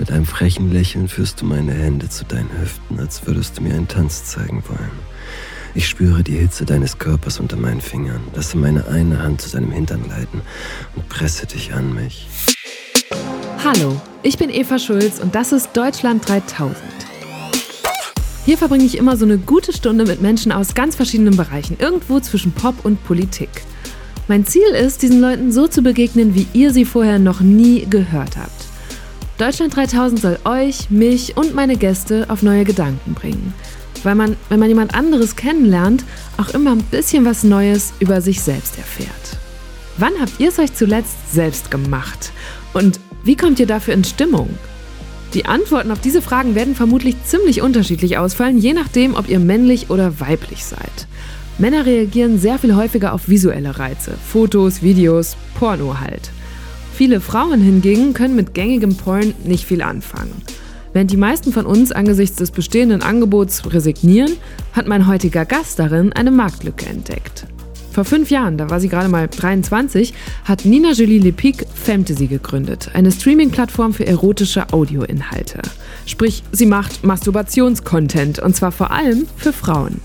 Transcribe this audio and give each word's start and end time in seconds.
Mit 0.00 0.10
einem 0.10 0.24
frechen 0.24 0.72
Lächeln 0.72 1.08
führst 1.08 1.42
du 1.42 1.44
meine 1.44 1.74
Hände 1.74 2.08
zu 2.08 2.24
deinen 2.24 2.48
Hüften, 2.58 2.98
als 2.98 3.26
würdest 3.26 3.58
du 3.58 3.62
mir 3.62 3.74
einen 3.74 3.86
Tanz 3.86 4.24
zeigen 4.24 4.64
wollen. 4.66 4.90
Ich 5.74 5.86
spüre 5.86 6.22
die 6.24 6.38
Hitze 6.38 6.64
deines 6.64 6.96
Körpers 6.96 7.38
unter 7.38 7.58
meinen 7.58 7.82
Fingern, 7.82 8.22
lasse 8.34 8.56
meine 8.56 8.88
eine 8.88 9.22
Hand 9.22 9.42
zu 9.42 9.50
deinem 9.50 9.70
Hintern 9.70 10.02
gleiten 10.02 10.40
und 10.96 11.06
presse 11.10 11.44
dich 11.44 11.74
an 11.74 11.94
mich. 11.94 12.26
Hallo, 13.62 14.00
ich 14.22 14.38
bin 14.38 14.48
Eva 14.48 14.78
Schulz 14.78 15.18
und 15.20 15.34
das 15.34 15.52
ist 15.52 15.76
Deutschland 15.76 16.26
3000. 16.26 16.78
Hier 18.46 18.56
verbringe 18.56 18.84
ich 18.84 18.96
immer 18.96 19.18
so 19.18 19.26
eine 19.26 19.36
gute 19.36 19.74
Stunde 19.74 20.06
mit 20.06 20.22
Menschen 20.22 20.50
aus 20.50 20.74
ganz 20.74 20.96
verschiedenen 20.96 21.36
Bereichen, 21.36 21.76
irgendwo 21.78 22.20
zwischen 22.20 22.52
Pop 22.52 22.86
und 22.86 23.04
Politik. 23.04 23.50
Mein 24.28 24.46
Ziel 24.46 24.70
ist, 24.70 25.02
diesen 25.02 25.20
Leuten 25.20 25.52
so 25.52 25.68
zu 25.68 25.82
begegnen, 25.82 26.34
wie 26.34 26.46
ihr 26.54 26.72
sie 26.72 26.86
vorher 26.86 27.18
noch 27.18 27.40
nie 27.40 27.84
gehört 27.84 28.38
habt. 28.38 28.59
Deutschland 29.40 29.74
3000 29.74 30.20
soll 30.20 30.38
euch, 30.44 30.90
mich 30.90 31.38
und 31.38 31.54
meine 31.54 31.76
Gäste 31.76 32.26
auf 32.28 32.42
neue 32.42 32.64
Gedanken 32.64 33.14
bringen. 33.14 33.54
Weil 34.02 34.14
man, 34.14 34.36
wenn 34.50 34.60
man 34.60 34.68
jemand 34.68 34.94
anderes 34.94 35.34
kennenlernt, 35.34 36.04
auch 36.36 36.50
immer 36.50 36.72
ein 36.72 36.82
bisschen 36.82 37.24
was 37.24 37.42
Neues 37.42 37.94
über 38.00 38.20
sich 38.20 38.42
selbst 38.42 38.76
erfährt. 38.76 39.38
Wann 39.96 40.12
habt 40.20 40.38
ihr 40.40 40.50
es 40.50 40.58
euch 40.58 40.74
zuletzt 40.74 41.32
selbst 41.32 41.70
gemacht? 41.70 42.32
Und 42.74 43.00
wie 43.24 43.34
kommt 43.34 43.58
ihr 43.60 43.66
dafür 43.66 43.94
in 43.94 44.04
Stimmung? 44.04 44.50
Die 45.32 45.46
Antworten 45.46 45.90
auf 45.90 46.02
diese 46.02 46.20
Fragen 46.20 46.54
werden 46.54 46.74
vermutlich 46.74 47.16
ziemlich 47.24 47.62
unterschiedlich 47.62 48.18
ausfallen, 48.18 48.58
je 48.58 48.74
nachdem, 48.74 49.14
ob 49.14 49.30
ihr 49.30 49.38
männlich 49.38 49.88
oder 49.88 50.20
weiblich 50.20 50.66
seid. 50.66 51.06
Männer 51.56 51.86
reagieren 51.86 52.38
sehr 52.38 52.58
viel 52.58 52.74
häufiger 52.74 53.14
auf 53.14 53.30
visuelle 53.30 53.78
Reize, 53.78 54.12
Fotos, 54.22 54.82
Videos, 54.82 55.38
Porno 55.54 55.98
halt. 55.98 56.30
Viele 57.00 57.22
Frauen 57.22 57.62
hingegen 57.62 58.12
können 58.12 58.36
mit 58.36 58.52
gängigem 58.52 58.94
Porn 58.94 59.32
nicht 59.42 59.64
viel 59.64 59.80
anfangen. 59.80 60.42
Während 60.92 61.10
die 61.10 61.16
meisten 61.16 61.50
von 61.50 61.64
uns 61.64 61.92
angesichts 61.92 62.36
des 62.36 62.50
bestehenden 62.50 63.00
Angebots 63.00 63.62
resignieren, 63.72 64.32
hat 64.74 64.86
mein 64.86 65.06
heutiger 65.06 65.46
Gast 65.46 65.78
darin 65.78 66.12
eine 66.12 66.30
Marktlücke 66.30 66.84
entdeckt. 66.84 67.46
Vor 67.90 68.04
fünf 68.04 68.30
Jahren, 68.30 68.58
da 68.58 68.68
war 68.68 68.80
sie 68.80 68.90
gerade 68.90 69.08
mal 69.08 69.28
23, 69.28 70.12
hat 70.44 70.66
Nina 70.66 70.92
Julie 70.92 71.20
Lepic 71.20 71.64
Fantasy 71.72 72.26
gegründet, 72.26 72.90
eine 72.92 73.10
Streaming-Plattform 73.10 73.94
für 73.94 74.06
erotische 74.06 74.70
Audioinhalte. 74.70 75.62
Sprich, 76.04 76.42
sie 76.52 76.66
macht 76.66 77.02
Masturbationscontent 77.02 78.40
und 78.40 78.54
zwar 78.54 78.72
vor 78.72 78.90
allem 78.90 79.26
für 79.38 79.54
Frauen. 79.54 80.02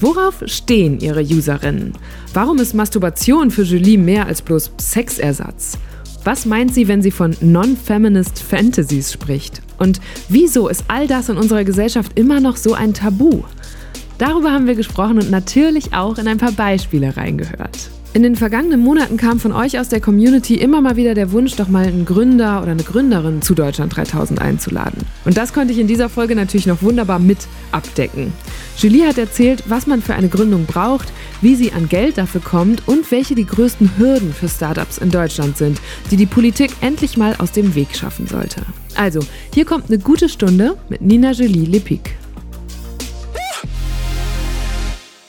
Worauf 0.00 0.42
stehen 0.44 1.00
ihre 1.00 1.22
Userinnen? 1.22 1.94
Warum 2.34 2.58
ist 2.58 2.74
Masturbation 2.74 3.50
für 3.50 3.62
Julie 3.62 3.96
mehr 3.96 4.26
als 4.26 4.42
bloß 4.42 4.72
Sexersatz? 4.78 5.78
Was 6.26 6.44
meint 6.44 6.74
sie, 6.74 6.88
wenn 6.88 7.02
sie 7.02 7.12
von 7.12 7.36
Non-Feminist 7.40 8.40
Fantasies 8.40 9.12
spricht? 9.12 9.62
Und 9.78 10.00
wieso 10.28 10.66
ist 10.66 10.86
all 10.88 11.06
das 11.06 11.28
in 11.28 11.36
unserer 11.36 11.62
Gesellschaft 11.62 12.18
immer 12.18 12.40
noch 12.40 12.56
so 12.56 12.74
ein 12.74 12.92
Tabu? 12.92 13.44
Darüber 14.18 14.50
haben 14.50 14.66
wir 14.66 14.74
gesprochen 14.74 15.20
und 15.20 15.30
natürlich 15.30 15.94
auch 15.94 16.18
in 16.18 16.26
ein 16.26 16.38
paar 16.38 16.50
Beispiele 16.50 17.16
reingehört. 17.16 17.90
In 18.16 18.22
den 18.22 18.34
vergangenen 18.34 18.80
Monaten 18.80 19.18
kam 19.18 19.38
von 19.38 19.52
euch 19.52 19.78
aus 19.78 19.90
der 19.90 20.00
Community 20.00 20.54
immer 20.54 20.80
mal 20.80 20.96
wieder 20.96 21.12
der 21.12 21.32
Wunsch, 21.32 21.54
doch 21.56 21.68
mal 21.68 21.84
einen 21.84 22.06
Gründer 22.06 22.62
oder 22.62 22.70
eine 22.70 22.82
Gründerin 22.82 23.42
zu 23.42 23.54
Deutschland 23.54 23.94
3000 23.94 24.40
einzuladen. 24.40 25.02
Und 25.26 25.36
das 25.36 25.52
konnte 25.52 25.74
ich 25.74 25.78
in 25.78 25.86
dieser 25.86 26.08
Folge 26.08 26.34
natürlich 26.34 26.64
noch 26.64 26.80
wunderbar 26.80 27.18
mit 27.18 27.40
abdecken. 27.72 28.32
Julie 28.78 29.06
hat 29.06 29.18
erzählt, 29.18 29.64
was 29.66 29.86
man 29.86 30.00
für 30.00 30.14
eine 30.14 30.30
Gründung 30.30 30.64
braucht, 30.64 31.12
wie 31.42 31.56
sie 31.56 31.72
an 31.72 31.90
Geld 31.90 32.16
dafür 32.16 32.40
kommt 32.40 32.88
und 32.88 33.10
welche 33.10 33.34
die 33.34 33.44
größten 33.44 33.98
Hürden 33.98 34.32
für 34.32 34.48
Startups 34.48 34.96
in 34.96 35.10
Deutschland 35.10 35.58
sind, 35.58 35.78
die 36.10 36.16
die 36.16 36.24
Politik 36.24 36.70
endlich 36.80 37.18
mal 37.18 37.34
aus 37.36 37.52
dem 37.52 37.74
Weg 37.74 37.94
schaffen 37.94 38.26
sollte. 38.26 38.62
Also, 38.94 39.20
hier 39.52 39.66
kommt 39.66 39.90
eine 39.90 39.98
gute 39.98 40.30
Stunde 40.30 40.78
mit 40.88 41.02
Nina 41.02 41.32
Julie 41.32 41.66
Lepic. 41.66 42.12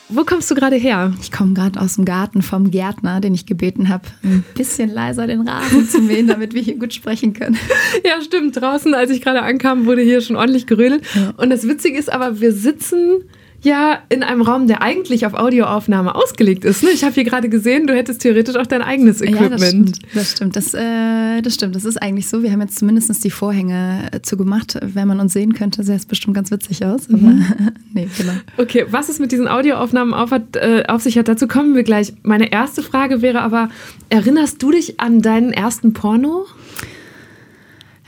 Wo 0.09 0.23
kommst 0.23 0.49
du 0.49 0.55
gerade 0.55 0.77
her? 0.77 1.13
Ich 1.21 1.33
komme 1.33 1.53
gerade 1.53 1.81
aus 1.81 1.95
dem 1.95 2.05
Garten 2.05 2.41
vom 2.41 2.71
Gärtner, 2.71 3.19
den 3.19 3.33
ich 3.33 3.45
gebeten 3.45 3.89
habe, 3.89 4.05
ein 4.23 4.45
bisschen 4.55 4.89
leiser 4.89 5.27
den 5.27 5.47
Rasen 5.47 5.87
zu 5.87 5.99
mähen, 6.01 6.27
damit 6.27 6.53
wir 6.53 6.61
hier 6.61 6.77
gut 6.77 6.93
sprechen 6.93 7.33
können. 7.33 7.57
Ja, 8.05 8.21
stimmt. 8.21 8.55
Draußen, 8.55 8.93
als 8.93 9.11
ich 9.11 9.21
gerade 9.21 9.41
ankam, 9.41 9.85
wurde 9.85 10.01
hier 10.01 10.21
schon 10.21 10.37
ordentlich 10.37 10.65
gerödelt. 10.65 11.03
Ja. 11.13 11.33
Und 11.35 11.49
das 11.49 11.67
Witzige 11.67 11.97
ist 11.97 12.11
aber, 12.11 12.39
wir 12.39 12.53
sitzen 12.53 13.23
ja 13.63 13.99
in 14.09 14.23
einem 14.23 14.41
Raum, 14.41 14.67
der 14.67 14.81
eigentlich 14.81 15.25
auf 15.25 15.33
Audioaufnahme 15.33 16.13
ausgelegt 16.15 16.63
ist. 16.63 16.83
Ne? 16.83 16.89
Ich 16.91 17.03
habe 17.03 17.13
hier 17.13 17.23
gerade 17.23 17.49
gesehen, 17.49 17.87
du 17.87 17.95
hättest 17.95 18.21
theoretisch 18.21 18.55
auch 18.55 18.67
dein 18.67 18.81
eigenes 18.81 19.21
Equipment. 19.21 19.51
Ja, 19.51 19.57
das 19.57 19.69
stimmt. 19.69 19.99
Das, 20.13 20.31
stimmt. 20.31 20.55
Das, 20.55 20.73
äh, 20.73 21.41
das 21.41 21.53
stimmt. 21.55 21.75
Das 21.75 21.85
ist 21.85 22.01
eigentlich 22.01 22.27
so. 22.27 22.43
Wir 22.43 22.51
haben 22.51 22.61
jetzt 22.61 22.77
zumindest 22.77 23.23
die 23.23 23.31
Vorhänge 23.31 24.09
äh, 24.11 24.21
zugemacht. 24.21 24.77
Wenn 24.81 25.07
man 25.07 25.19
uns 25.19 25.33
sehen 25.33 25.53
könnte, 25.53 25.83
sähe 25.83 25.95
es 25.95 26.05
bestimmt 26.05 26.35
ganz 26.35 26.51
witzig 26.51 26.85
aus. 26.85 27.09
Aber 27.09 27.17
mhm. 27.17 27.45
nee, 27.93 28.07
genau. 28.17 28.33
Okay, 28.57 28.85
was 28.89 29.09
es 29.09 29.19
mit 29.19 29.31
diesen 29.31 29.47
Audioaufnahmen 29.47 30.13
auf, 30.13 30.31
hat, 30.31 30.55
äh, 30.55 30.83
auf 30.87 31.01
sich 31.01 31.17
hat, 31.17 31.27
dazu 31.27 31.47
kommen 31.47 31.75
wir 31.75 31.83
gleich. 31.83 32.13
Meine 32.23 32.51
erste 32.51 32.83
Frage 32.83 33.21
wäre 33.21 33.41
aber, 33.41 33.69
erinnerst 34.09 34.61
du 34.61 34.71
dich 34.71 34.99
an 34.99 35.21
deinen 35.21 35.51
ersten 35.51 35.93
Porno? 35.93 36.45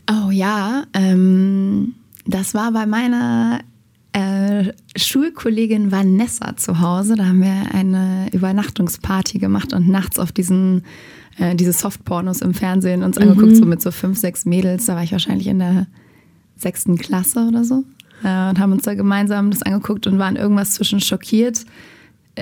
Oh 0.10 0.32
ja, 0.32 0.86
ähm, 0.94 1.96
das 2.26 2.54
war 2.54 2.72
bei 2.72 2.86
meiner 2.86 3.60
äh, 4.14 4.74
Schulkollegin 4.96 5.92
Vanessa 5.92 6.58
zu 6.58 6.80
Hause. 6.80 7.16
Da 7.16 7.26
haben 7.26 7.42
wir 7.42 7.74
eine 7.74 8.28
Übernachtungsparty 8.32 9.40
gemacht 9.40 9.74
und 9.74 9.88
nachts 9.88 10.20
auf 10.20 10.32
diesen 10.32 10.84
äh, 11.38 11.56
diese 11.56 11.74
Softpornos 11.74 12.42
im 12.42 12.54
Fernsehen 12.54 13.04
uns 13.04 13.18
mhm. 13.18 13.30
angeguckt, 13.30 13.56
so 13.56 13.66
mit 13.66 13.82
so 13.82 13.92
fünf, 13.92 14.18
sechs 14.18 14.46
Mädels. 14.46 14.86
Da 14.86 14.96
war 14.96 15.04
ich 15.04 15.12
wahrscheinlich 15.12 15.48
in 15.48 15.60
der 15.60 15.88
sechsten 16.56 16.98
Klasse 16.98 17.48
oder 17.48 17.64
so. 17.64 17.84
Äh, 18.24 18.50
und 18.50 18.60
haben 18.60 18.72
uns 18.72 18.84
da 18.84 18.94
gemeinsam 18.94 19.52
das 19.52 19.64
angeguckt 19.64 20.08
und 20.08 20.20
waren 20.20 20.36
irgendwas 20.36 20.74
zwischen 20.74 21.00
schockiert 21.00 21.66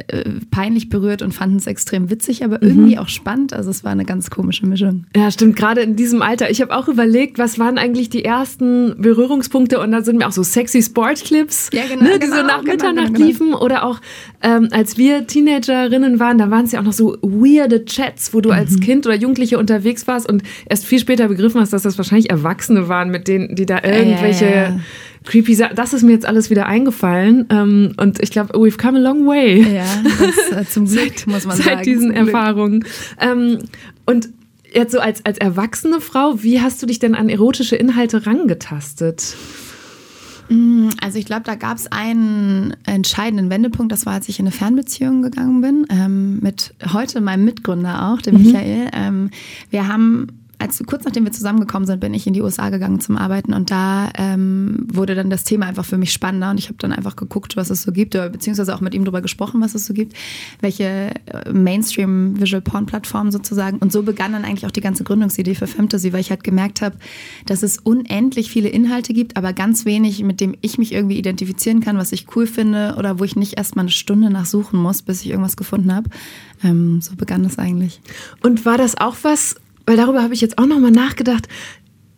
äh, 0.08 0.24
peinlich 0.52 0.90
berührt 0.90 1.22
und 1.22 1.34
fanden 1.34 1.58
es 1.58 1.68
extrem 1.68 2.10
witzig, 2.10 2.44
aber 2.44 2.58
mhm. 2.62 2.68
irgendwie 2.68 2.98
auch 2.98 3.08
spannend. 3.08 3.54
Also 3.54 3.70
es 3.70 3.84
war 3.84 3.92
eine 3.92 4.06
ganz 4.06 4.30
komische 4.30 4.66
Mischung. 4.66 5.06
Ja, 5.16 5.32
stimmt. 5.32 5.56
Gerade 5.56 5.82
in 5.82 5.96
diesem 5.96 6.22
Alter. 6.22 6.50
Ich 6.50 6.62
habe 6.62 6.76
auch 6.76 6.88
überlegt, 6.88 7.38
was 7.40 7.60
waren 7.60 7.78
eigentlich 7.78 8.10
die 8.10 8.24
ersten 8.26 8.96
Berührungspunkte 9.02 9.80
und 9.80 9.92
da 9.92 10.02
sind 10.02 10.18
mir 10.18 10.28
auch 10.28 10.32
so 10.32 10.44
sexy 10.44 10.82
Sportclips, 10.82 11.70
ja, 11.74 11.84
genau, 11.88 12.04
ne, 12.04 12.14
die 12.14 12.20
genau, 12.20 12.36
so 12.38 12.42
nach 12.44 12.62
genau, 12.62 12.72
Mitternacht 12.72 13.08
genau, 13.08 13.18
genau, 13.18 13.26
liefen 13.26 13.54
oder 13.54 13.84
auch 13.84 14.00
ähm, 14.42 14.70
als 14.72 14.98
wir 14.98 15.28
Teenagerinnen 15.28 16.20
waren, 16.20 16.38
da 16.38 16.52
waren 16.52 16.66
es 16.66 16.72
ja 16.72 16.80
auch 16.80 16.84
noch 16.84 16.94
so 16.94 17.18
weirde 17.22 17.86
Chats, 17.86 18.34
wo 18.34 18.42
du 18.42 18.50
mhm. 18.50 18.56
als 18.56 18.80
Kind 18.80 19.06
oder 19.06 19.16
Jugendliche 19.16 19.58
unterwegs 19.58 20.08
warst 20.08 20.30
und 20.30 20.44
erst 20.68 20.86
viel 20.86 21.00
später 21.00 21.28
begriffen 21.28 21.60
hast, 21.60 21.74
dass 21.74 21.82
das 21.82 21.98
wahrscheinlich 21.98 22.30
Erwachsene 22.30 22.88
waren, 22.88 23.10
mit 23.10 23.28
denen, 23.28 23.56
die 23.56 23.66
da 23.66 23.82
irgendwelche 23.84 24.46
ja, 24.46 24.70
ja, 24.70 24.80
creepy 25.28 25.54
Sachen. 25.54 25.76
Das 25.76 25.94
ist 25.94 26.04
mir 26.04 26.14
jetzt 26.14 26.26
alles 26.26 26.50
wieder 26.50 26.66
eingefallen. 26.66 27.46
Ähm, 27.50 27.94
und 27.98 28.22
ich 28.22 28.32
glaube, 28.32 28.54
we've 28.54 28.78
come 28.78 28.98
a 28.98 29.02
long 29.02 29.28
way. 29.28 29.62
Ja, 29.62 29.86
das, 30.52 30.58
äh, 30.58 30.70
zum 30.70 30.86
Glück, 30.88 31.28
muss 31.28 31.46
man 31.46 31.58
seit 31.58 31.66
sagen. 31.66 31.78
Seit 31.78 31.86
diesen 31.86 32.12
Erfahrungen. 32.12 32.86
Ähm, 33.20 33.60
und 34.06 34.30
jetzt 34.74 34.94
so 34.94 35.00
als, 35.00 35.26
als 35.26 35.38
erwachsene 35.38 36.02
Frau, 36.02 36.42
wie 36.44 36.62
hast 36.62 36.82
du 36.82 36.86
dich 36.86 37.00
denn 37.00 37.14
an 37.14 37.30
erotische 37.30 37.76
Inhalte 37.76 38.26
rangetastet? 38.26 39.36
Mm, 40.50 40.90
also 41.02 41.20
ich 41.20 41.26
glaube, 41.26 41.44
da 41.44 41.56
gab 41.56 41.78
es 41.78 41.92
einen 41.92 42.76
entscheidenden 42.86 43.50
Wendepunkt. 43.50 43.92
Das 43.92 44.06
war, 44.06 44.14
als 44.14 44.30
ich 44.30 44.40
in 44.40 44.46
eine 44.46 44.52
Fernbeziehung 44.52 45.22
gegangen 45.22 45.62
bin 45.62 45.86
ähm, 45.90 46.40
mit 46.40 46.74
heute 46.94 47.22
meinem 47.22 47.46
Mitgründer 47.46 48.10
auch, 48.10 48.22
dem 48.22 48.38
mhm. 48.38 48.44
Michael. 48.44 48.90
Ähm, 48.94 49.30
wir 49.70 49.88
haben 49.88 50.28
als 50.60 50.82
kurz 50.86 51.06
nachdem 51.06 51.26
wir 51.26 51.32
zusammengekommen 51.32 51.86
sind, 51.86 52.00
bin 52.00 52.14
ich 52.14 52.26
in 52.26 52.34
die 52.34 52.42
USA 52.42 52.70
gegangen 52.70 53.00
zum 53.00 53.18
Arbeiten 53.18 53.54
und 53.54 53.70
da 53.70 54.10
ähm, 54.16 54.88
wurde 54.92 55.14
dann 55.14 55.30
das 55.30 55.44
Thema 55.44 55.68
einfach 55.68 55.86
für 55.86 55.98
mich 55.98 56.12
spannender 56.12 56.50
und 56.50 56.58
ich 56.58 56.68
habe 56.68 56.78
dann 56.80 56.92
einfach 56.92 57.16
geguckt, 57.16 57.56
was 57.56 57.70
es 57.70 57.84
so 57.84 57.92
gibt, 57.92 58.16
oder 58.16 58.30
beziehungsweise 58.30 58.74
auch 58.74 58.82
mit 58.82 58.94
ihm 58.94 59.06
darüber 59.06 59.22
gesprochen, 59.22 59.62
was 59.62 59.76
es 59.76 59.86
so 59.86 59.94
gibt, 59.94 60.14
welche 60.60 61.12
äh, 61.26 61.52
Mainstream 61.52 62.40
Visual 62.40 62.62
Porn 62.62 62.86
Plattformen 62.86 63.32
sozusagen 63.32 63.78
und 63.78 63.92
so 63.92 64.04
begann 64.04 64.34
dann 64.34 64.46
eigentlich 64.46 64.66
auch 64.66 64.72
die 64.72 64.82
ganze 64.82 65.04
Gründungsidee 65.04 65.56
für 65.56 65.68
Fantasy, 65.68 66.12
weil 66.14 66.22
ich 66.22 66.32
halt 66.32 66.44
gemerkt 66.44 66.82
habe, 66.82 66.98
dass 67.46 67.62
es 67.62 67.78
unendlich 67.78 68.50
viele 68.50 68.70
Inhalte 68.70 69.14
gibt, 69.14 69.38
aber 69.38 69.54
ganz 69.54 69.86
wenig, 69.86 70.24
mit 70.24 70.42
dem 70.42 70.56
ich 70.62 70.78
mich 70.78 70.92
irgendwie 70.92 71.18
identifizieren 71.18 71.82
kann, 71.82 71.98
was 71.98 72.12
ich 72.12 72.36
cool 72.36 72.48
finde 72.48 72.96
oder 72.98 73.20
wo 73.20 73.24
ich 73.24 73.36
nicht 73.36 73.58
erst 73.58 73.76
mal 73.76 73.82
eine 73.82 73.92
Stunde 73.92 74.30
nachsuchen 74.30 74.80
muss, 74.80 75.02
bis 75.02 75.22
ich 75.22 75.30
irgendwas 75.30 75.58
gefunden 75.58 75.94
habe. 75.94 76.10
Ähm, 76.64 77.02
so 77.02 77.16
begann 77.16 77.46
es 77.46 77.60
eigentlich. 77.60 78.02
Und 78.42 78.66
war 78.66 78.78
das 78.78 78.98
auch 78.98 79.18
was, 79.22 79.56
weil 79.88 79.98
darüber 79.98 80.22
habe 80.22 80.36
ich 80.36 80.42
jetzt 80.42 80.60
auch 80.60 80.68
nochmal 80.68 80.92
nachgedacht. 80.92 81.48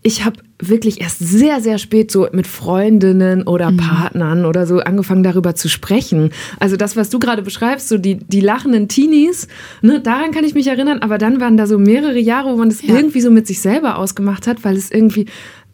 Ich 0.01 0.25
habe 0.25 0.37
wirklich 0.61 1.01
erst 1.01 1.19
sehr, 1.19 1.61
sehr 1.61 1.77
spät 1.77 2.09
so 2.09 2.27
mit 2.31 2.47
Freundinnen 2.47 3.43
oder 3.43 3.69
mhm. 3.71 3.77
Partnern 3.77 4.45
oder 4.45 4.65
so 4.65 4.79
angefangen 4.79 5.23
darüber 5.23 5.55
zu 5.55 5.69
sprechen. 5.69 6.31
Also 6.59 6.77
das, 6.77 6.95
was 6.95 7.09
du 7.09 7.19
gerade 7.19 7.41
beschreibst, 7.41 7.89
so 7.89 7.97
die, 7.97 8.15
die 8.15 8.41
lachenden 8.41 8.87
Teenies, 8.87 9.47
ne, 9.81 9.99
daran 9.99 10.31
kann 10.31 10.45
ich 10.45 10.55
mich 10.55 10.67
erinnern, 10.67 10.99
aber 10.99 11.17
dann 11.17 11.39
waren 11.39 11.57
da 11.57 11.67
so 11.67 11.77
mehrere 11.77 12.19
Jahre, 12.19 12.53
wo 12.53 12.57
man 12.57 12.69
das 12.69 12.81
ja. 12.81 12.95
irgendwie 12.95 13.21
so 13.21 13.29
mit 13.29 13.45
sich 13.45 13.59
selber 13.59 13.97
ausgemacht 13.97 14.47
hat, 14.47 14.63
weil 14.63 14.75
es 14.75 14.89
irgendwie 14.89 15.27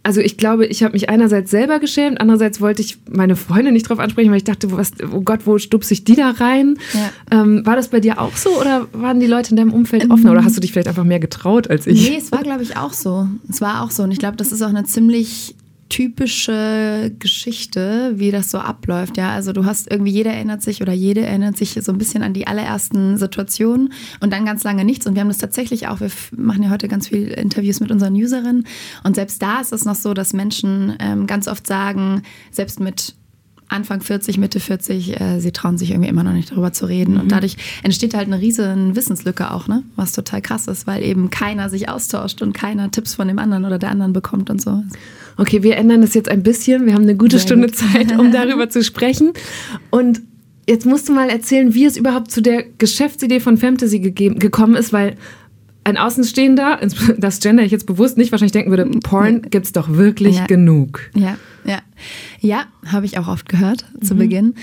also 0.05 0.21
ich 0.21 0.37
glaube, 0.37 0.67
ich 0.67 0.83
habe 0.83 0.93
mich 0.93 1.09
einerseits 1.09 1.49
selber 1.49 1.79
geschämt, 1.79 2.21
andererseits 2.21 2.61
wollte 2.61 2.83
ich 2.83 2.99
meine 3.09 3.35
Freunde 3.35 3.71
nicht 3.71 3.89
drauf 3.89 3.97
ansprechen, 3.97 4.29
weil 4.29 4.37
ich 4.37 4.43
dachte, 4.43 4.71
was, 4.71 4.91
oh 5.11 5.21
Gott, 5.21 5.41
wo 5.45 5.57
stupse 5.57 5.95
ich 5.95 6.03
die 6.03 6.15
da 6.15 6.29
rein? 6.29 6.77
Ja. 6.93 7.41
Ähm, 7.41 7.65
war 7.65 7.75
das 7.75 7.87
bei 7.87 7.99
dir 7.99 8.21
auch 8.21 8.35
so 8.35 8.51
oder 8.61 8.87
waren 8.93 9.19
die 9.19 9.25
Leute 9.25 9.49
in 9.49 9.55
deinem 9.55 9.73
Umfeld 9.73 10.03
ähm, 10.03 10.11
offen 10.11 10.29
oder 10.29 10.45
hast 10.45 10.55
du 10.55 10.61
dich 10.61 10.73
vielleicht 10.73 10.87
einfach 10.87 11.03
mehr 11.03 11.19
getraut 11.19 11.71
als 11.71 11.87
ich? 11.87 12.07
Nee, 12.07 12.17
es 12.17 12.31
war, 12.31 12.43
glaube 12.43 12.61
ich, 12.61 12.77
auch 12.77 12.93
so. 12.93 13.27
Es 13.49 13.61
war 13.61 13.81
auch 13.81 13.89
so 13.89 14.03
und 14.03 14.11
ich 14.11 14.19
glaube, 14.19 14.37
das 14.37 14.51
ist 14.51 14.61
auch 14.61 14.69
eine 14.69 14.83
ziemlich 14.83 15.54
typische 15.89 17.13
Geschichte, 17.19 18.13
wie 18.15 18.31
das 18.31 18.49
so 18.49 18.57
abläuft. 18.57 19.17
Ja, 19.17 19.31
also 19.31 19.53
du 19.53 19.65
hast 19.65 19.89
irgendwie 19.89 20.11
jeder 20.11 20.31
erinnert 20.31 20.61
sich 20.61 20.81
oder 20.81 20.93
jede 20.93 21.21
erinnert 21.21 21.57
sich 21.57 21.77
so 21.81 21.91
ein 21.91 21.97
bisschen 21.97 22.23
an 22.23 22.33
die 22.33 22.47
allerersten 22.47 23.17
Situationen 23.17 23.93
und 24.19 24.33
dann 24.33 24.45
ganz 24.45 24.63
lange 24.63 24.83
nichts. 24.83 25.05
Und 25.05 25.13
wir 25.13 25.21
haben 25.21 25.27
das 25.27 25.37
tatsächlich 25.37 25.87
auch. 25.87 25.99
Wir 25.99 26.09
machen 26.35 26.63
ja 26.63 26.69
heute 26.69 26.87
ganz 26.87 27.07
viele 27.09 27.35
Interviews 27.35 27.79
mit 27.79 27.91
unseren 27.91 28.15
Userinnen 28.15 28.65
und 29.03 29.15
selbst 29.15 29.41
da 29.41 29.61
ist 29.61 29.73
es 29.73 29.85
noch 29.85 29.95
so, 29.95 30.13
dass 30.13 30.33
Menschen 30.33 30.95
ähm, 30.99 31.27
ganz 31.27 31.47
oft 31.47 31.67
sagen, 31.67 32.23
selbst 32.51 32.79
mit 32.79 33.15
Anfang 33.67 34.01
40, 34.01 34.37
Mitte 34.37 34.59
40, 34.59 35.19
äh, 35.19 35.39
sie 35.39 35.51
trauen 35.51 35.77
sich 35.77 35.91
irgendwie 35.91 36.09
immer 36.09 36.23
noch 36.23 36.33
nicht 36.33 36.51
darüber 36.51 36.71
zu 36.71 36.85
reden. 36.85 37.15
Mhm. 37.15 37.21
Und 37.21 37.31
dadurch 37.31 37.57
entsteht 37.83 38.13
halt 38.13 38.27
eine 38.27 38.39
riesen 38.39 38.95
Wissenslücke 38.95 39.51
auch, 39.51 39.67
ne? 39.67 39.83
Was 39.95 40.11
total 40.11 40.41
krass 40.41 40.67
ist, 40.67 40.85
weil 40.85 41.03
eben 41.03 41.29
keiner 41.29 41.69
sich 41.69 41.89
austauscht 41.89 42.41
und 42.41 42.53
keiner 42.53 42.91
Tipps 42.91 43.15
von 43.15 43.27
dem 43.27 43.39
anderen 43.39 43.65
oder 43.65 43.79
der 43.79 43.89
anderen 43.89 44.13
bekommt 44.13 44.49
und 44.49 44.61
so. 44.61 44.83
Okay, 45.37 45.63
wir 45.63 45.77
ändern 45.77 46.01
das 46.01 46.13
jetzt 46.13 46.29
ein 46.29 46.43
bisschen. 46.43 46.85
Wir 46.85 46.93
haben 46.93 47.03
eine 47.03 47.15
gute 47.15 47.37
Sehr 47.37 47.47
Stunde 47.47 47.67
gut. 47.67 47.75
Zeit, 47.75 48.17
um 48.17 48.31
darüber 48.31 48.69
zu 48.69 48.83
sprechen. 48.83 49.33
Und 49.89 50.21
jetzt 50.67 50.85
musst 50.85 51.09
du 51.09 51.13
mal 51.13 51.29
erzählen, 51.29 51.73
wie 51.73 51.85
es 51.85 51.97
überhaupt 51.97 52.31
zu 52.31 52.41
der 52.41 52.63
Geschäftsidee 52.77 53.39
von 53.39 53.57
Fantasy 53.57 53.99
gegeben, 53.99 54.39
gekommen 54.39 54.75
ist, 54.75 54.93
weil 54.93 55.15
ein 55.83 55.97
Außenstehender, 55.97 56.79
das 57.17 57.39
gender 57.39 57.63
ich 57.63 57.71
jetzt 57.71 57.85
bewusst 57.85 58.17
nicht, 58.17 58.31
wahrscheinlich 58.31 58.53
denken 58.53 58.71
würde, 58.71 58.85
Porn 59.01 59.43
gibt 59.43 59.65
es 59.65 59.71
doch 59.71 59.89
wirklich 59.89 60.37
ja. 60.37 60.45
genug. 60.45 61.01
Ja, 61.15 61.37
ja. 61.63 61.79
Ja, 62.41 62.65
habe 62.85 63.05
ich 63.05 63.17
auch 63.17 63.27
oft 63.27 63.47
gehört 63.47 63.85
zu 64.01 64.15
mhm. 64.15 64.19
Beginn. 64.19 64.55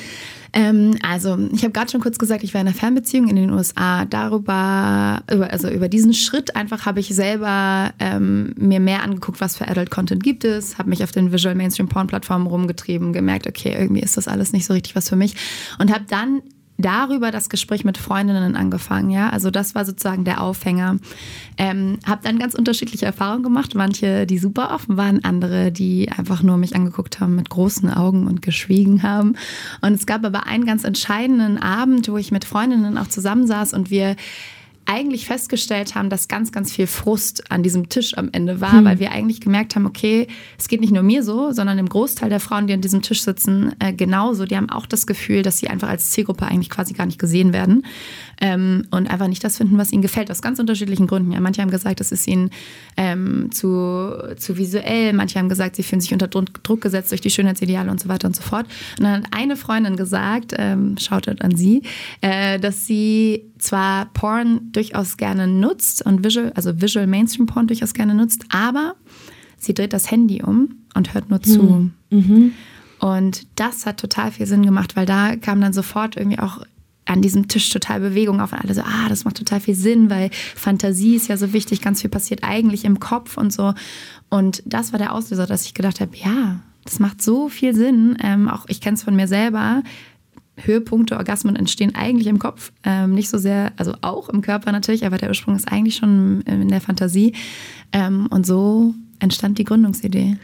Ähm, 0.52 0.96
also, 1.02 1.38
ich 1.52 1.62
habe 1.62 1.72
gerade 1.72 1.90
schon 1.90 2.00
kurz 2.00 2.18
gesagt, 2.18 2.44
ich 2.44 2.52
war 2.52 2.60
in 2.60 2.66
einer 2.66 2.76
Fernbeziehung 2.76 3.28
in 3.28 3.36
den 3.36 3.50
USA. 3.50 4.04
Darüber, 4.04 5.22
über, 5.32 5.50
also 5.50 5.68
über 5.68 5.88
diesen 5.88 6.12
Schritt 6.14 6.54
einfach 6.56 6.84
habe 6.84 7.00
ich 7.00 7.08
selber 7.08 7.92
ähm, 7.98 8.54
mir 8.56 8.80
mehr 8.80 9.02
angeguckt, 9.02 9.40
was 9.40 9.56
für 9.56 9.68
Adult 9.68 9.90
Content 9.90 10.22
gibt 10.22 10.44
es, 10.44 10.78
habe 10.78 10.90
mich 10.90 11.02
auf 11.02 11.12
den 11.12 11.32
Visual 11.32 11.54
Mainstream 11.54 11.88
Porn 11.88 12.06
Plattformen 12.06 12.46
rumgetrieben, 12.46 13.12
gemerkt, 13.12 13.46
okay, 13.46 13.74
irgendwie 13.78 14.02
ist 14.02 14.16
das 14.16 14.28
alles 14.28 14.52
nicht 14.52 14.66
so 14.66 14.74
richtig 14.74 14.94
was 14.94 15.08
für 15.08 15.16
mich 15.16 15.34
und 15.78 15.92
habe 15.92 16.04
dann 16.08 16.42
darüber 16.82 17.30
das 17.30 17.48
Gespräch 17.48 17.84
mit 17.84 17.98
Freundinnen 17.98 18.56
angefangen, 18.56 19.10
ja. 19.10 19.30
Also 19.30 19.50
das 19.50 19.74
war 19.74 19.84
sozusagen 19.84 20.24
der 20.24 20.42
Aufhänger. 20.42 20.98
Ähm, 21.56 21.98
habe 22.06 22.22
dann 22.22 22.38
ganz 22.38 22.54
unterschiedliche 22.54 23.06
Erfahrungen 23.06 23.42
gemacht. 23.42 23.74
Manche, 23.74 24.26
die 24.26 24.38
super 24.38 24.74
offen 24.74 24.96
waren, 24.96 25.24
andere, 25.24 25.72
die 25.72 26.10
einfach 26.10 26.42
nur 26.42 26.58
mich 26.58 26.74
angeguckt 26.74 27.20
haben 27.20 27.36
mit 27.36 27.48
großen 27.48 27.90
Augen 27.90 28.26
und 28.26 28.42
geschwiegen 28.42 29.02
haben. 29.02 29.36
Und 29.80 29.94
es 29.94 30.06
gab 30.06 30.24
aber 30.24 30.46
einen 30.46 30.66
ganz 30.66 30.84
entscheidenden 30.84 31.58
Abend, 31.58 32.08
wo 32.08 32.18
ich 32.18 32.32
mit 32.32 32.44
Freundinnen 32.44 32.98
auch 32.98 33.08
zusammensaß 33.08 33.72
und 33.72 33.90
wir 33.90 34.16
eigentlich 34.86 35.26
festgestellt 35.26 35.94
haben, 35.94 36.10
dass 36.10 36.28
ganz, 36.28 36.52
ganz 36.52 36.72
viel 36.72 36.86
Frust 36.86 37.50
an 37.50 37.62
diesem 37.62 37.88
Tisch 37.88 38.16
am 38.18 38.28
Ende 38.32 38.60
war, 38.60 38.72
hm. 38.72 38.84
weil 38.84 38.98
wir 38.98 39.12
eigentlich 39.12 39.40
gemerkt 39.40 39.76
haben, 39.76 39.86
okay, 39.86 40.26
es 40.58 40.68
geht 40.68 40.80
nicht 40.80 40.92
nur 40.92 41.02
mir 41.02 41.22
so, 41.22 41.52
sondern 41.52 41.78
im 41.78 41.88
Großteil 41.88 42.28
der 42.28 42.40
Frauen, 42.40 42.66
die 42.66 42.74
an 42.74 42.80
diesem 42.80 43.02
Tisch 43.02 43.22
sitzen, 43.22 43.74
äh, 43.78 43.92
genauso. 43.92 44.44
Die 44.44 44.56
haben 44.56 44.70
auch 44.70 44.86
das 44.86 45.06
Gefühl, 45.06 45.42
dass 45.42 45.58
sie 45.58 45.68
einfach 45.68 45.88
als 45.88 46.10
Zielgruppe 46.10 46.46
eigentlich 46.46 46.70
quasi 46.70 46.94
gar 46.94 47.06
nicht 47.06 47.18
gesehen 47.18 47.52
werden 47.52 47.84
ähm, 48.42 48.88
und 48.90 49.08
einfach 49.08 49.28
nicht 49.28 49.42
das 49.44 49.56
finden, 49.56 49.78
was 49.78 49.92
ihnen 49.92 50.02
gefällt, 50.02 50.28
aus 50.28 50.42
ganz 50.42 50.58
unterschiedlichen 50.58 51.06
Gründen. 51.06 51.30
Ja, 51.30 51.40
manche 51.40 51.62
haben 51.62 51.70
gesagt, 51.70 52.00
es 52.00 52.10
ist 52.10 52.26
ihnen 52.26 52.50
ähm, 52.96 53.50
zu, 53.52 54.12
zu 54.36 54.58
visuell, 54.58 55.12
manche 55.12 55.38
haben 55.38 55.48
gesagt, 55.48 55.76
sie 55.76 55.84
fühlen 55.84 56.00
sich 56.00 56.12
unter 56.12 56.26
Druck 56.26 56.80
gesetzt 56.80 57.12
durch 57.12 57.20
die 57.20 57.30
Schönheitsideale 57.30 57.88
und 57.88 58.00
so 58.00 58.08
weiter 58.08 58.26
und 58.26 58.34
so 58.34 58.42
fort. 58.42 58.66
Und 58.98 59.04
dann 59.04 59.22
hat 59.22 59.26
eine 59.30 59.54
Freundin 59.54 59.94
gesagt, 59.94 60.54
ähm, 60.58 60.96
Shoutout 60.98 61.40
an 61.40 61.56
sie, 61.56 61.82
äh, 62.20 62.58
dass 62.58 62.84
sie 62.84 63.44
zwar 63.58 64.06
Porn 64.06 64.72
durchaus 64.72 65.16
gerne 65.16 65.46
nutzt 65.46 66.04
und 66.04 66.24
Visual, 66.24 66.52
also 66.56 66.82
Visual 66.82 67.06
Mainstream 67.06 67.46
Porn 67.46 67.68
durchaus 67.68 67.94
gerne 67.94 68.12
nutzt, 68.12 68.44
aber 68.50 68.96
sie 69.56 69.72
dreht 69.72 69.92
das 69.92 70.10
Handy 70.10 70.42
um 70.42 70.80
und 70.94 71.14
hört 71.14 71.30
nur 71.30 71.42
zu. 71.42 71.60
Hm. 71.62 71.92
Mhm. 72.10 72.52
Und 72.98 73.46
das 73.56 73.86
hat 73.86 73.98
total 73.98 74.32
viel 74.32 74.46
Sinn 74.46 74.64
gemacht, 74.64 74.96
weil 74.96 75.06
da 75.06 75.36
kam 75.36 75.60
dann 75.60 75.72
sofort 75.72 76.16
irgendwie 76.16 76.38
auch 76.38 76.62
an 77.12 77.22
diesem 77.22 77.48
Tisch 77.48 77.68
total 77.68 78.00
Bewegung 78.00 78.40
auf 78.40 78.52
und 78.52 78.58
alle 78.58 78.74
so, 78.74 78.82
ah, 78.82 79.08
das 79.08 79.24
macht 79.24 79.36
total 79.36 79.60
viel 79.60 79.74
Sinn, 79.74 80.10
weil 80.10 80.30
Fantasie 80.32 81.16
ist 81.16 81.28
ja 81.28 81.36
so 81.36 81.52
wichtig, 81.52 81.82
ganz 81.82 82.00
viel 82.00 82.10
passiert 82.10 82.42
eigentlich 82.42 82.84
im 82.84 83.00
Kopf 83.00 83.36
und 83.36 83.52
so. 83.52 83.74
Und 84.30 84.62
das 84.64 84.92
war 84.92 84.98
der 84.98 85.12
Auslöser, 85.12 85.46
dass 85.46 85.66
ich 85.66 85.74
gedacht 85.74 86.00
habe, 86.00 86.16
ja, 86.16 86.60
das 86.84 86.98
macht 86.98 87.22
so 87.22 87.48
viel 87.48 87.74
Sinn. 87.74 88.16
Ähm, 88.22 88.48
auch 88.48 88.64
ich 88.68 88.80
kenne 88.80 88.94
es 88.94 89.02
von 89.02 89.14
mir 89.14 89.28
selber. 89.28 89.82
Höhepunkte, 90.56 91.16
Orgasmen 91.16 91.56
entstehen 91.56 91.94
eigentlich 91.94 92.26
im 92.26 92.38
Kopf, 92.38 92.72
ähm, 92.84 93.14
nicht 93.14 93.30
so 93.30 93.38
sehr, 93.38 93.72
also 93.76 93.94
auch 94.02 94.28
im 94.28 94.42
Körper 94.42 94.70
natürlich, 94.70 95.06
aber 95.06 95.16
der 95.16 95.30
Ursprung 95.30 95.56
ist 95.56 95.70
eigentlich 95.70 95.96
schon 95.96 96.42
in 96.42 96.68
der 96.68 96.80
Fantasie. 96.80 97.34
Ähm, 97.92 98.26
und 98.28 98.46
so 98.46 98.94
entstand 99.18 99.58
die 99.58 99.64
Gründungsidee. 99.64 100.36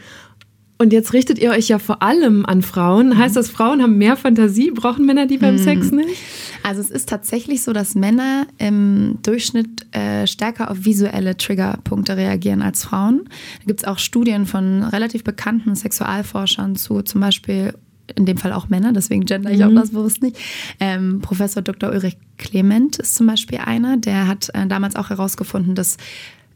Und 0.81 0.93
jetzt 0.93 1.11
richtet 1.11 1.39
ihr 1.39 1.51
euch 1.51 1.67
ja 1.67 1.77
vor 1.77 2.01
allem 2.01 2.45
an 2.45 2.61
Frauen. 2.61 3.17
Heißt 3.17 3.35
das, 3.35 3.49
Frauen 3.49 3.81
haben 3.81 3.97
mehr 3.97 4.15
Fantasie? 4.15 4.71
Brauchen 4.71 5.05
Männer 5.05 5.25
die 5.25 5.37
beim 5.37 5.55
mhm. 5.55 5.59
Sex 5.59 5.91
nicht? 5.91 6.15
Also 6.63 6.79
es 6.79 6.89
ist 6.89 7.09
tatsächlich 7.09 7.63
so, 7.63 7.73
dass 7.73 7.95
Männer 7.95 8.47
im 8.57 9.19
Durchschnitt 9.21 9.93
äh, 9.93 10.25
stärker 10.25 10.71
auf 10.71 10.85
visuelle 10.85 11.35
Triggerpunkte 11.35 12.15
reagieren 12.15 12.61
als 12.61 12.85
Frauen. 12.85 13.25
Da 13.59 13.65
gibt 13.65 13.81
es 13.81 13.85
auch 13.85 13.99
Studien 13.99 14.45
von 14.45 14.83
relativ 14.83 15.25
bekannten 15.25 15.75
Sexualforschern 15.75 16.77
zu 16.77 17.01
zum 17.01 17.19
Beispiel 17.19 17.73
in 18.15 18.25
dem 18.25 18.37
Fall 18.37 18.53
auch 18.53 18.69
Männer, 18.69 18.93
deswegen 18.93 19.25
gender 19.25 19.51
ich 19.51 19.63
auch 19.63 19.69
mhm. 19.69 19.75
das 19.75 19.91
bewusst 19.91 20.23
nicht. 20.23 20.37
Ähm, 20.79 21.19
Professor 21.21 21.61
Dr. 21.61 21.91
Ulrich 21.91 22.17
Clement 22.37 22.97
ist 22.97 23.15
zum 23.15 23.27
Beispiel 23.27 23.59
einer, 23.59 23.97
der 23.97 24.27
hat 24.27 24.49
äh, 24.53 24.65
damals 24.65 24.95
auch 24.95 25.09
herausgefunden, 25.09 25.75
dass 25.75 25.97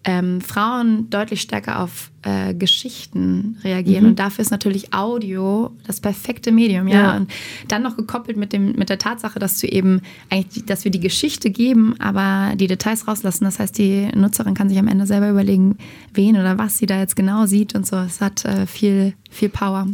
ähm, 0.06 0.42
Frauen 0.42 1.10
deutlich 1.10 1.42
stärker 1.42 1.80
auf 1.80 2.12
äh, 2.24 2.54
Geschichten 2.54 3.58
reagieren. 3.64 4.04
Mhm. 4.04 4.10
Und 4.12 4.20
dafür 4.20 4.42
ist 4.42 4.52
natürlich 4.52 4.94
Audio 4.94 5.72
das 5.88 6.02
perfekte 6.02 6.52
Medium, 6.52 6.88
ja? 6.88 7.02
ja. 7.02 7.16
Und 7.18 7.32
dann 7.70 7.84
noch 7.84 7.96
gekoppelt 7.96 8.38
mit, 8.38 8.52
dem, 8.54 8.74
mit 8.74 8.90
der 8.90 9.00
Tatsache, 9.00 9.40
dass 9.40 9.60
du 9.60 9.68
eben 9.68 10.02
eigentlich, 10.30 10.66
dass 10.66 10.84
wir 10.84 10.92
die 10.92 11.00
Geschichte 11.00 11.50
geben, 11.50 11.96
aber 12.00 12.56
die 12.56 12.68
Details 12.68 13.08
rauslassen. 13.08 13.46
Das 13.46 13.60
heißt, 13.60 13.78
die 13.78 14.08
Nutzerin 14.14 14.54
kann 14.54 14.70
sich 14.70 14.78
am 14.78 14.88
Ende 14.88 15.06
selber 15.06 15.30
überlegen, 15.30 15.78
wen 16.14 16.36
oder 16.36 16.58
was 16.58 16.78
sie 16.78 16.86
da 16.86 17.00
jetzt 17.00 17.16
genau 17.16 17.46
sieht 17.46 17.74
und 17.76 17.86
so. 17.86 17.96
Es 17.98 18.20
hat 18.20 18.44
äh, 18.46 18.68
viel, 18.68 19.14
viel 19.30 19.50
Power. 19.50 19.88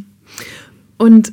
Und 0.98 1.32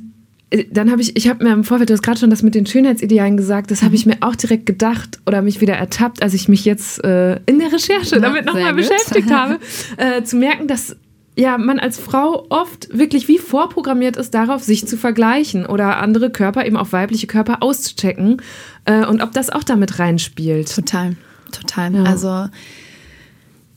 dann 0.71 0.93
habe 0.93 1.03
ich, 1.03 1.17
ich 1.17 1.29
habe 1.29 1.43
mir 1.43 1.53
im 1.53 1.65
Vorfeld, 1.65 1.91
du 1.91 1.95
hast 1.95 2.03
gerade 2.03 2.21
schon 2.21 2.31
das 2.31 2.43
mit 2.43 2.55
den 2.55 2.67
Schönheitsidealen 2.67 3.37
gesagt, 3.37 3.71
das 3.71 3.83
habe 3.83 3.97
ich 3.97 4.07
mhm. 4.07 4.13
mir 4.13 4.19
auch 4.21 4.37
direkt 4.37 4.67
gedacht 4.67 5.19
oder 5.27 5.43
mich 5.43 5.61
wieder 5.61 5.75
ertappt, 5.75 6.23
als 6.23 6.35
ich 6.35 6.49
mich 6.49 6.65
jetzt 6.65 7.03
äh, 7.05 7.41
in 7.47 7.59
der 7.59 7.73
Recherche 7.73 8.21
damit 8.21 8.47
nochmal 8.47 8.75
beschäftigt 8.75 9.31
habe, 9.33 9.59
äh, 9.97 10.23
zu 10.23 10.37
merken, 10.37 10.69
dass 10.69 10.97
ja, 11.39 11.59
man 11.59 11.79
als 11.79 11.99
Frau 11.99 12.47
oft 12.49 12.97
wirklich 12.97 13.29
wie 13.29 13.39
vorprogrammiert 13.39 14.17
ist, 14.17 14.33
darauf 14.33 14.63
sich 14.63 14.87
zu 14.87 14.97
vergleichen 14.97 15.67
oder 15.67 15.99
andere 15.99 16.31
Körper, 16.31 16.65
eben 16.65 16.79
auch 16.79 16.93
weibliche 16.93 17.27
Körper 17.27 17.63
auszuchecken 17.63 18.41
äh, 18.87 19.05
und 19.05 19.23
ob 19.23 19.33
das 19.33 19.51
auch 19.51 19.65
damit 19.65 19.99
reinspielt. 19.99 20.75
Total, 20.75 21.17
total. 21.53 21.95
Ja. 21.95 22.03
Also 22.05 22.49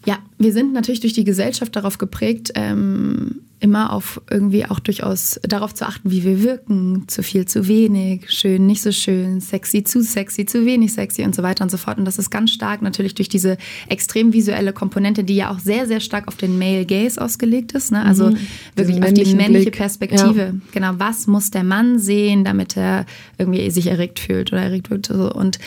ja, 0.05 0.20
wir 0.38 0.53
sind 0.53 0.72
natürlich 0.72 1.01
durch 1.01 1.13
die 1.13 1.25
Gesellschaft 1.25 1.75
darauf 1.75 1.98
geprägt, 1.98 2.51
ähm, 2.55 3.41
immer 3.60 3.92
auf 3.92 4.22
irgendwie 4.30 4.66
auch 4.66 4.80
durchaus 4.80 5.39
darauf 5.44 5.74
zu 5.74 5.86
achten, 5.86 6.12
wie 6.12 6.24
wir 6.24 6.44
wirken, 6.44 7.04
zu 7.08 7.24
viel, 7.24 7.46
zu 7.46 7.68
wenig, 7.68 8.32
schön, 8.32 8.66
nicht 8.66 8.82
so 8.82 8.92
schön, 8.92 9.42
sexy, 9.42 9.84
zu 9.84 10.01
sexy, 10.01 10.46
zu 10.46 10.66
wenig 10.66 10.94
sexy 10.94 11.24
und 11.24 11.36
so 11.36 11.44
weiter 11.44 11.63
und 11.63 11.70
so 11.70 11.78
fort. 11.78 11.98
Und 11.98 12.06
das 12.06 12.18
ist 12.18 12.30
ganz 12.30 12.51
stark 12.51 12.82
natürlich 12.82 13.16
durch 13.16 13.28
diese 13.28 13.58
extrem 13.89 14.32
visuelle 14.32 14.72
Komponente, 14.72 15.24
die 15.24 15.36
ja 15.36 15.51
auch 15.51 15.60
sehr, 15.60 15.88
sehr 15.88 16.00
stark 16.00 16.28
auf 16.28 16.38
den 16.38 16.58
Male 16.58 16.86
Gaze 16.86 17.22
ausgelegt 17.22 17.74
ist. 17.74 17.92
Ne? 17.92 18.04
Also 18.04 18.30
mhm. 18.30 18.38
wirklich 18.75 19.04
auf 19.04 19.13
die 19.13 19.36
männliche 19.36 19.72
Blick. 19.72 19.78
Perspektive. 19.78 20.39
Ja. 20.39 20.54
Genau, 20.72 20.92
was 20.98 21.28
muss 21.28 21.51
der 21.51 21.63
Mann 21.63 22.00
sehen, 22.00 22.46
damit 22.46 22.78
er 22.78 23.06
irgendwie 23.38 23.70
sich 23.72 23.88
erregt 23.88 24.20
fühlt 24.20 24.54
oder 24.54 24.62
erregt 24.62 24.89
wird. 24.89 25.10
Und 25.10 25.60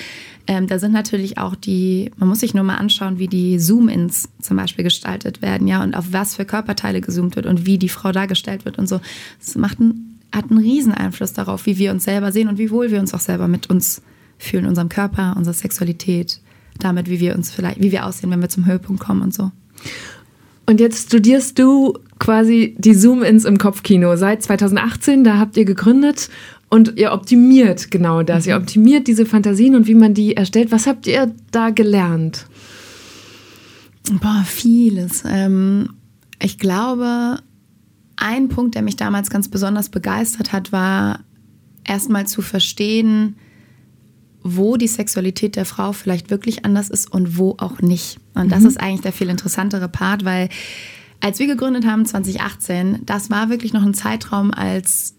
ähm, 0.47 0.67
da 0.67 0.79
sind 0.79 0.93
natürlich 0.93 1.39
auch 1.39 1.55
die, 1.55 2.11
man 2.17 2.29
muss 2.29 2.41
sich 2.41 2.55
nur 2.55 2.65
mal 2.65 2.77
anschauen, 2.77 3.19
wie 3.19 3.29
die 3.29 3.59
Zoom-Ins 3.59 4.29
zum 4.41 4.57
Beispiel 4.57 4.83
gestaltet 4.83 5.41
werden, 5.41 5.69
ja, 5.69 5.83
und 5.83 5.95
auf 5.95 6.07
was 6.11 6.37
für 6.37 6.45
Körperteile 6.45 7.01
gezoomt 7.01 7.37
wird 7.37 7.47
und 7.47 7.65
wie 7.67 7.79
die 7.79 7.89
Frau 7.89 8.13
dargestellt 8.13 8.65
wird 8.65 8.79
und 8.79 8.89
so. 8.89 9.01
Das 9.39 9.55
macht 9.55 9.81
einen, 9.81 10.19
hat 10.33 10.51
einen 10.51 10.59
riesen 10.59 10.93
Einfluss 10.93 11.33
darauf, 11.33 11.67
wie 11.67 11.79
wir 11.79 11.93
uns 11.93 12.05
selber 12.05 12.33
sehen 12.33 12.49
und 12.49 12.59
wie 12.59 12.71
wohl 12.71 12.91
wir 12.91 13.01
uns 13.01 13.15
auch 13.15 13.21
selber 13.21 13.47
mit 13.47 13.71
uns 13.71 14.03
fühlen, 14.39 14.67
unserem 14.67 14.89
Körper, 14.89 15.35
unserer 15.37 15.55
Sexualität, 15.55 16.41
damit, 16.79 17.09
wie 17.09 17.21
wir 17.21 17.37
uns 17.37 17.53
vielleicht, 17.53 17.81
wie 17.81 17.93
wir 17.93 18.07
aussehen, 18.07 18.31
wenn 18.31 18.41
wir 18.41 18.49
zum 18.49 18.67
Höhepunkt 18.67 19.01
kommen 19.01 19.23
und 19.23 19.33
so. 19.33 19.53
Und 20.67 20.81
jetzt 20.81 21.09
studierst 21.09 21.59
du 21.59 21.99
quasi 22.19 22.75
die 22.79 22.95
Zoom-Ins 22.95 23.45
im 23.45 23.59
Kopfkino 23.59 24.17
seit 24.17 24.43
2018. 24.43 25.25
Da 25.25 25.39
habt 25.39 25.57
ihr 25.57 25.65
gegründet 25.65 26.31
und 26.73 26.99
ihr 26.99 27.13
optimiert 27.13 27.91
genau 27.91 28.23
das. 28.23 28.47
Mhm. 28.47 28.51
Ihr 28.51 28.57
optimiert 28.57 29.07
diese 29.07 29.27
Fantasien 29.27 29.75
und 29.75 29.87
wie 29.87 29.95
man 29.95 30.15
die 30.15 30.39
erstellt. 30.39 30.73
Was 30.73 30.87
habt 30.87 31.07
ihr 31.07 31.31
da 31.51 31.69
gelernt? 31.69 32.47
Boah, 34.23 34.43
vieles. 34.47 35.23
Ähm, 35.29 35.91
ich 36.41 36.59
glaube, 36.59 37.41
ein 38.17 38.49
Punkt, 38.49 38.75
der 38.75 38.81
mich 38.81 38.97
damals 38.97 39.29
ganz 39.29 39.51
besonders 39.51 39.91
begeistert 39.91 40.53
hat, 40.53 40.73
war 40.73 41.21
erstmal 41.85 42.27
zu 42.27 42.41
verstehen, 42.41 43.37
wo 44.43 44.79
die 44.79 44.89
Sexualität 44.89 45.57
der 45.57 45.67
Frau 45.67 45.93
vielleicht 45.93 46.31
wirklich 46.31 46.65
anders 46.65 46.89
ist 46.89 47.13
und 47.13 47.37
wo 47.37 47.51
auch 47.59 47.83
nicht. 47.83 48.19
Und 48.33 48.51
das 48.51 48.61
mhm. 48.61 48.69
ist 48.69 48.81
eigentlich 48.81 49.03
der 49.03 49.13
viel 49.13 49.29
interessantere 49.29 49.91
Part, 49.91 50.25
weil 50.25 50.49
als 51.21 51.39
wir 51.39 51.49
gegründet 51.49 51.85
haben 51.85 52.07
2018, 52.07 53.03
das 53.05 53.29
war 53.29 53.51
wirklich 53.51 53.75
noch 53.75 53.83
ein 53.83 53.93
Zeitraum, 53.93 54.53
als 54.53 55.17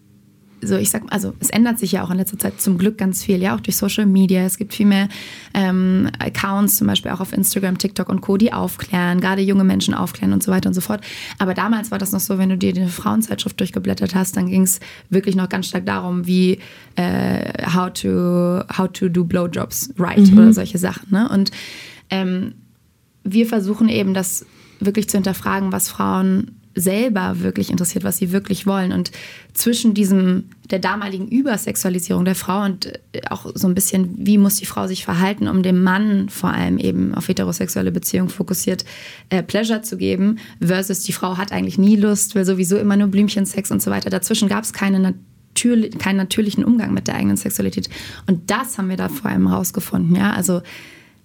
so, 0.66 0.76
ich 0.76 0.90
sag, 0.90 1.02
also 1.10 1.34
es 1.40 1.50
ändert 1.50 1.78
sich 1.78 1.92
ja 1.92 2.04
auch 2.04 2.10
in 2.10 2.16
letzter 2.16 2.38
Zeit 2.38 2.60
zum 2.60 2.78
Glück 2.78 2.98
ganz 2.98 3.22
viel, 3.22 3.42
ja, 3.42 3.54
auch 3.54 3.60
durch 3.60 3.76
Social 3.76 4.06
Media. 4.06 4.42
Es 4.42 4.58
gibt 4.58 4.74
viel 4.74 4.86
mehr 4.86 5.08
ähm, 5.54 6.08
Accounts, 6.18 6.76
zum 6.76 6.86
Beispiel 6.86 7.10
auch 7.10 7.20
auf 7.20 7.32
Instagram, 7.32 7.78
TikTok 7.78 8.08
und 8.08 8.20
Co., 8.20 8.36
die 8.36 8.52
aufklären, 8.52 9.20
gerade 9.20 9.42
junge 9.42 9.64
Menschen 9.64 9.94
aufklären 9.94 10.32
und 10.32 10.42
so 10.42 10.50
weiter 10.50 10.68
und 10.68 10.74
so 10.74 10.80
fort. 10.80 11.00
Aber 11.38 11.54
damals 11.54 11.90
war 11.90 11.98
das 11.98 12.12
noch 12.12 12.20
so, 12.20 12.38
wenn 12.38 12.48
du 12.48 12.58
dir 12.58 12.72
die 12.72 12.86
Frauenzeitschrift 12.86 13.58
durchgeblättert 13.58 14.14
hast, 14.14 14.36
dann 14.36 14.48
ging 14.48 14.62
es 14.62 14.80
wirklich 15.10 15.36
noch 15.36 15.48
ganz 15.48 15.66
stark 15.66 15.86
darum, 15.86 16.26
wie 16.26 16.58
äh, 16.96 17.64
how 17.74 17.92
to 17.92 18.60
how 18.76 18.90
to 18.92 19.08
do 19.08 19.24
blowjobs 19.24 19.90
right 19.98 20.30
mhm. 20.30 20.38
oder 20.38 20.52
solche 20.52 20.78
Sachen. 20.78 21.08
Ne? 21.10 21.28
Und 21.28 21.50
ähm, 22.10 22.54
wir 23.24 23.46
versuchen 23.46 23.88
eben 23.88 24.14
das 24.14 24.46
wirklich 24.80 25.08
zu 25.08 25.16
hinterfragen, 25.16 25.72
was 25.72 25.88
Frauen 25.88 26.60
selber 26.74 27.40
wirklich 27.40 27.70
interessiert, 27.70 28.04
was 28.04 28.18
sie 28.18 28.32
wirklich 28.32 28.66
wollen. 28.66 28.92
Und 28.92 29.12
zwischen 29.52 29.94
diesem, 29.94 30.50
der 30.70 30.78
damaligen 30.78 31.28
Übersexualisierung 31.28 32.24
der 32.24 32.34
Frau 32.34 32.64
und 32.64 32.86
äh, 32.86 33.20
auch 33.30 33.46
so 33.54 33.68
ein 33.68 33.74
bisschen, 33.74 34.14
wie 34.18 34.38
muss 34.38 34.56
die 34.56 34.66
Frau 34.66 34.86
sich 34.86 35.04
verhalten, 35.04 35.48
um 35.48 35.62
dem 35.62 35.82
Mann 35.82 36.28
vor 36.28 36.50
allem 36.50 36.78
eben 36.78 37.14
auf 37.14 37.28
heterosexuelle 37.28 37.92
Beziehungen 37.92 38.28
fokussiert 38.28 38.84
äh, 39.30 39.42
Pleasure 39.42 39.82
zu 39.82 39.96
geben, 39.96 40.38
versus 40.60 41.00
die 41.00 41.12
Frau 41.12 41.36
hat 41.36 41.52
eigentlich 41.52 41.78
nie 41.78 41.96
Lust, 41.96 42.34
will 42.34 42.44
sowieso 42.44 42.76
immer 42.76 42.96
nur 42.96 43.08
Blümchensex 43.08 43.70
und 43.70 43.82
so 43.82 43.90
weiter. 43.90 44.10
Dazwischen 44.10 44.48
gab 44.48 44.64
es 44.64 44.72
keine 44.72 44.98
natürlich, 44.98 45.96
keinen 45.98 46.16
natürlichen 46.16 46.64
Umgang 46.64 46.92
mit 46.92 47.06
der 47.06 47.14
eigenen 47.14 47.36
Sexualität. 47.36 47.88
Und 48.26 48.50
das 48.50 48.78
haben 48.78 48.88
wir 48.88 48.96
da 48.96 49.08
vor 49.08 49.30
allem 49.30 49.46
rausgefunden, 49.46 50.16
ja. 50.16 50.32
Also 50.32 50.62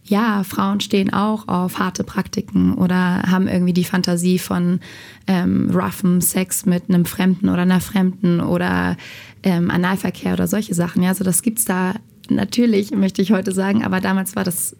ja, 0.09 0.43
Frauen 0.43 0.79
stehen 0.79 1.13
auch 1.13 1.47
auf 1.47 1.77
harte 1.77 2.03
Praktiken 2.03 2.73
oder 2.73 3.21
haben 3.23 3.47
irgendwie 3.47 3.73
die 3.73 3.83
Fantasie 3.83 4.39
von 4.39 4.79
ähm, 5.27 5.69
roughem 5.71 6.19
Sex 6.19 6.65
mit 6.65 6.89
einem 6.89 7.05
Fremden 7.05 7.47
oder 7.47 7.61
einer 7.61 7.79
Fremden 7.79 8.41
oder 8.41 8.97
ähm, 9.43 9.69
Analverkehr 9.69 10.33
oder 10.33 10.47
solche 10.47 10.73
Sachen. 10.73 11.03
Ja, 11.03 11.09
also 11.09 11.23
das 11.23 11.43
gibt's 11.43 11.63
da 11.63 11.93
natürlich, 12.27 12.89
möchte 12.91 13.21
ich 13.21 13.31
heute 13.31 13.51
sagen, 13.51 13.83
aber 13.83 14.01
damals 14.01 14.35
war 14.35 14.43
das, 14.43 14.75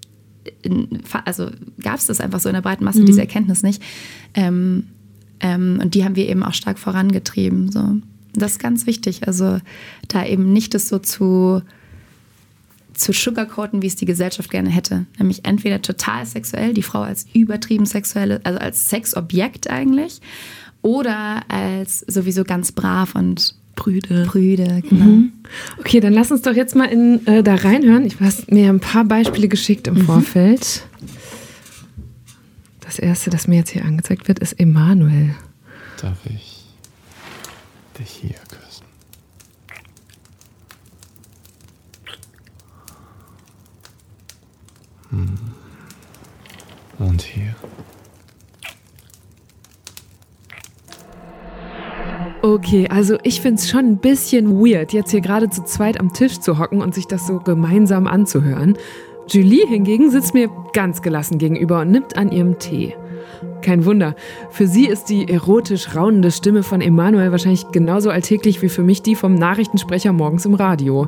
in, 0.63 0.99
also 1.25 1.51
gab 1.79 1.99
es 1.99 2.07
das 2.07 2.21
einfach 2.21 2.39
so 2.39 2.49
in 2.49 2.55
der 2.55 2.63
breiten 2.63 2.83
Masse, 2.83 3.01
mhm. 3.01 3.05
diese 3.05 3.21
Erkenntnis 3.21 3.61
nicht. 3.61 3.83
Ähm, 4.33 4.87
ähm, 5.41 5.79
und 5.79 5.93
die 5.93 6.05
haben 6.05 6.15
wir 6.15 6.27
eben 6.27 6.43
auch 6.43 6.55
stark 6.55 6.79
vorangetrieben. 6.79 7.71
So. 7.71 7.97
Das 8.33 8.53
ist 8.53 8.59
ganz 8.59 8.87
wichtig. 8.87 9.27
Also 9.27 9.59
da 10.07 10.25
eben 10.25 10.51
nicht 10.53 10.73
das 10.73 10.87
so 10.87 10.97
zu 10.97 11.61
zu 12.99 13.13
sugarcoaten, 13.13 13.81
wie 13.81 13.87
es 13.87 13.95
die 13.95 14.05
Gesellschaft 14.05 14.49
gerne 14.49 14.69
hätte. 14.69 15.05
Nämlich 15.17 15.45
entweder 15.45 15.81
total 15.81 16.25
sexuell, 16.25 16.73
die 16.73 16.83
Frau 16.83 17.01
als 17.01 17.25
übertrieben 17.33 17.85
sexuelle, 17.85 18.41
also 18.43 18.59
als 18.59 18.89
Sexobjekt 18.89 19.69
eigentlich, 19.69 20.21
oder 20.81 21.41
als 21.49 21.99
sowieso 22.07 22.43
ganz 22.43 22.71
brav 22.71 23.15
und 23.15 23.55
Brüde. 23.75 24.25
Brüde, 24.25 24.81
genau. 24.87 25.05
Mhm. 25.05 25.31
Okay, 25.79 26.01
dann 26.01 26.13
lass 26.13 26.31
uns 26.31 26.41
doch 26.41 26.53
jetzt 26.53 26.75
mal 26.75 26.85
in, 26.85 27.25
äh, 27.27 27.43
da 27.43 27.55
reinhören. 27.55 28.05
Ich 28.05 28.19
habe 28.19 28.33
mir 28.49 28.69
ein 28.69 28.81
paar 28.81 29.05
Beispiele 29.05 29.47
geschickt 29.47 29.87
im 29.87 29.95
mhm. 29.95 30.01
Vorfeld. 30.01 30.83
Das 32.81 32.99
erste, 32.99 33.29
das 33.29 33.47
mir 33.47 33.57
jetzt 33.57 33.69
hier 33.69 33.85
angezeigt 33.85 34.27
wird, 34.27 34.39
ist 34.39 34.59
Emanuel. 34.59 35.35
Darf 36.01 36.17
ich 36.25 36.65
dich 37.97 38.09
hier 38.09 38.35
Hm. 38.59 38.68
Und 46.99 47.21
hier. 47.21 47.55
Okay, 52.41 52.87
also 52.89 53.17
ich 53.23 53.41
finde 53.41 53.55
es 53.55 53.69
schon 53.69 53.85
ein 53.85 53.97
bisschen 53.97 54.59
weird, 54.59 54.93
jetzt 54.93 55.11
hier 55.11 55.19
gerade 55.21 55.49
zu 55.49 55.63
zweit 55.63 55.99
am 55.99 56.13
Tisch 56.13 56.39
zu 56.39 56.57
hocken 56.57 56.81
und 56.81 56.95
sich 56.95 57.05
das 57.05 57.27
so 57.27 57.39
gemeinsam 57.39 58.07
anzuhören. 58.07 58.77
Julie 59.27 59.67
hingegen 59.67 60.09
sitzt 60.09 60.33
mir 60.33 60.49
ganz 60.73 61.01
gelassen 61.01 61.37
gegenüber 61.37 61.81
und 61.81 61.91
nimmt 61.91 62.17
an 62.17 62.31
ihrem 62.31 62.57
Tee. 62.57 62.95
Kein 63.61 63.85
Wunder, 63.85 64.15
für 64.51 64.67
sie 64.67 64.85
ist 64.85 65.05
die 65.05 65.29
erotisch 65.29 65.95
raunende 65.95 66.31
Stimme 66.31 66.63
von 66.63 66.79
Emanuel 66.79 67.31
wahrscheinlich 67.31 67.69
genauso 67.71 68.09
alltäglich 68.09 68.61
wie 68.61 68.69
für 68.69 68.83
mich 68.83 69.01
die 69.01 69.15
vom 69.15 69.35
Nachrichtensprecher 69.35 70.13
morgens 70.13 70.45
im 70.45 70.53
Radio. 70.53 71.07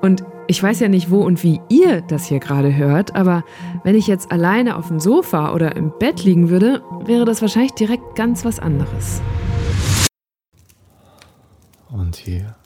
Und 0.00 0.24
ich 0.48 0.62
weiß 0.62 0.80
ja 0.80 0.88
nicht, 0.88 1.10
wo 1.10 1.22
und 1.22 1.42
wie 1.42 1.60
ihr 1.68 2.00
das 2.02 2.26
hier 2.26 2.40
gerade 2.40 2.74
hört, 2.74 3.14
aber 3.14 3.44
wenn 3.84 3.94
ich 3.94 4.06
jetzt 4.06 4.32
alleine 4.32 4.76
auf 4.76 4.88
dem 4.88 5.00
Sofa 5.00 5.52
oder 5.54 5.76
im 5.76 5.92
Bett 5.98 6.24
liegen 6.24 6.50
würde, 6.50 6.82
wäre 7.04 7.24
das 7.24 7.42
wahrscheinlich 7.42 7.72
direkt 7.72 8.14
ganz 8.16 8.44
was 8.44 8.58
anderes. 8.58 9.20
Und 11.90 12.16
hier. 12.16 12.56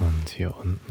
Und 0.00 0.28
hier 0.28 0.54
unten. 0.56 0.83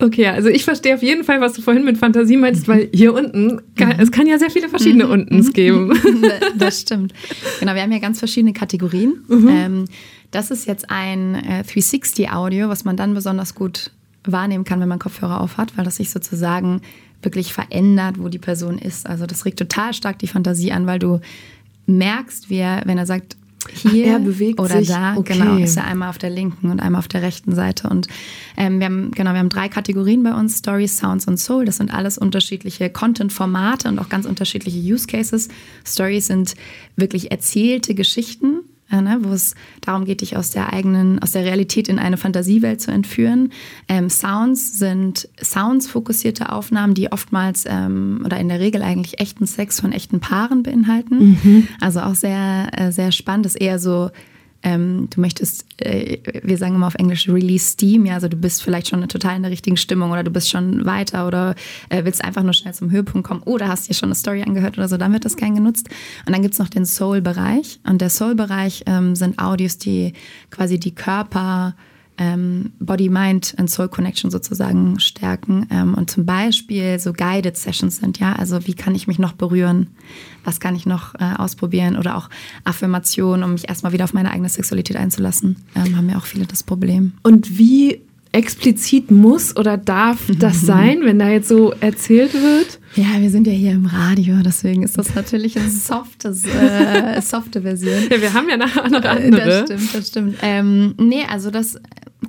Okay, 0.00 0.28
also 0.28 0.48
ich 0.48 0.64
verstehe 0.64 0.94
auf 0.94 1.02
jeden 1.02 1.24
Fall, 1.24 1.40
was 1.40 1.54
du 1.54 1.62
vorhin 1.62 1.84
mit 1.84 1.98
Fantasie 1.98 2.36
meinst, 2.36 2.68
weil 2.68 2.88
hier 2.92 3.12
unten, 3.14 3.60
kann, 3.74 3.98
es 3.98 4.12
kann 4.12 4.28
ja 4.28 4.38
sehr 4.38 4.50
viele 4.50 4.68
verschiedene 4.68 5.06
mhm. 5.06 5.10
Untens 5.10 5.52
geben. 5.52 5.92
Das 6.56 6.80
stimmt. 6.80 7.12
Genau, 7.60 7.74
wir 7.74 7.82
haben 7.82 7.92
ja 7.92 7.98
ganz 7.98 8.18
verschiedene 8.18 8.52
Kategorien. 8.52 9.24
Mhm. 9.28 9.48
Ähm, 9.48 9.84
das 10.30 10.50
ist 10.50 10.66
jetzt 10.66 10.90
ein 10.90 11.36
360-Audio, 11.36 12.66
äh, 12.66 12.68
was 12.68 12.84
man 12.84 12.96
dann 12.96 13.14
besonders 13.14 13.54
gut 13.54 13.90
wahrnehmen 14.24 14.64
kann, 14.64 14.80
wenn 14.80 14.88
man 14.88 14.98
Kopfhörer 14.98 15.40
auf 15.40 15.56
hat, 15.56 15.76
weil 15.76 15.84
das 15.84 15.96
sich 15.96 16.10
sozusagen 16.10 16.80
wirklich 17.22 17.52
verändert, 17.52 18.16
wo 18.18 18.28
die 18.28 18.38
Person 18.38 18.78
ist. 18.78 19.08
Also 19.08 19.26
das 19.26 19.44
regt 19.44 19.58
total 19.58 19.94
stark 19.94 20.18
die 20.18 20.28
Fantasie 20.28 20.72
an, 20.72 20.86
weil 20.86 20.98
du 20.98 21.20
merkst, 21.86 22.50
wie 22.50 22.58
er, 22.58 22.82
wenn 22.84 22.98
er 22.98 23.06
sagt, 23.06 23.36
hier 23.72 24.18
Ach, 24.20 24.24
bewegt 24.24 24.60
oder 24.60 24.78
sich. 24.78 24.88
da, 24.88 25.16
okay. 25.16 25.38
genau, 25.38 25.56
ist 25.56 25.76
er 25.76 25.84
einmal 25.84 26.10
auf 26.10 26.18
der 26.18 26.30
linken 26.30 26.70
und 26.70 26.80
einmal 26.80 27.00
auf 27.00 27.08
der 27.08 27.22
rechten 27.22 27.54
Seite. 27.54 27.88
Und 27.88 28.08
ähm, 28.56 28.78
wir 28.78 28.86
haben, 28.86 29.10
genau, 29.10 29.32
wir 29.32 29.38
haben 29.38 29.48
drei 29.48 29.68
Kategorien 29.68 30.22
bei 30.22 30.34
uns: 30.34 30.58
Stories, 30.58 30.96
Sounds 30.96 31.26
und 31.26 31.38
Soul. 31.38 31.64
Das 31.64 31.76
sind 31.76 31.92
alles 31.92 32.18
unterschiedliche 32.18 32.90
Content-Formate 32.90 33.88
und 33.88 33.98
auch 33.98 34.08
ganz 34.08 34.26
unterschiedliche 34.26 34.78
Use 34.78 35.06
Cases. 35.06 35.48
Stories 35.84 36.26
sind 36.26 36.54
wirklich 36.96 37.30
erzählte 37.30 37.94
Geschichten 37.94 38.57
äh, 38.90 39.00
ne, 39.00 39.18
wo 39.22 39.32
es 39.32 39.54
darum 39.80 40.04
geht, 40.04 40.20
dich 40.20 40.36
aus 40.36 40.50
der 40.50 40.72
eigenen, 40.72 41.18
aus 41.20 41.32
der 41.32 41.44
Realität 41.44 41.88
in 41.88 41.98
eine 41.98 42.16
Fantasiewelt 42.16 42.80
zu 42.80 42.90
entführen. 42.90 43.52
Ähm, 43.88 44.10
Sounds 44.10 44.78
sind 44.78 45.28
Sounds-fokussierte 45.42 46.50
Aufnahmen, 46.52 46.94
die 46.94 47.12
oftmals 47.12 47.64
ähm, 47.66 48.22
oder 48.24 48.38
in 48.38 48.48
der 48.48 48.60
Regel 48.60 48.82
eigentlich 48.82 49.20
echten 49.20 49.46
Sex 49.46 49.80
von 49.80 49.92
echten 49.92 50.20
Paaren 50.20 50.62
beinhalten. 50.62 51.38
Mhm. 51.42 51.68
Also 51.80 52.00
auch 52.00 52.14
sehr, 52.14 52.68
äh, 52.76 52.92
sehr 52.92 53.12
spannend. 53.12 53.46
Ist 53.46 53.60
eher 53.60 53.78
so 53.78 54.10
ähm, 54.62 55.08
du 55.10 55.20
möchtest, 55.20 55.64
äh, 55.80 56.18
wir 56.42 56.58
sagen 56.58 56.74
immer 56.74 56.88
auf 56.88 56.96
Englisch 56.96 57.28
Release 57.28 57.72
Steam, 57.72 58.06
ja, 58.06 58.14
also 58.14 58.28
du 58.28 58.36
bist 58.36 58.62
vielleicht 58.62 58.88
schon 58.88 59.06
total 59.08 59.36
in 59.36 59.42
der 59.42 59.52
richtigen 59.52 59.76
Stimmung 59.76 60.10
oder 60.10 60.24
du 60.24 60.30
bist 60.30 60.50
schon 60.50 60.84
weiter 60.84 61.26
oder 61.26 61.54
äh, 61.90 62.04
willst 62.04 62.24
einfach 62.24 62.42
nur 62.42 62.52
schnell 62.52 62.74
zum 62.74 62.90
Höhepunkt 62.90 63.26
kommen 63.26 63.42
oder 63.44 63.68
hast 63.68 63.88
dir 63.88 63.94
schon 63.94 64.08
eine 64.08 64.16
Story 64.16 64.42
angehört 64.42 64.76
oder 64.76 64.88
so, 64.88 64.96
dann 64.96 65.12
wird 65.12 65.24
das 65.24 65.36
gern 65.36 65.54
genutzt. 65.54 65.88
Und 66.26 66.32
dann 66.32 66.42
gibt 66.42 66.54
es 66.54 66.58
noch 66.58 66.68
den 66.68 66.86
Soul-Bereich 66.86 67.80
und 67.88 68.00
der 68.00 68.10
Soul-Bereich 68.10 68.84
ähm, 68.86 69.14
sind 69.14 69.38
Audios, 69.38 69.78
die 69.78 70.12
quasi 70.50 70.80
die 70.80 70.94
Körper 70.94 71.74
ähm, 72.18 72.72
Body, 72.80 73.08
Mind 73.08 73.54
and 73.56 73.70
Soul 73.70 73.88
Connection 73.88 74.30
sozusagen 74.30 74.98
stärken. 75.00 75.66
Ähm, 75.70 75.94
und 75.94 76.10
zum 76.10 76.26
Beispiel 76.26 76.98
so 76.98 77.12
Guided 77.12 77.56
Sessions 77.56 77.98
sind, 77.98 78.18
ja, 78.18 78.32
also 78.34 78.66
wie 78.66 78.74
kann 78.74 78.94
ich 78.94 79.06
mich 79.06 79.18
noch 79.18 79.32
berühren, 79.32 79.88
was 80.44 80.60
kann 80.60 80.74
ich 80.74 80.84
noch 80.84 81.14
äh, 81.14 81.34
ausprobieren? 81.36 81.96
Oder 81.96 82.16
auch 82.16 82.28
Affirmationen, 82.64 83.44
um 83.44 83.52
mich 83.52 83.68
erstmal 83.68 83.92
wieder 83.92 84.04
auf 84.04 84.12
meine 84.12 84.30
eigene 84.30 84.48
Sexualität 84.48 84.96
einzulassen, 84.96 85.56
ähm, 85.74 85.96
haben 85.96 86.10
ja 86.10 86.18
auch 86.18 86.26
viele 86.26 86.46
das 86.46 86.62
Problem. 86.62 87.12
Und 87.22 87.58
wie 87.58 88.00
explizit 88.32 89.10
muss 89.10 89.56
oder 89.56 89.76
darf 89.76 90.30
das 90.38 90.60
sein, 90.66 91.00
wenn 91.02 91.18
da 91.18 91.28
jetzt 91.28 91.48
so 91.48 91.72
erzählt 91.80 92.34
wird? 92.34 92.78
Ja, 92.94 93.20
wir 93.20 93.30
sind 93.30 93.46
ja 93.46 93.52
hier 93.52 93.72
im 93.72 93.86
Radio, 93.86 94.36
deswegen 94.44 94.82
ist 94.82 94.98
das 94.98 95.14
natürlich 95.14 95.58
eine 95.58 95.70
softes, 95.70 96.44
äh, 96.44 97.20
softe 97.20 97.62
Version. 97.62 98.04
Ja, 98.10 98.20
wir 98.20 98.32
haben 98.32 98.48
ja 98.48 98.56
nachher 98.56 98.88
noch 98.88 99.04
andere. 99.04 99.46
Das 99.46 99.64
stimmt, 99.64 99.94
das 99.94 100.08
stimmt. 100.08 100.36
Ähm, 100.42 100.94
nee, 100.98 101.24
also 101.28 101.50
das 101.50 101.78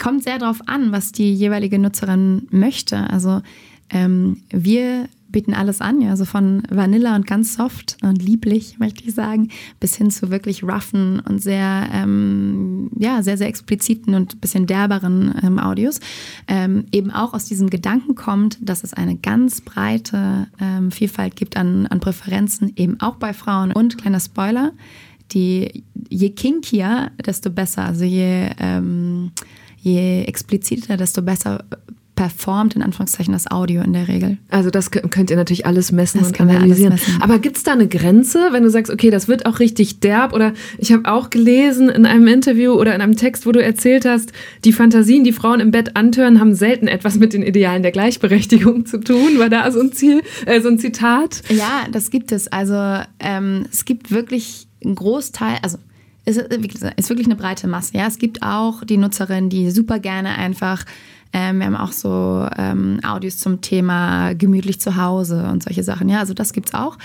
kommt 0.02 0.24
sehr 0.24 0.38
darauf 0.38 0.62
an, 0.68 0.92
was 0.92 1.12
die 1.12 1.34
jeweilige 1.34 1.80
Nutzerin 1.80 2.48
möchte. 2.52 3.10
Also 3.10 3.42
ähm, 3.90 4.42
wir 4.52 5.08
bieten 5.32 5.54
alles 5.54 5.82
an, 5.82 6.02
ja, 6.02 6.10
also 6.10 6.26
von 6.26 6.64
Vanilla 6.70 7.16
und 7.16 7.28
ganz 7.28 7.56
soft 7.56 7.98
und 8.02 8.22
lieblich, 8.22 8.80
möchte 8.80 9.04
ich 9.04 9.14
sagen, 9.14 9.50
bis 9.80 9.96
hin 9.96 10.12
zu 10.12 10.32
wirklich 10.32 10.64
roughen 10.64 11.20
und 11.20 11.42
sehr, 11.42 11.88
ähm, 11.94 12.90
ja, 12.98 13.22
sehr, 13.24 13.38
sehr 13.38 13.48
expliziten 13.48 14.16
und 14.16 14.42
bisschen 14.42 14.68
derberen 14.68 15.34
ähm, 15.44 15.60
Audios. 15.60 16.00
Ähm, 16.48 16.86
eben 16.92 17.12
auch 17.12 17.34
aus 17.34 17.46
diesem 17.46 17.70
Gedanken 17.70 18.16
kommt, 18.16 18.58
dass 18.62 18.84
es 18.84 18.94
eine 18.94 19.16
ganz 19.16 19.62
breite 19.62 20.48
ähm, 20.60 20.92
Vielfalt 20.92 21.36
gibt 21.36 21.58
an, 21.58 21.86
an 21.88 22.00
Präferenzen, 22.00 22.74
eben 22.76 23.00
auch 23.00 23.16
bei 23.16 23.34
Frauen. 23.34 23.72
Und 23.72 23.98
kleiner 23.98 24.20
Spoiler, 24.20 24.72
die 25.32 25.84
je 26.10 26.32
kinkier, 26.32 27.12
desto 27.24 27.50
besser. 27.50 27.86
Also 27.86 28.04
je, 28.04 28.50
ähm, 28.60 29.32
je 29.78 30.24
expliziter, 30.24 30.98
desto 30.98 31.22
besser 31.22 31.64
performt 32.20 32.76
in 32.76 32.82
Anführungszeichen 32.82 33.32
das 33.32 33.50
Audio 33.50 33.82
in 33.82 33.94
der 33.94 34.10
Regel. 34.10 34.38
Also 34.50 34.70
das 34.70 34.92
könnt 34.92 35.30
ihr 35.30 35.38
natürlich 35.38 35.66
alles 35.66 35.94
messen 35.94 36.20
das 36.20 36.28
und 36.28 36.42
analysieren. 36.42 36.92
Messen. 36.92 37.22
Aber 37.22 37.40
gibt 37.40 37.56
es 37.56 37.64
da 37.64 37.72
eine 37.72 37.88
Grenze, 37.88 38.50
wenn 38.52 38.62
du 38.62 38.70
sagst, 38.70 38.92
okay, 38.92 39.10
das 39.10 39.30
wird 39.30 39.46
auch 39.46 39.60
richtig 39.60 40.02
derb? 40.02 40.34
Oder 40.34 40.52
ich 40.80 40.92
habe 40.92 41.10
auch 41.10 41.30
gelesen 41.30 41.88
in 41.88 42.06
einem 42.06 42.28
Interview 42.28 42.74
oder 42.74 42.94
in 42.94 43.00
einem 43.00 43.16
Text, 43.16 43.46
wo 43.46 43.54
du 43.54 43.64
erzählt 43.64 44.04
hast, 44.04 44.34
die 44.66 44.74
Fantasien, 44.74 45.24
die 45.24 45.32
Frauen 45.32 45.62
im 45.62 45.72
Bett 45.72 45.96
antören, 45.96 46.42
haben 46.42 46.56
selten 46.56 46.90
etwas 46.90 47.18
mit 47.18 47.32
den 47.32 47.42
Idealen 47.42 47.84
der 47.84 47.94
Gleichberechtigung 47.94 48.86
zu 48.86 49.00
tun. 49.00 49.40
War 49.40 49.48
da 49.48 49.72
so 49.72 49.80
ein 49.80 49.94
Ziel, 49.94 50.22
äh, 50.46 50.60
so 50.60 50.68
ein 50.68 50.78
Zitat? 50.78 51.42
Ja, 51.48 51.88
das 51.90 52.12
gibt 52.12 52.34
es. 52.34 52.50
Also 52.50 53.02
ähm, 53.22 53.66
es 53.72 53.86
gibt 53.86 54.12
wirklich 54.12 54.68
einen 54.84 54.96
Großteil, 54.96 55.60
also 55.62 55.78
es 56.26 56.36
ist 56.36 57.10
wirklich 57.10 57.28
eine 57.28 57.38
breite 57.38 57.68
Masse. 57.68 57.96
Ja, 57.96 58.08
es 58.08 58.18
gibt 58.18 58.44
auch 58.44 58.84
die 58.84 58.98
Nutzerinnen, 58.98 59.50
die 59.50 59.72
super 59.72 60.00
gerne 60.00 60.38
einfach 60.38 60.84
ähm, 61.32 61.60
wir 61.60 61.68
haben 61.68 61.76
auch 61.76 61.92
so 61.92 62.48
ähm, 62.58 63.00
Audios 63.04 63.38
zum 63.38 63.62
Thema 63.62 64.34
gemütlich 64.34 64.82
zu 64.82 64.96
Hause 64.96 65.48
und 65.52 65.64
solche 65.64 65.84
Sachen. 65.84 66.10
Ja, 66.10 66.20
also 66.20 66.34
das 66.34 66.54
gibt's 66.54 66.74
auch. 66.74 66.98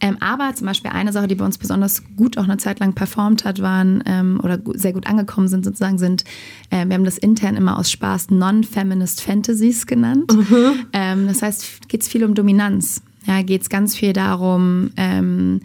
Ähm, 0.00 0.18
aber 0.20 0.54
zum 0.54 0.66
Beispiel 0.66 0.90
eine 0.90 1.12
Sache, 1.12 1.28
die 1.28 1.34
bei 1.34 1.44
uns 1.44 1.56
besonders 1.56 2.02
gut 2.16 2.36
auch 2.36 2.44
eine 2.44 2.58
Zeit 2.58 2.80
lang 2.80 2.94
performt 2.94 3.44
hat, 3.44 3.62
waren 3.62 4.02
ähm, 4.06 4.40
oder 4.42 4.58
sehr 4.74 4.92
gut 4.92 5.06
angekommen 5.06 5.48
sind 5.48 5.64
sozusagen, 5.64 5.98
sind, 5.98 6.24
äh, 6.70 6.86
wir 6.86 6.94
haben 6.94 7.04
das 7.04 7.18
intern 7.18 7.56
immer 7.56 7.78
aus 7.78 7.90
Spaß 7.90 8.30
Non-Feminist 8.30 9.22
Fantasies 9.22 9.86
genannt. 9.86 10.32
Mhm. 10.32 10.86
Ähm, 10.92 11.26
das 11.26 11.42
heißt, 11.42 11.88
geht's 11.88 12.08
viel 12.08 12.24
um 12.24 12.34
Dominanz. 12.34 13.02
Ja, 13.26 13.42
geht's 13.42 13.68
ganz 13.68 13.96
viel 13.96 14.12
darum, 14.12 14.90
ähm, 14.96 15.60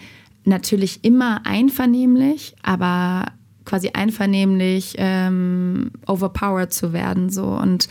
natürlich 0.46 1.04
immer 1.04 1.46
einvernehmlich, 1.46 2.56
aber 2.62 3.26
quasi 3.66 3.90
einvernehmlich 3.94 4.96
ähm, 4.98 5.92
overpowered 6.06 6.72
zu 6.72 6.94
werden. 6.94 7.30
So. 7.30 7.46
Und 7.46 7.90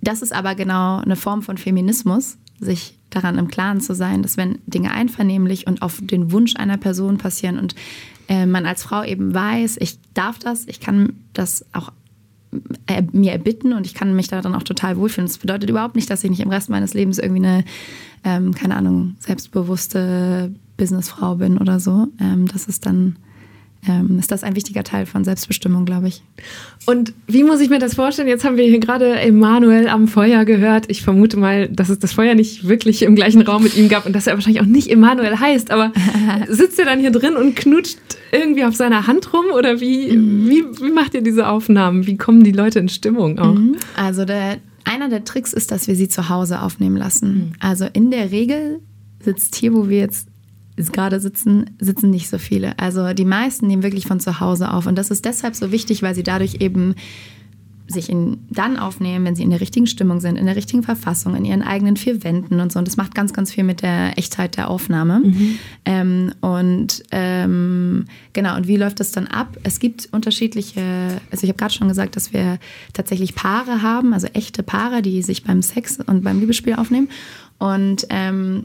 das 0.00 0.22
ist 0.22 0.32
aber 0.32 0.54
genau 0.54 0.98
eine 0.98 1.16
Form 1.16 1.42
von 1.42 1.58
Feminismus, 1.58 2.38
sich 2.60 2.96
daran 3.10 3.38
im 3.38 3.48
Klaren 3.48 3.80
zu 3.80 3.94
sein, 3.94 4.22
dass 4.22 4.36
wenn 4.36 4.58
Dinge 4.66 4.92
einvernehmlich 4.92 5.66
und 5.66 5.82
auf 5.82 6.00
den 6.00 6.30
Wunsch 6.32 6.56
einer 6.56 6.76
Person 6.76 7.18
passieren 7.18 7.58
und 7.58 7.74
äh, 8.28 8.46
man 8.46 8.66
als 8.66 8.82
Frau 8.82 9.02
eben 9.02 9.34
weiß, 9.34 9.78
ich 9.80 9.98
darf 10.14 10.38
das, 10.38 10.66
ich 10.66 10.80
kann 10.80 11.14
das 11.32 11.64
auch 11.72 11.92
äh, 12.86 13.02
mir 13.12 13.32
erbitten 13.32 13.72
und 13.72 13.86
ich 13.86 13.94
kann 13.94 14.14
mich 14.14 14.28
daran 14.28 14.54
auch 14.54 14.62
total 14.62 14.96
wohlfühlen. 14.96 15.26
Das 15.26 15.38
bedeutet 15.38 15.70
überhaupt 15.70 15.96
nicht, 15.96 16.10
dass 16.10 16.24
ich 16.24 16.30
nicht 16.30 16.40
im 16.40 16.50
Rest 16.50 16.68
meines 16.68 16.94
Lebens 16.94 17.18
irgendwie 17.18 17.44
eine, 17.44 17.64
ähm, 18.24 18.54
keine 18.54 18.76
Ahnung, 18.76 19.16
selbstbewusste 19.18 20.54
Businessfrau 20.76 21.36
bin 21.36 21.58
oder 21.58 21.80
so. 21.80 22.08
Ähm, 22.20 22.46
das 22.46 22.66
ist 22.66 22.86
dann 22.86 23.16
ähm, 23.88 24.18
ist 24.18 24.30
das 24.30 24.44
ein 24.44 24.54
wichtiger 24.54 24.84
Teil 24.84 25.06
von 25.06 25.24
Selbstbestimmung, 25.24 25.84
glaube 25.84 26.08
ich. 26.08 26.22
Und 26.86 27.12
wie 27.26 27.42
muss 27.42 27.60
ich 27.60 27.70
mir 27.70 27.78
das 27.78 27.94
vorstellen? 27.94 28.28
Jetzt 28.28 28.44
haben 28.44 28.56
wir 28.56 28.64
hier 28.64 28.78
gerade 28.78 29.18
Emanuel 29.18 29.88
am 29.88 30.08
Feuer 30.08 30.44
gehört. 30.44 30.86
Ich 30.88 31.02
vermute 31.02 31.36
mal, 31.36 31.68
dass 31.68 31.88
es 31.88 31.98
das 31.98 32.12
Feuer 32.12 32.34
nicht 32.34 32.68
wirklich 32.68 33.02
im 33.02 33.14
gleichen 33.14 33.42
Raum 33.42 33.62
mit 33.62 33.76
ihm 33.76 33.88
gab 33.88 34.06
und 34.06 34.14
dass 34.14 34.26
er 34.26 34.34
wahrscheinlich 34.34 34.62
auch 34.62 34.66
nicht 34.66 34.90
Emanuel 34.90 35.38
heißt. 35.38 35.70
Aber 35.70 35.92
sitzt 36.48 36.78
er 36.78 36.84
dann 36.84 37.00
hier 37.00 37.10
drin 37.10 37.34
und 37.34 37.56
knutscht 37.56 37.98
irgendwie 38.32 38.64
auf 38.64 38.76
seiner 38.76 39.06
Hand 39.06 39.32
rum? 39.32 39.46
Oder 39.56 39.80
wie, 39.80 40.16
mhm. 40.16 40.48
wie, 40.48 40.64
wie 40.82 40.92
macht 40.92 41.14
ihr 41.14 41.22
diese 41.22 41.48
Aufnahmen? 41.48 42.06
Wie 42.06 42.16
kommen 42.16 42.44
die 42.44 42.52
Leute 42.52 42.78
in 42.78 42.88
Stimmung 42.88 43.38
auch? 43.38 43.54
Mhm. 43.54 43.76
Also 43.96 44.24
der, 44.24 44.58
einer 44.84 45.08
der 45.08 45.24
Tricks 45.24 45.52
ist, 45.52 45.70
dass 45.70 45.88
wir 45.88 45.94
sie 45.94 46.08
zu 46.08 46.28
Hause 46.28 46.62
aufnehmen 46.62 46.96
lassen. 46.96 47.34
Mhm. 47.34 47.52
Also 47.60 47.86
in 47.92 48.10
der 48.10 48.30
Regel 48.30 48.80
sitzt 49.20 49.56
hier, 49.56 49.74
wo 49.74 49.88
wir 49.88 49.98
jetzt 49.98 50.27
gerade 50.92 51.20
sitzen, 51.20 51.70
sitzen 51.80 52.10
nicht 52.10 52.28
so 52.28 52.38
viele. 52.38 52.78
Also 52.78 53.12
die 53.12 53.24
meisten 53.24 53.66
nehmen 53.66 53.82
wirklich 53.82 54.06
von 54.06 54.20
zu 54.20 54.40
Hause 54.40 54.72
auf. 54.72 54.86
Und 54.86 54.96
das 54.96 55.10
ist 55.10 55.24
deshalb 55.24 55.54
so 55.54 55.72
wichtig, 55.72 56.02
weil 56.02 56.14
sie 56.14 56.22
dadurch 56.22 56.56
eben 56.60 56.94
sich 57.88 58.10
in, 58.10 58.44
dann 58.50 58.76
aufnehmen, 58.76 59.24
wenn 59.24 59.34
sie 59.34 59.42
in 59.42 59.50
der 59.50 59.62
richtigen 59.62 59.86
Stimmung 59.86 60.20
sind, 60.20 60.36
in 60.36 60.44
der 60.44 60.56
richtigen 60.56 60.82
Verfassung, 60.82 61.34
in 61.34 61.44
ihren 61.46 61.62
eigenen 61.62 61.96
vier 61.96 62.22
Wänden 62.22 62.60
und 62.60 62.70
so. 62.70 62.78
Und 62.78 62.86
das 62.86 62.98
macht 62.98 63.14
ganz, 63.14 63.32
ganz 63.32 63.50
viel 63.50 63.64
mit 63.64 63.80
der 63.80 64.18
Echtheit 64.18 64.58
der 64.58 64.68
Aufnahme. 64.68 65.20
Mhm. 65.20 65.58
Ähm, 65.86 66.32
und 66.42 67.02
ähm, 67.12 68.04
genau, 68.34 68.56
und 68.56 68.68
wie 68.68 68.76
läuft 68.76 69.00
das 69.00 69.10
dann 69.10 69.26
ab? 69.26 69.56
Es 69.62 69.80
gibt 69.80 70.08
unterschiedliche, 70.12 70.82
also 71.30 71.44
ich 71.44 71.48
habe 71.48 71.56
gerade 71.58 71.72
schon 71.72 71.88
gesagt, 71.88 72.16
dass 72.16 72.34
wir 72.34 72.58
tatsächlich 72.92 73.34
Paare 73.34 73.80
haben, 73.80 74.12
also 74.12 74.26
echte 74.34 74.62
Paare, 74.62 75.00
die 75.00 75.22
sich 75.22 75.44
beim 75.44 75.62
Sex 75.62 75.98
und 76.06 76.22
beim 76.22 76.40
Liebesspiel 76.40 76.74
aufnehmen. 76.74 77.08
Und 77.58 78.06
ähm, 78.10 78.64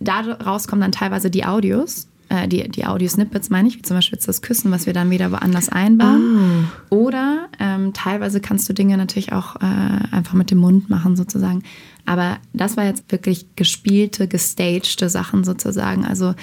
daraus 0.00 0.68
kommen 0.68 0.82
dann 0.82 0.92
teilweise 0.92 1.30
die 1.30 1.44
Audios, 1.44 2.08
äh, 2.28 2.48
die, 2.48 2.68
die 2.68 2.86
Audio-Snippets 2.86 3.50
meine 3.50 3.68
ich, 3.68 3.78
wie 3.78 3.82
zum 3.82 3.96
Beispiel 3.96 4.16
jetzt 4.16 4.28
das 4.28 4.42
Küssen, 4.42 4.70
was 4.72 4.86
wir 4.86 4.92
dann 4.92 5.10
wieder 5.10 5.30
woanders 5.30 5.68
einbauen. 5.68 6.66
Ah. 6.66 6.94
Oder 6.94 7.48
ähm, 7.60 7.92
teilweise 7.92 8.40
kannst 8.40 8.68
du 8.68 8.72
Dinge 8.72 8.96
natürlich 8.96 9.32
auch 9.32 9.56
äh, 9.56 10.14
einfach 10.14 10.34
mit 10.34 10.50
dem 10.50 10.58
Mund 10.58 10.90
machen 10.90 11.16
sozusagen. 11.16 11.62
Aber 12.04 12.38
das 12.52 12.76
war 12.76 12.84
jetzt 12.84 13.10
wirklich 13.10 13.46
gespielte, 13.56 14.28
gestagte 14.28 15.08
Sachen 15.08 15.44
sozusagen. 15.44 16.04
Also 16.04 16.34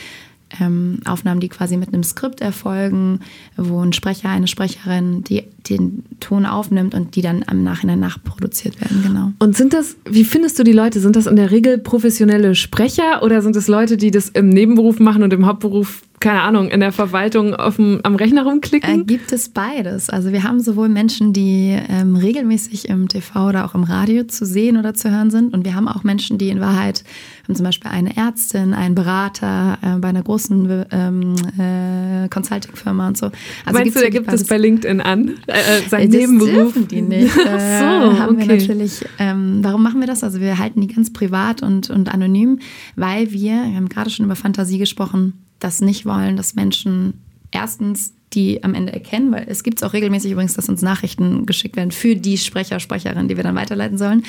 ähm, 0.60 1.00
Aufnahmen, 1.06 1.40
die 1.40 1.50
quasi 1.50 1.78
mit 1.78 1.94
einem 1.94 2.04
Skript 2.04 2.42
erfolgen, 2.42 3.20
wo 3.58 3.80
ein 3.82 3.94
Sprecher, 3.94 4.30
eine 4.30 4.48
Sprecherin 4.48 5.24
die, 5.24 5.44
den 5.70 6.04
Ton 6.20 6.46
aufnimmt 6.46 6.94
und 6.94 7.16
die 7.16 7.22
dann 7.22 7.44
am 7.48 7.64
Nachhinein 7.64 8.00
nachproduziert 8.00 8.80
werden, 8.82 9.04
genau. 9.04 9.32
Und 9.40 9.56
sind 9.56 9.74
das, 9.74 9.96
wie 10.06 10.24
findest 10.24 10.60
du 10.60 10.64
die 10.64 10.72
Leute? 10.72 11.00
Sind 11.00 11.16
das 11.16 11.28
in 11.28 11.36
der 11.36 11.52
Regel 11.52 11.78
professionelle 11.78 12.56
Sprecher 12.56 13.24
oder 13.24 13.42
sind 13.42 13.56
es 13.56 13.68
Leute, 13.68 13.98
die 13.98 14.12
das 14.12 14.30
im 14.30 14.50
Nebenberuf 14.50 15.00
machen 15.00 15.24
und 15.24 15.34
im 15.34 15.46
Hauptberuf 15.46 16.04
keine 16.24 16.42
Ahnung, 16.42 16.70
in 16.70 16.80
der 16.80 16.94
Verwaltung 16.94 17.54
auf 17.54 17.76
dem, 17.76 18.00
am 18.04 18.16
Rechner 18.16 18.44
rumklicken? 18.44 19.02
Äh, 19.02 19.04
gibt 19.04 19.34
es 19.34 19.50
beides. 19.50 20.10
Also 20.10 20.32
wir 20.32 20.44
haben 20.44 20.62
sowohl 20.62 20.88
Menschen, 20.88 21.34
die 21.34 21.78
ähm, 21.90 22.16
regelmäßig 22.16 22.88
im 22.88 23.10
TV 23.10 23.50
oder 23.50 23.66
auch 23.66 23.76
im 23.76 23.84
Radio 23.84 24.24
zu 24.24 24.46
sehen 24.46 24.78
oder 24.78 24.94
zu 24.94 25.12
hören 25.12 25.32
sind. 25.32 25.54
Und 25.54 25.66
wir 25.66 25.76
haben 25.76 25.90
auch 25.90 26.06
Menschen, 26.06 26.38
die 26.38 26.48
in 26.48 26.62
Wahrheit, 26.62 27.04
haben 27.44 27.56
zum 27.56 27.66
Beispiel 27.66 27.92
eine 27.92 28.16
Ärztin, 28.16 28.74
einen 28.74 28.96
Berater 28.96 29.78
äh, 29.82 29.98
bei 30.00 30.08
einer 30.08 30.24
großen 30.24 30.86
ähm, 30.92 31.36
äh, 31.60 32.30
Consulting-Firma 32.30 33.10
und 33.10 33.18
so. 33.18 33.26
Also 33.66 33.80
Meinst 33.80 33.98
du, 33.98 34.00
der 34.00 34.10
gibt 34.10 34.32
es 34.32 34.48
bei 34.48 34.58
LinkedIn 34.58 35.02
an? 35.02 35.34
Äh, 35.48 35.52
äh 35.52 35.90
sein 35.90 36.10
das 36.10 36.22
Nebenberuf? 36.22 36.74
die 36.90 37.02
nicht. 37.02 37.34
Ach 37.38 37.60
so, 37.60 38.16
äh, 38.16 38.18
haben 38.18 38.36
okay. 38.38 38.48
wir 38.48 38.56
natürlich. 38.56 39.06
Ähm, 39.20 39.60
warum 39.62 39.84
machen 39.84 40.00
wir 40.00 40.08
das? 40.08 40.24
Also 40.24 40.40
wir 40.40 40.58
halten 40.58 40.80
die 40.80 40.88
ganz 40.88 41.12
privat 41.12 41.62
und, 41.62 41.90
und 41.90 42.14
anonym, 42.14 42.60
weil 42.96 43.34
wir, 43.34 43.52
wir 43.66 43.76
haben 43.76 43.90
gerade 43.90 44.10
schon 44.10 44.26
über 44.26 44.38
Fantasie 44.38 44.78
gesprochen, 44.78 45.34
das 45.64 45.82
nicht 45.82 46.06
wollen, 46.06 46.38
dass 46.38 46.56
Menschen 46.56 47.22
erstens 47.52 48.14
die 48.34 48.64
am 48.64 48.74
Ende 48.74 48.94
erkennen, 48.94 49.32
weil 49.32 49.46
es 49.48 49.64
gibt 49.64 49.80
es 49.80 49.84
auch 49.84 49.94
regelmäßig 49.94 50.32
übrigens, 50.32 50.56
dass 50.56 50.70
uns 50.70 50.82
Nachrichten 50.82 51.46
geschickt 51.46 51.76
werden 51.76 51.92
für 51.92 52.16
die 52.16 52.38
Sprecher, 52.38 52.80
Sprecherin, 52.80 53.28
die 53.28 53.38
wir 53.38 53.44
dann 53.44 53.56
weiterleiten 53.56 53.98
sollen. 53.98 54.24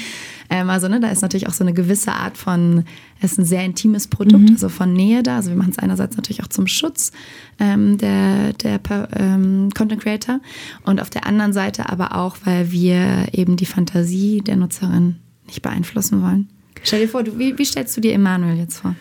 Ähm, 0.51 0.70
also 0.70 0.88
ne, 0.88 1.01
da 1.01 1.09
ist 1.09 1.23
natürlich 1.23 1.49
auch 1.49 1.53
so 1.55 1.64
eine 1.64 1.73
gewisse 1.73 2.12
Art 2.12 2.37
von, 2.37 2.85
es 3.20 3.33
ist 3.33 3.38
ein 3.38 3.44
sehr 3.44 3.64
intimes 3.64 4.09
Produkt, 4.09 4.42
mhm. 4.42 4.53
also 4.53 4.68
von 4.68 4.92
Nähe 4.92 5.23
da. 5.23 5.37
Also 5.37 5.51
wir 5.51 5.57
machen 5.57 5.70
es 5.70 5.79
einerseits 5.79 6.16
natürlich 6.16 6.42
auch 6.42 6.49
zum 6.49 6.66
Schutz 6.66 7.12
ähm, 7.59 7.99
der, 7.99 8.53
der 8.53 8.81
ähm, 9.16 9.70
Content 9.75 10.03
Creator 10.03 10.40
und 10.85 11.01
auf 11.01 11.11
der 11.11 11.27
anderen 11.27 11.53
Seite 11.53 11.88
aber 11.88 12.14
auch, 12.14 12.37
weil 12.44 12.73
wir 12.73 13.29
eben 13.33 13.57
die 13.57 13.66
Fantasie 13.66 14.42
der 14.42 14.57
Nutzerin 14.57 15.16
nicht 15.47 15.62
beeinflussen 15.62 16.23
wollen. 16.23 16.49
Stell 16.83 17.01
dir 17.01 17.09
vor, 17.09 17.23
du, 17.23 17.38
wie, 17.38 17.57
wie 17.57 17.64
stellst 17.64 17.97
du 17.97 18.01
dir 18.01 18.12
Emanuel 18.12 18.59
jetzt 18.59 18.79
vor? 18.79 18.94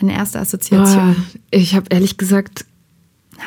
Deine 0.00 0.14
erste 0.14 0.38
Assoziation? 0.38 1.16
Oh, 1.16 1.38
ich 1.50 1.74
habe 1.74 1.86
ehrlich 1.90 2.16
gesagt 2.16 2.64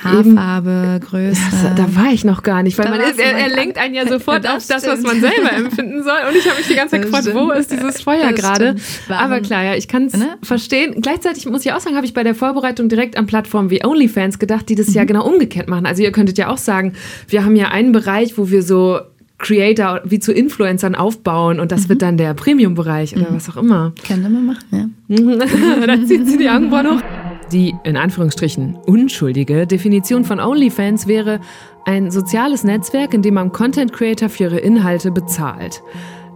Haarfarbe, 0.02 1.00
Größe. 1.08 1.42
Das, 1.52 1.76
da 1.76 1.96
war 1.96 2.12
ich 2.12 2.24
noch 2.24 2.44
gar 2.44 2.64
nicht, 2.64 2.78
weil 2.78 2.90
man 2.90 3.00
ist, 3.02 3.20
er, 3.20 3.38
er 3.38 3.50
lenkt 3.50 3.78
einen 3.78 3.94
ja 3.94 4.08
sofort 4.08 4.44
das 4.46 4.52
auf 4.56 4.68
das, 4.68 4.88
was 4.88 5.02
man 5.02 5.22
selber 5.22 5.52
empfinden 5.54 6.04
soll. 6.04 6.18
Und 6.30 6.36
ich 6.36 6.48
habe 6.48 6.58
mich 6.58 6.68
die 6.68 6.76
ganze 6.76 6.96
Zeit 6.96 7.04
gefragt, 7.04 7.30
wo 7.34 7.52
ist 7.52 7.72
dieses 7.72 8.02
Feuer 8.02 8.34
gerade? 8.34 8.76
Aber 9.10 9.40
klar, 9.40 9.64
ja, 9.64 9.76
ich 9.76 9.88
kann 9.88 10.06
es 10.06 10.14
ne? 10.14 10.38
verstehen. 10.42 11.02
Gleichzeitig 11.02 11.46
muss 11.46 11.66
ich 11.66 11.72
auch 11.74 11.80
sagen, 11.80 11.96
habe 11.96 12.06
ich 12.06 12.14
bei 12.14 12.24
der 12.24 12.36
Vorbereitung 12.36 12.90
direkt 12.90 13.18
an 13.18 13.28
Plattformen 13.28 13.70
wie 13.70 13.86
OnlyFans 13.86 14.40
gedacht, 14.40 14.68
die 14.70 14.76
das 14.76 14.88
mhm. 14.90 14.94
ja 14.94 15.04
genau 15.06 15.26
umgekehrt 15.26 15.70
machen. 15.70 15.86
Also 15.86 16.02
ihr 16.02 16.12
könntet 16.12 16.38
ja 16.38 16.50
auch 16.50 16.58
sagen, 16.58 16.94
wir 17.28 17.46
haben 17.46 17.56
ja 17.56 17.70
einen 17.70 17.92
Bereich, 17.92 18.38
wo 18.38 18.50
wir 18.50 18.64
so 18.64 19.00
Creator 19.40 20.02
wie 20.06 20.20
zu 20.20 20.32
Influencern 20.32 20.96
aufbauen 20.96 21.60
und 21.60 21.72
das 21.72 21.86
mhm. 21.86 21.90
wird 21.90 22.02
dann 22.02 22.18
der 22.18 22.34
Premium-Bereich 22.34 23.16
oder 23.16 23.30
mhm. 23.30 23.36
was 23.36 23.50
auch 23.50 23.58
immer. 23.58 23.94
Könnte 24.06 24.30
man 24.30 24.46
machen, 24.46 24.94
ja. 25.10 25.86
dann 25.88 26.08
zieht 26.08 26.28
sie 26.28 26.38
die 26.38 26.50
Augenbrauen 26.50 26.96
hoch. 26.98 27.02
Die 27.52 27.76
in 27.84 27.98
Anführungsstrichen 27.98 28.76
unschuldige 28.76 29.68
Definition 29.68 30.24
von 30.24 30.40
OnlyFans 30.40 31.08
wäre 31.08 31.40
ein 31.86 32.10
soziales 32.10 32.64
Netzwerk, 32.64 33.14
in 33.14 33.22
dem 33.22 33.34
man 33.34 33.52
Content 33.52 33.92
Creator 33.92 34.30
für 34.30 34.44
ihre 34.44 34.60
Inhalte 34.60 35.12
bezahlt. 35.12 35.84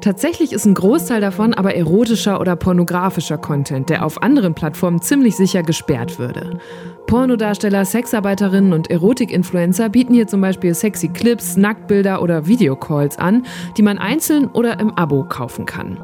Tatsächlich 0.02 0.54
ist 0.54 0.66
ein 0.66 0.76
Großteil 0.76 1.22
davon 1.22 1.54
aber 1.54 1.76
erotischer 1.76 2.40
oder 2.40 2.56
pornografischer 2.56 3.38
Content, 3.38 3.90
der 3.90 4.06
auf 4.06 4.22
anderen 4.22 4.54
Plattformen 4.54 5.02
ziemlich 5.02 5.36
sicher 5.36 5.64
gesperrt 5.64 6.20
würde. 6.20 6.60
Pornodarsteller, 7.08 7.86
Sexarbeiterinnen 7.86 8.74
und 8.74 8.92
Erotik-Influencer 8.92 9.90
bieten 9.90 10.14
hier 10.14 10.28
zum 10.28 10.42
Beispiel 10.42 10.76
sexy 10.76 11.08
Clips, 11.08 11.58
Nacktbilder 11.58 12.22
oder 12.22 12.46
Videocalls 12.48 13.18
an, 13.18 13.46
die 13.78 13.82
man 13.82 13.98
einzeln 13.98 14.48
oder 14.48 14.80
im 14.80 14.92
Abo 14.92 15.24
kaufen 15.24 15.66
kann. 15.66 15.98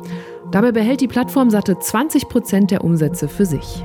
Dabei 0.51 0.71
behält 0.71 1.01
die 1.01 1.07
Plattform 1.07 1.49
satte 1.49 1.77
20 1.77 2.29
Prozent 2.29 2.71
der 2.71 2.83
Umsätze 2.83 3.27
für 3.27 3.45
sich. 3.45 3.83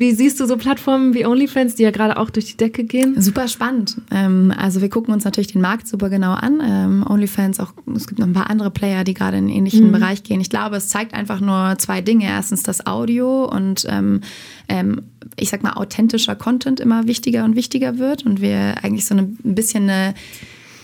Wie 0.00 0.12
siehst 0.12 0.40
du 0.40 0.46
so 0.46 0.56
Plattformen 0.56 1.12
wie 1.12 1.26
OnlyFans, 1.26 1.74
die 1.74 1.82
ja 1.82 1.90
gerade 1.90 2.16
auch 2.16 2.30
durch 2.30 2.46
die 2.46 2.56
Decke 2.56 2.84
gehen? 2.84 3.20
Super 3.20 3.48
spannend. 3.48 3.98
Ähm, 4.10 4.50
also 4.56 4.80
wir 4.80 4.88
gucken 4.88 5.12
uns 5.12 5.24
natürlich 5.24 5.52
den 5.52 5.60
Markt 5.60 5.86
super 5.86 6.08
genau 6.08 6.32
an. 6.32 6.62
Ähm, 6.64 7.04
OnlyFans, 7.06 7.60
auch 7.60 7.74
es 7.94 8.06
gibt 8.06 8.18
noch 8.18 8.26
ein 8.26 8.32
paar 8.32 8.48
andere 8.48 8.70
Player, 8.70 9.04
die 9.04 9.12
gerade 9.12 9.36
in 9.36 9.44
einen 9.44 9.52
ähnlichen 9.52 9.88
mhm. 9.88 9.92
Bereich 9.92 10.22
gehen. 10.22 10.40
Ich 10.40 10.48
glaube, 10.48 10.76
es 10.76 10.88
zeigt 10.88 11.12
einfach 11.12 11.42
nur 11.42 11.74
zwei 11.76 12.00
Dinge. 12.00 12.24
Erstens 12.24 12.62
das 12.62 12.86
Audio 12.86 13.44
und 13.44 13.86
ähm, 13.90 14.22
ähm 14.70 15.02
ich 15.36 15.50
sag 15.50 15.62
mal 15.62 15.74
authentischer 15.74 16.34
Content 16.34 16.80
immer 16.80 17.06
wichtiger 17.06 17.44
und 17.44 17.54
wichtiger 17.54 17.98
wird 17.98 18.24
und 18.24 18.40
wir 18.40 18.82
eigentlich 18.82 19.04
so 19.04 19.14
ein 19.14 19.36
bisschen 19.42 19.82
eine 19.82 20.14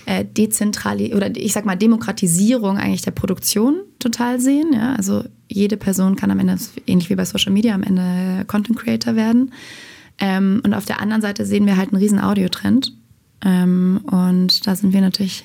äh, 0.04 0.26
Dezentrali 0.26 1.14
oder 1.14 1.34
ich 1.34 1.54
sag 1.54 1.64
mal 1.64 1.76
Demokratisierung 1.76 2.76
eigentlich 2.76 3.00
der 3.00 3.12
Produktion 3.12 3.76
total 3.98 4.40
sehen. 4.40 4.74
Ja? 4.74 4.94
Also 4.94 5.24
jede 5.48 5.76
Person 5.76 6.16
kann 6.16 6.30
am 6.30 6.38
Ende, 6.38 6.56
ähnlich 6.86 7.10
wie 7.10 7.14
bei 7.14 7.24
Social 7.24 7.52
Media, 7.52 7.74
am 7.74 7.82
Ende 7.82 8.44
Content 8.46 8.78
Creator 8.78 9.16
werden. 9.16 9.52
Ähm, 10.18 10.60
und 10.64 10.74
auf 10.74 10.84
der 10.84 11.00
anderen 11.00 11.22
Seite 11.22 11.44
sehen 11.44 11.66
wir 11.66 11.76
halt 11.76 11.92
einen 11.92 12.02
riesen 12.02 12.20
Audiotrend. 12.20 12.92
Ähm, 13.44 14.00
und 14.04 14.66
da 14.66 14.76
sind 14.76 14.92
wir 14.92 15.00
natürlich 15.00 15.44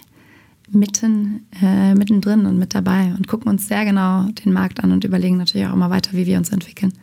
mitten, 0.74 1.46
äh, 1.62 1.94
mittendrin 1.96 2.46
und 2.46 2.58
mit 2.58 2.74
dabei 2.74 3.14
und 3.18 3.28
gucken 3.28 3.50
uns 3.50 3.68
sehr 3.68 3.84
genau 3.84 4.24
den 4.44 4.54
Markt 4.54 4.84
an 4.84 4.92
und 4.92 5.04
überlegen 5.04 5.38
natürlich 5.38 5.68
auch 5.68 5.74
immer 5.74 5.90
weiter, 5.90 6.12
wie 6.14 6.26
wir 6.26 6.38
uns 6.38 6.50
entwickeln. 6.50 6.94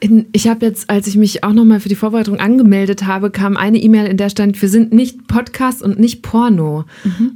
In, 0.00 0.26
ich 0.32 0.48
habe 0.48 0.66
jetzt, 0.66 0.90
als 0.90 1.06
ich 1.06 1.16
mich 1.16 1.42
auch 1.42 1.52
nochmal 1.52 1.80
für 1.80 1.88
die 1.88 1.94
Vorbereitung 1.94 2.38
angemeldet 2.38 3.06
habe, 3.06 3.30
kam 3.30 3.56
eine 3.56 3.78
E-Mail, 3.78 4.06
in 4.06 4.18
der 4.18 4.28
stand, 4.28 4.60
wir 4.60 4.68
sind 4.68 4.92
nicht 4.92 5.26
Podcast 5.28 5.82
und 5.82 5.98
nicht 5.98 6.22
Porno. 6.22 6.84
Mhm. 7.04 7.32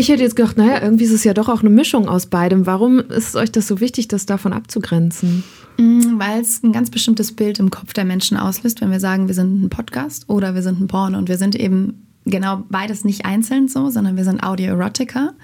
Ich 0.00 0.08
hätte 0.08 0.22
jetzt 0.22 0.34
gedacht, 0.34 0.56
naja, 0.56 0.80
irgendwie 0.80 1.04
ist 1.04 1.12
es 1.12 1.24
ja 1.24 1.34
doch 1.34 1.50
auch 1.50 1.60
eine 1.60 1.68
Mischung 1.68 2.08
aus 2.08 2.24
beidem. 2.24 2.64
Warum 2.64 3.00
ist 3.00 3.36
euch 3.36 3.52
das 3.52 3.68
so 3.68 3.80
wichtig, 3.80 4.08
das 4.08 4.24
davon 4.24 4.54
abzugrenzen? 4.54 5.44
Mm, 5.76 6.18
weil 6.18 6.40
es 6.40 6.62
ein 6.62 6.72
ganz 6.72 6.88
bestimmtes 6.88 7.32
Bild 7.32 7.58
im 7.58 7.68
Kopf 7.68 7.92
der 7.92 8.06
Menschen 8.06 8.38
auslöst, 8.38 8.80
wenn 8.80 8.90
wir 8.90 8.98
sagen, 8.98 9.28
wir 9.28 9.34
sind 9.34 9.62
ein 9.62 9.68
Podcast 9.68 10.26
oder 10.30 10.54
wir 10.54 10.62
sind 10.62 10.80
ein 10.80 10.86
Porno 10.86 11.18
und 11.18 11.28
wir 11.28 11.36
sind 11.36 11.54
eben 11.54 12.06
genau 12.24 12.64
beides 12.70 13.04
nicht 13.04 13.26
einzeln 13.26 13.68
so, 13.68 13.90
sondern 13.90 14.16
wir 14.16 14.24
sind 14.24 14.42
Audio-Erotica. 14.42 15.34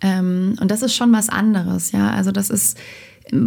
Ähm, 0.00 0.56
und 0.58 0.70
das 0.70 0.80
ist 0.80 0.94
schon 0.94 1.12
was 1.12 1.28
anderes, 1.28 1.92
ja. 1.92 2.08
Also 2.08 2.32
das 2.32 2.48
ist 2.48 2.78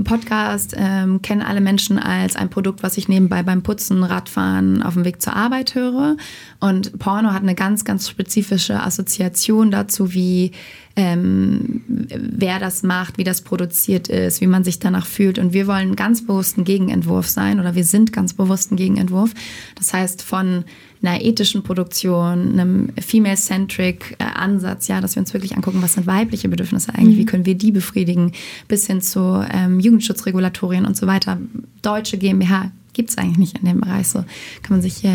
Podcast 0.04 0.74
ähm, 0.78 1.22
kennen 1.22 1.41
alle 1.41 1.62
Menschen 1.62 1.98
als 2.00 2.36
ein 2.36 2.50
Produkt, 2.50 2.84
was 2.84 2.98
ich 2.98 3.08
nebenbei 3.08 3.44
beim 3.44 3.63
Putzen, 3.63 4.04
Radfahren, 4.04 4.84
auf 4.84 4.94
dem 4.94 5.06
Weg 5.06 5.22
zur 5.22 5.36
Arbeit 5.36 5.76
höre. 5.76 6.17
Und 6.60 6.98
Porno 7.00 7.32
hat 7.32 7.44
eine 7.44 7.56
ganz, 7.56 7.86
ganz 7.86 8.10
spezifische 8.10 8.82
Assoziation 8.82 9.72
dazu, 9.72 10.13
wie 10.13 10.52
ähm, 10.96 11.84
wer 11.88 12.60
das 12.60 12.84
macht, 12.84 13.17
wie 13.17 13.24
das 13.24 13.41
produziert 13.41 14.08
ist, 14.10 14.41
wie 14.41 14.48
man 14.48 14.63
sich 14.63 14.80
danach 14.80 15.06
fühlt. 15.06 15.39
Und 15.39 15.54
wir 15.54 15.67
wollen 15.67 15.96
ganz 15.96 16.26
bewusst 16.26 16.58
ein 16.58 16.63
Gegenentwurf 16.63 17.28
sein 17.30 17.60
oder 17.60 17.76
wir 17.76 17.86
sind 17.86 18.13
ganz 18.13 18.34
bewusst 18.34 18.72
ein 18.72 18.76
Gegenentwurf. 18.76 19.32
Das 19.76 19.94
heißt, 19.94 20.22
von 20.22 20.65
einer 21.01 21.21
ethischen 21.21 21.63
Produktion, 21.63 22.53
einem 22.53 22.89
female-centric 22.99 24.17
äh, 24.19 24.23
Ansatz, 24.23 24.87
ja, 24.87 25.01
dass 25.01 25.15
wir 25.15 25.21
uns 25.21 25.33
wirklich 25.33 25.55
angucken, 25.55 25.81
was 25.81 25.93
sind 25.93 26.07
weibliche 26.07 26.49
Bedürfnisse 26.49 26.93
eigentlich, 26.93 27.15
mhm. 27.15 27.19
wie 27.21 27.25
können 27.25 27.45
wir 27.45 27.55
die 27.55 27.71
befriedigen, 27.71 28.33
bis 28.67 28.87
hin 28.87 29.01
zu 29.01 29.45
ähm, 29.51 29.79
Jugendschutzregulatorien 29.79 30.85
und 30.85 30.95
so 30.95 31.07
weiter. 31.07 31.37
Deutsche 31.81 32.17
GmbH 32.17 32.71
gibt 32.93 33.09
es 33.09 33.17
eigentlich 33.17 33.37
nicht 33.37 33.59
in 33.59 33.65
dem 33.65 33.81
Bereich. 33.81 34.07
So 34.07 34.19
kann 34.61 34.71
man 34.71 34.81
sich 34.81 35.03
äh, 35.03 35.09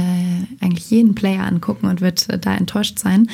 eigentlich 0.61 0.91
jeden 0.91 1.15
Player 1.15 1.45
angucken 1.47 1.87
und 1.87 2.01
wird 2.01 2.29
äh, 2.31 2.39
da 2.39 2.55
enttäuscht 2.55 2.99
sein. 2.99 3.29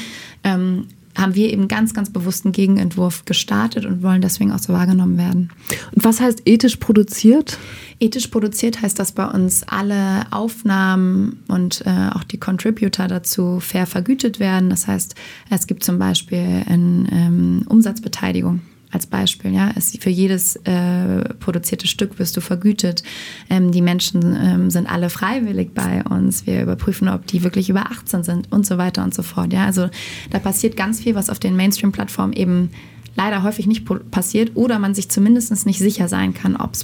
Ähm, 0.45 0.89
haben 1.17 1.35
wir 1.35 1.53
eben 1.53 1.69
ganz, 1.69 1.95
ganz 1.95 2.11
bewussten 2.11 2.53
Gegenentwurf 2.53 3.25
gestartet 3.25 3.85
und 3.85 4.03
wollen 4.03 4.23
deswegen 4.23 4.53
auch 4.53 4.59
so 4.59 4.73
wahrgenommen 4.73 5.19
werden. 5.19 5.51
Und 5.95 6.05
was 6.05 6.21
heißt 6.21 6.43
ethisch 6.47 6.77
produziert? 6.77 7.59
Ethisch 8.01 8.29
produziert 8.29 8.81
heißt, 8.83 8.99
dass 8.99 9.13
bei 9.13 9.27
uns 9.27 9.63
alle 9.65 10.27
Aufnahmen 10.31 11.41
und 11.49 11.83
äh, 11.87 12.11
auch 12.15 12.25
die 12.25 12.39
Contributor 12.39 13.09
dazu 13.09 13.61
fair 13.61 13.87
vergütet 13.87 14.41
werden. 14.41 14.71
Das 14.71 14.87
heißt, 14.87 15.15
es 15.51 15.67
gibt 15.67 15.85
zum 15.85 15.99
Beispiel 15.99 16.65
eine 16.67 17.07
ähm, 17.13 17.63
Umsatzbeteiligung 17.69 18.61
als 18.93 19.07
Beispiel. 19.07 19.53
Ja, 19.53 19.71
es, 19.75 19.97
für 19.99 20.11
jedes 20.11 20.57
äh, 20.57 21.35
produzierte 21.41 21.87
Stück 21.87 22.19
wirst 22.19 22.37
du 22.37 22.41
vergütet. 22.41 23.03
Ähm, 23.51 23.73
die 23.73 23.83
Menschen 23.83 24.37
ähm, 24.41 24.71
sind 24.71 24.87
alle 24.87 25.11
freiwillig 25.11 25.73
bei 25.75 26.05
uns. 26.05 26.47
Wir 26.47 26.63
überprüfen, 26.63 27.09
ob 27.09 27.27
die 27.27 27.43
wirklich 27.43 27.71
über 27.71 27.91
18 27.91 28.23
sind 28.23 28.53
und 28.53 28.67
so 28.67 28.79
weiter 28.79 29.03
und 29.03 29.15
so 29.15 29.23
fort. 29.23 29.53
Ja, 29.53 29.65
also 29.65 29.89
da 30.31 30.39
passiert 30.39 30.77
ganz 30.77 31.01
viel, 31.01 31.15
was 31.15 31.31
auf 31.31 31.39
den 31.39 31.57
Mainstream-Plattformen 31.57 32.35
eben 32.35 32.71
leider 33.17 33.43
häufig 33.43 33.67
nicht 33.67 33.87
passiert 34.11 34.53
oder 34.55 34.79
man 34.79 34.95
sich 34.95 35.11
zumindest 35.11 35.67
nicht 35.67 35.79
sicher 35.79 36.09
sein 36.09 36.35
kann, 36.35 36.57
ob 36.57 36.75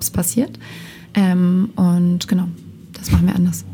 es 0.00 0.10
passiert. 0.10 0.58
Ähm, 1.14 1.70
und 1.76 2.28
genau, 2.28 2.48
das 2.92 3.10
machen 3.10 3.26
wir 3.26 3.34
anders. 3.34 3.64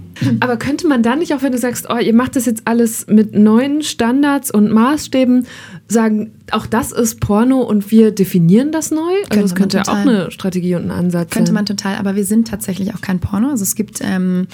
Aber 0.41 0.57
könnte 0.57 0.87
man 0.87 1.03
dann 1.03 1.19
nicht, 1.19 1.35
auch 1.35 1.43
wenn 1.43 1.53
du 1.53 1.59
sagst, 1.59 1.89
oh, 1.91 1.99
ihr 1.99 2.15
macht 2.15 2.37
das 2.37 2.47
jetzt 2.47 2.63
alles 2.67 3.07
mit 3.09 3.35
neuen 3.35 3.83
Standards 3.83 4.51
und 4.51 4.71
Maßstäben, 4.71 5.47
sagen, 5.89 6.33
auch 6.51 6.67
das 6.67 6.93
ist 6.93 7.21
Porno 7.21 7.61
und 7.61 7.91
wir 7.91 8.11
definieren 8.11 8.73
das 8.73 8.91
neu? 8.91 9.01
Also 9.01 9.29
könnte 9.29 9.43
das 9.43 9.55
könnte 9.55 9.77
ja 9.77 9.83
auch 9.85 9.95
eine 9.95 10.31
Strategie 10.31 10.75
und 10.75 10.85
ein 10.85 10.91
Ansatz 10.91 11.31
könnte 11.31 11.35
sein. 11.35 11.39
Könnte 11.39 11.53
man 11.53 11.67
total, 11.67 11.97
aber 11.97 12.17
wir 12.17 12.25
sind 12.25 12.49
tatsächlich 12.49 12.95
auch 12.95 13.01
kein 13.01 13.21
Porno. 13.21 13.51
Also 13.51 13.63
es 13.63 13.75
gibt 13.75 14.01
ähm, 14.03 14.47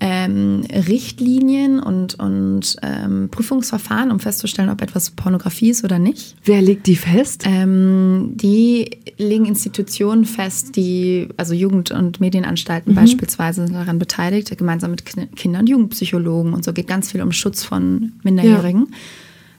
ähm, 0.00 0.64
Richtlinien 0.70 1.80
und, 1.80 2.14
und 2.14 2.76
ähm, 2.82 3.28
Prüfungsverfahren, 3.30 4.10
um 4.10 4.20
festzustellen, 4.20 4.68
ob 4.68 4.82
etwas 4.82 5.10
Pornografie 5.10 5.70
ist 5.70 5.84
oder 5.84 5.98
nicht. 5.98 6.36
Wer 6.44 6.62
legt 6.62 6.86
die 6.86 6.96
fest? 6.96 7.44
Ähm, 7.46 8.32
die 8.34 8.90
legen 9.16 9.46
Institutionen 9.46 10.24
fest, 10.24 10.76
die, 10.76 11.28
also 11.36 11.54
Jugend- 11.54 11.90
und 11.90 12.20
Medienanstalten 12.20 12.92
mhm. 12.92 12.96
beispielsweise 12.96 13.66
sind 13.66 13.74
daran 13.74 13.98
beteiligt, 13.98 14.56
gemeinsam 14.56 14.90
mit 14.90 15.04
Kinder- 15.04 15.60
und 15.60 15.68
Jugendpsychologen 15.68 16.52
und 16.52 16.64
so 16.64 16.72
geht 16.72 16.86
ganz 16.86 17.12
viel 17.12 17.22
um 17.22 17.32
Schutz 17.32 17.64
von 17.64 18.12
Minderjährigen. 18.22 18.88
Ja. 18.90 18.96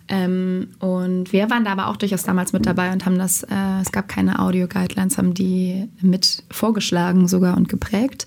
Ähm, 0.07 0.67
und 0.79 1.33
wir 1.33 1.49
waren 1.49 1.65
da 1.65 1.71
aber 1.71 1.87
auch 1.87 1.97
durchaus 1.97 2.23
damals 2.23 2.53
mit 2.53 2.65
dabei 2.65 2.91
und 2.91 3.05
haben 3.05 3.17
das, 3.17 3.43
äh, 3.43 3.81
es 3.81 3.91
gab 3.91 4.07
keine 4.07 4.39
Audio-Guidelines, 4.39 5.17
haben 5.17 5.33
die 5.33 5.89
mit 6.01 6.43
vorgeschlagen 6.51 7.27
sogar 7.27 7.57
und 7.57 7.69
geprägt. 7.69 8.25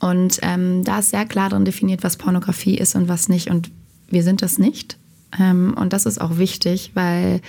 Und 0.00 0.38
ähm, 0.42 0.84
da 0.84 0.98
ist 0.98 1.10
sehr 1.10 1.24
klar 1.24 1.48
drin 1.48 1.64
definiert, 1.64 2.02
was 2.02 2.18
Pornografie 2.18 2.76
ist 2.76 2.94
und 2.94 3.08
was 3.08 3.28
nicht. 3.28 3.48
Und 3.48 3.70
wir 4.08 4.22
sind 4.22 4.42
das 4.42 4.58
nicht. 4.58 4.98
Ähm, 5.38 5.74
und 5.78 5.92
das 5.92 6.04
ist 6.04 6.20
auch 6.20 6.36
wichtig, 6.36 6.90
weil 6.94 7.40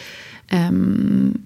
ähm, 0.49 1.43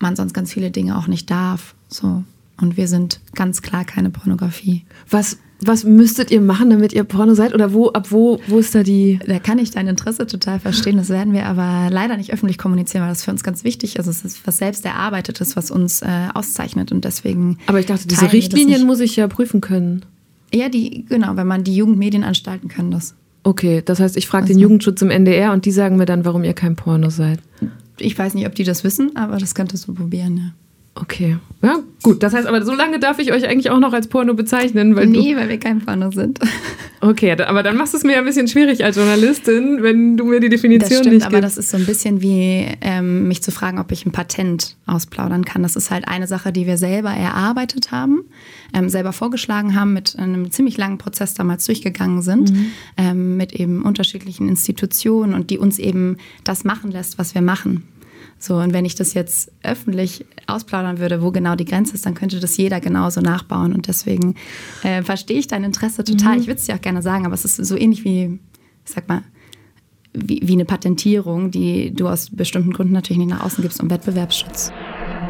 man 0.00 0.14
sonst 0.14 0.34
ganz 0.34 0.52
viele 0.52 0.70
Dinge 0.70 0.96
auch 0.96 1.08
nicht 1.08 1.30
darf. 1.30 1.74
So. 1.88 2.22
Und 2.60 2.76
wir 2.76 2.86
sind 2.86 3.20
ganz 3.34 3.60
klar 3.62 3.84
keine 3.84 4.10
Pornografie. 4.10 4.84
Was 5.10 5.38
was 5.64 5.84
müsstet 5.84 6.30
ihr 6.30 6.40
machen, 6.40 6.70
damit 6.70 6.92
ihr 6.92 7.04
Porno 7.04 7.34
seid? 7.34 7.54
Oder 7.54 7.72
wo, 7.72 7.88
ab 7.90 8.08
wo, 8.10 8.40
wo 8.46 8.58
ist 8.58 8.74
da 8.74 8.82
die. 8.82 9.18
Da 9.26 9.38
kann 9.38 9.58
ich 9.58 9.70
dein 9.70 9.86
Interesse 9.86 10.26
total 10.26 10.60
verstehen. 10.60 10.96
Das 10.96 11.08
werden 11.08 11.32
wir 11.32 11.46
aber 11.46 11.88
leider 11.90 12.16
nicht 12.16 12.32
öffentlich 12.32 12.58
kommunizieren, 12.58 13.02
weil 13.02 13.10
das 13.10 13.24
für 13.24 13.30
uns 13.30 13.42
ganz 13.42 13.64
wichtig 13.64 13.96
ist. 13.96 14.06
Es 14.06 14.24
ist 14.24 14.46
was 14.46 14.58
selbst 14.58 14.84
erarbeitetes, 14.84 15.56
was 15.56 15.70
uns 15.70 16.02
äh, 16.02 16.28
auszeichnet. 16.34 16.92
Und 16.92 17.04
deswegen. 17.04 17.58
Aber 17.66 17.80
ich 17.80 17.86
dachte, 17.86 18.06
diese 18.08 18.32
Richtlinien 18.32 18.86
muss 18.86 19.00
ich 19.00 19.16
ja 19.16 19.28
prüfen 19.28 19.60
können. 19.60 20.04
Ja, 20.54 20.68
die, 20.68 21.06
genau, 21.08 21.36
wenn 21.36 21.46
man 21.46 21.64
die 21.64 21.74
Jugendmedienanstalten 21.74 22.68
können 22.68 22.90
das. 22.90 23.14
Okay, 23.44 23.82
das 23.84 24.00
heißt, 24.00 24.16
ich 24.16 24.28
frage 24.28 24.44
also. 24.44 24.54
den 24.54 24.60
Jugendschutz 24.60 25.02
im 25.02 25.10
NDR 25.10 25.52
und 25.52 25.64
die 25.64 25.72
sagen 25.72 25.96
mir 25.96 26.06
dann, 26.06 26.24
warum 26.24 26.44
ihr 26.44 26.52
kein 26.52 26.76
Porno 26.76 27.10
seid. 27.10 27.40
Ich 27.98 28.18
weiß 28.18 28.34
nicht, 28.34 28.46
ob 28.46 28.54
die 28.54 28.64
das 28.64 28.84
wissen, 28.84 29.16
aber 29.16 29.38
das 29.38 29.54
könntest 29.54 29.88
du 29.88 29.94
probieren, 29.94 30.36
ja. 30.36 30.52
Okay. 30.94 31.38
Ja, 31.62 31.78
gut. 32.02 32.22
Das 32.22 32.34
heißt 32.34 32.46
aber, 32.46 32.62
so 32.64 32.74
lange 32.74 32.98
darf 32.98 33.18
ich 33.18 33.32
euch 33.32 33.48
eigentlich 33.48 33.70
auch 33.70 33.78
noch 33.78 33.92
als 33.94 34.08
Porno 34.08 34.34
bezeichnen. 34.34 34.94
Weil 34.94 35.06
nee, 35.06 35.34
weil 35.36 35.48
wir 35.48 35.58
kein 35.58 35.80
Porno 35.80 36.10
sind. 36.10 36.38
Okay, 37.04 37.32
aber 37.32 37.64
dann 37.64 37.76
machst 37.76 37.94
du 37.94 37.98
es 37.98 38.04
mir 38.04 38.12
ja 38.12 38.18
ein 38.18 38.24
bisschen 38.24 38.46
schwierig 38.46 38.84
als 38.84 38.94
Journalistin, 38.94 39.82
wenn 39.82 40.16
du 40.16 40.24
mir 40.24 40.38
die 40.38 40.48
Definition 40.48 40.88
das 40.88 40.98
stimmt, 40.98 41.14
nicht 41.14 41.24
gibst. 41.24 41.26
aber 41.26 41.40
das 41.40 41.58
ist 41.58 41.70
so 41.70 41.76
ein 41.76 41.84
bisschen 41.84 42.22
wie 42.22 42.64
ähm, 42.80 43.26
mich 43.26 43.42
zu 43.42 43.50
fragen, 43.50 43.80
ob 43.80 43.90
ich 43.90 44.06
ein 44.06 44.12
Patent 44.12 44.76
ausplaudern 44.86 45.44
kann. 45.44 45.64
Das 45.64 45.74
ist 45.74 45.90
halt 45.90 46.06
eine 46.06 46.28
Sache, 46.28 46.52
die 46.52 46.64
wir 46.64 46.76
selber 46.76 47.10
erarbeitet 47.10 47.90
haben, 47.90 48.22
ähm, 48.72 48.88
selber 48.88 49.12
vorgeschlagen 49.12 49.74
haben, 49.74 49.94
mit 49.94 50.16
einem 50.16 50.52
ziemlich 50.52 50.76
langen 50.76 50.98
Prozess 50.98 51.34
damals 51.34 51.66
durchgegangen 51.66 52.22
sind, 52.22 52.52
mhm. 52.52 52.66
ähm, 52.96 53.36
mit 53.36 53.52
eben 53.52 53.82
unterschiedlichen 53.82 54.48
Institutionen 54.48 55.34
und 55.34 55.50
die 55.50 55.58
uns 55.58 55.80
eben 55.80 56.18
das 56.44 56.62
machen 56.62 56.92
lässt, 56.92 57.18
was 57.18 57.34
wir 57.34 57.42
machen. 57.42 57.82
So, 58.42 58.56
und 58.56 58.72
wenn 58.72 58.84
ich 58.84 58.96
das 58.96 59.14
jetzt 59.14 59.52
öffentlich 59.62 60.26
ausplaudern 60.48 60.98
würde, 60.98 61.22
wo 61.22 61.30
genau 61.30 61.54
die 61.54 61.64
Grenze 61.64 61.94
ist, 61.94 62.04
dann 62.04 62.14
könnte 62.14 62.40
das 62.40 62.56
jeder 62.56 62.80
genauso 62.80 63.20
nachbauen. 63.20 63.72
Und 63.72 63.86
deswegen 63.86 64.34
äh, 64.82 65.02
verstehe 65.02 65.38
ich 65.38 65.46
dein 65.46 65.62
Interesse 65.62 66.02
total. 66.02 66.34
Mhm. 66.34 66.40
Ich 66.40 66.46
würde 66.48 66.58
es 66.58 66.66
dir 66.66 66.74
auch 66.74 66.80
gerne 66.80 67.02
sagen, 67.02 67.24
aber 67.24 67.34
es 67.34 67.44
ist 67.44 67.56
so 67.64 67.76
ähnlich 67.76 68.04
wie, 68.04 68.40
ich 68.84 68.92
sag 68.92 69.08
mal, 69.08 69.22
wie, 70.12 70.40
wie 70.42 70.54
eine 70.54 70.64
Patentierung, 70.64 71.52
die 71.52 71.94
du 71.94 72.08
aus 72.08 72.30
bestimmten 72.30 72.72
Gründen 72.72 72.92
natürlich 72.92 73.18
nicht 73.18 73.30
nach 73.30 73.44
außen 73.44 73.62
gibst, 73.62 73.80
um 73.80 73.88
Wettbewerbsschutz. 73.90 74.72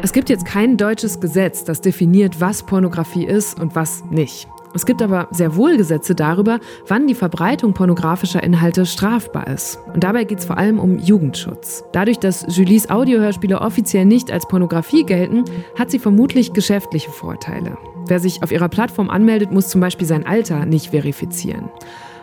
Es 0.01 0.11
gibt 0.11 0.29
jetzt 0.29 0.45
kein 0.45 0.77
deutsches 0.77 1.19
Gesetz, 1.19 1.63
das 1.63 1.81
definiert, 1.81 2.41
was 2.41 2.65
Pornografie 2.65 3.25
ist 3.25 3.59
und 3.59 3.75
was 3.75 4.03
nicht. 4.09 4.47
Es 4.73 4.85
gibt 4.85 5.01
aber 5.01 5.27
sehr 5.31 5.55
wohl 5.55 5.77
Gesetze 5.77 6.15
darüber, 6.15 6.59
wann 6.87 7.07
die 7.07 7.13
Verbreitung 7.13 7.73
pornografischer 7.73 8.41
Inhalte 8.43 8.85
strafbar 8.85 9.47
ist. 9.47 9.79
Und 9.93 10.03
dabei 10.03 10.23
geht 10.23 10.39
es 10.39 10.45
vor 10.45 10.57
allem 10.57 10.79
um 10.79 10.97
Jugendschutz. 10.97 11.83
Dadurch, 11.91 12.19
dass 12.19 12.45
Julies 12.49 12.89
Audiohörspiele 12.89 13.61
offiziell 13.61 14.05
nicht 14.05 14.31
als 14.31 14.47
Pornografie 14.47 15.03
gelten, 15.03 15.45
hat 15.77 15.91
sie 15.91 15.99
vermutlich 15.99 16.53
geschäftliche 16.53 17.11
Vorteile. 17.11 17.77
Wer 18.07 18.19
sich 18.19 18.41
auf 18.43 18.51
ihrer 18.51 18.69
Plattform 18.69 19.09
anmeldet, 19.09 19.51
muss 19.51 19.69
zum 19.69 19.79
Beispiel 19.79 20.07
sein 20.07 20.25
Alter 20.25 20.65
nicht 20.65 20.87
verifizieren. 20.87 21.69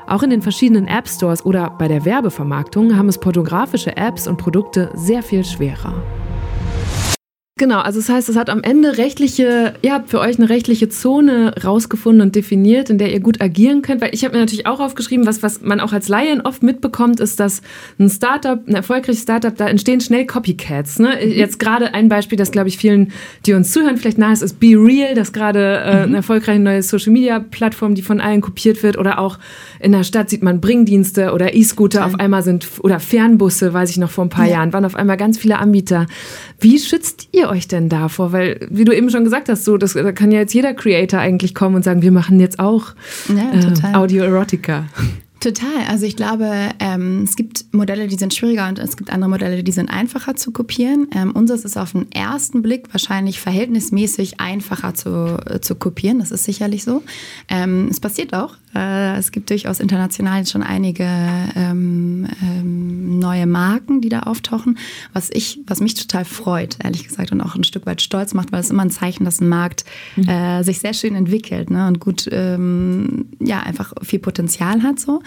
Auch 0.06 0.24
in 0.24 0.30
den 0.30 0.42
verschiedenen 0.42 0.88
App 0.88 1.08
Stores 1.08 1.44
oder 1.44 1.70
bei 1.78 1.86
der 1.86 2.04
Werbevermarktung 2.04 2.96
haben 2.96 3.08
es 3.08 3.18
pornografische 3.18 3.96
Apps 3.96 4.26
und 4.26 4.38
Produkte 4.38 4.90
sehr 4.94 5.22
viel 5.22 5.44
schwerer. 5.44 6.02
Genau, 7.60 7.80
also 7.80 8.00
das 8.00 8.08
heißt, 8.08 8.30
es 8.30 8.36
hat 8.36 8.48
am 8.48 8.62
Ende 8.62 8.96
rechtliche, 8.96 9.74
ihr 9.82 9.92
habt 9.92 10.08
für 10.08 10.18
euch 10.18 10.38
eine 10.38 10.48
rechtliche 10.48 10.88
Zone 10.88 11.52
rausgefunden 11.62 12.22
und 12.22 12.34
definiert, 12.34 12.88
in 12.88 12.96
der 12.96 13.12
ihr 13.12 13.20
gut 13.20 13.42
agieren 13.42 13.82
könnt. 13.82 14.00
Weil 14.00 14.14
ich 14.14 14.24
habe 14.24 14.32
mir 14.32 14.40
natürlich 14.40 14.66
auch 14.66 14.80
aufgeschrieben, 14.80 15.26
was, 15.26 15.42
was 15.42 15.60
man 15.60 15.78
auch 15.78 15.92
als 15.92 16.08
Laien 16.08 16.40
oft 16.40 16.62
mitbekommt, 16.62 17.20
ist, 17.20 17.38
dass 17.38 17.60
ein 17.98 18.08
Startup, 18.08 18.66
ein 18.66 18.74
erfolgreiches 18.74 19.24
Startup, 19.24 19.54
da 19.54 19.68
entstehen 19.68 20.00
schnell 20.00 20.24
Copycats. 20.24 21.00
Ne? 21.00 21.18
Mhm. 21.22 21.32
Jetzt 21.32 21.58
gerade 21.58 21.92
ein 21.92 22.08
Beispiel, 22.08 22.38
das 22.38 22.50
glaube 22.50 22.68
ich 22.68 22.78
vielen, 22.78 23.12
die 23.44 23.52
uns 23.52 23.72
zuhören, 23.72 23.98
vielleicht 23.98 24.16
nahe 24.16 24.32
ist, 24.32 24.40
ist 24.40 24.58
Be 24.58 24.68
Real, 24.68 25.14
das 25.14 25.34
gerade 25.34 25.82
äh, 25.84 25.96
mhm. 25.96 26.02
eine 26.04 26.16
erfolgreiche 26.16 26.60
neue 26.60 26.82
Social 26.82 27.12
Media 27.12 27.40
Plattform, 27.40 27.94
die 27.94 28.00
von 28.00 28.22
allen 28.22 28.40
kopiert 28.40 28.82
wird. 28.82 28.96
Oder 28.96 29.18
auch 29.18 29.38
in 29.80 29.92
der 29.92 30.04
Stadt 30.04 30.30
sieht 30.30 30.42
man 30.42 30.62
Bringdienste 30.62 31.34
oder 31.34 31.54
E-Scooter 31.54 32.06
auf 32.06 32.14
einmal 32.14 32.42
sind, 32.42 32.66
oder 32.80 33.00
Fernbusse, 33.00 33.74
weiß 33.74 33.90
ich 33.90 33.98
noch 33.98 34.10
vor 34.10 34.24
ein 34.24 34.30
paar 34.30 34.46
ja. 34.46 34.52
Jahren, 34.52 34.72
waren 34.72 34.86
auf 34.86 34.96
einmal 34.96 35.18
ganz 35.18 35.36
viele 35.36 35.58
Anbieter. 35.58 36.06
Wie 36.58 36.78
schützt 36.78 37.28
ihr 37.32 37.49
euch 37.50 37.68
denn 37.68 37.88
davor? 37.88 38.32
Weil, 38.32 38.66
wie 38.70 38.84
du 38.84 38.92
eben 38.92 39.10
schon 39.10 39.24
gesagt 39.24 39.48
hast, 39.48 39.64
so, 39.64 39.76
das, 39.76 39.94
da 39.94 40.12
kann 40.12 40.32
ja 40.32 40.40
jetzt 40.40 40.54
jeder 40.54 40.74
Creator 40.74 41.20
eigentlich 41.20 41.54
kommen 41.54 41.76
und 41.76 41.84
sagen, 41.84 42.02
wir 42.02 42.12
machen 42.12 42.40
jetzt 42.40 42.58
auch 42.58 42.94
ja, 43.28 43.52
äh, 43.52 43.94
Audio-Erotica. 43.94 44.86
Total. 45.40 45.86
Also 45.88 46.04
ich 46.04 46.16
glaube, 46.16 46.50
ähm, 46.80 47.22
es 47.24 47.34
gibt 47.34 47.72
Modelle, 47.72 48.08
die 48.08 48.16
sind 48.16 48.34
schwieriger 48.34 48.68
und 48.68 48.78
es 48.78 48.98
gibt 48.98 49.10
andere 49.10 49.30
Modelle, 49.30 49.64
die 49.64 49.72
sind 49.72 49.88
einfacher 49.88 50.36
zu 50.36 50.52
kopieren. 50.52 51.08
Ähm, 51.14 51.32
unseres 51.32 51.64
ist 51.64 51.78
auf 51.78 51.92
den 51.92 52.12
ersten 52.12 52.60
Blick 52.60 52.92
wahrscheinlich 52.92 53.40
verhältnismäßig 53.40 54.38
einfacher 54.38 54.92
zu, 54.92 55.38
äh, 55.46 55.60
zu 55.60 55.76
kopieren. 55.76 56.18
Das 56.18 56.30
ist 56.30 56.44
sicherlich 56.44 56.84
so. 56.84 57.02
Ähm, 57.48 57.88
es 57.90 58.00
passiert 58.00 58.34
auch. 58.34 58.56
Äh, 58.74 59.16
es 59.18 59.32
gibt 59.32 59.50
durchaus 59.50 59.80
international 59.80 60.46
schon 60.46 60.62
einige 60.62 61.04
ähm, 61.56 62.26
ähm, 62.42 63.18
neue 63.18 63.46
Marken, 63.46 64.00
die 64.00 64.08
da 64.08 64.20
auftauchen, 64.20 64.78
was 65.12 65.30
ich, 65.32 65.60
was 65.66 65.80
mich 65.80 65.94
total 65.94 66.24
freut, 66.24 66.76
ehrlich 66.82 67.04
gesagt, 67.04 67.32
und 67.32 67.40
auch 67.40 67.54
ein 67.54 67.64
Stück 67.64 67.86
weit 67.86 68.00
stolz 68.00 68.34
macht, 68.34 68.52
weil 68.52 68.60
es 68.60 68.70
immer 68.70 68.82
ein 68.82 68.90
Zeichen, 68.90 69.24
dass 69.24 69.40
ein 69.40 69.48
Markt 69.48 69.84
mhm. 70.16 70.28
äh, 70.28 70.62
sich 70.62 70.78
sehr 70.78 70.94
schön 70.94 71.14
entwickelt 71.14 71.70
ne, 71.70 71.88
und 71.88 72.00
gut, 72.00 72.28
ähm, 72.30 73.26
ja, 73.40 73.60
einfach 73.60 73.92
viel 74.02 74.20
Potenzial 74.20 74.82
hat 74.82 75.00
so. 75.00 75.22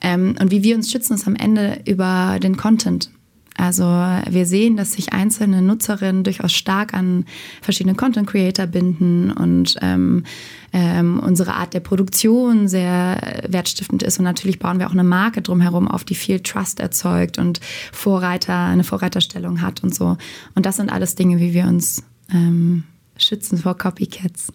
Ähm, 0.00 0.36
und 0.40 0.50
wie 0.50 0.62
wir 0.62 0.76
uns 0.76 0.90
schützen, 0.90 1.14
ist 1.14 1.26
am 1.26 1.36
Ende 1.36 1.80
über 1.86 2.38
den 2.42 2.56
Content. 2.56 3.10
Also 3.58 3.82
wir 3.82 4.46
sehen, 4.46 4.76
dass 4.76 4.92
sich 4.92 5.12
einzelne 5.12 5.60
Nutzerinnen 5.62 6.22
durchaus 6.22 6.52
stark 6.52 6.94
an 6.94 7.26
verschiedene 7.60 7.96
Content 7.96 8.28
Creator 8.28 8.66
binden 8.66 9.32
und 9.32 9.74
ähm, 9.82 10.22
ähm, 10.72 11.18
unsere 11.18 11.54
Art 11.54 11.74
der 11.74 11.80
Produktion 11.80 12.68
sehr 12.68 13.42
wertstiftend 13.48 14.04
ist. 14.04 14.18
Und 14.18 14.24
natürlich 14.24 14.60
bauen 14.60 14.78
wir 14.78 14.86
auch 14.86 14.92
eine 14.92 15.02
Marke 15.02 15.42
drumherum 15.42 15.88
auf, 15.88 16.04
die 16.04 16.14
viel 16.14 16.38
Trust 16.40 16.78
erzeugt 16.78 17.38
und 17.38 17.60
Vorreiter, 17.92 18.54
eine 18.54 18.84
Vorreiterstellung 18.84 19.60
hat 19.60 19.82
und 19.82 19.92
so. 19.92 20.16
Und 20.54 20.64
das 20.64 20.76
sind 20.76 20.90
alles 20.90 21.16
Dinge, 21.16 21.40
wie 21.40 21.52
wir 21.52 21.66
uns 21.66 22.04
ähm, 22.32 22.84
schützen 23.16 23.58
vor 23.58 23.76
Copycats. 23.76 24.52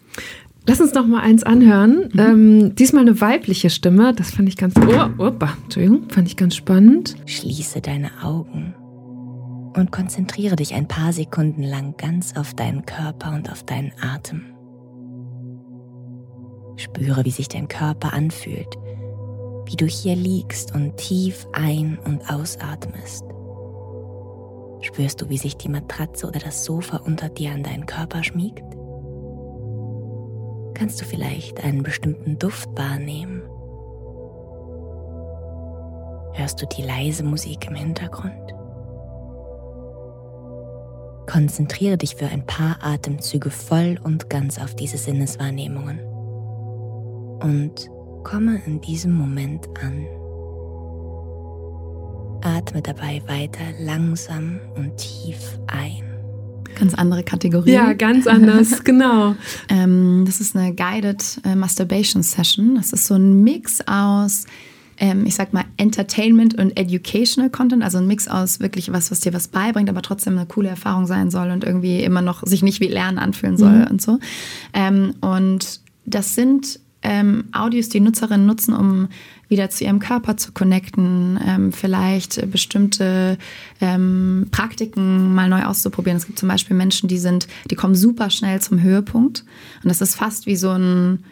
Lass 0.66 0.80
uns 0.80 0.94
noch 0.94 1.06
mal 1.06 1.20
eins 1.20 1.42
anhören. 1.42 2.08
Mhm. 2.14 2.20
Ähm, 2.20 2.74
diesmal 2.74 3.02
eine 3.02 3.20
weibliche 3.20 3.68
Stimme. 3.68 4.14
Das 4.14 4.30
fand 4.30 4.48
ich 4.48 4.56
ganz. 4.56 4.74
Oh, 4.78 5.22
opa, 5.22 5.58
Entschuldigung, 5.64 6.08
fand 6.08 6.26
ich 6.26 6.38
ganz 6.38 6.56
spannend. 6.56 7.16
Schließe 7.26 7.82
deine 7.82 8.10
Augen 8.22 8.74
und 9.76 9.92
konzentriere 9.92 10.56
dich 10.56 10.74
ein 10.74 10.88
paar 10.88 11.12
Sekunden 11.12 11.62
lang 11.62 11.96
ganz 11.96 12.36
auf 12.36 12.54
deinen 12.54 12.86
Körper 12.86 13.32
und 13.34 13.50
auf 13.50 13.62
deinen 13.62 13.92
Atem. 14.00 14.42
Spüre, 16.76 17.24
wie 17.24 17.30
sich 17.30 17.48
dein 17.48 17.68
Körper 17.68 18.12
anfühlt, 18.12 18.76
wie 19.66 19.76
du 19.76 19.86
hier 19.86 20.16
liegst 20.16 20.74
und 20.74 20.96
tief 20.96 21.46
ein- 21.52 21.98
und 22.04 22.28
ausatmest. 22.30 23.24
Spürst 24.80 25.22
du, 25.22 25.28
wie 25.28 25.38
sich 25.38 25.56
die 25.56 25.68
Matratze 25.68 26.26
oder 26.26 26.40
das 26.40 26.64
Sofa 26.64 26.98
unter 26.98 27.28
dir 27.28 27.52
an 27.52 27.62
deinen 27.62 27.86
Körper 27.86 28.22
schmiegt? 28.22 28.64
kannst 30.74 31.00
du 31.00 31.04
vielleicht 31.04 31.62
einen 31.64 31.82
bestimmten 31.82 32.38
Duft 32.38 32.68
wahrnehmen. 32.76 33.42
Hörst 36.34 36.60
du 36.60 36.66
die 36.66 36.82
leise 36.82 37.22
Musik 37.22 37.68
im 37.68 37.76
Hintergrund? 37.76 38.53
Konzentriere 41.26 41.96
dich 41.96 42.16
für 42.16 42.26
ein 42.26 42.46
paar 42.46 42.78
Atemzüge 42.82 43.50
voll 43.50 43.98
und 44.02 44.28
ganz 44.28 44.58
auf 44.58 44.76
diese 44.76 44.98
Sinneswahrnehmungen 44.98 46.00
und 47.40 47.88
komme 48.24 48.60
in 48.66 48.80
diesem 48.80 49.12
Moment 49.12 49.68
an. 49.82 50.06
Atme 52.42 52.82
dabei 52.82 53.22
weiter 53.26 53.64
langsam 53.80 54.60
und 54.76 54.96
tief 54.96 55.58
ein. 55.66 56.02
Ganz 56.78 56.94
andere 56.94 57.22
Kategorie. 57.22 57.72
Ja, 57.72 57.92
ganz 57.92 58.26
anders, 58.26 58.82
genau. 58.84 59.36
ähm, 59.68 60.24
das 60.26 60.40
ist 60.40 60.56
eine 60.56 60.74
Guided 60.74 61.40
äh, 61.44 61.54
Masturbation 61.54 62.22
Session. 62.22 62.74
Das 62.74 62.92
ist 62.92 63.06
so 63.06 63.14
ein 63.14 63.42
Mix 63.42 63.80
aus, 63.86 64.44
ähm, 64.98 65.26
ich 65.26 65.34
sag 65.34 65.52
mal, 65.52 65.64
Entertainment 65.76 66.54
und 66.54 66.76
Educational 66.76 67.50
Content. 67.50 67.82
Also 67.82 67.98
ein 67.98 68.06
Mix 68.06 68.28
aus 68.28 68.60
wirklich 68.60 68.92
was, 68.92 69.10
was 69.10 69.20
dir 69.20 69.32
was 69.32 69.48
beibringt, 69.48 69.88
aber 69.88 70.02
trotzdem 70.02 70.36
eine 70.36 70.46
coole 70.46 70.68
Erfahrung 70.68 71.06
sein 71.06 71.30
soll 71.30 71.50
und 71.50 71.64
irgendwie 71.64 72.02
immer 72.02 72.22
noch 72.22 72.42
sich 72.44 72.62
nicht 72.62 72.80
wie 72.80 72.88
Lernen 72.88 73.18
anfühlen 73.18 73.56
soll 73.56 73.80
mhm. 73.80 73.86
und 73.90 74.02
so. 74.02 74.18
Ähm, 74.72 75.14
und 75.20 75.80
das 76.06 76.34
sind 76.34 76.80
ähm, 77.02 77.44
Audios, 77.52 77.90
die 77.90 78.00
Nutzerinnen 78.00 78.46
nutzen, 78.46 78.74
um 78.74 79.08
wieder 79.48 79.68
zu 79.68 79.84
ihrem 79.84 79.98
Körper 79.98 80.36
zu 80.36 80.52
connecten, 80.52 81.38
ähm, 81.46 81.72
vielleicht 81.72 82.50
bestimmte 82.50 83.38
ähm, 83.80 84.48
Praktiken 84.50 85.34
mal 85.34 85.48
neu 85.48 85.64
auszuprobieren. 85.64 86.16
Es 86.16 86.26
gibt 86.26 86.38
zum 86.38 86.48
Beispiel 86.48 86.76
Menschen, 86.76 87.08
die 87.08 87.18
sind, 87.18 87.46
die 87.70 87.74
kommen 87.74 87.94
super 87.94 88.30
schnell 88.30 88.60
zum 88.60 88.80
Höhepunkt 88.80 89.44
und 89.82 89.88
das 89.88 90.00
ist 90.00 90.16
fast 90.16 90.46
wie 90.46 90.56
so 90.56 90.70
ein 90.70 91.22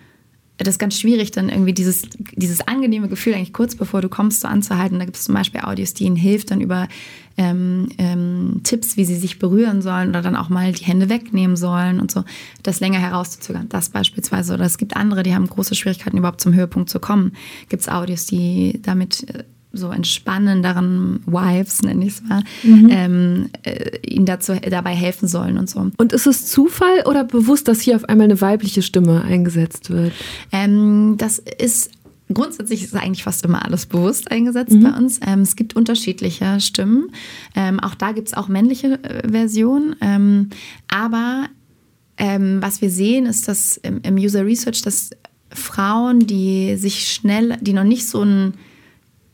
das 0.58 0.74
ist 0.74 0.78
ganz 0.78 0.98
schwierig, 0.98 1.30
dann 1.30 1.48
irgendwie 1.48 1.72
dieses, 1.72 2.02
dieses 2.34 2.60
angenehme 2.60 3.08
Gefühl 3.08 3.34
eigentlich 3.34 3.52
kurz 3.52 3.74
bevor 3.74 4.00
du 4.00 4.08
kommst, 4.08 4.40
so 4.42 4.48
anzuhalten. 4.48 4.98
Da 4.98 5.04
gibt 5.04 5.16
es 5.16 5.24
zum 5.24 5.34
Beispiel 5.34 5.62
Audios, 5.62 5.94
die 5.94 6.04
ihnen 6.04 6.16
hilft, 6.16 6.50
dann 6.50 6.60
über 6.60 6.88
ähm, 7.36 7.88
ähm, 7.98 8.60
Tipps, 8.62 8.96
wie 8.96 9.04
sie 9.04 9.16
sich 9.16 9.38
berühren 9.38 9.82
sollen 9.82 10.10
oder 10.10 10.22
dann 10.22 10.36
auch 10.36 10.50
mal 10.50 10.72
die 10.72 10.84
Hände 10.84 11.08
wegnehmen 11.08 11.56
sollen 11.56 12.00
und 12.00 12.10
so, 12.10 12.24
das 12.62 12.80
länger 12.80 12.98
herauszuzögern. 12.98 13.68
Das 13.70 13.88
beispielsweise. 13.88 14.54
Oder 14.54 14.66
es 14.66 14.78
gibt 14.78 14.96
andere, 14.96 15.22
die 15.22 15.34
haben 15.34 15.46
große 15.46 15.74
Schwierigkeiten, 15.74 16.18
überhaupt 16.18 16.40
zum 16.40 16.54
Höhepunkt 16.54 16.90
zu 16.90 17.00
kommen. 17.00 17.32
Gibt 17.68 17.82
es 17.82 17.88
Audios, 17.88 18.26
die 18.26 18.80
damit 18.82 19.28
äh, 19.30 19.44
so 19.72 19.90
entspannenderen 19.90 21.20
Wives, 21.26 21.82
nenne 21.82 22.04
ich 22.04 22.14
es 22.14 22.22
mal, 22.22 22.42
mhm. 22.62 22.88
ähm, 22.90 23.50
äh, 23.62 23.98
ihnen 24.06 24.26
dazu, 24.26 24.54
dabei 24.70 24.94
helfen 24.94 25.28
sollen 25.28 25.58
und 25.58 25.68
so. 25.68 25.90
Und 25.96 26.12
ist 26.12 26.26
es 26.26 26.46
Zufall 26.46 27.04
oder 27.06 27.24
bewusst, 27.24 27.68
dass 27.68 27.80
hier 27.80 27.96
auf 27.96 28.04
einmal 28.08 28.24
eine 28.24 28.40
weibliche 28.40 28.82
Stimme 28.82 29.22
eingesetzt 29.22 29.90
wird? 29.90 30.12
Ähm, 30.52 31.16
das 31.18 31.38
ist 31.38 31.90
Grundsätzlich 32.32 32.82
ist 32.82 32.94
eigentlich 32.94 33.24
fast 33.24 33.44
immer 33.44 33.64
alles 33.64 33.86
bewusst 33.86 34.30
eingesetzt 34.30 34.72
mhm. 34.72 34.82
bei 34.82 34.96
uns. 34.96 35.20
Ähm, 35.26 35.40
es 35.40 35.56
gibt 35.56 35.76
unterschiedliche 35.76 36.60
Stimmen. 36.60 37.10
Ähm, 37.54 37.80
auch 37.80 37.94
da 37.94 38.12
gibt 38.12 38.28
es 38.28 38.34
auch 38.34 38.48
männliche 38.48 39.02
äh, 39.02 39.28
Versionen. 39.28 39.96
Ähm, 40.00 40.50
aber 40.88 41.46
ähm, 42.16 42.58
was 42.62 42.80
wir 42.80 42.90
sehen, 42.90 43.26
ist, 43.26 43.48
dass 43.48 43.76
im, 43.78 44.00
im 44.02 44.14
User 44.16 44.46
Research, 44.46 44.82
dass 44.82 45.10
Frauen, 45.50 46.20
die 46.20 46.76
sich 46.76 47.12
schnell, 47.12 47.56
die 47.60 47.72
noch 47.72 47.84
nicht 47.84 48.06
so 48.06 48.22
ein 48.22 48.54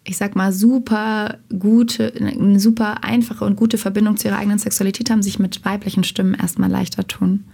ich 0.09 0.16
sag 0.16 0.37
mal, 0.37 0.53
super 0.53 1.38
gute, 1.59 2.12
eine 2.14 2.59
super 2.59 3.05
einfache 3.05 3.44
und 3.44 3.57
gute 3.57 3.79
Verbindung 3.79 4.16
zu 4.16 4.29
ihrer 4.29 4.38
eigenen 4.38 4.59
Sexualität 4.59 5.11
haben, 5.11 5.23
sich 5.23 5.38
mit 5.38 5.64
weiblichen 5.64 6.03
Stimmen 6.03 6.35
erstmal 6.35 6.71
leichter 6.71 7.07
tun. 7.07 7.44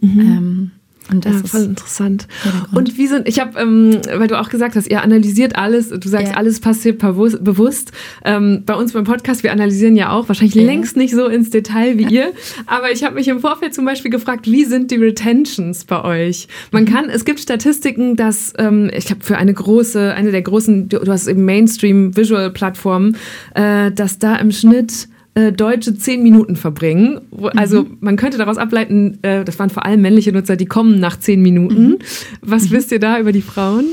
Mhm. 0.00 0.20
Ähm, 0.20 0.70
Und 1.10 1.24
das 1.24 1.32
ja, 1.36 1.40
ist 1.40 1.50
voll 1.52 1.62
interessant. 1.62 2.28
Und 2.74 2.98
wie 2.98 3.06
sind, 3.06 3.26
ich 3.26 3.40
habe, 3.40 3.58
ähm, 3.58 3.98
weil 4.18 4.28
du 4.28 4.38
auch 4.38 4.50
gesagt 4.50 4.76
hast, 4.76 4.90
ihr 4.90 5.02
analysiert 5.02 5.56
alles, 5.56 5.88
du 5.88 6.06
sagst, 6.06 6.32
Ja. 6.32 6.36
alles 6.36 6.60
passiert 6.60 6.98
bewusst. 6.98 7.42
bewusst. 7.42 7.92
Ähm, 8.26 8.62
bei 8.66 8.74
uns 8.74 8.92
beim 8.92 9.04
Podcast, 9.04 9.42
wir 9.42 9.52
analysieren 9.52 9.96
ja 9.96 10.10
auch, 10.10 10.28
wahrscheinlich 10.28 10.54
Ja. 10.56 10.64
längst 10.64 10.98
nicht 10.98 11.14
so 11.14 11.26
ins 11.26 11.48
Detail 11.48 11.96
wie 11.96 12.04
ihr, 12.14 12.32
aber 12.66 12.92
ich 12.92 13.04
habe 13.04 13.14
mich 13.14 13.26
im 13.28 13.40
Vorfeld 13.40 13.72
zum 13.72 13.86
Beispiel 13.86 14.10
gefragt, 14.10 14.44
wie 14.50 14.66
sind 14.66 14.90
die 14.90 14.96
Retentions 14.96 15.84
bei 15.86 16.04
euch? 16.04 16.46
Man 16.72 16.82
Mhm. 16.84 16.88
kann, 16.88 17.08
es 17.08 17.24
gibt 17.24 17.40
Statistiken, 17.40 18.14
dass, 18.16 18.52
ähm, 18.58 18.90
ich 18.94 19.08
habe 19.10 19.20
für 19.24 19.38
eine 19.38 19.54
große, 19.54 20.12
eine 20.12 20.30
der 20.30 20.42
großen, 20.42 20.90
du, 20.90 20.98
du 20.98 21.10
hast 21.10 21.26
eben 21.26 21.46
Mainstream-Visual-Plattformen, 21.46 23.16
äh, 23.54 23.90
dass 23.92 24.18
da 24.18 24.36
im 24.36 24.52
Schnitt 24.52 25.08
äh, 25.34 25.52
Deutsche 25.52 25.96
zehn 25.96 26.22
Minuten 26.22 26.56
verbringen. 26.56 27.20
Also 27.56 27.86
man 28.00 28.16
könnte 28.16 28.38
daraus 28.38 28.58
ableiten, 28.58 29.18
äh, 29.22 29.44
das 29.44 29.58
waren 29.58 29.70
vor 29.70 29.84
allem 29.84 30.00
männliche 30.02 30.32
Nutzer, 30.32 30.56
die 30.56 30.66
kommen 30.66 30.98
nach 31.00 31.18
zehn 31.18 31.42
Minuten. 31.42 31.98
Was 32.40 32.70
wisst 32.70 32.92
ihr 32.92 32.98
da 33.00 33.18
über 33.20 33.32
die 33.32 33.42
Frauen? 33.42 33.86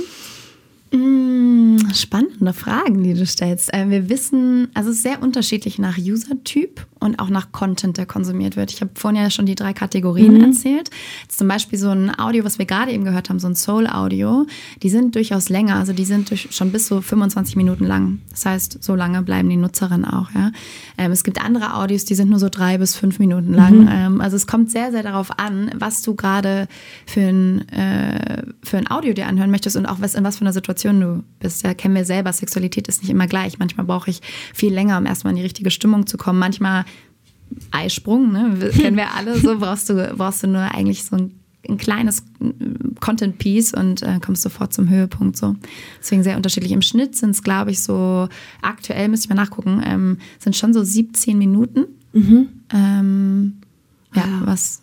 Mm, 0.92 1.78
Spannende 1.94 2.54
Fragen, 2.54 3.04
die 3.04 3.14
du 3.14 3.26
stellst. 3.26 3.74
Äh, 3.74 3.90
Wir 3.90 4.10
wissen, 4.10 4.70
also 4.74 4.90
es 4.90 4.98
ist 4.98 5.04
sehr 5.04 5.22
unterschiedlich 5.22 5.80
nach 5.80 5.98
User-Typ 5.98 6.86
und 7.06 7.20
auch 7.20 7.30
nach 7.30 7.52
Content, 7.52 7.98
der 7.98 8.06
konsumiert 8.06 8.56
wird. 8.56 8.72
Ich 8.72 8.82
habe 8.82 8.92
vorhin 8.96 9.22
ja 9.22 9.30
schon 9.30 9.46
die 9.46 9.56
drei 9.56 9.74
Kategorien 9.74 10.44
erzählt. 10.44 10.90
Jetzt 11.24 11.38
zum 11.38 11.48
Beispiel 11.48 11.80
so 11.80 11.90
ein 11.90 12.18
Audio, 12.18 12.44
was 12.44 12.60
wir 12.60 12.66
gerade 12.66 12.92
eben 12.92 13.06
gehört 13.06 13.30
haben, 13.30 13.40
so 13.40 13.48
ein 13.48 13.56
Soul-Audio, 13.56 14.46
die 14.82 14.90
sind 14.90 15.16
durchaus 15.16 15.50
länger, 15.50 15.76
also 15.76 15.94
die 15.94 16.06
sind 16.06 16.30
durch, 16.30 16.50
schon 16.52 16.72
bis 16.72 16.88
so 16.88 17.02
25 17.02 17.56
Minuten 17.56 17.86
lang. 17.86 18.20
Das 18.32 18.46
heißt, 18.46 18.84
so 18.84 18.96
lange 18.96 19.22
bleiben 19.22 19.50
die 19.50 19.58
Nutzerinnen 19.58 20.06
auch. 20.06 20.32
Ja? 20.32 20.52
Ähm, 20.98 21.12
es 21.12 21.24
gibt 21.24 21.44
andere 21.44 21.76
Audios, 21.76 22.06
die 22.06 22.16
sind 22.16 22.30
nur 22.30 22.40
so 22.40 22.50
drei 22.50 22.78
bis 22.78 22.96
fünf 22.96 23.20
Minuten 23.20 23.54
lang. 23.54 23.88
Ähm, 23.92 24.22
also 24.22 24.36
es 24.36 24.48
kommt 24.48 24.72
sehr, 24.72 24.92
sehr 24.92 25.04
darauf 25.04 25.40
an, 25.40 25.72
was 25.76 26.02
du 26.02 26.16
gerade 26.16 26.68
für 27.06 27.22
ein, 27.22 27.70
äh, 27.70 28.44
für 28.64 28.78
ein 28.78 28.90
Audio 28.90 29.14
dir 29.14 29.28
anhören 29.28 29.52
möchtest 29.52 29.76
und 29.76 29.86
auch 29.86 30.02
was, 30.02 30.16
in 30.16 30.24
was 30.24 30.38
für 30.38 30.42
einer 30.42 30.54
Situation 30.54 31.00
du 31.00 31.24
bist. 31.40 31.64
Ja, 31.64 31.74
kennen 31.74 31.96
wir 31.96 32.06
selber, 32.06 32.34
Sexualität 32.34 32.88
ist 32.88 33.02
nicht 33.02 33.12
immer 33.12 33.28
gleich. 33.28 33.60
Manchmal 33.60 33.86
brauche 33.86 34.10
ich 34.10 34.22
viel 34.54 34.74
länger, 34.74 34.98
um 34.98 35.06
erstmal 35.06 35.32
in 35.32 35.38
die 35.38 35.44
richtige 35.44 35.72
Stimmung 35.72 36.08
zu 36.08 36.18
kommen. 36.18 36.40
Manchmal 36.40 36.86
Eisprung, 37.72 38.32
ne? 38.32 38.56
Wir- 38.60 38.70
kennen 38.70 38.98
wir 38.98 39.14
alle 39.14 39.38
so, 39.40 39.58
brauchst 39.60 39.90
du, 39.90 40.14
brauchst 40.18 40.44
du 40.44 40.48
nur 40.48 40.62
eigentlich 40.62 41.04
so 41.04 41.16
ein, 41.16 41.32
ein 41.68 41.78
kleines 41.78 42.24
Content-Piece 43.00 43.74
und 43.74 44.02
äh, 44.04 44.20
kommst 44.24 44.44
sofort 44.44 44.74
zum 44.74 44.90
Höhepunkt. 44.90 45.36
So. 45.38 45.56
Deswegen 46.00 46.24
sehr 46.24 46.38
unterschiedlich. 46.38 46.72
Im 46.72 46.82
Schnitt 46.82 47.16
sind 47.16 47.32
es, 47.32 47.44
glaube 47.44 47.72
ich, 47.72 47.82
so, 47.82 48.28
aktuell 48.62 49.08
müsste 49.10 49.26
ich 49.26 49.30
mal 49.30 49.36
nachgucken, 49.42 49.82
ähm, 49.86 50.18
sind 50.40 50.56
schon 50.56 50.74
so 50.74 50.84
17 50.84 51.38
Minuten. 51.38 51.86
Ähm, 52.74 53.54
ja, 54.16 54.24
was. 54.46 54.82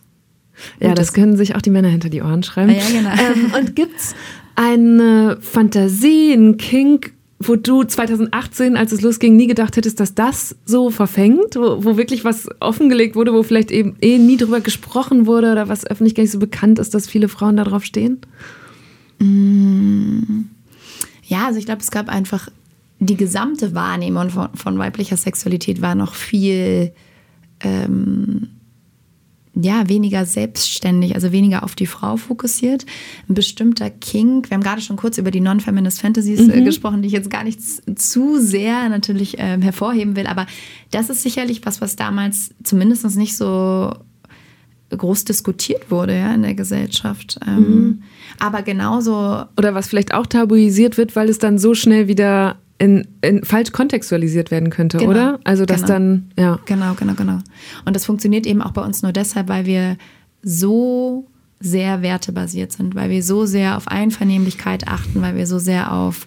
Ja, 0.81 0.95
das 0.95 1.09
ist. 1.09 1.13
können 1.15 1.37
sich 1.37 1.55
auch 1.57 1.63
die 1.63 1.71
Männer 1.71 1.89
hinter 1.89 2.11
die 2.11 2.21
Ohren 2.23 2.43
schreiben. 2.43 2.71
Ah, 2.73 2.75
ja, 2.75 2.89
genau. 2.91 3.11
ähm, 3.11 3.53
und 3.59 3.75
gibt's 3.75 4.15
eine 4.55 5.39
Fantasie, 5.41 6.33
einen 6.35 6.59
Kink, 6.59 7.15
wo 7.49 7.57
du 7.57 7.85
2018, 7.85 8.77
als 8.77 8.93
es 8.93 9.01
losging, 9.01 9.37
nie 9.37 9.47
gedacht 9.47 9.77
hättest, 9.77 10.01
dass 10.01 10.15
das 10.15 10.57
so 10.65 10.91
verfängt, 10.91 11.57
wo, 11.57 11.85
wo 11.85 11.97
wirklich 11.97 12.25
was 12.25 12.49
offengelegt 12.61 13.17
wurde, 13.17 13.33
wo 13.33 13.43
vielleicht 13.43 13.71
eben 13.71 13.97
eh 14.01 14.19
nie 14.19 14.37
drüber 14.37 14.61
gesprochen 14.61 15.27
wurde 15.27 15.53
oder 15.53 15.69
was 15.69 15.87
öffentlich 15.87 16.15
gar 16.15 16.23
nicht 16.23 16.33
so 16.33 16.39
bekannt 16.39 16.79
ist, 16.79 16.95
dass 16.95 17.07
viele 17.07 17.29
Frauen 17.29 17.57
da 17.57 17.65
drauf 17.65 17.85
stehen? 17.85 18.21
Ja, 21.25 21.47
also 21.47 21.59
ich 21.59 21.67
glaube, 21.67 21.81
es 21.81 21.91
gab 21.91 22.09
einfach 22.09 22.49
die 22.99 23.17
gesamte 23.17 23.75
Wahrnehmung 23.75 24.31
von, 24.31 24.49
von 24.55 24.79
weiblicher 24.79 25.17
Sexualität 25.17 25.83
war 25.83 25.95
noch 25.95 26.15
viel 26.15 26.93
ähm, 27.61 28.49
ja, 29.55 29.89
weniger 29.89 30.25
selbstständig, 30.25 31.15
also 31.15 31.31
weniger 31.31 31.63
auf 31.63 31.75
die 31.75 31.87
Frau 31.87 32.17
fokussiert. 32.17 32.87
Ein 33.29 33.35
bestimmter 33.35 33.91
Kink, 33.91 34.51
wir 34.51 34.55
haben 34.55 34.63
gerade 34.63 34.81
schon 34.81 34.97
kurz 34.97 35.19
über 35.19 35.31
die 35.31 35.41
Non-Feminist 35.41 36.01
Fantasies 36.01 36.49
äh, 36.49 36.63
gesprochen, 36.63 37.03
die 37.03 37.09
ich 37.09 37.13
jetzt 37.13 37.31
gar 37.31 37.45
nicht 37.45 37.61
zu 37.99 38.41
sehr 38.41 38.89
natürlich 38.89 39.37
ähm, 39.39 39.61
hervorheben 39.61 40.17
will, 40.17 40.27
aber 40.27 40.47
das 40.91 41.11
ist 41.11 41.23
sicherlich 41.23 41.67
was, 41.67 41.81
was 41.81 41.97
damals 41.97 42.55
zumindest 42.63 43.05
nicht 43.17 43.37
so 43.37 43.93
groß 44.97 45.25
diskutiert 45.25 45.91
wurde 45.91 46.17
ja, 46.17 46.35
in 46.35 46.43
der 46.43 46.55
Gesellschaft. 46.55 47.39
Ähm, 47.47 48.03
Aber 48.39 48.63
genauso 48.63 49.45
Oder 49.57 49.75
was 49.75 49.89
vielleicht 49.89 50.15
auch 50.15 50.27
tabuisiert 50.27 50.99
wird, 50.99 51.17
weil 51.17 51.29
es 51.29 51.39
dann 51.39 51.59
so 51.59 51.75
schnell 51.75 52.09
wieder 52.09 52.57
in, 52.83 53.07
in 53.21 53.45
falsch 53.45 53.71
kontextualisiert 53.71 54.51
werden 54.51 54.69
könnte, 54.69 54.99
Genau. 54.99 55.11
oder? 55.11 55.39
Also 55.45 55.65
dass 55.67 55.83
Genau. 55.83 55.93
dann, 55.93 56.33
ja. 56.37 56.59
Genau, 56.67 56.95
genau, 56.95 57.15
genau. 57.15 57.39
Und 57.85 57.95
das 57.95 58.05
funktioniert 58.05 58.45
eben 58.45 58.61
auch 58.61 58.73
bei 58.73 58.83
uns 58.83 59.03
nur 59.03 59.13
deshalb, 59.13 59.49
weil 59.49 59.67
wir 59.67 59.97
so 60.43 61.29
sehr 61.61 62.03
wertebasiert 62.03 62.73
sind, 62.73 62.97
weil 62.97 63.09
wir 63.09 63.23
so 63.23 63.47
sehr 63.47 63.77
auf 63.77 63.87
Einvernehmlichkeit 63.87 64.89
achten, 64.89 65.23
weil 65.23 65.37
wir 65.37 65.47
so 65.47 65.61
sehr 65.61 65.93
auf 65.93 66.27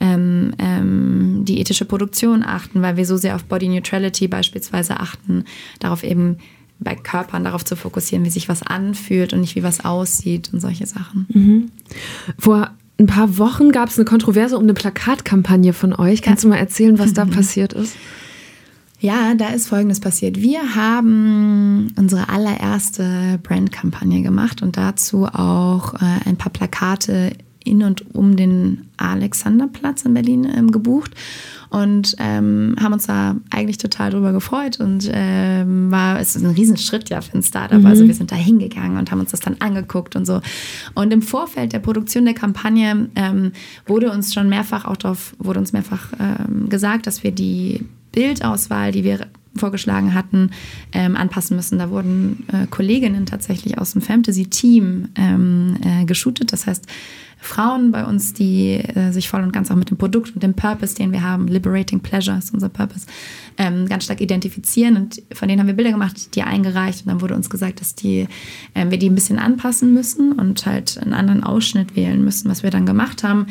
ähm, 0.00 0.54
ähm, 0.58 1.44
die 1.44 1.60
ethische 1.60 1.84
Produktion 1.84 2.42
achten, 2.42 2.82
weil 2.82 2.96
wir 2.96 3.06
so 3.06 3.16
sehr 3.16 3.36
auf 3.36 3.44
Body 3.44 3.68
Neutrality 3.68 4.26
beispielsweise 4.26 4.98
achten, 4.98 5.44
darauf 5.78 6.02
eben 6.02 6.38
bei 6.80 6.96
Körpern 6.96 7.44
darauf 7.44 7.64
zu 7.64 7.76
fokussieren, 7.76 8.24
wie 8.24 8.30
sich 8.30 8.48
was 8.48 8.64
anfühlt 8.64 9.32
und 9.32 9.40
nicht 9.42 9.54
wie 9.54 9.62
was 9.62 9.84
aussieht 9.84 10.50
und 10.52 10.58
solche 10.58 10.86
Sachen. 10.86 11.70
Vor 12.40 12.72
ein 13.02 13.06
paar 13.06 13.38
Wochen 13.38 13.72
gab 13.72 13.88
es 13.88 13.98
eine 13.98 14.04
Kontroverse 14.04 14.56
um 14.56 14.62
eine 14.62 14.74
Plakatkampagne 14.74 15.72
von 15.72 15.92
euch. 15.92 16.22
Kannst 16.22 16.44
du 16.44 16.48
mal 16.48 16.56
erzählen, 16.56 16.98
was 16.98 17.12
da 17.12 17.24
passiert 17.26 17.72
ist? 17.72 17.96
Ja, 19.00 19.34
da 19.34 19.48
ist 19.48 19.66
Folgendes 19.66 19.98
passiert. 19.98 20.40
Wir 20.40 20.76
haben 20.76 21.92
unsere 21.98 22.28
allererste 22.28 23.40
Brandkampagne 23.42 24.22
gemacht 24.22 24.62
und 24.62 24.76
dazu 24.76 25.26
auch 25.26 25.94
äh, 25.94 26.28
ein 26.28 26.36
paar 26.36 26.52
Plakate 26.52 27.32
in 27.64 27.82
und 27.82 28.14
um 28.14 28.36
den 28.36 28.88
Alexanderplatz 28.96 30.02
in 30.02 30.14
Berlin 30.14 30.48
ähm, 30.54 30.70
gebucht 30.70 31.12
und 31.70 32.16
ähm, 32.18 32.76
haben 32.80 32.92
uns 32.92 33.06
da 33.06 33.36
eigentlich 33.50 33.78
total 33.78 34.10
drüber 34.10 34.32
gefreut 34.32 34.78
und 34.78 35.10
ähm, 35.12 35.90
war 35.90 36.20
es 36.20 36.36
ist 36.36 36.44
ein 36.44 36.50
Riesenschritt 36.50 37.08
ja 37.08 37.20
für 37.20 37.38
ein 37.38 37.42
Startup. 37.42 37.84
Also 37.84 38.06
wir 38.06 38.14
sind 38.14 38.30
da 38.30 38.36
hingegangen 38.36 38.98
und 38.98 39.10
haben 39.10 39.20
uns 39.20 39.30
das 39.30 39.40
dann 39.40 39.56
angeguckt 39.60 40.14
und 40.14 40.26
so. 40.26 40.40
Und 40.94 41.12
im 41.12 41.22
Vorfeld 41.22 41.72
der 41.72 41.78
Produktion 41.78 42.24
der 42.24 42.34
Kampagne 42.34 43.08
ähm, 43.16 43.52
wurde 43.86 44.10
uns 44.10 44.34
schon 44.34 44.48
mehrfach 44.48 44.84
auch 44.84 44.96
darauf 44.96 45.34
wurde 45.38 45.60
uns 45.60 45.72
mehrfach 45.72 46.08
ähm, 46.20 46.68
gesagt, 46.68 47.06
dass 47.06 47.24
wir 47.24 47.32
die 47.32 47.84
Bildauswahl, 48.12 48.92
die 48.92 49.04
wir 49.04 49.26
vorgeschlagen 49.54 50.14
hatten, 50.14 50.50
ähm, 50.92 51.16
anpassen 51.16 51.56
müssen. 51.56 51.78
Da 51.78 51.90
wurden 51.90 52.44
äh, 52.52 52.66
Kolleginnen 52.68 53.26
tatsächlich 53.26 53.78
aus 53.78 53.92
dem 53.92 54.02
Fantasy-Team 54.02 55.08
ähm, 55.16 55.76
äh, 55.84 56.04
geshootet. 56.04 56.52
Das 56.52 56.66
heißt, 56.66 56.86
Frauen 57.42 57.90
bei 57.90 58.04
uns, 58.04 58.34
die 58.34 58.74
äh, 58.74 59.10
sich 59.10 59.28
voll 59.28 59.42
und 59.42 59.52
ganz 59.52 59.70
auch 59.70 59.76
mit 59.76 59.90
dem 59.90 59.96
Produkt 59.96 60.32
und 60.34 60.42
dem 60.44 60.54
Purpose, 60.54 60.94
den 60.94 61.10
wir 61.10 61.22
haben, 61.22 61.48
Liberating 61.48 61.98
Pleasure 61.98 62.38
ist 62.38 62.54
unser 62.54 62.68
Purpose, 62.68 63.06
ähm, 63.58 63.86
ganz 63.88 64.04
stark 64.04 64.20
identifizieren. 64.20 64.96
Und 64.96 65.22
von 65.34 65.48
denen 65.48 65.60
haben 65.60 65.66
wir 65.66 65.74
Bilder 65.74 65.90
gemacht, 65.90 66.36
die 66.36 66.42
eingereicht. 66.42 67.00
Und 67.04 67.08
dann 67.08 67.20
wurde 67.20 67.34
uns 67.34 67.50
gesagt, 67.50 67.80
dass 67.80 67.96
die, 67.96 68.28
ähm, 68.76 68.92
wir 68.92 68.98
die 68.98 69.10
ein 69.10 69.16
bisschen 69.16 69.40
anpassen 69.40 69.92
müssen 69.92 70.32
und 70.32 70.64
halt 70.66 70.98
einen 71.02 71.14
anderen 71.14 71.42
Ausschnitt 71.42 71.96
wählen 71.96 72.24
müssen, 72.24 72.48
was 72.48 72.62
wir 72.62 72.70
dann 72.70 72.86
gemacht 72.86 73.24
haben. 73.24 73.46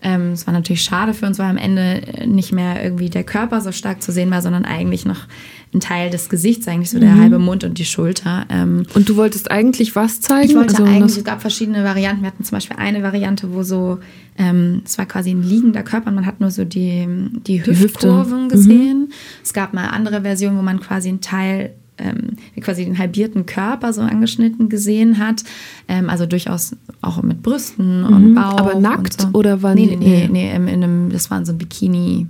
Ähm, 0.00 0.32
Es 0.32 0.46
war 0.46 0.54
natürlich 0.54 0.82
schade 0.82 1.12
für 1.12 1.26
uns, 1.26 1.38
weil 1.38 1.50
am 1.50 1.58
Ende 1.58 2.26
nicht 2.26 2.50
mehr 2.52 2.82
irgendwie 2.82 3.10
der 3.10 3.24
Körper 3.24 3.60
so 3.60 3.72
stark 3.72 4.02
zu 4.02 4.10
sehen 4.10 4.30
war, 4.30 4.40
sondern 4.40 4.64
eigentlich 4.64 5.04
noch 5.04 5.26
ein 5.74 5.80
Teil 5.80 6.08
des 6.10 6.28
Gesichts, 6.28 6.68
eigentlich 6.68 6.90
so 6.90 6.98
der 7.00 7.16
halbe 7.16 7.38
Mund 7.38 7.64
und 7.64 7.78
die 7.78 7.84
Schulter. 7.84 8.46
Ähm, 8.48 8.84
Und 8.94 9.08
du 9.08 9.16
wolltest 9.16 9.50
eigentlich 9.50 9.96
was 9.96 10.20
zeigen? 10.20 10.48
ich 10.48 10.54
wollte 10.56 10.74
Also, 10.78 10.84
eigentlich, 10.84 11.16
es 11.18 11.24
gab 11.24 11.40
verschiedene 11.40 11.82
Varianten. 11.84 12.22
Wir 12.22 12.28
hatten 12.28 12.44
zum 12.44 12.56
Beispiel 12.56 12.76
eine 12.76 13.02
Variante, 13.02 13.52
wo 13.52 13.62
so, 13.64 13.98
ähm, 14.38 14.82
es 14.84 14.96
war 14.98 15.06
quasi 15.06 15.30
ein 15.32 15.42
liegender 15.42 15.82
Körper 15.82 16.08
und 16.08 16.14
man 16.14 16.26
hat 16.26 16.40
nur 16.40 16.50
so 16.50 16.64
die, 16.64 17.06
die. 17.46 17.64
Hüftkurven 17.66 18.48
gesehen. 18.48 19.12
Es 19.42 19.52
gab 19.52 19.74
mal 19.74 19.86
andere 19.88 20.22
Versionen, 20.22 20.56
wo 20.58 20.62
man 20.62 20.78
quasi 20.80 21.08
einen 21.08 21.20
Teil, 21.20 21.72
ähm, 21.98 22.36
quasi 22.60 22.84
den 22.84 22.98
halbierten 22.98 23.46
Körper 23.46 23.92
so 23.92 24.00
angeschnitten 24.02 24.68
gesehen 24.68 25.18
hat. 25.18 25.42
Ähm, 25.88 26.08
also 26.08 26.26
durchaus 26.26 26.76
auch 27.02 27.22
mit 27.22 27.42
Brüsten 27.42 28.04
und 28.04 28.34
Bauch. 28.34 28.58
Aber 28.58 28.78
nackt 28.78 29.20
so. 29.22 29.28
oder 29.32 29.62
waren 29.62 29.74
nee, 29.76 29.88
die- 29.88 29.96
nee, 29.96 30.28
nee, 30.30 30.48
nee, 30.50 30.54
in, 30.54 30.68
in 30.68 30.82
einem, 30.84 31.10
das 31.10 31.30
waren 31.30 31.44
so 31.44 31.52
Bikini 31.54 32.26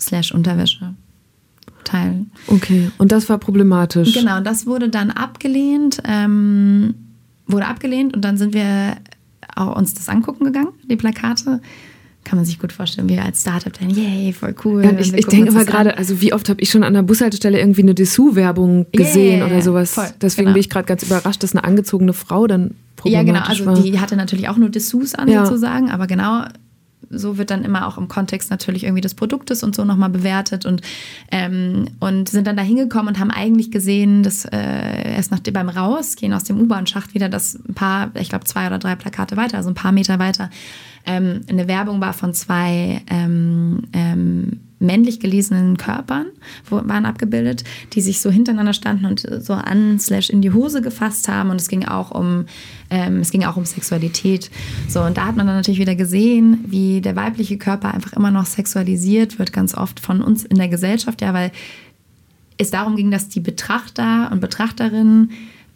slash 0.00 0.32
Unterwäsche. 0.32 0.94
Teil. 1.84 2.26
okay, 2.46 2.90
und 2.98 3.12
das 3.12 3.28
war 3.28 3.38
problematisch. 3.38 4.12
Genau, 4.14 4.36
und 4.38 4.46
das 4.46 4.66
wurde 4.66 4.88
dann 4.88 5.10
abgelehnt, 5.10 6.02
ähm, 6.04 6.94
wurde 7.46 7.66
abgelehnt 7.66 8.14
und 8.14 8.22
dann 8.24 8.36
sind 8.36 8.54
wir 8.54 8.96
auch 9.54 9.76
uns 9.76 9.94
das 9.94 10.08
angucken 10.08 10.44
gegangen, 10.44 10.68
die 10.88 10.96
Plakate. 10.96 11.60
Kann 12.24 12.36
man 12.38 12.46
sich 12.46 12.60
gut 12.60 12.72
vorstellen, 12.72 13.08
wir 13.08 13.24
als 13.24 13.40
Startup 13.40 13.72
dann, 13.72 13.90
yay, 13.90 14.32
voll 14.32 14.54
cool. 14.64 14.84
Ja, 14.84 14.92
ich 14.96 15.12
ich 15.12 15.26
denke 15.26 15.48
immer 15.48 15.64
gerade, 15.64 15.98
also 15.98 16.20
wie 16.20 16.32
oft 16.32 16.48
habe 16.48 16.60
ich 16.60 16.70
schon 16.70 16.84
an 16.84 16.94
der 16.94 17.02
Bushaltestelle 17.02 17.58
irgendwie 17.58 17.82
eine 17.82 17.94
Dessous-Werbung 17.96 18.86
gesehen 18.92 19.40
ja, 19.40 19.46
oder 19.46 19.60
sowas. 19.60 19.94
voll, 19.94 20.06
Deswegen 20.20 20.46
genau. 20.46 20.54
bin 20.54 20.60
ich 20.60 20.70
gerade 20.70 20.86
ganz 20.86 21.02
überrascht, 21.02 21.42
dass 21.42 21.52
eine 21.52 21.64
angezogene 21.64 22.12
Frau 22.12 22.46
dann 22.46 22.74
Ja, 23.04 23.22
genau, 23.24 23.40
problematisch 23.40 23.48
also 23.60 23.66
war. 23.66 23.74
die 23.82 23.98
hatte 23.98 24.14
natürlich 24.14 24.48
auch 24.48 24.56
nur 24.56 24.68
Dessous 24.68 25.16
an 25.16 25.26
Ja. 25.26 25.44
sozusagen, 25.44 25.90
aber 25.90 26.06
genau 26.06 26.44
so 27.12 27.38
wird 27.38 27.50
dann 27.50 27.64
immer 27.64 27.86
auch 27.86 27.98
im 27.98 28.08
Kontext 28.08 28.50
natürlich 28.50 28.84
irgendwie 28.84 29.00
des 29.00 29.14
Produktes 29.14 29.62
und 29.62 29.74
so 29.74 29.84
nochmal 29.84 30.10
bewertet 30.10 30.66
und, 30.66 30.82
ähm, 31.30 31.86
und 32.00 32.28
sind 32.28 32.46
dann 32.46 32.56
da 32.56 32.62
hingekommen 32.62 33.08
und 33.08 33.20
haben 33.20 33.30
eigentlich 33.30 33.70
gesehen, 33.70 34.22
dass 34.22 34.44
äh, 34.44 35.14
erst 35.14 35.30
nach, 35.30 35.40
beim 35.40 35.68
Rausgehen 35.68 36.32
aus 36.32 36.44
dem 36.44 36.60
U-Bahn-Schacht 36.60 37.14
wieder 37.14 37.28
das 37.28 37.54
ein 37.54 37.74
paar, 37.74 38.10
ich 38.14 38.28
glaube 38.28 38.44
zwei 38.44 38.66
oder 38.66 38.78
drei 38.78 38.96
Plakate 38.96 39.36
weiter, 39.36 39.58
also 39.58 39.70
ein 39.70 39.74
paar 39.74 39.92
Meter 39.92 40.18
weiter, 40.18 40.50
ähm, 41.06 41.42
eine 41.48 41.68
Werbung 41.68 42.00
war 42.00 42.12
von 42.12 42.34
zwei 42.34 43.02
ähm, 43.10 43.82
ähm, 43.92 44.60
männlich 44.82 45.20
gelesenen 45.20 45.76
Körpern 45.76 46.26
waren 46.68 47.06
abgebildet, 47.06 47.64
die 47.92 48.00
sich 48.00 48.20
so 48.20 48.30
hintereinander 48.30 48.72
standen 48.72 49.06
und 49.06 49.20
so 49.20 49.54
an 49.54 49.98
slash 49.98 50.30
in 50.30 50.42
die 50.42 50.52
Hose 50.52 50.82
gefasst 50.82 51.28
haben. 51.28 51.50
Und 51.50 51.60
es 51.60 51.68
ging 51.68 51.84
auch 51.84 52.10
um, 52.10 52.46
ähm, 52.90 53.20
es 53.20 53.30
ging 53.30 53.44
auch 53.44 53.56
um 53.56 53.64
Sexualität. 53.64 54.50
So, 54.88 55.02
und 55.02 55.16
da 55.16 55.26
hat 55.26 55.36
man 55.36 55.46
dann 55.46 55.56
natürlich 55.56 55.80
wieder 55.80 55.94
gesehen, 55.94 56.64
wie 56.66 57.00
der 57.00 57.16
weibliche 57.16 57.58
Körper 57.58 57.94
einfach 57.94 58.12
immer 58.12 58.30
noch 58.30 58.46
sexualisiert 58.46 59.38
wird, 59.38 59.52
ganz 59.52 59.74
oft 59.74 60.00
von 60.00 60.22
uns 60.22 60.44
in 60.44 60.56
der 60.56 60.68
Gesellschaft, 60.68 61.22
ja, 61.22 61.32
weil 61.32 61.52
es 62.58 62.70
darum 62.70 62.96
ging, 62.96 63.10
dass 63.10 63.28
die 63.28 63.40
Betrachter 63.40 64.30
und 64.30 64.40
Betrachterinnen 64.40 65.30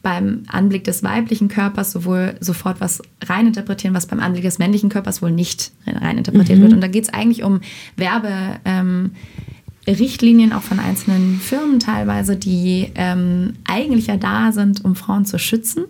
beim 0.06 0.44
Anblick 0.46 0.84
des 0.84 1.02
weiblichen 1.02 1.48
Körpers 1.48 1.90
sowohl 1.90 2.36
sofort 2.38 2.80
was 2.80 3.02
reininterpretieren, 3.24 3.92
was 3.92 4.06
beim 4.06 4.20
Anblick 4.20 4.44
des 4.44 4.60
männlichen 4.60 4.88
Körpers 4.88 5.20
wohl 5.20 5.32
nicht 5.32 5.72
reininterpretiert 5.84 6.60
mhm. 6.60 6.62
wird. 6.62 6.74
Und 6.74 6.80
da 6.80 6.86
geht 6.86 7.02
es 7.02 7.12
eigentlich 7.12 7.42
um 7.42 7.60
Werberichtlinien 7.96 10.50
ähm, 10.52 10.56
auch 10.56 10.62
von 10.62 10.78
einzelnen 10.78 11.40
Firmen 11.40 11.80
teilweise, 11.80 12.36
die 12.36 12.92
ähm, 12.94 13.54
eigentlich 13.64 14.06
ja 14.06 14.16
da 14.16 14.52
sind, 14.52 14.84
um 14.84 14.94
Frauen 14.94 15.24
zu 15.24 15.40
schützen. 15.40 15.86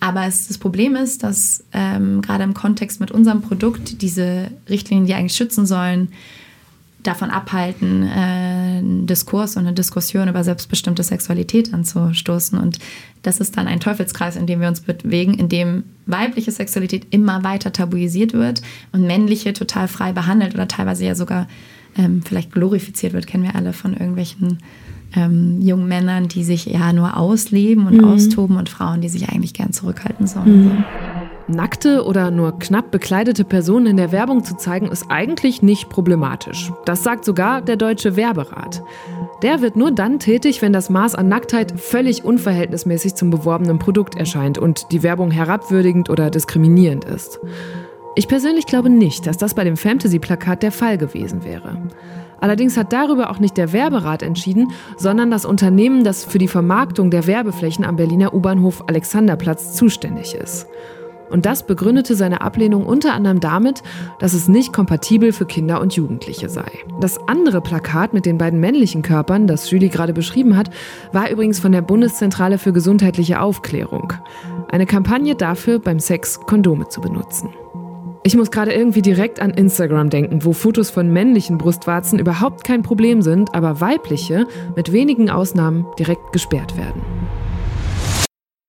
Aber 0.00 0.26
es, 0.26 0.48
das 0.48 0.58
Problem 0.58 0.94
ist, 0.94 1.22
dass 1.22 1.64
ähm, 1.72 2.20
gerade 2.20 2.44
im 2.44 2.52
Kontext 2.52 3.00
mit 3.00 3.10
unserem 3.10 3.40
Produkt 3.40 4.02
diese 4.02 4.50
Richtlinien, 4.68 5.06
die 5.06 5.14
eigentlich 5.14 5.34
schützen 5.34 5.64
sollen, 5.64 6.08
davon 7.04 7.30
abhalten, 7.30 8.02
äh, 8.02 8.08
einen 8.78 9.06
Diskurs 9.06 9.56
und 9.56 9.66
eine 9.66 9.74
Diskussion 9.74 10.28
über 10.28 10.42
selbstbestimmte 10.42 11.02
Sexualität 11.02 11.72
anzustoßen. 11.72 12.58
Und 12.58 12.78
das 13.22 13.40
ist 13.40 13.56
dann 13.56 13.68
ein 13.68 13.80
Teufelskreis, 13.80 14.36
in 14.36 14.46
dem 14.46 14.60
wir 14.60 14.68
uns 14.68 14.80
bewegen, 14.80 15.34
in 15.34 15.48
dem 15.48 15.84
weibliche 16.06 16.50
Sexualität 16.50 17.06
immer 17.10 17.44
weiter 17.44 17.72
tabuisiert 17.72 18.32
wird 18.32 18.62
und 18.92 19.06
männliche 19.06 19.52
total 19.52 19.88
frei 19.88 20.12
behandelt 20.12 20.54
oder 20.54 20.68
teilweise 20.68 21.04
ja 21.04 21.14
sogar 21.14 21.46
ähm, 21.96 22.22
vielleicht 22.22 22.52
glorifiziert 22.52 23.12
wird, 23.12 23.26
kennen 23.26 23.44
wir 23.44 23.54
alle 23.54 23.72
von 23.72 23.92
irgendwelchen 23.92 24.58
ähm, 25.14 25.60
jungen 25.60 25.86
Männern, 25.86 26.28
die 26.28 26.44
sich 26.44 26.66
ja 26.66 26.92
nur 26.92 27.16
ausleben 27.16 27.86
und 27.86 27.98
mhm. 27.98 28.04
austoben 28.04 28.56
und 28.56 28.68
Frauen, 28.68 29.00
die 29.00 29.08
sich 29.08 29.28
eigentlich 29.28 29.54
gern 29.54 29.72
zurückhalten 29.72 30.26
sollen. 30.26 30.64
Mhm. 30.64 30.84
Nackte 31.46 32.04
oder 32.04 32.30
nur 32.30 32.58
knapp 32.58 32.90
bekleidete 32.90 33.44
Personen 33.44 33.86
in 33.86 33.96
der 33.96 34.12
Werbung 34.12 34.44
zu 34.44 34.56
zeigen, 34.56 34.90
ist 34.90 35.06
eigentlich 35.10 35.62
nicht 35.62 35.88
problematisch. 35.88 36.72
Das 36.84 37.02
sagt 37.02 37.24
sogar 37.24 37.60
der 37.60 37.76
Deutsche 37.76 38.16
Werberat. 38.16 38.82
Der 39.42 39.60
wird 39.60 39.76
nur 39.76 39.90
dann 39.90 40.18
tätig, 40.18 40.62
wenn 40.62 40.72
das 40.72 40.88
Maß 40.88 41.14
an 41.14 41.28
Nacktheit 41.28 41.78
völlig 41.78 42.24
unverhältnismäßig 42.24 43.14
zum 43.14 43.30
beworbenen 43.30 43.78
Produkt 43.78 44.16
erscheint 44.16 44.56
und 44.56 44.90
die 44.90 45.02
Werbung 45.02 45.30
herabwürdigend 45.30 46.08
oder 46.08 46.30
diskriminierend 46.30 47.04
ist. 47.04 47.40
Ich 48.16 48.28
persönlich 48.28 48.66
glaube 48.66 48.90
nicht, 48.90 49.26
dass 49.26 49.36
das 49.36 49.54
bei 49.54 49.64
dem 49.64 49.76
Fantasy-Plakat 49.76 50.62
der 50.62 50.72
Fall 50.72 50.98
gewesen 50.98 51.44
wäre. 51.44 51.76
Allerdings 52.40 52.76
hat 52.76 52.92
darüber 52.92 53.30
auch 53.30 53.38
nicht 53.38 53.56
der 53.56 53.72
Werberat 53.72 54.22
entschieden, 54.22 54.70
sondern 54.96 55.30
das 55.30 55.44
Unternehmen, 55.44 56.04
das 56.04 56.24
für 56.24 56.38
die 56.38 56.48
Vermarktung 56.48 57.10
der 57.10 57.26
Werbeflächen 57.26 57.84
am 57.84 57.96
Berliner 57.96 58.34
U-Bahnhof 58.34 58.84
Alexanderplatz 58.86 59.74
zuständig 59.74 60.34
ist. 60.34 60.66
Und 61.30 61.46
das 61.46 61.66
begründete 61.66 62.14
seine 62.14 62.40
Ablehnung 62.40 62.86
unter 62.86 63.12
anderem 63.12 63.40
damit, 63.40 63.82
dass 64.18 64.34
es 64.34 64.48
nicht 64.48 64.72
kompatibel 64.72 65.32
für 65.32 65.46
Kinder 65.46 65.80
und 65.80 65.94
Jugendliche 65.94 66.48
sei. 66.48 66.70
Das 67.00 67.18
andere 67.26 67.60
Plakat 67.60 68.14
mit 68.14 68.26
den 68.26 68.38
beiden 68.38 68.60
männlichen 68.60 69.02
Körpern, 69.02 69.46
das 69.46 69.70
Julie 69.70 69.88
gerade 69.88 70.12
beschrieben 70.12 70.56
hat, 70.56 70.70
war 71.12 71.30
übrigens 71.30 71.58
von 71.60 71.72
der 71.72 71.82
Bundeszentrale 71.82 72.58
für 72.58 72.72
gesundheitliche 72.72 73.40
Aufklärung. 73.40 74.12
Eine 74.68 74.86
Kampagne 74.86 75.34
dafür, 75.34 75.78
beim 75.78 75.98
Sex 75.98 76.40
Kondome 76.40 76.88
zu 76.88 77.00
benutzen. 77.00 77.50
Ich 78.26 78.36
muss 78.36 78.50
gerade 78.50 78.72
irgendwie 78.72 79.02
direkt 79.02 79.38
an 79.40 79.50
Instagram 79.50 80.08
denken, 80.08 80.46
wo 80.46 80.54
Fotos 80.54 80.88
von 80.88 81.12
männlichen 81.12 81.58
Brustwarzen 81.58 82.18
überhaupt 82.18 82.64
kein 82.64 82.82
Problem 82.82 83.20
sind, 83.20 83.54
aber 83.54 83.82
weibliche 83.82 84.46
mit 84.74 84.92
wenigen 84.92 85.28
Ausnahmen 85.28 85.84
direkt 85.98 86.32
gesperrt 86.32 86.78
werden. 86.78 87.02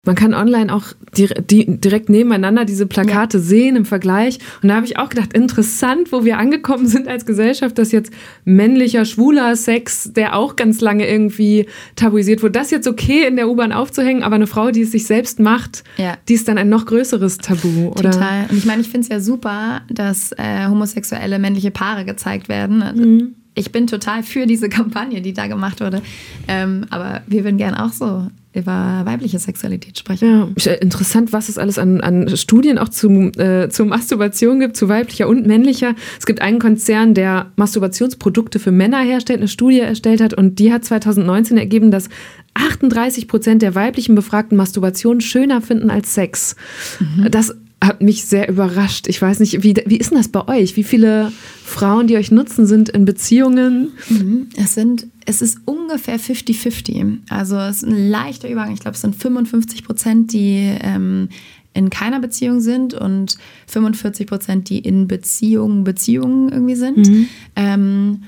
Man 0.06 0.16
kann 0.16 0.34
online 0.34 0.74
auch 0.74 0.86
direkt 1.18 2.10
nebeneinander 2.10 2.66
diese 2.66 2.86
Plakate 2.86 3.38
ja. 3.38 3.44
sehen 3.44 3.76
im 3.76 3.86
Vergleich. 3.86 4.40
Und 4.62 4.70
da 4.70 4.76
habe 4.76 4.86
ich 4.86 4.98
auch 4.98 5.10
gedacht, 5.10 5.34
interessant, 5.34 6.12
wo 6.12 6.24
wir 6.24 6.38
angekommen 6.38 6.88
sind 6.88 7.08
als 7.08 7.26
Gesellschaft, 7.26 7.78
dass 7.78 7.92
jetzt 7.92 8.12
männlicher, 8.46 9.06
schwuler 9.06 9.56
Sex, 9.56 10.12
der 10.14 10.36
auch 10.36 10.56
ganz 10.56 10.82
lange 10.82 11.08
irgendwie 11.08 11.66
tabuisiert 11.96 12.44
wurde, 12.44 12.54
das 12.54 12.72
jetzt 12.72 12.88
okay 12.88 13.26
in 13.28 13.36
der 13.36 13.50
U-Bahn 13.50 13.72
aufzuhängen, 13.72 14.24
aber 14.24 14.36
eine 14.36 14.48
Frau, 14.48 14.72
die 14.72 14.82
es 14.82 14.92
sich 14.92 15.06
selbst 15.06 15.40
macht, 15.40 15.84
ja. 15.98 16.18
die 16.30 16.36
ist 16.36 16.48
dann 16.48 16.58
ein 16.58 16.70
noch 16.70 16.86
größeres 16.86 17.38
Tabu. 17.40 17.90
Oder? 17.90 18.12
Total. 18.12 18.46
Und 18.50 18.58
ich 18.58 18.66
meine, 18.66 18.82
ich 18.82 18.90
finde 18.90 19.02
es 19.02 19.10
ja 19.10 19.20
super, 19.20 19.82
dass 19.92 20.32
äh, 20.34 20.68
homosexuelle 20.68 21.40
männliche 21.40 21.72
Paare 21.72 22.06
gezeigt 22.06 22.50
werden. 22.50 22.84
Mhm. 22.96 23.36
Ich 23.56 23.72
bin 23.72 23.88
total 23.88 24.22
für 24.22 24.46
diese 24.46 24.70
Kampagne, 24.70 25.22
die 25.22 25.34
da 25.34 25.48
gemacht 25.48 25.82
wurde. 25.82 26.02
Ähm, 26.48 26.86
aber 26.90 27.22
wir 27.28 27.44
würden 27.44 27.58
gern 27.58 27.74
auch 27.74 27.92
so 27.92 28.28
über 28.54 29.02
weibliche 29.04 29.38
Sexualität 29.38 30.00
sprechen. 30.00 30.56
Ja, 30.58 30.74
interessant, 30.74 31.34
was 31.34 31.50
es 31.50 31.58
alles 31.58 31.78
an, 31.78 32.00
an 32.00 32.36
Studien 32.38 32.78
auch 32.78 32.88
zu, 32.88 33.10
äh, 33.38 33.68
zur 33.70 33.86
Masturbation 33.86 34.62
gibt, 34.62 34.78
zu 34.78 34.88
weiblicher 34.88 35.28
und 35.28 35.46
männlicher. 35.46 35.94
Es 36.18 36.26
gibt 36.26 36.42
einen 36.42 36.60
Konzern, 36.60 37.14
der 37.14 37.52
Masturbationsprodukte 37.58 38.60
für 38.60 38.72
Männer 38.72 39.02
herstellt, 39.02 39.40
eine 39.40 39.50
Studie 39.50 39.82
erstellt 39.82 40.22
hat 40.22 40.34
und 40.34 40.60
die 40.60 40.72
hat 40.72 40.86
2019 40.86 41.58
ergeben, 41.58 41.92
dass 41.92 42.08
38 42.54 43.28
Prozent 43.28 43.62
der 43.62 43.76
weiblichen 43.76 44.16
Befragten 44.16 44.58
Masturbation 44.58 45.20
schöner 45.20 45.62
finden 45.62 45.90
als 45.90 46.14
Sex. 46.14 46.56
Mhm. 47.00 47.30
Das 47.32 47.54
hat 47.84 48.02
mich 48.02 48.26
sehr 48.26 48.48
überrascht. 48.48 49.08
Ich 49.08 49.22
weiß 49.22 49.42
nicht, 49.42 49.64
wie, 49.64 49.76
wie 49.86 49.98
ist 49.98 50.12
denn 50.12 50.18
das 50.18 50.30
bei 50.30 50.48
euch? 50.48 50.78
Wie 50.78 50.84
viele 50.84 51.32
Frauen, 51.66 52.06
die 52.06 52.16
euch 52.16 52.32
nutzen, 52.32 52.68
sind 52.68 52.90
in 52.90 53.06
Beziehungen? 53.06 53.90
Mhm. 54.08 54.50
Es 54.56 54.76
sind, 54.76 55.08
es 55.26 55.42
ist 55.42 55.58
ungefähr 55.66 56.20
50-50. 56.20 57.18
Also 57.30 57.58
es 57.58 57.78
ist 57.78 57.90
ein 57.90 58.10
leichter 58.10 58.48
Übergang. 58.48 58.74
Ich 58.74 58.82
glaube, 58.82 58.94
es 58.94 59.02
sind 59.02 59.16
55 59.16 59.84
Prozent, 59.84 60.32
die 60.32 60.78
ähm, 60.80 61.30
in 61.74 61.90
keiner 61.90 62.20
Beziehung 62.20 62.62
sind 62.62 62.94
und 62.94 63.38
45 63.68 64.28
Prozent, 64.28 64.70
die 64.70 64.78
in 64.78 65.08
Beziehungen, 65.08 65.84
Beziehungen 65.84 66.50
irgendwie 66.50 66.76
sind. 66.76 66.98
Mhm. 66.98 67.28
Ähm, 67.56 68.24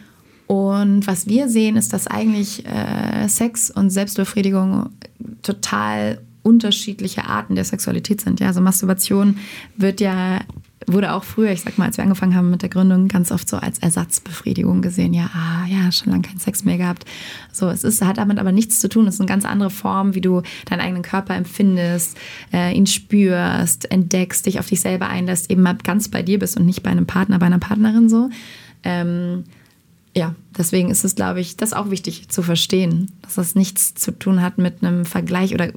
und 0.47 1.05
was 1.05 1.27
wir 1.27 1.47
sehen, 1.47 1.77
ist, 1.77 1.93
dass 1.93 2.07
eigentlich 2.07 2.65
äh, 2.65 3.27
Sex 3.27 3.69
und 3.69 3.91
Selbstbefriedigung 3.91 4.89
total 5.43 6.21
unterschiedliche 6.41 7.25
Arten 7.25 7.53
der 7.53 7.65
Sexualität 7.65 8.21
sind. 8.21 8.39
Ja, 8.39 8.47
also 8.47 8.61
Masturbation 8.61 9.37
wird 9.75 10.01
ja 10.01 10.39
wurde 10.87 11.13
auch 11.13 11.25
früher, 11.25 11.51
ich 11.51 11.61
sag 11.61 11.77
mal, 11.77 11.85
als 11.85 11.97
wir 11.97 12.03
angefangen 12.03 12.33
haben 12.33 12.49
mit 12.49 12.61
der 12.61 12.69
Gründung, 12.69 13.09
ganz 13.09 13.31
oft 13.31 13.47
so 13.49 13.57
als 13.57 13.77
Ersatzbefriedigung 13.79 14.81
gesehen. 14.81 15.13
Ja, 15.13 15.29
ah, 15.33 15.65
ja, 15.67 15.91
schon 15.91 16.11
lange 16.11 16.23
keinen 16.23 16.39
Sex 16.39 16.63
mehr 16.63 16.77
gehabt. 16.77 17.05
So, 17.51 17.67
es 17.69 17.83
ist, 17.83 18.01
hat 18.01 18.17
damit 18.17 18.39
aber 18.39 18.53
nichts 18.53 18.79
zu 18.79 18.87
tun. 18.87 19.05
Es 19.05 19.15
ist 19.15 19.19
eine 19.19 19.27
ganz 19.27 19.43
andere 19.43 19.69
Form, 19.69 20.15
wie 20.15 20.21
du 20.21 20.41
deinen 20.65 20.79
eigenen 20.79 21.03
Körper 21.03 21.35
empfindest, 21.35 22.17
äh, 22.53 22.73
ihn 22.73 22.87
spürst, 22.87 23.91
entdeckst, 23.91 24.45
dich 24.45 24.59
auf 24.59 24.67
dich 24.67 24.79
selber 24.79 25.09
einlässt, 25.09 25.51
eben 25.51 25.61
mal 25.61 25.75
ganz 25.75 26.07
bei 26.07 26.23
dir 26.23 26.39
bist 26.39 26.57
und 26.57 26.65
nicht 26.65 26.83
bei 26.83 26.89
einem 26.89 27.05
Partner, 27.05 27.37
bei 27.37 27.47
einer 27.47 27.59
Partnerin 27.59 28.07
so. 28.07 28.29
Ähm, 28.83 29.43
ja, 30.17 30.33
deswegen 30.57 30.89
ist 30.89 31.05
es, 31.05 31.13
glaube 31.13 31.39
ich, 31.41 31.57
das 31.57 31.73
auch 31.73 31.91
wichtig 31.91 32.27
zu 32.29 32.41
verstehen, 32.41 33.11
dass 33.21 33.35
das 33.35 33.53
nichts 33.53 33.93
zu 33.93 34.11
tun 34.11 34.41
hat 34.41 34.57
mit 34.57 34.81
einem 34.81 35.05
Vergleich 35.05 35.53
oder 35.53 35.69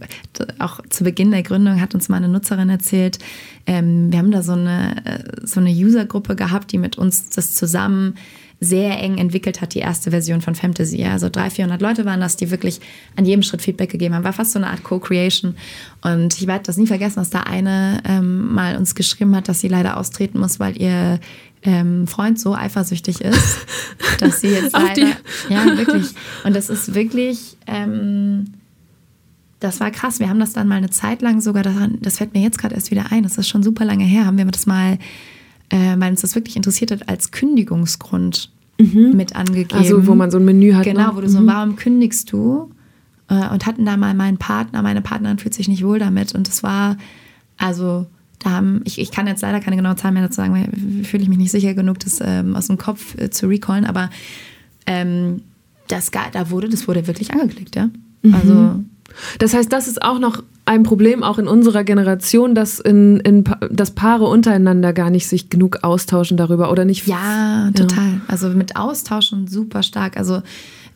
auch 0.58 0.80
zu 0.88 1.04
Beginn 1.04 1.30
der 1.30 1.42
Gründung 1.42 1.78
hat 1.78 1.94
uns 1.94 2.08
mal 2.08 2.16
eine 2.16 2.28
Nutzerin 2.28 2.70
erzählt, 2.70 3.18
ähm, 3.66 4.10
wir 4.10 4.18
haben 4.18 4.30
da 4.30 4.42
so 4.42 4.52
eine, 4.52 5.04
äh, 5.04 5.46
so 5.46 5.60
eine 5.60 5.68
Usergruppe 5.68 6.36
gehabt, 6.36 6.72
die 6.72 6.78
mit 6.78 6.96
uns 6.96 7.28
das 7.28 7.52
zusammen 7.52 8.14
sehr 8.62 8.98
eng 9.02 9.16
entwickelt 9.18 9.60
hat, 9.60 9.74
die 9.74 9.78
erste 9.78 10.10
Version 10.10 10.42
von 10.42 10.54
Fantasy. 10.54 11.02
Also 11.04 11.28
300, 11.30 11.52
400 11.54 11.82
Leute 11.82 12.04
waren 12.04 12.20
das, 12.20 12.36
die 12.36 12.50
wirklich 12.50 12.80
an 13.16 13.24
jedem 13.24 13.42
Schritt 13.42 13.62
Feedback 13.62 13.90
gegeben 13.90 14.14
haben. 14.14 14.24
War 14.24 14.34
fast 14.34 14.52
so 14.52 14.58
eine 14.58 14.68
Art 14.68 14.84
Co-Creation. 14.84 15.56
Und 16.02 16.38
ich 16.38 16.46
werde 16.46 16.64
das 16.64 16.76
nie 16.76 16.86
vergessen, 16.86 17.20
dass 17.20 17.30
da 17.30 17.40
eine 17.40 18.02
ähm, 18.06 18.54
mal 18.54 18.76
uns 18.76 18.94
geschrieben 18.94 19.34
hat, 19.34 19.48
dass 19.48 19.60
sie 19.60 19.68
leider 19.68 19.96
austreten 19.96 20.38
muss, 20.38 20.60
weil 20.60 20.80
ihr 20.80 21.20
ähm, 21.62 22.06
Freund 22.06 22.38
so 22.38 22.54
eifersüchtig 22.54 23.20
ist, 23.20 23.58
dass 24.18 24.40
sie 24.40 24.48
jetzt 24.48 24.72
leider, 24.74 25.08
ja 25.48 25.64
wirklich, 25.76 26.08
und 26.44 26.54
das 26.54 26.70
ist 26.70 26.94
wirklich, 26.94 27.56
ähm, 27.66 28.46
das 29.60 29.78
war 29.80 29.90
krass. 29.90 30.20
Wir 30.20 30.30
haben 30.30 30.40
das 30.40 30.54
dann 30.54 30.68
mal 30.68 30.76
eine 30.76 30.90
Zeit 30.90 31.20
lang 31.20 31.40
sogar, 31.40 31.62
daran, 31.62 31.98
das 32.00 32.18
fällt 32.18 32.34
mir 32.34 32.42
jetzt 32.42 32.58
gerade 32.58 32.74
erst 32.74 32.90
wieder 32.90 33.12
ein, 33.12 33.22
das 33.22 33.36
ist 33.36 33.48
schon 33.48 33.62
super 33.62 33.84
lange 33.84 34.04
her, 34.04 34.24
haben 34.24 34.38
wir 34.38 34.46
das 34.46 34.66
mal, 34.66 34.98
äh, 35.68 35.96
weil 35.98 36.10
uns 36.10 36.22
das 36.22 36.34
wirklich 36.34 36.56
interessiert 36.56 36.90
hat, 36.90 37.08
als 37.08 37.30
Kündigungsgrund 37.30 38.50
mhm. 38.78 39.12
mit 39.14 39.36
angegeben. 39.36 39.78
Also 39.78 40.06
wo 40.06 40.14
man 40.14 40.30
so 40.30 40.38
ein 40.38 40.44
Menü 40.44 40.72
hat. 40.72 40.84
Genau, 40.84 41.08
ne? 41.08 41.16
wo 41.16 41.20
du 41.20 41.26
mhm. 41.26 41.32
so, 41.32 41.46
warum 41.46 41.76
kündigst 41.76 42.32
du? 42.32 42.70
Äh, 43.28 43.48
und 43.50 43.66
hatten 43.66 43.84
da 43.84 43.96
mal 43.96 44.14
meinen 44.14 44.38
Partner, 44.38 44.82
meine 44.82 45.02
Partnerin 45.02 45.38
fühlt 45.38 45.54
sich 45.54 45.68
nicht 45.68 45.84
wohl 45.84 45.98
damit 45.98 46.34
und 46.34 46.48
das 46.48 46.62
war, 46.62 46.96
also 47.58 48.06
Da 48.40 48.50
haben, 48.50 48.80
ich, 48.84 48.98
ich 48.98 49.10
kann 49.10 49.26
jetzt 49.26 49.42
leider 49.42 49.60
keine 49.60 49.76
genaue 49.76 49.96
Zahl 49.96 50.12
mehr 50.12 50.22
dazu 50.22 50.36
sagen, 50.36 50.54
weil 50.54 51.04
fühle 51.04 51.22
ich 51.22 51.28
mich 51.28 51.38
nicht 51.38 51.50
sicher 51.50 51.74
genug, 51.74 51.98
das 52.00 52.20
ähm, 52.22 52.56
aus 52.56 52.66
dem 52.66 52.78
Kopf 52.78 53.16
äh, 53.18 53.30
zu 53.30 53.46
recallen, 53.46 53.84
aber 53.84 54.10
ähm, 54.86 55.42
das, 55.88 56.10
da 56.10 56.50
wurde, 56.50 56.68
das 56.68 56.88
wurde 56.88 57.06
wirklich 57.06 57.32
angeklickt, 57.32 57.76
ja. 57.76 57.90
Mhm. 58.22 58.34
Also 58.34 58.84
das 59.38 59.54
heißt, 59.54 59.72
das 59.72 59.88
ist 59.88 60.02
auch 60.02 60.18
noch 60.18 60.42
ein 60.64 60.82
Problem, 60.82 61.22
auch 61.22 61.38
in 61.38 61.48
unserer 61.48 61.84
Generation, 61.84 62.54
dass, 62.54 62.78
in, 62.78 63.18
in, 63.20 63.44
dass 63.70 63.90
Paare 63.90 64.26
untereinander 64.26 64.92
gar 64.92 65.10
nicht 65.10 65.26
sich 65.26 65.50
genug 65.50 65.82
austauschen 65.82 66.36
darüber 66.36 66.70
oder 66.70 66.84
nicht. 66.84 67.06
Ja, 67.06 67.70
total. 67.74 68.04
Ja. 68.04 68.20
Also 68.28 68.50
mit 68.50 68.76
Austauschen 68.76 69.48
super 69.48 69.82
stark. 69.82 70.16
Also 70.16 70.42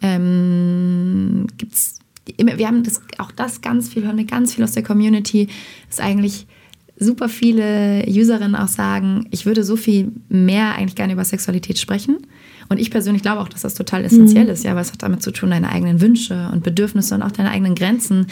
ähm, 0.01 1.47
gibt's 1.59 1.99
wir 2.37 2.67
haben 2.67 2.83
das, 2.85 3.03
auch 3.19 3.31
das 3.33 3.61
ganz 3.61 3.91
viel, 3.91 4.05
hören 4.05 4.17
wir 4.17 4.25
ganz 4.25 4.55
viel 4.55 4.65
aus 4.65 4.73
der 4.73 4.83
Community, 4.83 5.49
dass 5.91 6.01
eigentlich 6.01 6.47
super 6.99 7.29
viele 7.29 8.05
Userinnen 8.07 8.55
auch 8.55 8.69
sagen, 8.69 9.27
ich 9.31 9.47
würde 9.47 9.65
so 9.65 9.77
viel 9.77 10.13
mehr 10.29 10.75
eigentlich 10.75 10.95
gerne 10.95 11.13
über 11.13 11.25
Sexualität 11.25 11.79
sprechen. 11.79 12.19
Und 12.69 12.81
ich 12.81 12.91
persönlich 12.91 13.23
glaube 13.23 13.41
auch, 13.41 13.49
dass 13.49 13.63
das 13.63 13.75
total 13.75 14.05
essentiell 14.05 14.45
mhm. 14.45 14.51
ist, 14.51 14.65
ja, 14.65 14.75
weil 14.75 14.83
es 14.83 14.93
hat 14.93 15.03
damit 15.03 15.23
zu 15.23 15.33
tun, 15.33 15.51
deine 15.51 15.71
eigenen 15.71 16.01
Wünsche 16.01 16.49
und 16.53 16.63
Bedürfnisse 16.63 17.15
und 17.15 17.23
auch 17.23 17.33
deine 17.33 17.51
eigenen 17.51 17.75
Grenzen 17.75 18.27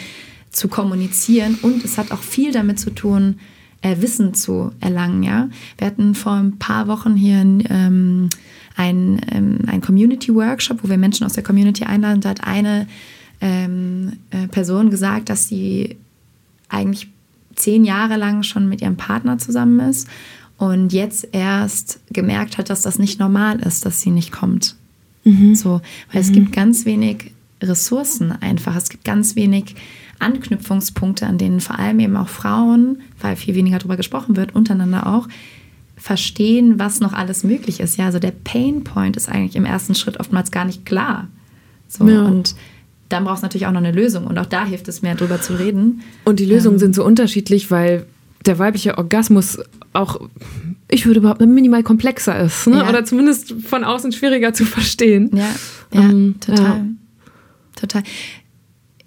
zu 0.49 0.67
kommunizieren. 0.69 1.57
Und 1.61 1.83
es 1.83 1.97
hat 1.97 2.11
auch 2.11 2.21
viel 2.21 2.51
damit 2.51 2.79
zu 2.79 2.89
tun, 2.91 3.39
äh, 3.81 3.97
Wissen 3.99 4.33
zu 4.33 4.71
erlangen, 4.79 5.23
ja. 5.23 5.49
Wir 5.77 5.87
hatten 5.87 6.15
vor 6.15 6.33
ein 6.33 6.57
paar 6.57 6.87
Wochen 6.87 7.15
hier 7.15 7.41
ähm, 7.41 8.29
ein, 8.75 9.21
ähm, 9.31 9.59
ein 9.67 9.81
Community-Workshop, 9.81 10.83
wo 10.83 10.89
wir 10.89 10.97
Menschen 10.97 11.25
aus 11.25 11.33
der 11.33 11.43
Community 11.43 11.83
einladen. 11.83 12.21
Da 12.21 12.29
hat 12.29 12.43
eine 12.43 12.87
ähm, 13.41 14.13
äh, 14.31 14.47
Person 14.47 14.89
gesagt, 14.89 15.29
dass 15.29 15.47
sie 15.47 15.97
eigentlich 16.69 17.12
zehn 17.55 17.85
Jahre 17.85 18.17
lang 18.17 18.43
schon 18.43 18.67
mit 18.69 18.81
ihrem 18.81 18.97
Partner 18.97 19.37
zusammen 19.37 19.79
ist 19.79 20.07
und 20.57 20.93
jetzt 20.93 21.27
erst 21.31 21.99
gemerkt 22.11 22.57
hat, 22.57 22.69
dass 22.69 22.81
das 22.81 22.99
nicht 22.99 23.19
normal 23.19 23.59
ist, 23.59 23.85
dass 23.85 24.01
sie 24.01 24.11
nicht 24.11 24.31
kommt. 24.31 24.75
Mhm. 25.23 25.55
So, 25.55 25.81
weil 26.11 26.21
mhm. 26.21 26.27
es 26.27 26.31
gibt 26.31 26.51
ganz 26.51 26.85
wenig 26.85 27.31
Ressourcen 27.61 28.31
einfach. 28.31 28.75
Es 28.75 28.89
gibt 28.89 29.03
ganz 29.03 29.35
wenig 29.35 29.75
Anknüpfungspunkte, 30.19 31.27
an 31.27 31.37
denen 31.37 31.59
vor 31.59 31.79
allem 31.79 31.99
eben 31.99 32.15
auch 32.15 32.29
Frauen, 32.29 33.01
weil 33.19 33.35
viel 33.35 33.55
weniger 33.55 33.79
darüber 33.79 33.97
gesprochen 33.97 34.35
wird, 34.35 34.55
untereinander 34.55 35.07
auch, 35.07 35.27
verstehen, 35.95 36.79
was 36.79 36.99
noch 36.99 37.13
alles 37.13 37.43
möglich 37.43 37.79
ist. 37.79 37.97
Ja, 37.97 38.07
also 38.07 38.19
der 38.19 38.31
Pain 38.31 38.83
Point 38.83 39.15
ist 39.15 39.29
eigentlich 39.29 39.55
im 39.55 39.65
ersten 39.65 39.95
Schritt 39.95 40.19
oftmals 40.19 40.51
gar 40.51 40.65
nicht 40.65 40.85
klar. 40.85 41.27
So, 41.87 42.07
ja. 42.07 42.23
und 42.23 42.55
dann 43.09 43.25
brauchst 43.25 43.43
du 43.43 43.45
natürlich 43.45 43.67
auch 43.67 43.71
noch 43.71 43.79
eine 43.79 43.91
Lösung. 43.91 44.25
Und 44.25 44.37
auch 44.37 44.45
da 44.45 44.65
hilft 44.65 44.87
es 44.87 45.01
mehr, 45.01 45.15
darüber 45.15 45.41
zu 45.41 45.53
reden. 45.53 46.01
Und 46.25 46.39
die 46.39 46.45
Lösungen 46.45 46.75
ähm, 46.75 46.79
sind 46.79 46.95
so 46.95 47.05
unterschiedlich, 47.05 47.69
weil 47.69 48.05
der 48.45 48.59
weibliche 48.59 48.97
Orgasmus 48.97 49.59
auch, 49.93 50.19
ich 50.89 51.05
würde 51.05 51.19
überhaupt 51.19 51.41
minimal 51.41 51.83
komplexer 51.83 52.39
ist. 52.39 52.67
Ne? 52.67 52.77
Ja. 52.77 52.89
Oder 52.89 53.05
zumindest 53.05 53.53
von 53.63 53.83
außen 53.83 54.11
schwieriger 54.11 54.53
zu 54.53 54.65
verstehen. 54.65 55.29
Ja, 55.33 55.49
ja 55.93 56.01
ähm, 56.01 56.35
total. 56.39 56.65
Ja. 56.65 56.85
Total. 57.75 58.03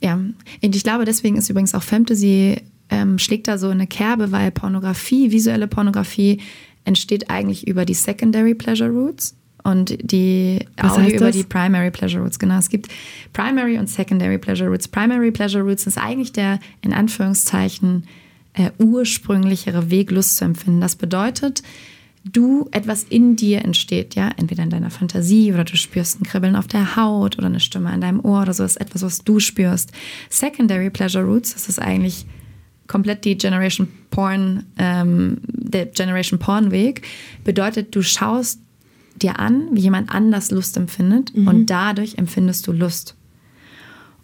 Ja, 0.03 0.14
und 0.14 0.76
ich 0.76 0.84
glaube, 0.84 1.05
deswegen 1.05 1.36
ist 1.36 1.49
übrigens 1.49 1.74
auch 1.74 1.82
Fantasy, 1.82 2.57
ähm, 2.90 3.18
schlägt 3.18 3.49
da 3.49 3.59
so 3.59 3.68
eine 3.68 3.86
Kerbe, 3.86 4.30
weil 4.30 4.51
Pornografie, 4.51 5.32
visuelle 5.32 5.66
Pornografie, 5.66 6.40
entsteht 6.84 7.30
eigentlich 7.30 7.66
über 7.66 7.84
die 7.84 7.94
Secondary 7.94 8.55
Pleasure 8.55 8.90
Routes 8.90 9.34
und 9.67 9.99
die 10.01 10.61
Was 10.77 10.93
Audio 10.93 11.17
über 11.17 11.31
die 11.33 11.43
Primary 11.43 11.91
Pleasure 11.91 12.23
Routes. 12.23 12.39
Genau, 12.39 12.59
es 12.59 12.69
gibt 12.69 12.89
Primary 13.33 13.79
und 13.79 13.89
Secondary 13.89 14.39
Pleasure 14.39 14.69
Routes. 14.69 14.87
Primary 14.87 15.33
Pleasure 15.33 15.64
Routes 15.64 15.87
ist 15.87 15.99
eigentlich 15.99 16.33
der, 16.33 16.61
in 16.83 16.93
Anführungszeichen, 16.93 18.05
äh, 18.55 18.71
ursprünglichere 18.79 19.91
Weg, 19.91 20.11
Lust 20.12 20.37
zu 20.37 20.45
empfinden. 20.45 20.81
Das 20.81 20.95
bedeutet, 20.95 21.62
du 22.25 22.69
etwas 22.71 23.05
in 23.05 23.35
dir 23.35 23.64
entsteht, 23.64 24.14
ja, 24.14 24.31
entweder 24.37 24.62
in 24.62 24.71
deiner 24.71 24.91
Fantasie 24.91 25.53
oder 25.53 25.64
du 25.64 25.77
spürst 25.77 26.21
ein 26.21 26.25
Kribbeln 26.25 26.55
auf 26.55 26.69
der 26.69 26.97
Haut 26.97 27.37
oder 27.37 27.47
eine 27.47 27.61
Stimme 27.61 27.93
in 27.93 28.01
deinem 28.01 28.21
Ohr 28.21 28.43
oder 28.43 28.55
so, 28.55 28.62
ist 28.62 28.81
etwas, 28.81 29.03
was 29.03 29.25
du 29.25 29.41
spürst. 29.41 29.91
Secondary 30.31 30.91
Pleasure 30.91 31.25
Roots, 31.25 31.55
das 31.55 31.69
ist 31.69 31.81
eigentlich 31.81 32.25
komplett 32.87 33.25
die 33.25 33.37
Generation 33.37 33.89
Porn, 34.11 34.64
ähm, 34.79 35.39
der 35.49 35.87
Generation 35.87 36.39
Porn 36.39 36.71
Weg, 36.71 37.03
bedeutet, 37.45 37.95
du 37.95 38.03
schaust 38.03 38.61
dir 39.23 39.39
an, 39.39 39.69
wie 39.73 39.81
jemand 39.81 40.11
anders 40.11 40.51
Lust 40.51 40.77
empfindet 40.77 41.37
mhm. 41.37 41.49
und 41.49 41.67
dadurch 41.67 42.19
empfindest 42.19 42.67
du 42.67 42.73
Lust. 42.73 43.14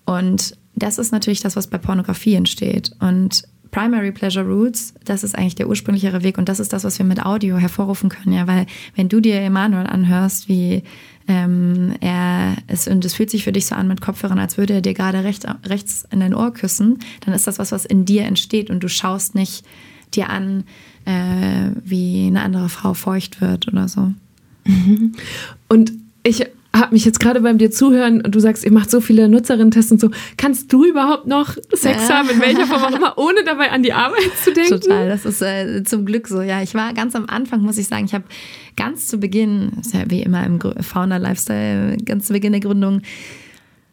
Und 0.04 0.56
das 0.74 0.98
ist 0.98 1.12
natürlich 1.12 1.40
das, 1.40 1.56
was 1.56 1.66
bei 1.66 1.78
Pornografie 1.78 2.34
entsteht. 2.34 2.92
Und 3.00 3.44
Primary 3.72 4.12
Pleasure 4.12 4.46
Roots, 4.46 4.94
das 5.04 5.24
ist 5.24 5.36
eigentlich 5.36 5.54
der 5.54 5.68
ursprünglichere 5.68 6.22
Weg 6.22 6.36
und 6.36 6.48
das 6.48 6.60
ist 6.60 6.74
das, 6.74 6.84
was 6.84 6.98
wir 6.98 7.06
mit 7.06 7.24
Audio 7.24 7.56
hervorrufen 7.56 8.10
können, 8.10 8.34
ja, 8.34 8.46
weil 8.46 8.66
wenn 8.96 9.08
du 9.08 9.20
dir 9.20 9.40
Emanuel 9.40 9.86
anhörst, 9.86 10.46
wie 10.46 10.82
ähm, 11.26 11.94
er 12.00 12.56
es 12.66 12.86
und 12.86 13.02
es 13.04 13.14
fühlt 13.14 13.30
sich 13.30 13.44
für 13.44 13.52
dich 13.52 13.64
so 13.64 13.74
an 13.74 13.88
mit 13.88 14.02
Kopfhörern, 14.02 14.38
als 14.38 14.58
würde 14.58 14.74
er 14.74 14.80
dir 14.82 14.92
gerade 14.92 15.24
recht, 15.24 15.46
rechts 15.64 16.06
in 16.10 16.20
dein 16.20 16.34
Ohr 16.34 16.52
küssen, 16.52 16.98
dann 17.20 17.32
ist 17.32 17.46
das 17.46 17.58
was, 17.58 17.72
was 17.72 17.86
in 17.86 18.04
dir 18.04 18.24
entsteht 18.24 18.68
und 18.68 18.80
du 18.80 18.88
schaust 18.88 19.34
nicht 19.34 19.64
dir 20.14 20.28
an, 20.28 20.64
äh, 21.06 21.70
wie 21.82 22.26
eine 22.26 22.42
andere 22.42 22.68
Frau 22.68 22.92
feucht 22.92 23.40
wird 23.40 23.68
oder 23.68 23.88
so. 23.88 24.12
Und 25.68 25.92
ich 26.22 26.46
habe 26.74 26.94
mich 26.94 27.04
jetzt 27.04 27.20
gerade 27.20 27.40
beim 27.40 27.58
dir 27.58 27.70
zuhören 27.70 28.22
und 28.22 28.34
du 28.34 28.40
sagst, 28.40 28.64
ihr 28.64 28.72
macht 28.72 28.90
so 28.90 29.00
viele 29.00 29.28
Nutzerinnen-Tests 29.28 29.92
und 29.92 30.00
so. 30.00 30.10
Kannst 30.38 30.72
du 30.72 30.84
überhaupt 30.84 31.26
noch 31.26 31.56
Sex 31.72 32.08
ja. 32.08 32.18
haben, 32.18 32.30
in 32.30 32.40
welcher 32.40 32.66
Form 32.66 32.82
auch 32.82 32.96
immer, 32.96 33.18
ohne 33.18 33.44
dabei 33.44 33.70
an 33.70 33.82
die 33.82 33.92
Arbeit 33.92 34.32
zu 34.42 34.52
denken? 34.52 34.80
Total, 34.80 35.08
das 35.08 35.26
ist 35.26 35.42
äh, 35.42 35.84
zum 35.84 36.06
Glück 36.06 36.28
so. 36.28 36.40
Ja, 36.40 36.62
ich 36.62 36.74
war 36.74 36.94
ganz 36.94 37.14
am 37.14 37.26
Anfang, 37.26 37.60
muss 37.60 37.76
ich 37.76 37.88
sagen, 37.88 38.06
ich 38.06 38.14
habe 38.14 38.24
ganz 38.76 39.06
zu 39.06 39.18
Beginn, 39.18 39.72
ist 39.80 39.92
ja 39.92 40.04
wie 40.08 40.22
immer 40.22 40.46
im 40.46 40.60
Fauna-Lifestyle, 40.60 41.98
ganz 42.04 42.26
zu 42.26 42.32
Beginn 42.32 42.52
der 42.52 42.62
Gründung, 42.62 43.02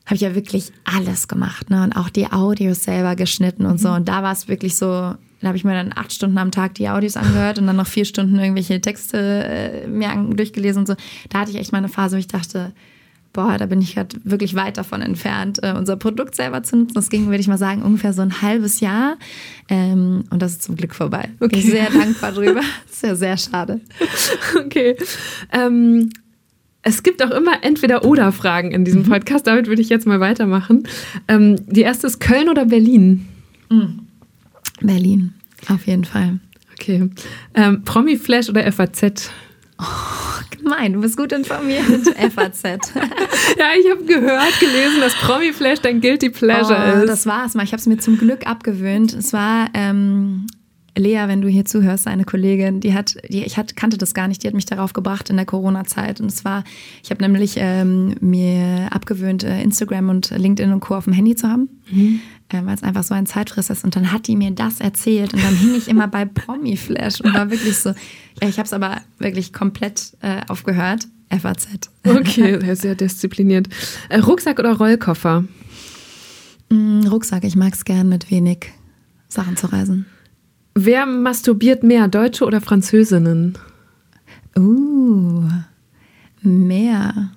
habe 0.05 0.15
ich 0.15 0.22
ja 0.22 0.34
wirklich 0.34 0.72
alles 0.86 1.28
gemacht 1.28 1.70
ne? 1.70 1.84
und 1.84 1.95
auch 1.95 2.09
die 2.09 2.32
Audios 2.32 2.84
selber 2.84 3.15
geschnitten 3.15 3.65
und 3.65 3.80
so. 3.80 3.89
Mhm. 3.89 3.95
Und 3.95 4.09
da 4.09 4.24
war 4.24 4.32
es 4.32 4.47
wirklich 4.47 4.78
so, 4.78 5.15
da 5.41 5.47
habe 5.47 5.57
ich 5.57 5.63
mir 5.63 5.73
dann 5.73 5.91
acht 5.95 6.11
Stunden 6.11 6.37
am 6.37 6.51
Tag 6.51 6.75
die 6.75 6.89
Audios 6.89 7.17
angehört 7.17 7.59
und 7.59 7.67
dann 7.67 7.75
noch 7.75 7.87
vier 7.87 8.05
Stunden 8.05 8.37
irgendwelche 8.37 8.81
Texte 8.81 9.17
äh, 9.17 9.87
mir 9.87 10.09
durchgelesen 10.35 10.81
und 10.81 10.87
so. 10.87 10.95
Da 11.29 11.39
hatte 11.39 11.51
ich 11.51 11.57
echt 11.57 11.71
mal 11.71 11.77
eine 11.77 11.89
Phase, 11.89 12.15
wo 12.15 12.19
ich 12.19 12.27
dachte, 12.27 12.73
boah, 13.31 13.57
da 13.57 13.65
bin 13.67 13.81
ich 13.81 13.95
gerade 13.95 14.17
wirklich 14.23 14.55
weit 14.55 14.77
davon 14.77 15.01
entfernt, 15.01 15.59
äh, 15.61 15.73
unser 15.77 15.95
Produkt 15.97 16.35
selber 16.35 16.63
zu 16.63 16.77
nutzen. 16.77 16.93
Das 16.95 17.09
ging, 17.09 17.27
würde 17.27 17.39
ich 17.39 17.47
mal 17.47 17.57
sagen, 17.57 17.83
ungefähr 17.83 18.13
so 18.13 18.21
ein 18.21 18.41
halbes 18.41 18.79
Jahr. 18.79 19.17
Ähm, 19.69 20.23
und 20.29 20.41
das 20.41 20.53
ist 20.53 20.63
zum 20.63 20.75
Glück 20.75 20.95
vorbei. 20.95 21.29
Okay. 21.39 21.47
Bin 21.49 21.59
ich 21.59 21.65
sehr 21.65 21.89
dankbar 21.89 22.31
drüber. 22.31 22.61
Das 22.87 22.95
ist 22.95 23.03
ja 23.03 23.15
sehr 23.15 23.37
schade. 23.37 23.81
Okay. 24.57 24.97
Ähm, 25.53 26.09
es 26.81 27.03
gibt 27.03 27.23
auch 27.23 27.31
immer 27.31 27.63
Entweder-Oder-Fragen 27.63 28.71
in 28.71 28.83
diesem 28.83 29.03
mhm. 29.03 29.09
Podcast. 29.09 29.47
Damit 29.47 29.67
würde 29.67 29.81
ich 29.81 29.89
jetzt 29.89 30.07
mal 30.07 30.19
weitermachen. 30.19 30.87
Ähm, 31.27 31.55
die 31.67 31.81
erste 31.81 32.07
ist 32.07 32.19
Köln 32.19 32.49
oder 32.49 32.65
Berlin? 32.65 33.27
Mhm. 33.69 34.07
Berlin, 34.82 35.34
auf 35.67 35.88
jeden 35.88 36.05
Fall. 36.05 36.39
Okay. 36.73 37.09
Ähm, 37.53 37.84
Promi-Flash 37.84 38.49
oder 38.49 38.69
FAZ? 38.71 39.30
Oh, 39.80 39.86
gemein, 40.51 40.93
du 40.93 41.01
bist 41.01 41.17
gut 41.17 41.32
informiert. 41.32 41.86
FAZ. 42.34 42.63
ja, 42.63 43.65
ich 43.80 43.89
habe 43.91 44.03
gehört, 44.05 44.59
gelesen, 44.59 45.01
dass 45.01 45.13
Promi-Flash 45.15 45.80
dein 45.80 46.01
Guilty 46.01 46.30
Pleasure 46.30 46.93
oh, 46.95 46.99
ist. 46.99 47.09
Das 47.09 47.25
war 47.25 47.45
es 47.45 47.53
mal. 47.53 47.63
Ich 47.63 47.71
habe 47.71 47.80
es 47.80 47.88
mir 47.88 47.97
zum 47.97 48.17
Glück 48.17 48.47
abgewöhnt. 48.47 49.13
Es 49.13 49.34
war 49.34 49.69
ähm, 49.73 50.47
Lea, 50.97 51.23
wenn 51.27 51.41
du 51.41 51.47
hier 51.47 51.65
zuhörst, 51.65 52.07
eine 52.07 52.25
Kollegin, 52.25 52.80
die 52.82 52.93
hat, 52.93 53.17
die, 53.30 53.43
ich 53.43 53.57
hat, 53.57 53.75
kannte 53.75 53.97
das 53.97 54.13
gar 54.13 54.27
nicht, 54.27 54.43
die 54.43 54.47
hat 54.47 54.53
mich 54.53 54.65
darauf 54.65 54.93
gebracht 54.93 55.30
in 55.30 55.38
der 55.38 55.45
Corona-Zeit. 55.45 56.19
Und 56.19 56.32
es 56.32 56.45
war, 56.45 56.63
ich 57.03 57.09
habe 57.09 57.23
nämlich 57.23 57.55
ähm, 57.57 58.15
mir 58.19 58.89
abgewöhnt, 58.91 59.43
äh, 59.43 59.61
Instagram 59.61 60.09
und 60.09 60.30
LinkedIn 60.32 60.71
und 60.71 60.82
Co. 60.82 60.95
auf 60.95 61.05
dem 61.05 61.13
Handy 61.13 61.36
zu 61.36 61.47
haben, 61.47 61.69
mhm. 61.89 62.19
Äh, 62.50 62.66
weil 62.66 62.76
es 62.76 62.84
einfach 62.84 63.04
so 63.04 63.14
ein 63.14 63.26
Zeitfriss 63.26 63.70
ist. 63.70 63.84
Und 63.84 63.95
dann 63.95 64.12
hat 64.12 64.28
die 64.28 64.36
mir 64.36 64.52
das 64.52 64.80
erzählt 64.80 65.34
und 65.34 65.43
dann 65.43 65.56
hing 65.56 65.76
ich 65.76 65.88
immer 65.88 66.08
bei 66.08 66.26
Promi-Flash 66.26 67.22
und 67.22 67.34
war 67.34 67.50
wirklich 67.52 67.78
so, 67.78 67.89
ja, 68.41 68.50
ich 68.50 68.58
habe 68.58 68.66
es 68.66 68.74
aber 68.74 69.02
wirklich 69.18 69.54
komplett 69.54 70.18
äh, 70.22 70.41
aufgehört. 70.47 71.08
FAZ. 71.30 71.68
Okay, 72.04 72.76
sehr 72.76 72.95
diszipliniert. 72.95 73.68
Äh, 74.10 74.20
Rucksack 74.20 74.58
oder 74.58 74.74
Rollkoffer? 74.74 75.43
Mm, 76.70 77.06
Rucksack, 77.06 77.43
ich 77.43 77.56
mag 77.56 77.74
es 77.74 77.86
gern 77.86 78.10
mit 78.10 78.32
wenig 78.32 78.72
Sachen 79.28 79.56
zu 79.56 79.68
reisen. 79.72 80.08
Wer 80.74 81.06
masturbiert 81.06 81.84
mehr, 81.84 82.08
Deutsche 82.08 82.45
oder 82.45 82.62
Französinnen? 82.62 83.58
Uh, 84.58 85.43
mehr. 86.41 87.32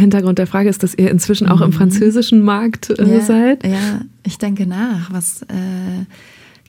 Hintergrund 0.00 0.38
der 0.38 0.46
Frage 0.46 0.68
ist, 0.68 0.82
dass 0.82 0.94
ihr 0.94 1.10
inzwischen 1.10 1.48
auch 1.48 1.60
im 1.60 1.68
mhm. 1.68 1.74
französischen 1.74 2.42
Markt 2.42 2.90
äh, 2.90 3.08
ja, 3.08 3.20
seid. 3.20 3.64
Ja, 3.64 4.00
ich 4.24 4.38
denke 4.38 4.66
nach. 4.66 5.12
Was 5.12 5.42
äh, 5.42 6.04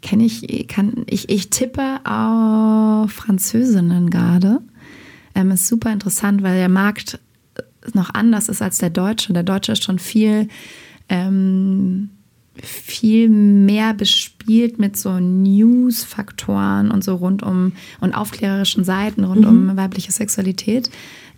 kenne 0.02 0.26
ich? 0.26 0.68
Kann 0.68 1.06
ich? 1.08 1.30
Ich 1.30 1.50
tippe 1.50 2.00
auf 2.04 3.12
Französinnen 3.12 4.10
gerade. 4.10 4.60
Ähm, 5.34 5.52
ist 5.52 5.68
super 5.68 5.92
interessant, 5.92 6.44
weil 6.44 6.58
der 6.58 6.70
Markt 6.70 7.20
noch 7.94 8.14
anders 8.14 8.50
ist 8.50 8.62
als 8.62 8.78
der 8.78 8.90
Deutsche. 8.92 9.34
Der 9.34 9.44
Deutsche 9.44 9.72
ist 9.72 9.84
schon 9.84 9.98
viel 9.98 10.48
ähm, 11.10 12.10
viel 12.56 13.30
mehr 13.30 13.94
bespielt 13.94 14.78
mit 14.78 14.98
so 14.98 15.20
News-Faktoren 15.20 16.92
und 16.92 17.04
so 17.04 17.16
rund 17.16 17.44
um 17.44 17.74
und 18.02 18.14
aufklärerischen 18.14 18.84
Seiten 18.84 19.24
rund 19.24 19.42
Mhm. 19.42 19.70
um 19.70 19.78
weibliche 19.78 20.12
Sexualität. 20.12 20.90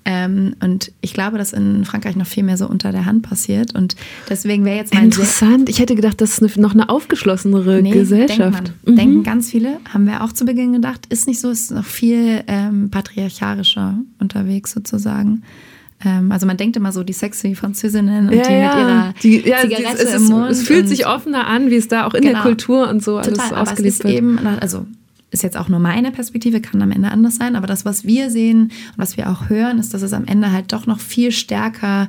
Ähm, 0.05 0.55
und 0.61 0.91
ich 0.99 1.13
glaube, 1.13 1.37
dass 1.37 1.53
in 1.53 1.85
Frankreich 1.85 2.17
noch 2.17 2.27
viel 2.27 2.43
mehr 2.43 2.57
so 2.57 2.67
unter 2.67 2.91
der 2.91 3.05
Hand 3.05 3.21
passiert. 3.23 3.73
Und 3.73 3.95
deswegen 4.29 4.65
wäre 4.65 4.75
jetzt 4.77 4.93
mein 4.93 5.05
Interessant. 5.05 5.69
Ich 5.69 5.79
hätte 5.79 5.95
gedacht, 5.95 6.19
das 6.19 6.39
ist 6.39 6.57
noch 6.57 6.73
eine 6.73 6.89
aufgeschlossenere 6.89 7.81
Nee, 7.81 7.91
Gesellschaft. 7.91 8.39
Denkt, 8.67 8.85
man. 8.85 8.93
Mhm. 8.93 8.97
denken 8.97 9.23
ganz 9.23 9.49
viele, 9.49 9.77
haben 9.93 10.05
wir 10.05 10.21
auch 10.23 10.33
zu 10.33 10.43
Beginn 10.45 10.73
gedacht, 10.73 11.05
ist 11.07 11.25
nicht 11.27 11.39
so, 11.39 11.49
ist 11.49 11.71
noch 11.71 11.85
viel 11.85 12.43
ähm, 12.47 12.89
patriarchalischer 12.91 13.97
unterwegs 14.19 14.71
sozusagen. 14.73 15.43
Ähm, 16.05 16.33
also 16.33 16.45
man 16.47 16.57
denkt 16.57 16.75
immer 16.75 16.91
so, 16.91 17.03
die 17.03 17.13
sexy 17.13 17.55
Französinnen 17.55 18.27
und 18.27 18.35
ja, 18.35 18.43
die 18.43 18.53
ja. 18.53 18.75
mit 18.75 18.83
ihrer 18.83 19.13
Die- 19.43 19.49
ja, 19.49 19.57
Zigarette 19.61 20.03
es, 20.03 20.13
ist, 20.15 20.29
im 20.29 20.35
Mund. 20.35 20.51
es 20.51 20.63
fühlt 20.63 20.89
sich 20.89 21.07
offener 21.07 21.47
an, 21.47 21.69
wie 21.69 21.77
es 21.77 21.87
da 21.87 22.05
auch 22.05 22.13
in 22.13 22.23
der 22.23 22.31
Genau. 22.33 22.43
Kultur 22.43 22.89
und 22.89 23.01
so 23.01 23.17
alles 23.17 23.29
Total, 23.29 23.53
aber 23.53 23.61
es 23.63 23.69
ausgelebt 23.69 23.95
ist 23.95 24.03
wird. 24.03 24.13
eben, 24.15 24.37
also 24.59 24.85
ist 25.33 25.43
jetzt 25.43 25.57
auch 25.57 25.67
nur 25.67 25.79
meine 25.79 26.11
Perspektive, 26.11 26.61
kann 26.61 26.81
am 26.81 26.91
Ende 26.91 27.11
anders 27.11 27.35
sein, 27.35 27.55
aber 27.55 27.67
das, 27.67 27.85
was 27.85 28.05
wir 28.05 28.29
sehen 28.29 28.63
und 28.63 28.97
was 28.97 29.17
wir 29.17 29.29
auch 29.29 29.49
hören, 29.49 29.79
ist, 29.79 29.93
dass 29.93 30.01
es 30.01 30.13
am 30.13 30.25
Ende 30.25 30.51
halt 30.51 30.71
doch 30.71 30.85
noch 30.85 30.99
viel 30.99 31.31
stärker 31.31 32.07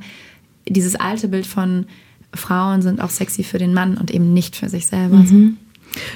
dieses 0.69 0.97
alte 0.97 1.29
Bild 1.29 1.47
von 1.47 1.87
Frauen 2.33 2.83
sind 2.83 3.01
auch 3.01 3.11
sexy 3.11 3.45
für 3.45 3.59
den 3.59 3.75
Mann 3.75 3.97
und 3.97 4.11
eben 4.11 4.33
nicht 4.33 4.57
für 4.57 4.69
sich 4.69 4.87
selber. 4.87 5.17
Mhm. 5.17 5.57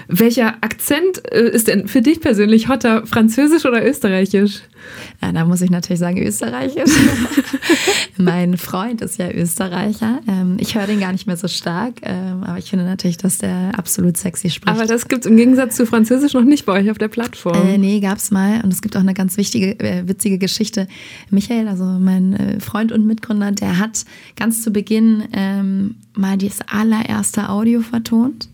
Welcher 0.09 0.57
Akzent 0.61 1.23
äh, 1.33 1.49
ist 1.51 1.69
denn 1.69 1.89
für 1.89 2.03
dich 2.03 2.21
persönlich 2.21 2.69
hotter? 2.69 3.07
Französisch 3.07 3.65
oder 3.65 3.87
österreichisch? 3.87 4.61
Ja, 5.23 5.33
da 5.33 5.45
muss 5.45 5.61
ich 5.61 5.71
natürlich 5.71 5.99
sagen, 5.99 6.23
österreichisch. 6.23 6.91
mein 8.17 8.57
Freund 8.57 9.01
ist 9.01 9.19
ja 9.19 9.31
Österreicher. 9.31 10.21
Ähm, 10.29 10.57
ich 10.59 10.75
höre 10.77 10.87
den 10.87 11.01
gar 11.01 11.13
nicht 11.13 11.27
mehr 11.27 11.37
so 11.37 11.49
stark, 11.49 11.95
ähm, 12.03 12.45
aber 12.45 12.59
ich 12.59 12.71
finde 12.71 12.85
natürlich, 12.85 13.17
dass 13.17 13.39
der 13.39 13.73
absolut 13.77 14.17
sexy 14.17 14.51
spricht. 14.51 14.75
Aber 14.75 14.87
das 14.87 15.09
gibt 15.09 15.25
es 15.25 15.31
im 15.31 15.37
Gegensatz 15.37 15.77
zu 15.77 15.87
Französisch 15.87 16.35
noch 16.35 16.45
nicht 16.45 16.65
bei 16.67 16.73
euch 16.73 16.91
auf 16.91 16.99
der 16.99 17.09
Plattform. 17.09 17.69
Äh, 17.69 17.79
nee, 17.79 18.01
gab's 18.01 18.31
mal. 18.31 18.61
Und 18.63 18.73
es 18.73 18.81
gibt 18.81 18.97
auch 18.97 19.01
eine 19.01 19.15
ganz 19.15 19.37
wichtige, 19.37 19.79
äh, 19.81 20.07
witzige 20.07 20.39
Geschichte. 20.39 20.87
Michael, 21.31 21.69
also 21.69 21.85
mein 21.85 22.35
äh, 22.35 22.61
Freund 22.61 22.93
und 22.93 23.07
Mitgründer, 23.07 23.53
der 23.53 23.79
hat 23.79 24.05
ganz 24.37 24.63
zu 24.63 24.71
Beginn 24.71 25.25
ähm, 25.33 25.97
mal 26.15 26.39
das 26.39 26.59
allererste 26.69 27.49
Audio 27.49 27.81
vertont. 27.81 28.49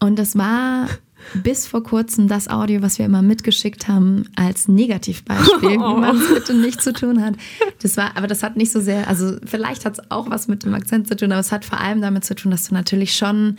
Und 0.00 0.18
das 0.18 0.36
war 0.36 0.88
bis 1.32 1.66
vor 1.66 1.82
kurzem 1.82 2.28
das 2.28 2.48
Audio, 2.48 2.82
was 2.82 2.98
wir 2.98 3.06
immer 3.06 3.22
mitgeschickt 3.22 3.88
haben 3.88 4.28
als 4.36 4.68
Negativbeispiel, 4.68 5.70
wie 5.70 5.76
man 5.78 6.16
es 6.16 6.34
bitte 6.34 6.54
nicht 6.54 6.82
zu 6.82 6.92
tun 6.92 7.24
hat. 7.24 7.34
Das 7.80 7.96
war, 7.96 8.16
aber 8.16 8.26
das 8.26 8.42
hat 8.42 8.56
nicht 8.56 8.72
so 8.72 8.80
sehr, 8.80 9.08
also 9.08 9.36
vielleicht 9.44 9.86
hat 9.86 9.98
es 9.98 10.10
auch 10.10 10.28
was 10.30 10.48
mit 10.48 10.64
dem 10.64 10.74
Akzent 10.74 11.08
zu 11.08 11.16
tun, 11.16 11.32
aber 11.32 11.40
es 11.40 11.52
hat 11.52 11.64
vor 11.64 11.80
allem 11.80 12.00
damit 12.00 12.24
zu 12.24 12.34
tun, 12.34 12.50
dass 12.50 12.68
du 12.68 12.74
natürlich 12.74 13.16
schon 13.16 13.56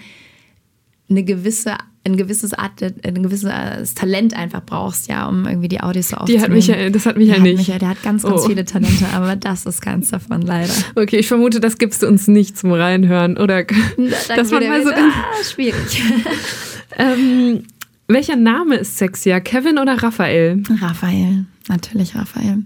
eine 1.10 1.24
gewisse, 1.24 1.76
ein 2.04 2.18
gewisses 2.18 2.54
Art, 2.54 2.82
ein 2.82 3.24
gewisses 3.24 3.94
Talent 3.94 4.36
einfach 4.36 4.64
brauchst, 4.66 5.08
ja, 5.08 5.28
um 5.28 5.46
irgendwie 5.48 5.68
die 5.68 5.82
Audios 5.82 6.10
so 6.10 6.18
Die 6.26 6.40
hat 6.40 6.50
aufzunehmen. 6.50 6.54
Michael, 6.56 6.92
das 6.92 7.06
hat 7.06 7.18
Michael 7.18 7.42
Der 7.42 7.44
nicht. 7.44 7.58
Michael, 7.58 7.80
der 7.80 7.90
hat 7.90 8.04
ganz, 8.04 8.24
ganz 8.24 8.42
Oh. 8.42 8.48
viele 8.48 8.66
Talente, 8.66 9.06
aber 9.14 9.36
das 9.36 9.66
ist 9.66 9.82
keins 9.82 10.10
davon, 10.10 10.42
leider. 10.42 10.74
Okay, 10.96 11.18
ich 11.18 11.28
vermute, 11.28 11.60
das 11.60 11.78
gibst 11.78 12.02
du 12.04 12.08
uns 12.08 12.28
nicht 12.28 12.58
zum 12.58 12.72
Reinhören. 12.72 13.38
Oder 13.38 13.64
dass 14.36 14.52
man 14.52 14.68
mal 14.68 14.84
so 14.84 14.90
ganz, 14.90 15.14
ah, 15.16 15.44
schwierig. 15.44 16.02
ähm, 16.98 17.64
welcher 18.08 18.36
Name 18.36 18.76
ist 18.76 18.98
sexier? 18.98 19.40
Kevin 19.42 19.78
oder 19.80 20.02
Raphael? 20.02 20.62
Raphael, 20.80 21.46
natürlich 21.70 22.16
Raphael. 22.16 22.64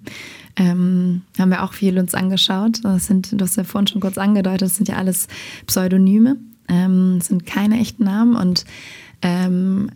Ähm, 0.58 1.22
haben 1.38 1.50
wir 1.52 1.64
auch 1.64 1.72
viel 1.72 1.98
uns 1.98 2.14
angeschaut. 2.14 2.80
Das 2.84 3.08
sind, 3.08 3.32
du 3.32 3.46
hast 3.46 3.56
ja 3.56 3.64
vorhin 3.64 3.88
schon 3.88 4.02
kurz 4.02 4.18
angedeutet, 4.18 4.64
das 4.64 4.76
sind 4.76 4.90
ja 4.90 4.96
alles 4.96 5.28
Pseudonyme. 5.66 6.36
Ähm, 6.70 7.20
sind 7.20 7.46
keine 7.46 7.80
echten 7.80 8.04
Namen 8.04 8.36
und 8.36 8.64
ähm, 9.22 9.90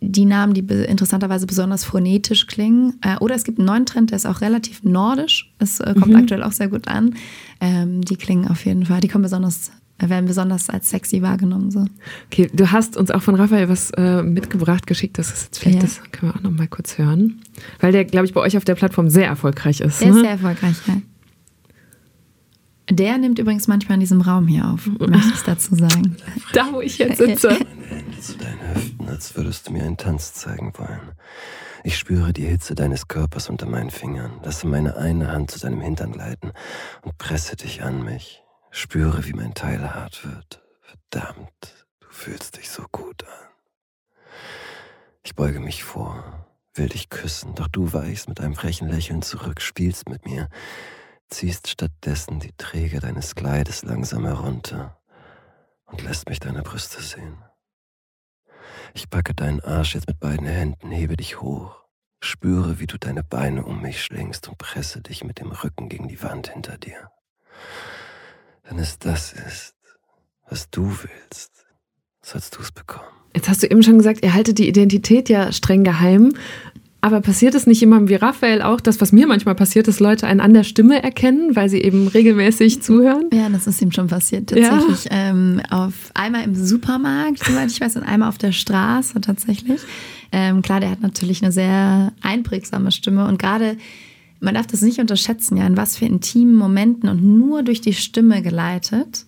die 0.00 0.24
Namen, 0.24 0.54
die 0.54 0.60
interessanterweise 0.60 1.46
besonders 1.46 1.84
phonetisch 1.84 2.46
klingen. 2.46 2.94
Äh, 3.02 3.16
oder 3.18 3.34
es 3.34 3.44
gibt 3.44 3.58
einen 3.58 3.66
neuen 3.66 3.86
Trend, 3.86 4.10
der 4.10 4.16
ist 4.16 4.26
auch 4.26 4.40
relativ 4.40 4.84
nordisch. 4.84 5.52
Das 5.58 5.80
äh, 5.80 5.94
kommt 5.98 6.14
aktuell 6.14 6.42
auch 6.42 6.52
sehr 6.52 6.68
gut 6.68 6.88
an. 6.88 7.14
Ähm, 7.60 8.02
die 8.02 8.16
klingen 8.16 8.48
auf 8.48 8.64
jeden 8.64 8.86
Fall, 8.86 9.00
die 9.00 9.08
kommen 9.08 9.22
besonders, 9.22 9.72
äh, 9.98 10.08
werden 10.08 10.26
besonders 10.26 10.70
als 10.70 10.90
sexy 10.90 11.22
wahrgenommen. 11.22 11.70
So. 11.70 11.86
Okay, 12.26 12.48
du 12.52 12.70
hast 12.70 12.96
uns 12.96 13.10
auch 13.10 13.22
von 13.22 13.34
Raphael 13.34 13.68
was 13.68 13.90
äh, 13.96 14.22
mitgebracht, 14.22 14.86
geschickt. 14.86 15.18
Das 15.18 15.32
ist 15.32 15.44
jetzt 15.46 15.58
vielleicht, 15.58 15.78
Ja. 15.78 15.82
das 15.82 16.00
können 16.12 16.32
wir 16.32 16.36
auch 16.38 16.42
noch 16.42 16.56
mal 16.56 16.68
kurz 16.68 16.98
hören. 16.98 17.40
Weil 17.80 17.92
der, 17.92 18.04
glaube 18.04 18.26
ich, 18.26 18.34
bei 18.34 18.40
euch 18.40 18.56
auf 18.56 18.64
der 18.64 18.76
Plattform 18.76 19.08
sehr 19.10 19.26
erfolgreich 19.26 19.80
ist. 19.80 20.00
Der 20.00 20.10
ne? 20.10 20.14
ist 20.14 20.20
sehr 20.20 20.30
erfolgreich, 20.32 20.76
ja. 20.86 20.94
Der 22.90 23.18
nimmt 23.18 23.38
übrigens 23.38 23.68
manchmal 23.68 23.94
in 23.94 24.00
diesem 24.00 24.20
Raum 24.20 24.46
hier 24.46 24.66
auf, 24.66 24.86
möchte 24.98 25.34
ich 25.34 25.42
dazu 25.42 25.74
sagen. 25.74 26.16
da, 26.52 26.72
wo 26.72 26.80
ich 26.80 26.98
jetzt 26.98 27.18
sitze. 27.18 27.48
Meine 27.48 27.86
Hände 27.88 28.20
zu 28.20 28.36
deinen 28.36 28.74
Hüften, 28.74 29.08
als 29.08 29.36
würdest 29.36 29.68
du 29.68 29.72
mir 29.72 29.84
einen 29.84 29.96
Tanz 29.96 30.34
zeigen 30.34 30.72
wollen. 30.76 31.12
Ich 31.84 31.96
spüre 31.96 32.32
die 32.32 32.46
Hitze 32.46 32.74
deines 32.74 33.08
Körpers 33.08 33.48
unter 33.48 33.66
meinen 33.66 33.90
Fingern, 33.90 34.40
lasse 34.42 34.66
meine 34.66 34.96
eine 34.96 35.30
Hand 35.30 35.50
zu 35.50 35.60
deinem 35.60 35.80
Hintern 35.80 36.12
gleiten 36.12 36.52
und 37.02 37.18
presse 37.18 37.56
dich 37.56 37.82
an 37.82 38.04
mich. 38.04 38.42
Spüre, 38.70 39.26
wie 39.26 39.32
mein 39.32 39.54
Teil 39.54 39.94
hart 39.94 40.24
wird. 40.24 40.62
Verdammt, 40.80 41.86
du 42.00 42.06
fühlst 42.10 42.56
dich 42.56 42.68
so 42.70 42.84
gut 42.90 43.24
an. 43.24 43.48
Ich 45.22 45.34
beuge 45.34 45.60
mich 45.60 45.84
vor, 45.84 46.46
will 46.74 46.88
dich 46.88 47.10
küssen, 47.10 47.54
doch 47.54 47.68
du 47.68 47.92
weichst 47.92 48.28
mit 48.28 48.40
einem 48.40 48.54
frechen 48.54 48.88
Lächeln 48.88 49.22
zurück, 49.22 49.60
spielst 49.60 50.08
mit 50.08 50.26
mir, 50.26 50.48
ziehst 51.28 51.68
stattdessen 51.68 52.40
die 52.40 52.52
Träger 52.56 53.00
deines 53.00 53.34
Kleides 53.34 53.82
langsam 53.82 54.24
herunter 54.24 54.98
und 55.86 56.02
lässt 56.02 56.28
mich 56.28 56.40
deine 56.40 56.62
Brüste 56.62 57.02
sehen. 57.02 57.38
Ich 58.94 59.10
packe 59.10 59.34
deinen 59.34 59.60
Arsch 59.60 59.94
jetzt 59.94 60.08
mit 60.08 60.20
beiden 60.20 60.46
Händen, 60.46 60.90
hebe 60.90 61.16
dich 61.16 61.40
hoch, 61.40 61.84
spüre, 62.20 62.80
wie 62.80 62.86
du 62.86 62.98
deine 62.98 63.22
Beine 63.22 63.64
um 63.64 63.82
mich 63.82 64.02
schlingst 64.02 64.48
und 64.48 64.58
presse 64.58 65.00
dich 65.00 65.24
mit 65.24 65.38
dem 65.40 65.50
Rücken 65.50 65.88
gegen 65.88 66.08
die 66.08 66.22
Wand 66.22 66.48
hinter 66.48 66.78
dir. 66.78 67.10
Wenn 68.64 68.78
es 68.78 68.98
das 68.98 69.32
ist, 69.32 69.74
was 70.48 70.70
du 70.70 70.90
willst, 71.02 71.66
sollst 72.22 72.56
du 72.56 72.60
es 72.62 72.72
bekommen. 72.72 73.08
Jetzt 73.34 73.48
hast 73.48 73.62
du 73.62 73.66
eben 73.66 73.82
schon 73.82 73.98
gesagt, 73.98 74.24
ihr 74.24 74.34
haltet 74.34 74.58
die 74.58 74.68
Identität 74.68 75.28
ja 75.28 75.52
streng 75.52 75.84
geheim. 75.84 76.34
Aber 77.00 77.20
passiert 77.20 77.54
es 77.54 77.66
nicht 77.66 77.80
jemandem 77.80 78.08
wie 78.08 78.16
Raphael 78.16 78.60
auch, 78.60 78.80
das, 78.80 79.00
was 79.00 79.12
mir 79.12 79.28
manchmal 79.28 79.54
passiert, 79.54 79.86
dass 79.86 80.00
Leute 80.00 80.26
einen 80.26 80.40
an 80.40 80.52
der 80.52 80.64
Stimme 80.64 81.00
erkennen, 81.00 81.54
weil 81.54 81.68
sie 81.68 81.80
eben 81.80 82.08
regelmäßig 82.08 82.82
zuhören? 82.82 83.26
Ja, 83.32 83.48
das 83.48 83.68
ist 83.68 83.80
ihm 83.80 83.92
schon 83.92 84.08
passiert. 84.08 84.50
Ja. 84.50 84.70
Tatsächlich 84.70 85.06
ähm, 85.10 85.62
auf 85.70 86.10
einmal 86.14 86.42
im 86.42 86.56
Supermarkt, 86.56 87.44
soweit 87.44 87.70
ich 87.70 87.80
weiß, 87.80 87.96
und 87.96 88.02
einmal 88.02 88.28
auf 88.28 88.38
der 88.38 88.50
Straße 88.50 89.20
tatsächlich. 89.20 89.80
Ähm, 90.32 90.60
klar, 90.60 90.80
der 90.80 90.90
hat 90.90 91.00
natürlich 91.00 91.42
eine 91.42 91.52
sehr 91.52 92.12
einprägsame 92.20 92.90
Stimme 92.90 93.26
und 93.28 93.38
gerade 93.38 93.76
man 94.40 94.54
darf 94.54 94.66
das 94.66 94.82
nicht 94.82 94.98
unterschätzen, 94.98 95.56
ja, 95.56 95.66
in 95.66 95.76
was 95.76 95.96
für 95.96 96.04
intimen 96.04 96.54
Momenten 96.54 97.08
und 97.08 97.24
nur 97.24 97.62
durch 97.62 97.80
die 97.80 97.94
Stimme 97.94 98.42
geleitet 98.42 99.24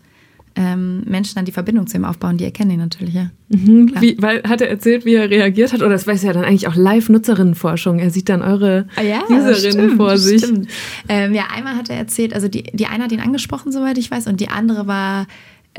ähm, 0.57 1.03
Menschen 1.07 1.37
dann 1.37 1.45
die 1.45 1.53
Verbindung 1.53 1.87
zu 1.87 1.97
ihm 1.97 2.05
aufbauen, 2.05 2.37
die 2.37 2.45
erkennen 2.45 2.73
ihn 2.73 2.81
natürlich, 2.81 3.15
ja. 3.15 3.31
Klar. 3.51 4.03
Wie, 4.03 4.17
weil 4.21 4.43
hat 4.43 4.61
er 4.61 4.69
erzählt, 4.69 5.05
wie 5.05 5.15
er 5.15 5.31
reagiert 5.31 5.73
hat? 5.73 5.81
Oder 5.81 5.91
das 5.91 6.07
weiß 6.07 6.23
ja 6.23 6.33
dann 6.33 6.45
eigentlich 6.45 6.69
auch 6.69 6.75
Live-Nutzerinnenforschung. 6.77 7.99
Er 7.99 8.11
sieht 8.11 8.29
dann 8.29 8.43
eure 8.43 8.87
Userinnen 9.29 9.97
vor 9.97 10.17
sich. 10.19 10.43
Ah 10.43 10.47
Stimmt. 10.47 10.69
Ähm, 11.09 11.35
ja, 11.35 11.45
einmal 11.55 11.77
hat 11.77 11.89
er 11.91 11.97
erzählt, 11.97 12.35
also 12.35 12.49
die, 12.49 12.65
die 12.65 12.87
eine 12.87 13.05
hat 13.05 13.13
ihn 13.13 13.21
angesprochen, 13.21 13.73
soweit 13.73 13.99
ich 13.99 14.11
weiß, 14.11 14.27
und 14.27 14.41
die 14.41 14.49
andere 14.49 14.87
war, 14.87 15.27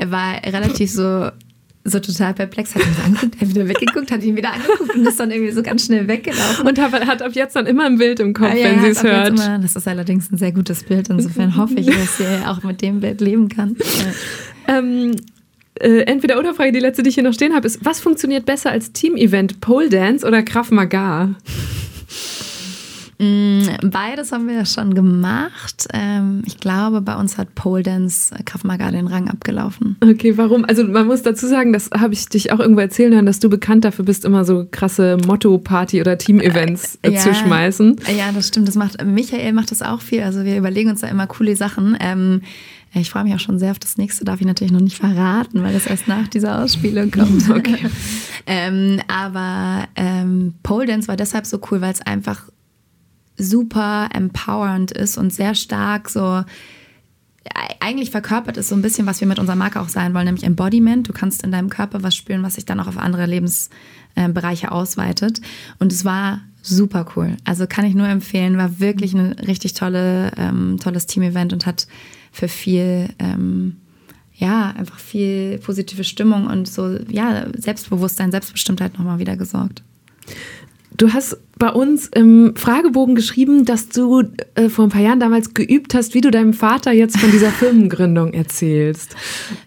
war 0.04 0.34
relativ 0.44 0.90
so, 0.90 1.30
so 1.84 1.98
total 1.98 2.32
perplex, 2.34 2.74
hat 2.74 2.82
ihn 2.82 2.94
so 2.94 3.02
angeguckt, 3.02 3.40
hat 3.40 3.48
wieder 3.48 3.68
weggeguckt, 3.68 4.10
hat 4.10 4.22
ihn 4.22 4.36
wieder 4.36 4.52
angeguckt 4.52 4.94
und 4.94 5.06
ist 5.06 5.18
dann 5.18 5.30
irgendwie 5.30 5.52
so 5.52 5.62
ganz 5.62 5.86
schnell 5.86 6.06
weggelaufen. 6.08 6.66
Und 6.66 6.78
hat, 6.80 6.92
hat 6.92 7.22
ab 7.22 7.32
jetzt 7.34 7.56
dann 7.56 7.66
immer 7.66 7.86
ein 7.86 7.98
Bild 7.98 8.20
im 8.20 8.34
Kopf, 8.34 8.50
Ah, 8.52 8.56
ja, 8.56 8.70
wenn 8.70 8.80
sie 8.80 8.88
es 8.88 9.02
hört. 9.02 9.28
Immer, 9.30 9.58
das 9.58 9.76
ist 9.76 9.88
allerdings 9.88 10.30
ein 10.30 10.38
sehr 10.38 10.52
gutes 10.52 10.84
Bild, 10.84 11.08
insofern 11.10 11.56
hoffe 11.56 11.74
ich, 11.76 11.86
dass 11.86 12.18
sie 12.18 12.26
auch 12.46 12.62
mit 12.62 12.82
dem 12.82 13.00
Bild 13.00 13.20
leben 13.20 13.48
kann. 13.48 13.76
Ähm, 14.68 15.16
äh, 15.80 16.00
entweder 16.02 16.38
oder 16.38 16.54
Frage, 16.54 16.72
die 16.72 16.80
letzte, 16.80 17.02
die 17.02 17.08
ich 17.08 17.14
hier 17.14 17.24
noch 17.24 17.34
stehen 17.34 17.54
habe, 17.54 17.66
ist, 17.66 17.84
was 17.84 18.00
funktioniert 18.00 18.44
besser 18.46 18.70
als 18.70 18.92
Team-Event? 18.92 19.60
Pole 19.60 19.88
Dance 19.88 20.26
oder 20.26 20.42
Krav 20.42 20.70
Maga? 20.70 21.34
Mm, 23.18 23.62
Beides 23.84 24.32
haben 24.32 24.48
wir 24.48 24.54
ja 24.54 24.66
schon 24.66 24.94
gemacht. 24.94 25.86
Ähm, 25.92 26.42
ich 26.44 26.58
glaube, 26.58 27.00
bei 27.02 27.14
uns 27.14 27.38
hat 27.38 27.54
Pole 27.54 27.82
Dance 27.84 28.34
äh, 28.34 28.42
Krav 28.42 28.64
Maga 28.64 28.90
den 28.90 29.06
Rang 29.06 29.28
abgelaufen. 29.28 29.96
Okay, 30.02 30.36
warum? 30.36 30.64
Also 30.64 30.82
man 30.84 31.06
muss 31.06 31.22
dazu 31.22 31.46
sagen, 31.46 31.72
das 31.72 31.90
habe 31.96 32.14
ich 32.14 32.28
dich 32.28 32.50
auch 32.52 32.58
irgendwo 32.58 32.80
erzählen 32.80 33.14
hören, 33.14 33.26
dass 33.26 33.38
du 33.38 33.48
bekannt 33.48 33.84
dafür 33.84 34.04
bist, 34.04 34.24
immer 34.24 34.44
so 34.44 34.66
krasse 34.70 35.18
Motto-Party- 35.24 36.00
oder 36.00 36.18
Team-Events 36.18 36.98
äh, 37.02 37.12
Ja. 37.12 37.20
zu 37.20 37.32
schmeißen. 37.32 37.96
Ja, 38.18 38.32
das 38.34 38.48
stimmt. 38.48 38.66
Das 38.66 38.74
macht 38.74 39.04
Michael 39.04 39.52
macht 39.52 39.70
das 39.70 39.82
auch 39.82 40.00
viel. 40.00 40.22
Also 40.22 40.44
wir 40.44 40.56
überlegen 40.58 40.90
uns 40.90 41.00
da 41.02 41.06
immer 41.08 41.26
coole 41.28 41.54
Sachen. 41.54 41.96
Ähm, 42.00 42.42
ich 43.00 43.10
freue 43.10 43.24
mich 43.24 43.34
auch 43.34 43.40
schon 43.40 43.58
sehr 43.58 43.70
auf 43.70 43.78
das 43.78 43.96
nächste. 43.96 44.24
Darf 44.24 44.40
ich 44.40 44.46
natürlich 44.46 44.72
noch 44.72 44.80
nicht 44.80 44.96
verraten, 44.96 45.62
weil 45.62 45.72
das 45.72 45.86
erst 45.86 46.08
nach 46.08 46.28
dieser 46.28 46.62
Ausspielung 46.62 47.10
kommt. 47.10 47.48
Okay. 47.48 47.86
ähm, 48.46 49.00
aber 49.08 49.88
ähm, 49.96 50.54
Pole 50.62 50.86
Dance 50.86 51.08
war 51.08 51.16
deshalb 51.16 51.46
so 51.46 51.60
cool, 51.70 51.80
weil 51.80 51.92
es 51.92 52.02
einfach 52.02 52.50
super 53.36 54.08
empowernd 54.12 54.90
ist 54.92 55.16
und 55.16 55.32
sehr 55.32 55.54
stark 55.54 56.08
so 56.08 56.44
eigentlich 57.80 58.10
verkörpert 58.10 58.56
es 58.56 58.68
so 58.68 58.74
ein 58.74 58.82
bisschen, 58.82 59.06
was 59.06 59.20
wir 59.20 59.28
mit 59.28 59.38
unserer 59.38 59.56
Marke 59.56 59.80
auch 59.80 59.88
sein 59.88 60.14
wollen, 60.14 60.26
nämlich 60.26 60.44
Embodiment. 60.44 61.08
Du 61.08 61.12
kannst 61.12 61.42
in 61.42 61.52
deinem 61.52 61.70
Körper 61.70 62.02
was 62.02 62.14
spüren, 62.14 62.42
was 62.42 62.54
sich 62.54 62.64
dann 62.64 62.80
auch 62.80 62.86
auf 62.86 62.98
andere 62.98 63.26
Lebensbereiche 63.26 64.70
ausweitet. 64.70 65.40
Und 65.78 65.92
es 65.92 66.04
war 66.04 66.40
super 66.62 67.06
cool. 67.16 67.36
Also 67.44 67.66
kann 67.66 67.84
ich 67.84 67.94
nur 67.94 68.08
empfehlen, 68.08 68.56
war 68.56 68.78
wirklich 68.78 69.14
ein 69.14 69.32
richtig 69.32 69.74
tolle, 69.74 70.30
ähm, 70.36 70.78
tolles 70.80 71.06
Team-Event 71.06 71.52
und 71.52 71.66
hat 71.66 71.88
für 72.32 72.48
viel, 72.48 73.10
ähm, 73.18 73.76
ja, 74.34 74.70
einfach 74.70 74.98
viel 74.98 75.58
positive 75.58 76.02
Stimmung 76.02 76.46
und 76.46 76.66
so, 76.66 76.98
ja, 77.08 77.46
Selbstbewusstsein, 77.56 78.32
Selbstbestimmtheit 78.32 78.98
nochmal 78.98 79.18
wieder 79.18 79.36
gesorgt. 79.36 79.84
Du 80.96 81.12
hast 81.12 81.38
bei 81.58 81.70
uns 81.70 82.08
im 82.08 82.54
Fragebogen 82.54 83.14
geschrieben, 83.14 83.64
dass 83.64 83.88
du 83.88 84.24
äh, 84.54 84.68
vor 84.68 84.86
ein 84.86 84.90
paar 84.90 85.00
Jahren 85.00 85.20
damals 85.20 85.54
geübt 85.54 85.94
hast, 85.94 86.14
wie 86.14 86.20
du 86.20 86.30
deinem 86.30 86.52
Vater 86.52 86.92
jetzt 86.92 87.18
von 87.18 87.30
dieser 87.30 87.50
Firmengründung 87.50 88.34
erzählst. 88.34 89.16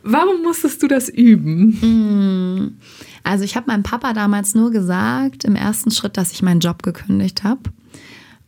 Warum 0.03 0.43
musstest 0.43 0.83
du 0.83 0.87
das 0.87 1.09
üben? 1.09 1.79
Mm. 1.81 2.77
Also 3.23 3.43
ich 3.43 3.55
habe 3.55 3.67
meinem 3.67 3.81
Papa 3.81 4.13
damals 4.13 4.53
nur 4.53 4.69
gesagt, 4.69 5.45
im 5.45 5.55
ersten 5.55 5.89
Schritt, 5.89 6.15
dass 6.17 6.31
ich 6.31 6.43
meinen 6.43 6.59
Job 6.59 6.83
gekündigt 6.83 7.43
habe. 7.43 7.61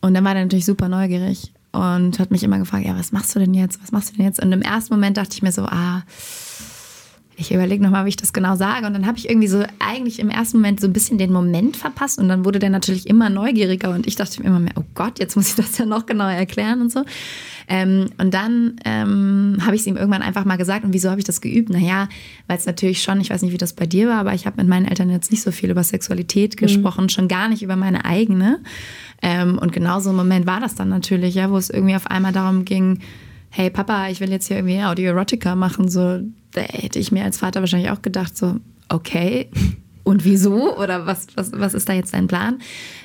Und 0.02 0.14
dann 0.14 0.24
war 0.24 0.36
er 0.36 0.44
natürlich 0.44 0.66
super 0.66 0.88
neugierig 0.88 1.52
und 1.78 2.18
hat 2.18 2.32
mich 2.32 2.44
immer 2.44 2.58
gefragt, 2.58 2.86
ja, 2.86 2.98
was 2.98 3.12
machst 3.12 3.36
du 3.36 3.40
denn 3.40 3.54
jetzt? 3.54 3.82
Was 3.84 3.92
machst 3.92 4.12
du 4.12 4.18
denn 4.18 4.26
jetzt? 4.26 4.42
Und 4.42 4.52
im 4.52 4.62
ersten 4.62 4.94
Moment 4.94 5.18
dachte 5.18 5.34
ich 5.34 5.42
mir 5.42 5.52
so, 5.52 5.64
ah, 5.64 6.04
ich 7.40 7.54
überlege 7.54 7.84
nochmal, 7.84 8.06
wie 8.06 8.10
ich 8.10 8.18
das 8.18 8.34
genau 8.34 8.56
sage. 8.56 8.88
Und 8.88 8.94
dann 8.94 9.06
habe 9.06 9.20
ich 9.20 9.30
irgendwie 9.30 9.48
so 9.48 9.64
eigentlich 9.78 10.18
im 10.20 10.32
ersten 10.32 10.58
Moment 10.58 10.80
so 10.82 10.88
ein 10.88 10.94
bisschen 10.94 11.20
den 11.20 11.32
Moment 11.32 11.78
verpasst. 11.78 12.18
Und 12.18 12.30
dann 12.30 12.44
wurde 12.44 12.58
der 12.58 12.72
natürlich 12.72 13.06
immer 13.06 13.30
neugieriger. 13.30 13.92
Und 13.92 14.08
ich 14.08 14.16
dachte 14.16 14.42
mir 14.42 14.48
immer 14.48 14.60
mehr, 14.60 14.74
oh 14.76 14.84
Gott, 14.96 15.20
jetzt 15.20 15.36
muss 15.36 15.50
ich 15.50 15.56
das 15.56 15.78
ja 15.78 15.86
noch 15.86 16.08
genauer 16.08 16.32
erklären 16.32 16.82
und 16.82 16.92
so. 16.92 17.06
Ähm, 17.68 18.10
und 18.18 18.34
dann 18.34 18.78
ähm, 18.86 19.58
habe 19.62 19.76
ich 19.76 19.82
es 19.82 19.88
ihm 19.88 19.98
irgendwann 19.98 20.24
einfach 20.24 20.46
mal 20.46 20.56
gesagt. 20.56 20.84
Und 20.84 20.94
wieso 20.94 21.12
habe 21.12 21.20
ich 21.20 21.26
das 21.26 21.40
geübt? 21.40 21.70
Naja, 21.70 22.10
weil 22.48 22.58
es 22.58 22.66
natürlich 22.66 23.04
schon, 23.04 23.22
ich 23.22 23.30
weiß 23.30 23.44
nicht, 23.44 23.54
wie 23.54 23.58
das 23.58 23.74
bei 23.74 23.86
dir 23.86 24.08
war, 24.08 24.18
aber 24.18 24.34
ich 24.34 24.48
habe 24.48 24.58
mit 24.58 24.68
meinen 24.68 24.88
Eltern 24.88 25.12
jetzt 25.12 25.30
nicht 25.30 25.44
so 25.44 25.52
viel 25.52 25.70
über 25.70 25.84
Sexualität 25.84 26.56
mhm. 26.56 26.66
gesprochen, 26.66 27.04
mhm. 27.04 27.10
schon 27.10 27.28
gar 27.28 27.50
nicht 27.50 27.62
über 27.62 27.76
meine 27.76 28.04
eigene. 28.04 28.62
Ähm, 29.22 29.58
und 29.58 29.72
genau 29.72 30.00
so 30.00 30.12
ein 30.12 30.16
Moment 30.16 30.46
war 30.46 30.60
das 30.60 30.76
dann 30.76 30.90
natürlich, 30.90 31.36
ja, 31.36 31.50
wo 31.50 31.58
es 31.58 31.70
irgendwie 31.70 31.96
auf 31.96 32.08
einmal 32.08 32.34
darum 32.34 32.66
ging, 32.66 33.00
hey 33.50 33.70
Papa, 33.70 34.10
ich 34.10 34.20
will 34.20 34.30
jetzt 34.30 34.48
hier 34.48 34.58
irgendwie 34.58 34.84
Audio-Erotica 34.84 35.56
machen, 35.56 35.90
so, 35.90 36.20
da 36.52 36.62
hätte 36.62 37.00
ich 37.00 37.12
mir 37.12 37.24
als 37.24 37.38
Vater 37.38 37.62
wahrscheinlich 37.62 37.92
auch 37.92 38.02
gedacht, 38.02 38.38
so, 38.38 38.58
okay, 38.90 39.50
und 40.08 40.24
wieso? 40.24 40.78
Oder 40.78 41.06
was, 41.06 41.28
was, 41.36 41.52
was 41.52 41.74
ist 41.74 41.90
da 41.90 41.94
jetzt 41.94 42.14
dein 42.14 42.28
Plan? 42.28 42.60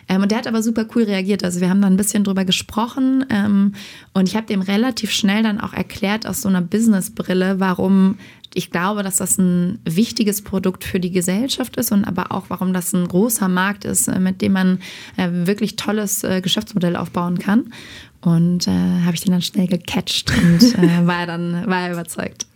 Ähm, 0.08 0.22
und 0.22 0.30
der 0.30 0.38
hat 0.38 0.46
aber 0.46 0.62
super 0.62 0.86
cool 0.94 1.02
reagiert. 1.02 1.42
Also 1.42 1.60
wir 1.60 1.68
haben 1.68 1.82
da 1.82 1.88
ein 1.88 1.96
bisschen 1.96 2.22
drüber 2.22 2.44
gesprochen 2.44 3.26
ähm, 3.28 3.74
und 4.14 4.28
ich 4.28 4.36
habe 4.36 4.46
dem 4.46 4.62
relativ 4.62 5.10
schnell 5.10 5.42
dann 5.42 5.60
auch 5.60 5.72
erklärt 5.72 6.28
aus 6.28 6.42
so 6.42 6.48
einer 6.48 6.60
Businessbrille, 6.60 7.58
warum 7.58 8.18
ich 8.54 8.70
glaube, 8.70 9.02
dass 9.02 9.16
das 9.16 9.36
ein 9.38 9.80
wichtiges 9.84 10.42
Produkt 10.42 10.84
für 10.84 11.00
die 11.00 11.10
Gesellschaft 11.10 11.76
ist 11.76 11.90
und 11.90 12.04
aber 12.04 12.30
auch, 12.30 12.44
warum 12.48 12.72
das 12.72 12.92
ein 12.92 13.08
großer 13.08 13.48
Markt 13.48 13.84
ist, 13.84 14.06
äh, 14.06 14.20
mit 14.20 14.40
dem 14.40 14.52
man 14.52 14.78
äh, 15.16 15.28
wirklich 15.32 15.74
tolles 15.74 16.22
äh, 16.22 16.40
Geschäftsmodell 16.40 16.94
aufbauen 16.94 17.38
kann. 17.38 17.72
Und 18.20 18.68
äh, 18.68 18.70
habe 18.70 19.14
ich 19.14 19.22
den 19.22 19.32
dann 19.32 19.42
schnell 19.42 19.66
gecatcht 19.66 20.30
und 20.30 20.78
äh, 20.78 21.04
war 21.06 21.26
dann 21.26 21.66
war 21.66 21.88
er 21.88 21.92
überzeugt. 21.94 22.46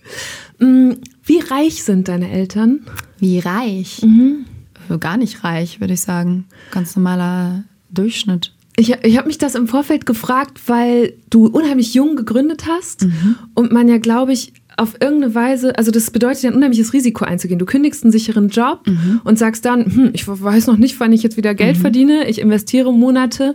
Mm, 0.58 0.92
wie 1.24 1.40
reich 1.40 1.84
sind 1.84 2.08
deine 2.08 2.30
Eltern? 2.30 2.80
Wie 3.18 3.38
reich? 3.38 4.02
Mhm. 4.02 4.44
Äh, 4.90 4.98
gar 4.98 5.16
nicht 5.16 5.44
reich, 5.44 5.80
würde 5.80 5.94
ich 5.94 6.00
sagen. 6.00 6.46
Ganz 6.70 6.96
normaler 6.96 7.64
Durchschnitt. 7.90 8.52
Ich, 8.78 8.90
ich 8.90 9.16
habe 9.16 9.28
mich 9.28 9.38
das 9.38 9.54
im 9.54 9.68
Vorfeld 9.68 10.04
gefragt, 10.04 10.60
weil 10.66 11.14
du 11.30 11.46
unheimlich 11.46 11.94
jung 11.94 12.14
gegründet 12.14 12.66
hast 12.68 13.04
mhm. 13.06 13.36
und 13.54 13.72
man 13.72 13.88
ja, 13.88 13.96
glaube 13.96 14.34
ich, 14.34 14.52
auf 14.76 14.96
irgendeine 15.00 15.34
Weise, 15.34 15.78
also 15.78 15.90
das 15.90 16.10
bedeutet 16.10 16.42
ja 16.42 16.50
ein 16.50 16.56
unheimliches 16.56 16.92
Risiko 16.92 17.24
einzugehen. 17.24 17.58
Du 17.58 17.64
kündigst 17.64 18.04
einen 18.04 18.12
sicheren 18.12 18.50
Job 18.50 18.86
mhm. 18.86 19.22
und 19.24 19.38
sagst 19.38 19.64
dann, 19.64 19.86
hm, 19.86 20.10
ich 20.12 20.28
weiß 20.28 20.66
noch 20.66 20.76
nicht, 20.76 21.00
wann 21.00 21.14
ich 21.14 21.22
jetzt 21.22 21.38
wieder 21.38 21.54
Geld 21.54 21.78
mhm. 21.78 21.80
verdiene, 21.80 22.28
ich 22.28 22.38
investiere 22.38 22.92
Monate 22.92 23.54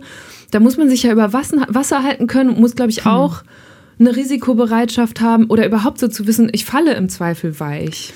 da 0.52 0.60
muss 0.60 0.76
man 0.76 0.88
sich 0.88 1.02
ja 1.02 1.10
über 1.10 1.32
Wasser 1.32 2.02
halten 2.04 2.28
können 2.28 2.50
und 2.50 2.60
muss, 2.60 2.76
glaube 2.76 2.90
ich, 2.90 3.06
auch 3.06 3.42
eine 4.02 4.16
Risikobereitschaft 4.16 5.20
haben 5.20 5.46
oder 5.46 5.66
überhaupt 5.66 5.98
so 5.98 6.08
zu 6.08 6.26
wissen, 6.26 6.50
ich 6.52 6.64
falle 6.64 6.94
im 6.94 7.08
Zweifel 7.08 7.58
weich. 7.60 8.12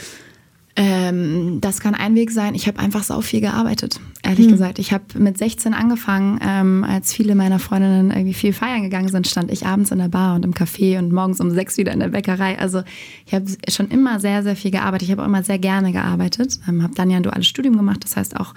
Ähm, 0.79 1.59
das 1.63 1.81
kann 1.81 1.95
ein 1.95 2.15
Weg 2.15 2.31
sein. 2.31 2.55
Ich 2.55 2.67
habe 2.67 2.79
einfach 2.81 3.03
sau 3.03 3.23
viel 3.23 3.41
gearbeitet, 3.41 3.99
ehrlich 4.23 4.45
hm. 4.45 4.53
gesagt. 4.53 4.79
Ich 4.79 4.93
habe 4.93 5.05
mit 5.19 5.39
16 5.39 5.73
angefangen, 5.73 6.39
ähm, 6.47 6.85
als 6.85 7.15
viele 7.15 7.35
meiner 7.35 7.59
Freundinnen 7.59 8.11
irgendwie 8.11 8.35
viel 8.35 8.53
feiern 8.53 8.83
gegangen 8.83 9.09
sind, 9.09 9.27
stand 9.27 9.51
ich 9.51 9.65
abends 9.65 9.91
in 9.91 9.99
der 9.99 10.09
Bar 10.09 10.35
und 10.35 10.45
im 10.45 10.53
Café 10.53 10.99
und 10.99 11.13
morgens 11.13 11.41
um 11.41 11.51
sechs 11.51 11.79
wieder 11.79 11.93
in 11.93 12.01
der 12.01 12.09
Bäckerei. 12.09 12.59
Also 12.59 12.83
ich 13.25 13.33
habe 13.33 13.47
schon 13.71 13.89
immer 13.89 14.21
sehr, 14.21 14.43
sehr 14.43 14.55
viel 14.55 14.71
gearbeitet. 14.71 15.09
Ich 15.09 15.13
habe 15.13 15.23
auch 15.23 15.27
immer 15.27 15.43
sehr 15.43 15.59
gerne 15.59 15.93
gearbeitet. 15.93 16.61
Ähm, 16.69 16.83
habe 16.83 16.95
dann 16.95 17.09
ja 17.09 17.17
ein 17.17 17.23
duales 17.23 17.47
Studium 17.47 17.79
gemacht, 17.79 18.05
das 18.05 18.17
heißt 18.17 18.37
auch 18.39 18.53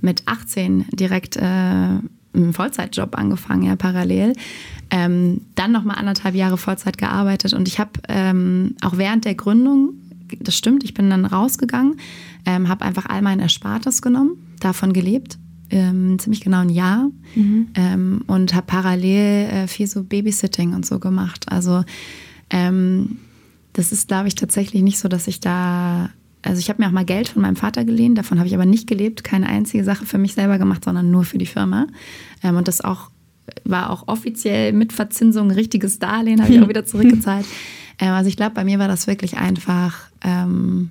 mit 0.00 0.22
18 0.26 0.84
direkt 0.92 1.36
äh, 1.36 1.40
einen 1.40 2.52
Vollzeitjob 2.52 3.16
angefangen, 3.16 3.62
ja, 3.64 3.76
parallel. 3.76 4.34
Ähm, 4.96 5.40
dann 5.56 5.72
nochmal 5.72 5.98
anderthalb 5.98 6.36
Jahre 6.36 6.56
Vollzeit 6.56 6.98
gearbeitet 6.98 7.52
und 7.52 7.66
ich 7.66 7.80
habe 7.80 7.90
ähm, 8.08 8.76
auch 8.80 8.96
während 8.96 9.24
der 9.24 9.34
Gründung, 9.34 9.94
das 10.38 10.56
stimmt, 10.56 10.84
ich 10.84 10.94
bin 10.94 11.10
dann 11.10 11.26
rausgegangen, 11.26 11.96
ähm, 12.46 12.68
habe 12.68 12.84
einfach 12.84 13.06
all 13.06 13.20
mein 13.20 13.40
Erspartes 13.40 14.02
genommen, 14.02 14.36
davon 14.60 14.92
gelebt, 14.92 15.36
ähm, 15.70 16.16
ziemlich 16.20 16.42
genau 16.42 16.60
ein 16.60 16.68
Jahr 16.68 17.10
mhm. 17.34 17.70
ähm, 17.74 18.22
und 18.28 18.54
habe 18.54 18.66
parallel 18.66 19.48
äh, 19.48 19.66
viel 19.66 19.88
so 19.88 20.04
Babysitting 20.04 20.74
und 20.74 20.86
so 20.86 21.00
gemacht. 21.00 21.46
Also 21.48 21.82
ähm, 22.50 23.18
das 23.72 23.90
ist, 23.90 24.06
glaube 24.06 24.28
ich, 24.28 24.36
tatsächlich 24.36 24.84
nicht 24.84 25.00
so, 25.00 25.08
dass 25.08 25.26
ich 25.26 25.40
da 25.40 26.10
also 26.42 26.58
ich 26.58 26.68
habe 26.68 26.82
mir 26.82 26.88
auch 26.88 26.92
mal 26.92 27.06
Geld 27.06 27.28
von 27.28 27.42
meinem 27.42 27.56
Vater 27.56 27.84
geliehen, 27.84 28.14
davon 28.14 28.38
habe 28.38 28.46
ich 28.46 28.54
aber 28.54 28.66
nicht 28.66 28.86
gelebt, 28.86 29.24
keine 29.24 29.48
einzige 29.48 29.82
Sache 29.82 30.04
für 30.04 30.18
mich 30.18 30.34
selber 30.34 30.58
gemacht, 30.58 30.84
sondern 30.84 31.10
nur 31.10 31.24
für 31.24 31.38
die 31.38 31.46
Firma. 31.46 31.86
Ähm, 32.42 32.56
und 32.56 32.68
das 32.68 32.82
auch 32.82 33.10
war 33.64 33.90
auch 33.90 34.08
offiziell 34.08 34.72
mit 34.72 34.92
Verzinsung 34.92 35.48
ein 35.48 35.56
richtiges 35.56 35.98
Darlehen, 35.98 36.42
habe 36.42 36.52
ich 36.52 36.60
auch 36.60 36.68
wieder 36.70 36.84
zurückgezahlt. 36.84 37.46
Ähm, 37.98 38.12
also 38.12 38.28
ich 38.28 38.36
glaube, 38.36 38.54
bei 38.54 38.64
mir 38.64 38.78
war 38.78 38.88
das 38.88 39.06
wirklich 39.06 39.36
einfach 39.36 39.98
ähm, 40.22 40.90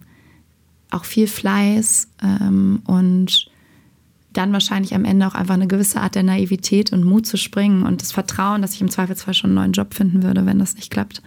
auch 0.91 1.05
viel 1.05 1.27
Fleiß 1.27 2.09
ähm, 2.23 2.81
und 2.85 3.49
dann 4.31 4.53
wahrscheinlich 4.53 4.95
am 4.95 5.05
Ende 5.05 5.27
auch 5.27 5.35
einfach 5.35 5.53
eine 5.53 5.67
gewisse 5.67 6.01
Art 6.01 6.15
der 6.15 6.23
Naivität 6.23 6.91
und 6.91 7.03
Mut 7.03 7.25
zu 7.25 7.37
springen 7.37 7.83
und 7.83 8.01
das 8.01 8.11
Vertrauen, 8.11 8.61
dass 8.61 8.73
ich 8.73 8.81
im 8.81 8.89
Zweifelsfall 8.89 9.33
schon 9.33 9.51
einen 9.51 9.55
neuen 9.55 9.71
Job 9.73 9.93
finden 9.93 10.23
würde, 10.23 10.45
wenn 10.45 10.59
das 10.59 10.75
nicht 10.75 10.91
klappt. 10.91 11.21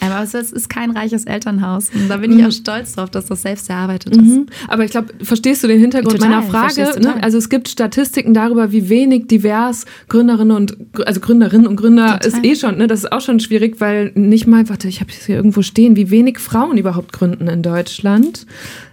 Aber 0.00 0.22
es 0.22 0.34
ist 0.34 0.68
kein 0.68 0.90
reiches 0.90 1.24
Elternhaus. 1.24 1.90
Und 1.94 2.08
da 2.08 2.16
bin 2.16 2.32
ich 2.32 2.38
mhm. 2.38 2.46
auch 2.46 2.52
stolz 2.52 2.94
drauf, 2.94 3.10
dass 3.10 3.26
das 3.26 3.42
selbst 3.42 3.70
erarbeitet 3.70 4.16
ist. 4.16 4.22
Mhm. 4.22 4.46
Aber 4.68 4.84
ich 4.84 4.90
glaube, 4.90 5.12
verstehst 5.22 5.62
du 5.62 5.68
den 5.68 5.80
Hintergrund 5.80 6.16
total, 6.16 6.28
meiner 6.28 6.42
Frage? 6.42 7.00
Ne? 7.00 7.22
Also 7.22 7.38
es 7.38 7.48
gibt 7.48 7.68
Statistiken 7.68 8.34
darüber, 8.34 8.72
wie 8.72 8.88
wenig 8.88 9.28
divers 9.28 9.84
Gründerinnen 10.08 10.56
und 10.56 10.76
also 11.06 11.20
Gründerinnen 11.20 11.66
und 11.66 11.76
Gründer 11.76 12.18
total. 12.18 12.26
ist 12.26 12.44
eh 12.44 12.56
schon, 12.56 12.78
ne? 12.78 12.86
Das 12.86 13.00
ist 13.00 13.12
auch 13.12 13.20
schon 13.20 13.38
schwierig, 13.38 13.80
weil 13.80 14.12
nicht 14.14 14.46
mal, 14.46 14.68
warte, 14.68 14.88
ich 14.88 15.00
habe 15.00 15.10
es 15.10 15.26
hier 15.26 15.36
irgendwo 15.36 15.62
stehen, 15.62 15.94
wie 15.96 16.10
wenig 16.10 16.38
Frauen 16.38 16.78
überhaupt 16.78 17.12
gründen 17.12 17.48
in 17.48 17.62
Deutschland. 17.62 18.46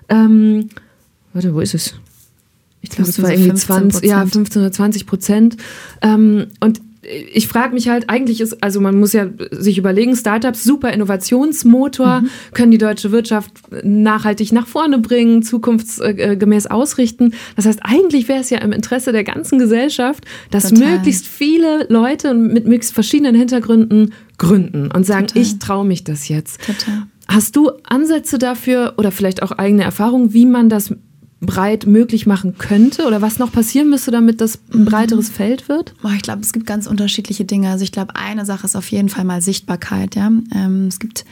Ähm, 0.09 0.69
warte, 1.33 1.55
wo 1.55 1.59
ist 1.59 1.73
es? 1.73 1.95
Ich 2.81 2.91
glaube, 2.91 3.09
es 3.09 3.21
war 3.21 3.31
irgendwie 3.31 3.53
20, 3.53 4.03
ja, 4.03 4.25
15 4.25 4.61
oder 4.61 4.71
20 4.71 5.05
Prozent. 5.05 5.57
Ähm, 6.01 6.47
und 6.59 6.81
ich 7.01 7.47
frage 7.47 7.73
mich 7.73 7.87
halt, 7.87 8.09
eigentlich 8.09 8.41
ist, 8.41 8.61
also 8.61 8.81
man 8.81 8.99
muss 8.99 9.13
ja 9.13 9.27
sich 9.51 9.77
überlegen, 9.77 10.15
Startups, 10.15 10.63
super 10.63 10.91
Innovationsmotor, 10.91 12.21
mhm. 12.21 12.29
können 12.53 12.71
die 12.71 12.77
deutsche 12.77 13.11
Wirtschaft 13.11 13.51
nachhaltig 13.83 14.51
nach 14.51 14.67
vorne 14.67 14.99
bringen, 14.99 15.41
zukunftsgemäß 15.41 16.67
ausrichten. 16.67 17.33
Das 17.55 17.65
heißt, 17.65 17.79
eigentlich 17.83 18.27
wäre 18.27 18.41
es 18.41 18.49
ja 18.49 18.59
im 18.59 18.73
Interesse 18.73 19.11
der 19.11 19.23
ganzen 19.23 19.59
Gesellschaft, 19.59 20.25
dass 20.51 20.69
Total. 20.69 20.97
möglichst 20.97 21.25
viele 21.25 21.85
Leute 21.89 22.33
mit 22.33 22.67
möglichst 22.67 22.93
verschiedenen 22.93 23.35
Hintergründen 23.35 24.13
gründen 24.37 24.91
und 24.91 25.05
sagen, 25.05 25.27
Total. 25.27 25.41
ich 25.41 25.59
traue 25.59 25.85
mich 25.85 26.03
das 26.03 26.27
jetzt. 26.27 26.61
Total. 26.65 27.03
Hast 27.27 27.55
du 27.55 27.71
Ansätze 27.83 28.39
dafür 28.39 28.95
oder 28.97 29.11
vielleicht 29.11 29.43
auch 29.43 29.51
eigene 29.51 29.83
Erfahrungen, 29.83 30.33
wie 30.33 30.45
man 30.45 30.67
das 30.67 30.93
breit 31.41 31.85
möglich 31.85 32.25
machen 32.25 32.57
könnte 32.57 33.05
oder 33.07 33.21
was 33.21 33.39
noch 33.39 33.51
passieren 33.51 33.89
müsste, 33.89 34.11
damit 34.11 34.41
das 34.41 34.59
ein 34.73 34.81
mhm. 34.81 34.85
breiteres 34.85 35.29
Feld 35.29 35.69
wird? 35.69 35.93
ich 36.15 36.21
glaube, 36.21 36.41
es 36.41 36.51
gibt 36.51 36.65
ganz 36.65 36.85
unterschiedliche 36.85 37.45
Dinge. 37.45 37.69
Also 37.69 37.83
ich 37.83 37.91
glaube, 37.91 38.15
eine 38.15 38.45
Sache 38.45 38.65
ist 38.65 38.75
auf 38.75 38.91
jeden 38.91 39.09
Fall 39.09 39.23
mal 39.23 39.41
Sichtbarkeit. 39.41 40.15
Ja? 40.15 40.27
Ähm, 40.53 40.87
es 40.87 40.99
gibt, 40.99 41.25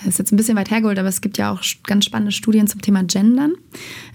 es 0.00 0.06
ist 0.06 0.18
jetzt 0.18 0.32
ein 0.32 0.36
bisschen 0.36 0.56
weit 0.56 0.70
hergeholt, 0.70 0.98
aber 0.98 1.08
es 1.08 1.20
gibt 1.20 1.38
ja 1.38 1.52
auch 1.52 1.62
ganz 1.84 2.04
spannende 2.04 2.32
Studien 2.32 2.66
zum 2.66 2.82
Thema 2.82 3.04
Gendern. 3.04 3.54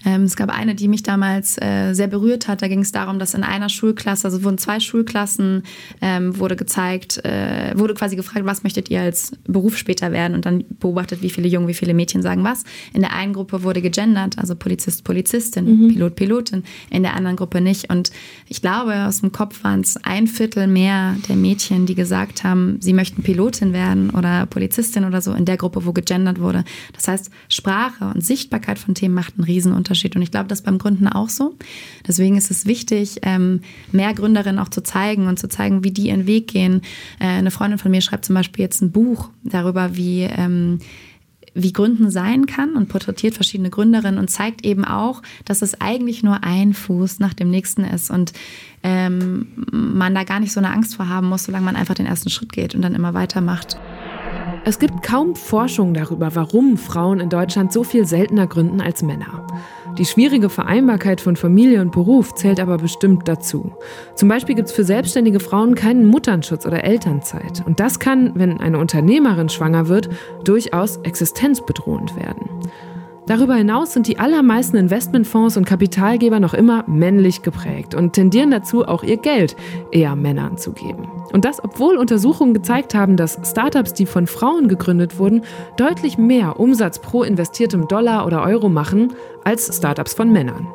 Ähm, 0.04 0.22
es 0.22 0.36
gab 0.36 0.50
eine, 0.50 0.74
die 0.74 0.88
mich 0.88 1.02
damals 1.02 1.56
äh, 1.60 1.92
sehr 1.92 2.06
berührt 2.06 2.48
hat. 2.48 2.62
Da 2.62 2.68
ging 2.68 2.80
es 2.80 2.92
darum, 2.92 3.18
dass 3.18 3.34
in 3.34 3.42
einer 3.42 3.68
Schulklasse, 3.68 4.26
also 4.26 4.42
wurden 4.42 4.58
zwei 4.58 4.80
Schulklassen, 4.80 5.62
ähm, 6.00 6.38
wurde 6.38 6.56
gezeigt, 6.56 7.24
äh, 7.24 7.72
wurde 7.76 7.94
quasi 7.94 8.16
gefragt, 8.16 8.46
was 8.46 8.62
möchtet 8.62 8.90
ihr 8.90 9.02
als 9.02 9.32
Beruf 9.46 9.76
später 9.76 10.12
werden? 10.12 10.34
Und 10.34 10.46
dann 10.46 10.64
beobachtet, 10.78 11.22
wie 11.22 11.30
viele 11.30 11.48
Jungen, 11.48 11.68
wie 11.68 11.74
viele 11.74 11.94
Mädchen 11.94 12.22
sagen 12.22 12.44
was. 12.44 12.64
In 12.94 13.00
der 13.00 13.14
einen 13.14 13.32
Gruppe 13.32 13.62
wurde 13.62 13.82
gegendert, 13.82 14.38
also 14.38 14.54
Polizist, 14.54 15.04
Polizistin, 15.04 15.64
mhm. 15.64 15.88
Pilot, 15.88 16.16
Pilotin. 16.16 16.64
In 16.88 17.02
der 17.02 17.14
anderen 17.14 17.36
Gruppe 17.36 17.60
nicht. 17.60 17.90
Und 17.90 18.10
ich 18.48 18.62
glaube, 18.62 19.06
aus 19.06 19.20
dem 19.20 19.32
Kopf 19.32 19.62
waren 19.64 19.80
es 19.80 19.96
ein 19.98 20.26
Viertel 20.26 20.66
mehr 20.66 21.16
der 21.28 21.36
Mädchen, 21.36 21.86
die 21.86 21.94
gesagt 21.94 22.44
haben, 22.44 22.78
sie 22.80 22.92
möchten 22.92 23.22
Pilotin 23.22 23.72
werden 23.72 24.10
oder 24.10 24.46
Polizistin 24.46 25.04
oder 25.04 25.20
so 25.20 25.32
in 25.32 25.44
der 25.44 25.56
Gruppe, 25.56 25.84
wo 25.84 25.92
gegendert 25.92 26.40
wurde. 26.40 26.64
Das 26.94 27.08
heißt, 27.08 27.30
Sprache 27.48 28.06
und 28.14 28.24
Sichtbarkeit 28.24 28.78
von 28.78 28.94
Themen 28.94 29.14
macht 29.14 29.34
einen 29.36 29.44
Riesenunterschied. 29.44 29.89
Und 30.16 30.22
ich 30.22 30.30
glaube, 30.30 30.48
das 30.48 30.62
beim 30.62 30.78
Gründen 30.78 31.08
auch 31.08 31.28
so. 31.28 31.56
Deswegen 32.06 32.36
ist 32.36 32.50
es 32.50 32.66
wichtig, 32.66 33.20
ähm, 33.22 33.60
mehr 33.92 34.14
Gründerinnen 34.14 34.58
auch 34.58 34.68
zu 34.68 34.82
zeigen 34.82 35.26
und 35.26 35.38
zu 35.38 35.48
zeigen, 35.48 35.84
wie 35.84 35.90
die 35.90 36.08
ihren 36.08 36.26
Weg 36.26 36.48
gehen. 36.48 36.82
Äh, 37.18 37.26
eine 37.26 37.50
Freundin 37.50 37.78
von 37.78 37.90
mir 37.90 38.00
schreibt 38.00 38.24
zum 38.24 38.34
Beispiel 38.34 38.62
jetzt 38.62 38.82
ein 38.82 38.92
Buch 38.92 39.30
darüber, 39.44 39.96
wie 39.96 40.22
ähm, 40.22 40.80
wie 41.54 41.72
Gründen 41.72 42.10
sein 42.10 42.46
kann 42.46 42.74
und 42.74 42.88
porträtiert 42.88 43.34
verschiedene 43.34 43.70
Gründerinnen 43.70 44.18
und 44.18 44.28
zeigt 44.28 44.64
eben 44.64 44.84
auch, 44.84 45.22
dass 45.44 45.62
es 45.62 45.80
eigentlich 45.80 46.22
nur 46.22 46.44
ein 46.44 46.74
Fuß 46.74 47.18
nach 47.18 47.34
dem 47.34 47.50
nächsten 47.50 47.84
ist 47.84 48.10
und 48.10 48.32
ähm, 48.82 49.48
man 49.70 50.14
da 50.14 50.24
gar 50.24 50.40
nicht 50.40 50.52
so 50.52 50.60
eine 50.60 50.70
Angst 50.70 50.94
vor 50.94 51.08
haben 51.08 51.28
muss, 51.28 51.44
solange 51.44 51.64
man 51.64 51.76
einfach 51.76 51.94
den 51.94 52.06
ersten 52.06 52.30
Schritt 52.30 52.52
geht 52.52 52.74
und 52.74 52.82
dann 52.82 52.94
immer 52.94 53.14
weitermacht. 53.14 53.78
Es 54.64 54.78
gibt 54.78 55.02
kaum 55.02 55.34
Forschung 55.34 55.94
darüber, 55.94 56.34
warum 56.34 56.76
Frauen 56.76 57.20
in 57.20 57.28
Deutschland 57.28 57.72
so 57.72 57.82
viel 57.82 58.06
seltener 58.06 58.46
gründen 58.46 58.80
als 58.80 59.02
Männer. 59.02 59.46
Die 59.98 60.04
schwierige 60.04 60.48
Vereinbarkeit 60.48 61.20
von 61.20 61.36
Familie 61.36 61.80
und 61.80 61.92
Beruf 61.92 62.34
zählt 62.34 62.60
aber 62.60 62.78
bestimmt 62.78 63.26
dazu. 63.26 63.72
Zum 64.14 64.28
Beispiel 64.28 64.54
gibt 64.54 64.68
es 64.68 64.74
für 64.74 64.84
selbstständige 64.84 65.40
Frauen 65.40 65.74
keinen 65.74 66.06
Mutternschutz 66.06 66.66
oder 66.66 66.84
Elternzeit. 66.84 67.64
Und 67.66 67.80
das 67.80 67.98
kann, 67.98 68.32
wenn 68.34 68.60
eine 68.60 68.78
Unternehmerin 68.78 69.48
schwanger 69.48 69.88
wird, 69.88 70.08
durchaus 70.44 70.98
existenzbedrohend 70.98 72.16
werden. 72.16 72.48
Darüber 73.30 73.54
hinaus 73.54 73.92
sind 73.92 74.08
die 74.08 74.18
allermeisten 74.18 74.76
Investmentfonds 74.76 75.56
und 75.56 75.64
Kapitalgeber 75.64 76.40
noch 76.40 76.52
immer 76.52 76.82
männlich 76.88 77.42
geprägt 77.42 77.94
und 77.94 78.12
tendieren 78.12 78.50
dazu, 78.50 78.84
auch 78.84 79.04
ihr 79.04 79.18
Geld 79.18 79.54
eher 79.92 80.16
Männern 80.16 80.58
zu 80.58 80.72
geben. 80.72 81.08
Und 81.32 81.44
das, 81.44 81.62
obwohl 81.62 81.96
Untersuchungen 81.96 82.54
gezeigt 82.54 82.92
haben, 82.92 83.16
dass 83.16 83.38
Startups, 83.48 83.94
die 83.94 84.06
von 84.06 84.26
Frauen 84.26 84.66
gegründet 84.66 85.20
wurden, 85.20 85.42
deutlich 85.76 86.18
mehr 86.18 86.58
Umsatz 86.58 86.98
pro 86.98 87.22
investiertem 87.22 87.86
Dollar 87.86 88.26
oder 88.26 88.42
Euro 88.42 88.68
machen 88.68 89.12
als 89.44 89.76
Startups 89.76 90.12
von 90.12 90.32
Männern. 90.32 90.66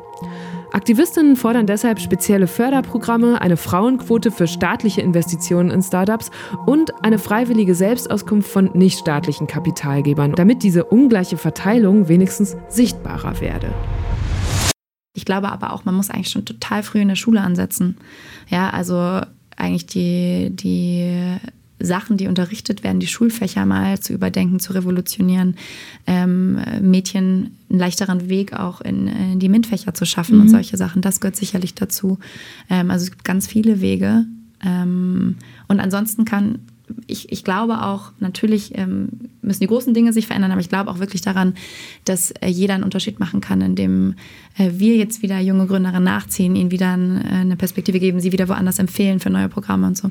Aktivistinnen 0.72 1.36
fordern 1.36 1.66
deshalb 1.66 2.00
spezielle 2.00 2.46
Förderprogramme, 2.46 3.40
eine 3.40 3.56
Frauenquote 3.56 4.30
für 4.30 4.46
staatliche 4.46 5.00
Investitionen 5.00 5.70
in 5.70 5.82
Startups 5.82 6.30
und 6.66 6.92
eine 7.04 7.18
freiwillige 7.18 7.74
Selbstauskunft 7.74 8.50
von 8.50 8.70
nichtstaatlichen 8.74 9.46
Kapitalgebern, 9.46 10.32
damit 10.32 10.62
diese 10.62 10.84
ungleiche 10.84 11.36
Verteilung 11.36 12.08
wenigstens 12.08 12.56
sichtbarer 12.68 13.40
werde. 13.40 13.72
Ich 15.14 15.24
glaube 15.24 15.50
aber 15.50 15.72
auch, 15.72 15.84
man 15.84 15.94
muss 15.94 16.10
eigentlich 16.10 16.30
schon 16.30 16.44
total 16.44 16.82
früh 16.82 17.00
in 17.00 17.08
der 17.08 17.16
Schule 17.16 17.40
ansetzen. 17.40 17.96
Ja, 18.48 18.70
also 18.70 19.22
eigentlich 19.56 19.86
die, 19.86 20.50
die 20.50 21.38
Sachen, 21.78 22.16
die 22.16 22.26
unterrichtet 22.26 22.82
werden, 22.82 23.00
die 23.00 23.06
Schulfächer 23.06 23.66
mal 23.66 24.00
zu 24.00 24.12
überdenken, 24.12 24.60
zu 24.60 24.72
revolutionieren, 24.72 25.56
ähm, 26.06 26.58
Mädchen 26.80 27.56
einen 27.70 27.78
leichteren 27.78 28.28
Weg 28.28 28.54
auch 28.54 28.80
in, 28.80 29.08
in 29.08 29.38
die 29.38 29.48
MINT-Fächer 29.48 29.94
zu 29.94 30.06
schaffen 30.06 30.36
mhm. 30.36 30.42
und 30.42 30.48
solche 30.48 30.76
Sachen. 30.76 31.02
Das 31.02 31.20
gehört 31.20 31.36
sicherlich 31.36 31.74
dazu. 31.74 32.18
Ähm, 32.70 32.90
also 32.90 33.04
es 33.04 33.10
gibt 33.10 33.24
ganz 33.24 33.46
viele 33.46 33.80
Wege. 33.80 34.24
Ähm, 34.64 35.36
und 35.68 35.80
ansonsten 35.80 36.24
kann 36.24 36.60
ich, 37.06 37.32
ich 37.32 37.44
glaube 37.44 37.82
auch, 37.82 38.12
natürlich 38.20 38.76
ähm, 38.76 39.08
müssen 39.42 39.60
die 39.60 39.66
großen 39.66 39.92
Dinge 39.92 40.12
sich 40.12 40.26
verändern, 40.26 40.52
aber 40.52 40.60
ich 40.60 40.68
glaube 40.68 40.90
auch 40.90 40.98
wirklich 40.98 41.20
daran, 41.20 41.54
dass 42.04 42.30
äh, 42.30 42.48
jeder 42.48 42.74
einen 42.74 42.84
Unterschied 42.84 43.18
machen 43.18 43.40
kann, 43.40 43.60
indem 43.60 44.14
äh, 44.56 44.70
wir 44.74 44.96
jetzt 44.96 45.22
wieder 45.22 45.40
junge 45.40 45.66
Gründerinnen 45.66 46.04
nachziehen, 46.04 46.54
ihnen 46.56 46.70
wieder 46.70 46.94
äh, 46.94 47.34
eine 47.34 47.56
Perspektive 47.56 47.98
geben, 47.98 48.20
sie 48.20 48.32
wieder 48.32 48.48
woanders 48.48 48.78
empfehlen 48.78 49.20
für 49.20 49.30
neue 49.30 49.48
Programme 49.48 49.86
und 49.86 49.96
so. 49.96 50.10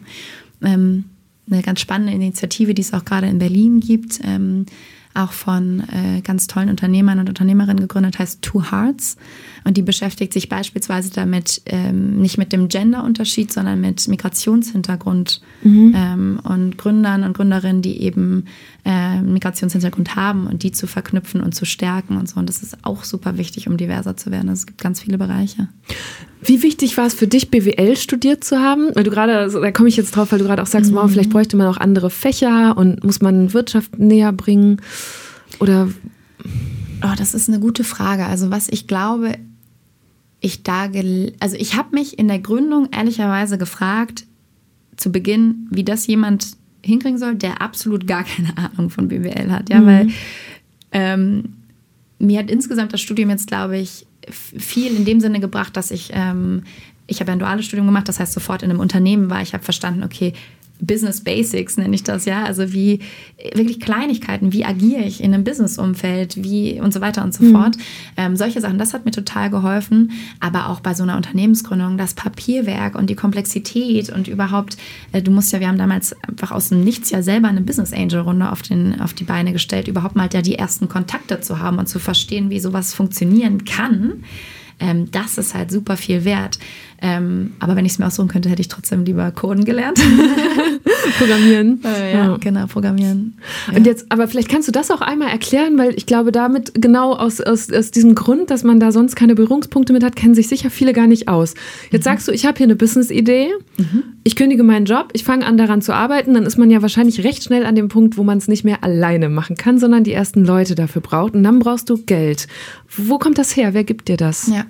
Eine 1.56 1.64
ganz 1.64 1.80
spannende 1.80 2.12
Initiative, 2.12 2.74
die 2.74 2.82
es 2.82 2.94
auch 2.94 3.06
gerade 3.06 3.28
in 3.28 3.40
Berlin 3.40 3.80
gibt, 3.80 4.20
ähm, 4.24 4.66
auch 5.16 5.32
von 5.32 5.84
äh, 5.92 6.22
ganz 6.22 6.48
tollen 6.48 6.70
Unternehmern 6.70 7.20
und 7.20 7.30
Unternehmerinnen 7.30 7.80
gegründet, 7.80 8.20
heißt 8.20 8.42
Two 8.42 8.72
Hearts. 8.72 9.18
Und 9.64 9.78
die 9.78 9.82
beschäftigt 9.82 10.34
sich 10.34 10.50
beispielsweise 10.50 11.12
damit, 11.12 11.62
ähm, 11.66 12.20
nicht 12.20 12.38
mit 12.38 12.54
dem 12.54 12.68
Genderunterschied, 12.68 13.52
sondern 13.52 13.82
mit 13.82 14.08
Migrationshintergrund 14.08 15.42
mhm. 15.64 15.94
ähm, 15.96 16.40
und 16.44 16.78
Gründern 16.78 17.24
und 17.24 17.34
Gründerinnen, 17.34 17.82
die 17.82 18.02
eben 18.02 18.46
äh, 18.86 19.22
Migrationshintergrund 19.22 20.16
haben 20.16 20.48
und 20.48 20.64
die 20.64 20.72
zu 20.72 20.88
verknüpfen 20.88 21.42
und 21.42 21.56
zu 21.56 21.66
stärken 21.66 22.18
und 22.18 22.30
so. 22.30 22.40
Und 22.40 22.50
das 22.50 22.62
ist 22.62 22.78
auch 22.84 23.04
super 23.04 23.38
wichtig, 23.38 23.68
um 23.68 23.78
diverser 23.78 24.16
zu 24.18 24.32
werden. 24.32 24.50
Also 24.50 24.62
es 24.62 24.66
gibt 24.68 24.82
ganz 24.82 25.02
viele 25.02 25.18
Bereiche. 25.18 25.68
Wie 26.48 26.62
wichtig 26.62 26.96
war 26.98 27.08
es 27.08 27.16
für 27.16 27.28
dich, 27.28 27.50
BWL 27.50 27.98
studiert 27.98 28.44
zu 28.44 28.60
haben? 28.60 28.90
Weil 28.94 29.04
du 29.04 29.10
gerade, 29.10 29.38
also 29.38 29.60
da 29.60 29.72
komme 29.72 29.90
ich 29.90 29.98
jetzt 29.98 30.16
drauf, 30.16 30.32
weil 30.32 30.40
du 30.40 30.46
gerade 30.46 30.62
auch 30.62 30.68
sagst, 30.68 30.92
mhm. 30.92 30.96
wow, 30.96 31.10
vielleicht 31.10 31.32
bräuchte 31.32 31.58
man 31.58 31.68
auch 31.68 31.78
andere 31.78 32.12
Fächer 32.12 32.78
und 32.78 33.04
muss 33.04 33.22
man 33.22 33.54
Wirtschaft 33.54 33.98
näher 33.98 34.32
bringen. 34.32 34.82
Oder 35.60 35.90
Oh, 37.06 37.14
das 37.18 37.34
ist 37.34 37.50
eine 37.50 37.60
gute 37.60 37.84
Frage. 37.84 38.26
Also 38.26 38.52
was 38.52 38.68
ich 38.70 38.88
glaube, 38.88 39.38
ich 40.40 40.64
da, 40.64 40.90
also 41.40 41.56
ich 41.58 41.76
habe 41.76 41.96
mich 41.96 42.18
in 42.18 42.28
der 42.28 42.40
Gründung 42.40 42.90
ehrlicherweise 42.92 43.58
gefragt, 43.58 44.26
zu 44.96 45.12
Beginn, 45.12 45.68
wie 45.70 45.84
das 45.84 46.08
jemand 46.08 46.56
hinkriegen 46.82 47.18
soll, 47.18 47.36
der 47.36 47.62
absolut 47.62 48.08
gar 48.08 48.24
keine 48.24 48.58
Ahnung 48.58 48.90
von 48.90 49.08
BWL 49.08 49.52
hat. 49.52 49.70
Ja, 49.70 49.82
mhm. 49.82 49.86
weil 49.86 50.08
ähm, 50.92 51.44
mir 52.20 52.40
hat 52.40 52.50
insgesamt 52.50 52.94
das 52.94 53.02
Studium 53.02 53.30
jetzt, 53.30 53.48
glaube 53.48 53.78
ich, 53.78 54.08
viel 54.30 54.96
in 54.96 55.06
dem 55.06 55.20
Sinne 55.20 55.40
gebracht, 55.40 55.76
dass 55.76 55.92
ich, 55.92 56.12
ähm, 56.14 56.64
ich 57.08 57.20
habe 57.20 57.32
ein 57.32 57.40
duales 57.40 57.66
Studium 57.66 57.88
gemacht, 57.88 58.08
das 58.08 58.20
heißt 58.20 58.34
sofort 58.34 58.64
in 58.64 58.70
einem 58.70 58.80
Unternehmen 58.80 59.30
war. 59.30 59.42
Ich 59.42 59.54
habe 59.54 59.64
verstanden, 59.64 60.04
okay, 60.04 60.34
Business 60.80 61.24
Basics 61.24 61.78
nenne 61.78 61.96
ich 61.96 62.04
das 62.04 62.26
ja. 62.26 62.44
Also 62.44 62.74
wie 62.74 63.00
wirklich 63.54 63.80
Kleinigkeiten, 63.80 64.54
wie 64.54 64.66
agiere 64.66 65.04
ich 65.04 65.22
in 65.22 65.34
einem 65.34 65.44
Businessumfeld, 65.44 66.44
wie 66.44 66.80
und 66.80 66.94
so 66.94 67.02
weiter 67.02 67.24
und 67.24 67.34
so 67.34 67.44
mhm. 67.44 67.52
fort. 67.52 67.78
Ähm, 68.18 68.36
solche 68.36 68.62
Sachen, 68.62 68.78
das 68.78 68.94
hat 68.94 69.06
mir 69.06 69.12
total 69.12 69.50
geholfen. 69.50 70.12
Aber 70.40 70.70
auch 70.70 70.80
bei 70.80 70.94
so 70.94 71.04
einer 71.04 71.16
Unternehmensgründung, 71.16 71.98
das 71.98 72.14
Papierwerk 72.14 72.96
und 72.96 73.10
die 73.10 73.16
Komplexität 73.16 74.10
und 74.10 74.28
überhaupt, 74.28 74.78
äh, 75.12 75.22
du 75.22 75.32
musst 75.32 75.52
ja, 75.52 75.60
wir 75.60 75.68
haben 75.68 75.78
damals 75.78 76.16
einfach 76.24 76.52
aus 76.52 76.70
dem 76.70 76.84
Nichts 76.84 77.10
ja 77.10 77.22
selber 77.22 77.48
eine 77.48 77.62
Business 77.62 77.94
Angel 77.94 78.20
Runde 78.20 78.52
auf, 78.52 78.62
den, 78.62 79.00
auf 79.02 79.14
die 79.14 79.24
Beine 79.24 79.54
gestellt, 79.54 79.88
überhaupt 79.88 80.16
mal 80.16 80.30
ja 80.34 80.42
die 80.42 80.56
ersten 80.56 80.90
Kontakte 80.90 81.42
zu 81.42 81.60
haben 81.60 81.78
und 81.78 81.88
zu 81.88 82.00
verstehen, 82.00 82.50
wie 82.50 82.60
sowas 82.60 82.94
funktionieren 82.94 83.66
kann. 83.66 84.24
Ähm, 84.80 85.10
das 85.12 85.38
ist 85.38 85.54
halt 85.54 85.72
super 85.72 85.98
viel 85.98 86.26
wert. 86.26 86.60
Ähm, 87.06 87.52
aber 87.60 87.76
wenn 87.76 87.86
ich 87.86 87.92
es 87.92 88.00
mir 88.00 88.08
aussuchen 88.08 88.30
könnte, 88.30 88.50
hätte 88.50 88.62
ich 88.62 88.68
trotzdem 88.68 89.06
lieber 89.06 89.30
Coden 89.30 89.64
gelernt. 89.64 90.02
programmieren. 91.18 91.82
Äh, 91.86 92.14
ja, 92.14 92.26
ja, 92.26 92.38
genau, 92.38 92.66
programmieren. 92.66 93.38
Ja. 93.68 93.78
Und 93.78 93.86
jetzt, 93.86 94.08
aber 94.10 94.28
vielleicht 94.28 94.50
kannst 94.50 94.68
du 94.68 94.72
das 94.72 94.90
auch 94.90 95.02
einmal 95.02 95.30
erklären, 95.30 95.78
weil 95.78 95.94
ich 95.96 96.06
glaube, 96.06 96.32
damit 96.32 96.74
genau 96.74 97.14
aus, 97.14 97.42
aus, 97.42 97.72
aus 97.72 97.92
diesem 97.92 98.16
Grund, 98.16 98.50
dass 98.50 98.64
man 98.64 98.80
da 98.80 98.92
sonst 98.92 99.16
keine 99.16 99.36
Berührungspunkte 99.36 99.94
mit 99.94 100.04
hat, 100.04 100.16
kennen 100.16 100.34
sich 100.34 100.48
sicher 100.48 100.70
viele 100.70 100.94
gar 100.94 101.06
nicht 101.06 101.28
aus. 101.28 101.54
Jetzt 101.92 102.02
mhm. 102.02 102.10
sagst 102.10 102.28
du, 102.28 102.32
ich 102.32 102.46
habe 102.46 102.58
hier 102.58 102.66
eine 102.66 102.76
Business-Idee, 102.76 103.50
mhm. 103.78 104.04
ich 104.24 104.36
kündige 104.36 104.64
meinen 104.64 104.86
Job, 104.86 105.10
ich 105.14 105.24
fange 105.24 105.46
an 105.46 105.58
daran 105.58 105.82
zu 105.82 105.94
arbeiten, 105.94 106.34
dann 106.34 106.46
ist 106.46 106.58
man 106.58 106.72
ja 106.72 106.82
wahrscheinlich 106.82 107.24
recht 107.24 107.44
schnell 107.44 107.66
an 107.66 107.76
dem 107.76 107.88
Punkt, 107.88 108.18
wo 108.18 108.24
man 108.24 108.38
es 108.40 108.48
nicht 108.48 108.64
mehr 108.64 108.84
alleine 108.84 109.30
machen 109.30 109.58
kann, 109.58 109.78
sondern 109.78 110.04
die 110.04 110.14
ersten 110.14 110.44
Leute 110.44 110.74
dafür 110.76 111.02
braucht 111.02 111.36
und 111.36 111.44
dann 111.44 111.60
brauchst 111.60 111.90
du 111.90 111.98
Geld. 111.98 112.48
Wo 112.98 113.20
kommt 113.20 113.38
das 113.38 113.56
her? 113.56 113.74
Wer 113.74 113.84
gibt 113.84 114.08
dir 114.08 114.18
das? 114.18 114.48
Ja. 114.48 114.66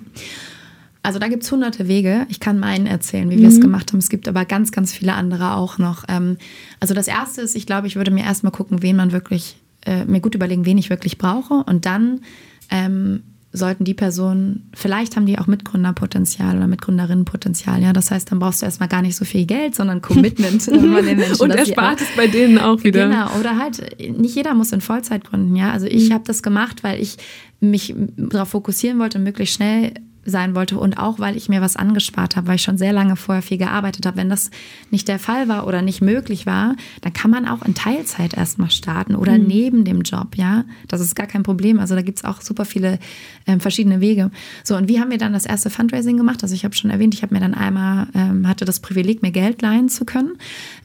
Also 1.06 1.20
da 1.20 1.28
gibt 1.28 1.44
es 1.44 1.52
hunderte 1.52 1.86
Wege. 1.86 2.26
Ich 2.30 2.40
kann 2.40 2.58
meinen 2.58 2.88
erzählen, 2.88 3.30
wie 3.30 3.38
wir 3.38 3.46
es 3.46 3.58
mhm. 3.58 3.60
gemacht 3.60 3.92
haben. 3.92 4.00
Es 4.00 4.08
gibt 4.08 4.26
aber 4.26 4.44
ganz, 4.44 4.72
ganz 4.72 4.92
viele 4.92 5.14
andere 5.14 5.54
auch 5.54 5.78
noch. 5.78 6.02
Ähm, 6.08 6.36
also 6.80 6.94
das 6.94 7.06
Erste 7.06 7.42
ist, 7.42 7.54
ich 7.54 7.64
glaube, 7.64 7.86
ich 7.86 7.94
würde 7.94 8.10
mir 8.10 8.24
erstmal 8.24 8.50
gucken, 8.50 8.82
wen 8.82 8.96
man 8.96 9.12
wirklich, 9.12 9.56
äh, 9.84 10.04
mir 10.04 10.18
gut 10.18 10.34
überlegen, 10.34 10.66
wen 10.66 10.78
ich 10.78 10.90
wirklich 10.90 11.16
brauche. 11.16 11.62
Und 11.64 11.86
dann 11.86 12.22
ähm, 12.70 13.22
sollten 13.52 13.84
die 13.84 13.94
Personen, 13.94 14.68
vielleicht 14.74 15.14
haben 15.14 15.26
die 15.26 15.38
auch 15.38 15.46
Mitgründerpotenzial 15.46 16.56
oder 16.56 16.66
Mitgründerinnenpotenzial. 16.66 17.80
Ja, 17.84 17.92
das 17.92 18.10
heißt, 18.10 18.32
dann 18.32 18.40
brauchst 18.40 18.62
du 18.62 18.66
erstmal 18.66 18.88
gar 18.88 19.02
nicht 19.02 19.14
so 19.14 19.24
viel 19.24 19.46
Geld, 19.46 19.76
sondern 19.76 20.02
Commitment 20.02 20.60
von 20.64 20.74
den 20.74 20.90
Menschen. 21.18 21.40
Und 21.40 21.52
erspart 21.52 22.00
es 22.00 22.08
bei 22.16 22.26
denen 22.26 22.58
auch 22.58 22.82
wieder. 22.82 23.08
Genau, 23.08 23.28
oder 23.38 23.56
halt, 23.60 23.96
nicht 24.00 24.34
jeder 24.34 24.54
muss 24.54 24.72
in 24.72 24.80
Vollzeit 24.80 25.22
gründen. 25.22 25.54
Ja, 25.54 25.70
also 25.70 25.86
ich 25.86 26.08
mhm. 26.08 26.14
habe 26.14 26.24
das 26.26 26.42
gemacht, 26.42 26.82
weil 26.82 27.00
ich 27.00 27.16
mich 27.60 27.94
darauf 28.16 28.48
fokussieren 28.48 28.98
wollte, 28.98 29.20
möglichst 29.20 29.54
schnell 29.54 29.94
sein 30.30 30.54
wollte 30.54 30.78
und 30.78 30.98
auch, 30.98 31.18
weil 31.18 31.36
ich 31.36 31.48
mir 31.48 31.60
was 31.60 31.76
angespart 31.76 32.36
habe, 32.36 32.48
weil 32.48 32.56
ich 32.56 32.62
schon 32.62 32.78
sehr 32.78 32.92
lange 32.92 33.16
vorher 33.16 33.42
viel 33.42 33.58
gearbeitet 33.58 34.06
habe. 34.06 34.16
Wenn 34.16 34.28
das 34.28 34.50
nicht 34.90 35.08
der 35.08 35.18
Fall 35.18 35.48
war 35.48 35.66
oder 35.66 35.82
nicht 35.82 36.02
möglich 36.02 36.46
war, 36.46 36.76
dann 37.00 37.12
kann 37.12 37.30
man 37.30 37.46
auch 37.46 37.62
in 37.62 37.74
Teilzeit 37.74 38.34
erstmal 38.34 38.70
starten 38.70 39.14
oder 39.14 39.38
mhm. 39.38 39.46
neben 39.46 39.84
dem 39.84 40.02
Job, 40.02 40.36
ja. 40.36 40.64
Das 40.88 41.00
ist 41.00 41.14
gar 41.14 41.26
kein 41.26 41.42
Problem. 41.42 41.80
Also 41.80 41.94
da 41.94 42.02
gibt 42.02 42.18
es 42.18 42.24
auch 42.24 42.40
super 42.40 42.64
viele 42.64 42.98
ähm, 43.46 43.60
verschiedene 43.60 44.00
Wege. 44.00 44.30
So, 44.64 44.76
und 44.76 44.88
wie 44.88 45.00
haben 45.00 45.10
wir 45.10 45.18
dann 45.18 45.32
das 45.32 45.46
erste 45.46 45.70
Fundraising 45.70 46.16
gemacht? 46.16 46.42
Also 46.42 46.54
ich 46.54 46.64
habe 46.64 46.74
schon 46.74 46.90
erwähnt, 46.90 47.14
ich 47.14 47.22
habe 47.22 47.34
mir 47.34 47.40
dann 47.40 47.54
einmal, 47.54 48.08
ähm, 48.14 48.48
hatte 48.48 48.64
das 48.64 48.80
Privileg, 48.80 49.22
mir 49.22 49.32
Geld 49.32 49.62
leihen 49.62 49.88
zu 49.88 50.04
können. 50.04 50.32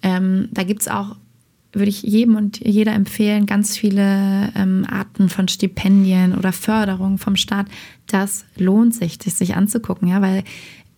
Ähm, 0.01 0.49
da 0.51 0.63
gibt 0.63 0.81
es 0.81 0.87
auch 0.87 1.15
würde 1.73 1.89
ich 1.89 2.01
jedem 2.01 2.35
und 2.35 2.59
jeder 2.59 2.93
empfehlen, 2.93 3.45
ganz 3.45 3.77
viele 3.77 4.51
ähm, 4.55 4.85
Arten 4.89 5.29
von 5.29 5.47
Stipendien 5.47 6.35
oder 6.35 6.51
Förderung 6.51 7.17
vom 7.17 7.35
Staat. 7.35 7.67
Das 8.07 8.45
lohnt 8.57 8.93
sich, 8.93 9.17
das 9.17 9.37
sich 9.37 9.55
anzugucken, 9.55 10.07
ja, 10.07 10.21
weil 10.21 10.43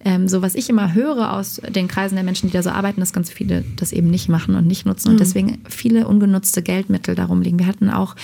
ähm, 0.06 0.28
so 0.28 0.42
was 0.42 0.56
ich 0.56 0.70
immer 0.70 0.94
höre 0.94 1.34
aus 1.34 1.62
den 1.70 1.88
Kreisen 1.88 2.16
der 2.16 2.24
Menschen, 2.24 2.48
die 2.50 2.54
da 2.54 2.64
so 2.64 2.72
arbeiten, 2.72 3.00
dass 3.00 3.14
ganz 3.14 3.30
viele 3.30 3.64
das 3.78 3.94
eben 3.94 4.10
nicht 4.10 4.28
machen 4.30 4.56
und 4.56 4.68
nicht 4.68 4.86
nutzen 4.86 5.10
und 5.10 5.16
mhm. 5.16 5.20
deswegen 5.20 5.62
viele 5.68 6.08
ungenutzte 6.08 6.62
Geldmittel 6.62 7.16
darum 7.16 7.42
liegen. 7.42 7.60
Wir 7.60 7.68
hatten 7.68 7.90
auch, 7.90 8.16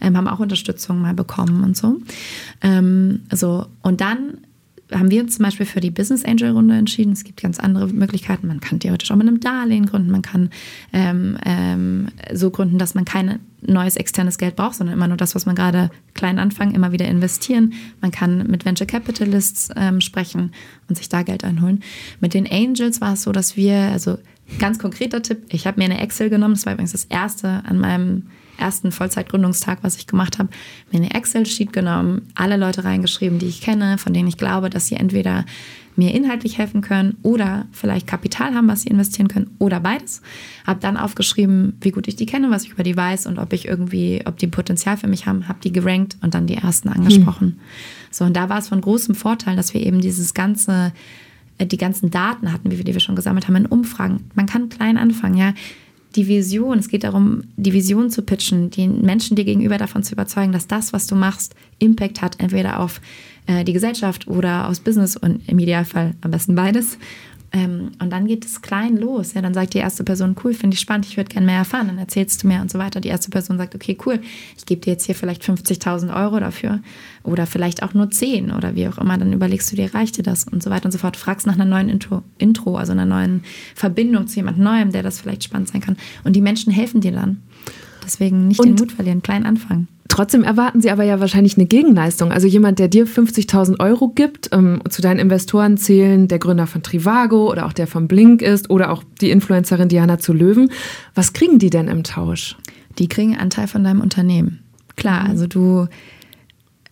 ähm, 0.00 0.16
haben 0.16 0.28
auch 0.28 0.40
Unterstützung 0.40 1.00
mal 1.00 1.14
bekommen 1.14 1.62
und 1.62 1.76
so. 1.76 1.96
Ähm, 2.60 3.20
so 3.32 3.66
und 3.82 4.00
dann 4.00 4.38
haben 4.92 5.10
wir 5.10 5.22
uns 5.22 5.36
zum 5.36 5.44
Beispiel 5.44 5.66
für 5.66 5.80
die 5.80 5.90
Business 5.90 6.24
Angel 6.24 6.50
Runde 6.50 6.74
entschieden. 6.74 7.12
Es 7.12 7.24
gibt 7.24 7.42
ganz 7.42 7.58
andere 7.58 7.88
Möglichkeiten. 7.88 8.46
Man 8.46 8.60
kann 8.60 8.80
theoretisch 8.80 9.10
auch 9.10 9.16
mit 9.16 9.28
einem 9.28 9.40
Darlehen 9.40 9.86
gründen. 9.86 10.10
Man 10.10 10.22
kann 10.22 10.50
ähm, 10.92 11.36
ähm, 11.44 12.08
so 12.32 12.50
gründen, 12.50 12.78
dass 12.78 12.94
man 12.94 13.04
kein 13.04 13.40
neues 13.60 13.96
externes 13.96 14.38
Geld 14.38 14.56
braucht, 14.56 14.76
sondern 14.76 14.96
immer 14.96 15.08
nur 15.08 15.16
das, 15.16 15.34
was 15.34 15.44
man 15.44 15.56
gerade 15.56 15.90
klein 16.14 16.38
anfangen, 16.38 16.74
immer 16.74 16.92
wieder 16.92 17.06
investieren. 17.06 17.74
Man 18.00 18.10
kann 18.10 18.46
mit 18.46 18.64
Venture 18.64 18.86
Capitalists 18.86 19.68
ähm, 19.76 20.00
sprechen 20.00 20.52
und 20.88 20.96
sich 20.96 21.08
da 21.08 21.22
Geld 21.22 21.44
einholen. 21.44 21.82
Mit 22.20 22.34
den 22.34 22.50
Angels 22.50 23.00
war 23.00 23.14
es 23.14 23.22
so, 23.22 23.32
dass 23.32 23.56
wir, 23.56 23.76
also 23.76 24.18
ganz 24.58 24.78
konkreter 24.78 25.22
Tipp, 25.22 25.42
ich 25.50 25.66
habe 25.66 25.78
mir 25.78 25.84
eine 25.84 26.00
Excel 26.00 26.30
genommen. 26.30 26.54
Das 26.54 26.66
war 26.66 26.72
übrigens 26.72 26.92
das 26.92 27.04
erste 27.04 27.62
an 27.64 27.78
meinem 27.78 28.22
ersten 28.58 28.92
Vollzeitgründungstag, 28.92 29.78
was 29.82 29.96
ich 29.96 30.06
gemacht 30.06 30.38
habe, 30.38 30.50
mir 30.90 30.98
eine 30.98 31.14
Excel-Sheet 31.14 31.72
genommen, 31.72 32.30
alle 32.34 32.56
Leute 32.56 32.84
reingeschrieben, 32.84 33.38
die 33.38 33.46
ich 33.46 33.60
kenne, 33.60 33.98
von 33.98 34.12
denen 34.12 34.28
ich 34.28 34.36
glaube, 34.36 34.70
dass 34.70 34.86
sie 34.86 34.96
entweder 34.96 35.44
mir 35.98 36.14
inhaltlich 36.14 36.58
helfen 36.58 36.80
können 36.80 37.16
oder 37.22 37.66
vielleicht 37.72 38.06
Kapital 38.06 38.54
haben, 38.54 38.68
was 38.68 38.82
sie 38.82 38.88
investieren 38.88 39.26
können 39.26 39.50
oder 39.58 39.80
beides. 39.80 40.22
Habe 40.64 40.78
dann 40.80 40.96
aufgeschrieben, 40.96 41.76
wie 41.80 41.90
gut 41.90 42.06
ich 42.06 42.14
die 42.14 42.24
kenne, 42.24 42.50
was 42.50 42.64
ich 42.64 42.70
über 42.70 42.84
die 42.84 42.96
weiß 42.96 43.26
und 43.26 43.38
ob 43.38 43.52
ich 43.52 43.66
irgendwie, 43.66 44.22
ob 44.24 44.38
die 44.38 44.46
Potenzial 44.46 44.96
für 44.96 45.08
mich 45.08 45.26
haben, 45.26 45.48
habe 45.48 45.58
die 45.62 45.72
gerankt 45.72 46.16
und 46.22 46.34
dann 46.34 46.46
die 46.46 46.54
ersten 46.54 46.88
angesprochen. 46.88 47.48
Hm. 47.48 47.60
So, 48.12 48.24
und 48.24 48.36
da 48.36 48.48
war 48.48 48.58
es 48.58 48.68
von 48.68 48.80
großem 48.80 49.16
Vorteil, 49.16 49.56
dass 49.56 49.74
wir 49.74 49.84
eben 49.84 50.00
dieses 50.00 50.34
ganze, 50.34 50.92
äh, 51.58 51.66
die 51.66 51.78
ganzen 51.78 52.12
Daten 52.12 52.52
hatten, 52.52 52.70
wie 52.70 52.78
wir, 52.78 52.84
die 52.84 52.94
wir 52.94 53.00
schon 53.00 53.16
gesammelt 53.16 53.48
haben 53.48 53.56
in 53.56 53.66
Umfragen. 53.66 54.30
Man 54.34 54.46
kann 54.46 54.68
klein 54.68 54.98
anfangen, 54.98 55.36
ja 55.36 55.52
die 56.16 56.26
Vision, 56.26 56.78
es 56.78 56.88
geht 56.88 57.04
darum, 57.04 57.44
die 57.56 57.72
Vision 57.72 58.10
zu 58.10 58.22
pitchen, 58.22 58.70
den 58.70 59.02
Menschen 59.02 59.36
dir 59.36 59.44
gegenüber 59.44 59.78
davon 59.78 60.02
zu 60.02 60.14
überzeugen, 60.14 60.52
dass 60.52 60.66
das, 60.66 60.92
was 60.92 61.06
du 61.06 61.14
machst, 61.14 61.54
Impact 61.78 62.22
hat, 62.22 62.40
entweder 62.40 62.80
auf 62.80 63.00
äh, 63.46 63.64
die 63.64 63.72
Gesellschaft 63.72 64.26
oder 64.26 64.68
aufs 64.68 64.80
Business 64.80 65.16
und 65.16 65.48
im 65.48 65.58
Idealfall 65.58 66.14
am 66.20 66.30
besten 66.30 66.54
beides. 66.54 66.98
Ähm, 67.50 67.92
und 67.98 68.10
dann 68.10 68.26
geht 68.26 68.44
es 68.44 68.60
klein 68.60 68.96
los. 68.98 69.32
Ja, 69.32 69.40
dann 69.40 69.54
sagt 69.54 69.72
die 69.72 69.78
erste 69.78 70.04
Person, 70.04 70.36
cool, 70.44 70.52
finde 70.52 70.74
ich 70.74 70.80
spannend, 70.80 71.06
ich 71.06 71.16
würde 71.16 71.30
gerne 71.30 71.46
mehr 71.46 71.56
erfahren. 71.56 71.86
Dann 71.86 71.98
erzählst 71.98 72.42
du 72.42 72.48
mehr 72.48 72.60
und 72.60 72.70
so 72.70 72.78
weiter. 72.78 73.00
Die 73.00 73.08
erste 73.08 73.30
Person 73.30 73.56
sagt, 73.56 73.74
okay, 73.74 73.96
cool, 74.04 74.20
ich 74.56 74.66
gebe 74.66 74.80
dir 74.82 74.92
jetzt 74.92 75.06
hier 75.06 75.14
vielleicht 75.14 75.42
50.000 75.42 76.14
Euro 76.14 76.40
dafür 76.40 76.80
oder 77.22 77.46
vielleicht 77.46 77.82
auch 77.82 77.94
nur 77.94 78.10
10 78.10 78.52
oder 78.52 78.74
wie 78.74 78.86
auch 78.86 78.98
immer. 78.98 79.16
Dann 79.16 79.32
überlegst 79.32 79.72
du 79.72 79.76
dir, 79.76 79.94
reicht 79.94 80.18
dir 80.18 80.22
das 80.22 80.44
und 80.44 80.62
so 80.62 80.70
weiter 80.70 80.86
und 80.86 80.92
so 80.92 80.98
fort. 80.98 81.16
Fragst 81.16 81.46
nach 81.46 81.54
einer 81.54 81.64
neuen 81.64 81.88
Intro, 81.88 82.22
Intro 82.36 82.76
also 82.76 82.92
einer 82.92 83.06
neuen 83.06 83.44
Verbindung 83.74 84.26
zu 84.26 84.36
jemand 84.36 84.58
Neuem, 84.58 84.92
der 84.92 85.02
das 85.02 85.20
vielleicht 85.20 85.44
spannend 85.44 85.68
sein 85.68 85.80
kann. 85.80 85.96
Und 86.24 86.36
die 86.36 86.42
Menschen 86.42 86.72
helfen 86.72 87.00
dir 87.00 87.12
dann. 87.12 87.42
Deswegen 88.04 88.48
nicht 88.48 88.60
und 88.60 88.66
den 88.66 88.74
Mut 88.76 88.92
verlieren, 88.92 89.22
klein 89.22 89.46
anfangen. 89.46 89.88
Trotzdem 90.18 90.42
erwarten 90.42 90.80
Sie 90.80 90.90
aber 90.90 91.04
ja 91.04 91.20
wahrscheinlich 91.20 91.56
eine 91.56 91.66
Gegenleistung. 91.66 92.32
Also 92.32 92.48
jemand, 92.48 92.80
der 92.80 92.88
dir 92.88 93.06
50.000 93.06 93.78
Euro 93.78 94.08
gibt, 94.08 94.48
ähm, 94.50 94.82
zu 94.88 95.00
deinen 95.00 95.20
Investoren 95.20 95.76
zählen 95.76 96.26
der 96.26 96.40
Gründer 96.40 96.66
von 96.66 96.82
Trivago 96.82 97.48
oder 97.48 97.66
auch 97.66 97.72
der 97.72 97.86
von 97.86 98.08
Blink 98.08 98.42
ist 98.42 98.68
oder 98.68 98.90
auch 98.90 99.04
die 99.20 99.30
Influencerin 99.30 99.88
Diana 99.88 100.18
zu 100.18 100.32
Löwen. 100.32 100.72
Was 101.14 101.34
kriegen 101.34 101.60
die 101.60 101.70
denn 101.70 101.86
im 101.86 102.02
Tausch? 102.02 102.56
Die 102.98 103.06
kriegen 103.06 103.34
einen 103.34 103.42
Anteil 103.42 103.68
von 103.68 103.84
deinem 103.84 104.00
Unternehmen. 104.00 104.58
Klar, 104.96 105.22
mhm. 105.22 105.30
also 105.30 105.46
du, 105.46 105.86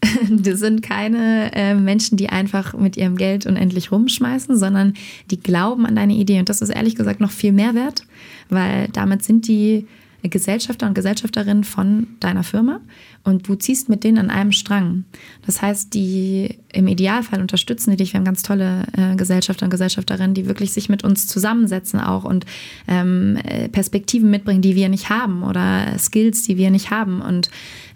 das 0.31 0.61
sind 0.61 0.85
keine 0.85 1.53
äh, 1.53 1.75
Menschen, 1.75 2.17
die 2.17 2.29
einfach 2.29 2.75
mit 2.75 2.97
ihrem 2.97 3.17
Geld 3.17 3.45
unendlich 3.45 3.91
rumschmeißen, 3.91 4.57
sondern 4.57 4.95
die 5.33 5.41
glauben 5.41 5.85
an 5.85 5.97
deine 5.97 6.15
Idee. 6.15 6.39
Und 6.39 6.49
das 6.49 6.63
ist 6.63 6.71
ehrlich 6.71 6.95
gesagt 6.95 7.19
noch 7.19 7.33
viel 7.33 7.51
mehr 7.51 7.75
wert, 7.75 8.05
weil 8.51 8.87
damit 8.93 9.25
sind 9.25 9.49
die 9.49 9.89
Gesellschafter 10.29 10.87
und 10.87 10.95
Gesellschafterin 10.95 11.65
von 11.65 12.07
deiner 12.21 12.43
Firma 12.43 12.81
und 13.25 13.49
du 13.49 13.55
ziehst 13.55 13.89
mit 13.89 14.05
denen 14.05 14.19
an 14.19 14.31
einem 14.31 14.53
Strang. 14.53 15.05
Das 15.45 15.63
heißt, 15.63 15.95
die 15.95 16.59
im 16.73 16.87
Idealfall 16.87 17.41
unterstützen 17.41 17.91
die 17.91 17.97
dich. 17.97 18.13
Wir 18.13 18.19
haben 18.19 18.25
ganz 18.25 18.43
tolle 18.43 18.87
äh, 18.97 19.17
Gesellschafter 19.17 19.67
und 19.67 19.71
Gesellschafterinnen, 19.71 20.35
die 20.35 20.47
wirklich 20.47 20.73
sich 20.73 20.89
mit 20.89 21.05
uns 21.05 21.27
zusammensetzen 21.27 22.01
auch 22.01 22.25
und 22.25 22.47
ähm, 22.89 23.39
äh, 23.45 23.69
Perspektiven 23.69 24.31
mitbringen, 24.31 24.63
die 24.63 24.77
wir 24.77 24.89
nicht 24.89 25.11
haben 25.11 25.43
oder 25.43 25.99
Skills, 25.99 26.43
die 26.43 26.57
wir 26.57 26.71
nicht 26.71 26.91
haben. 26.91 27.21
Und 27.21 27.51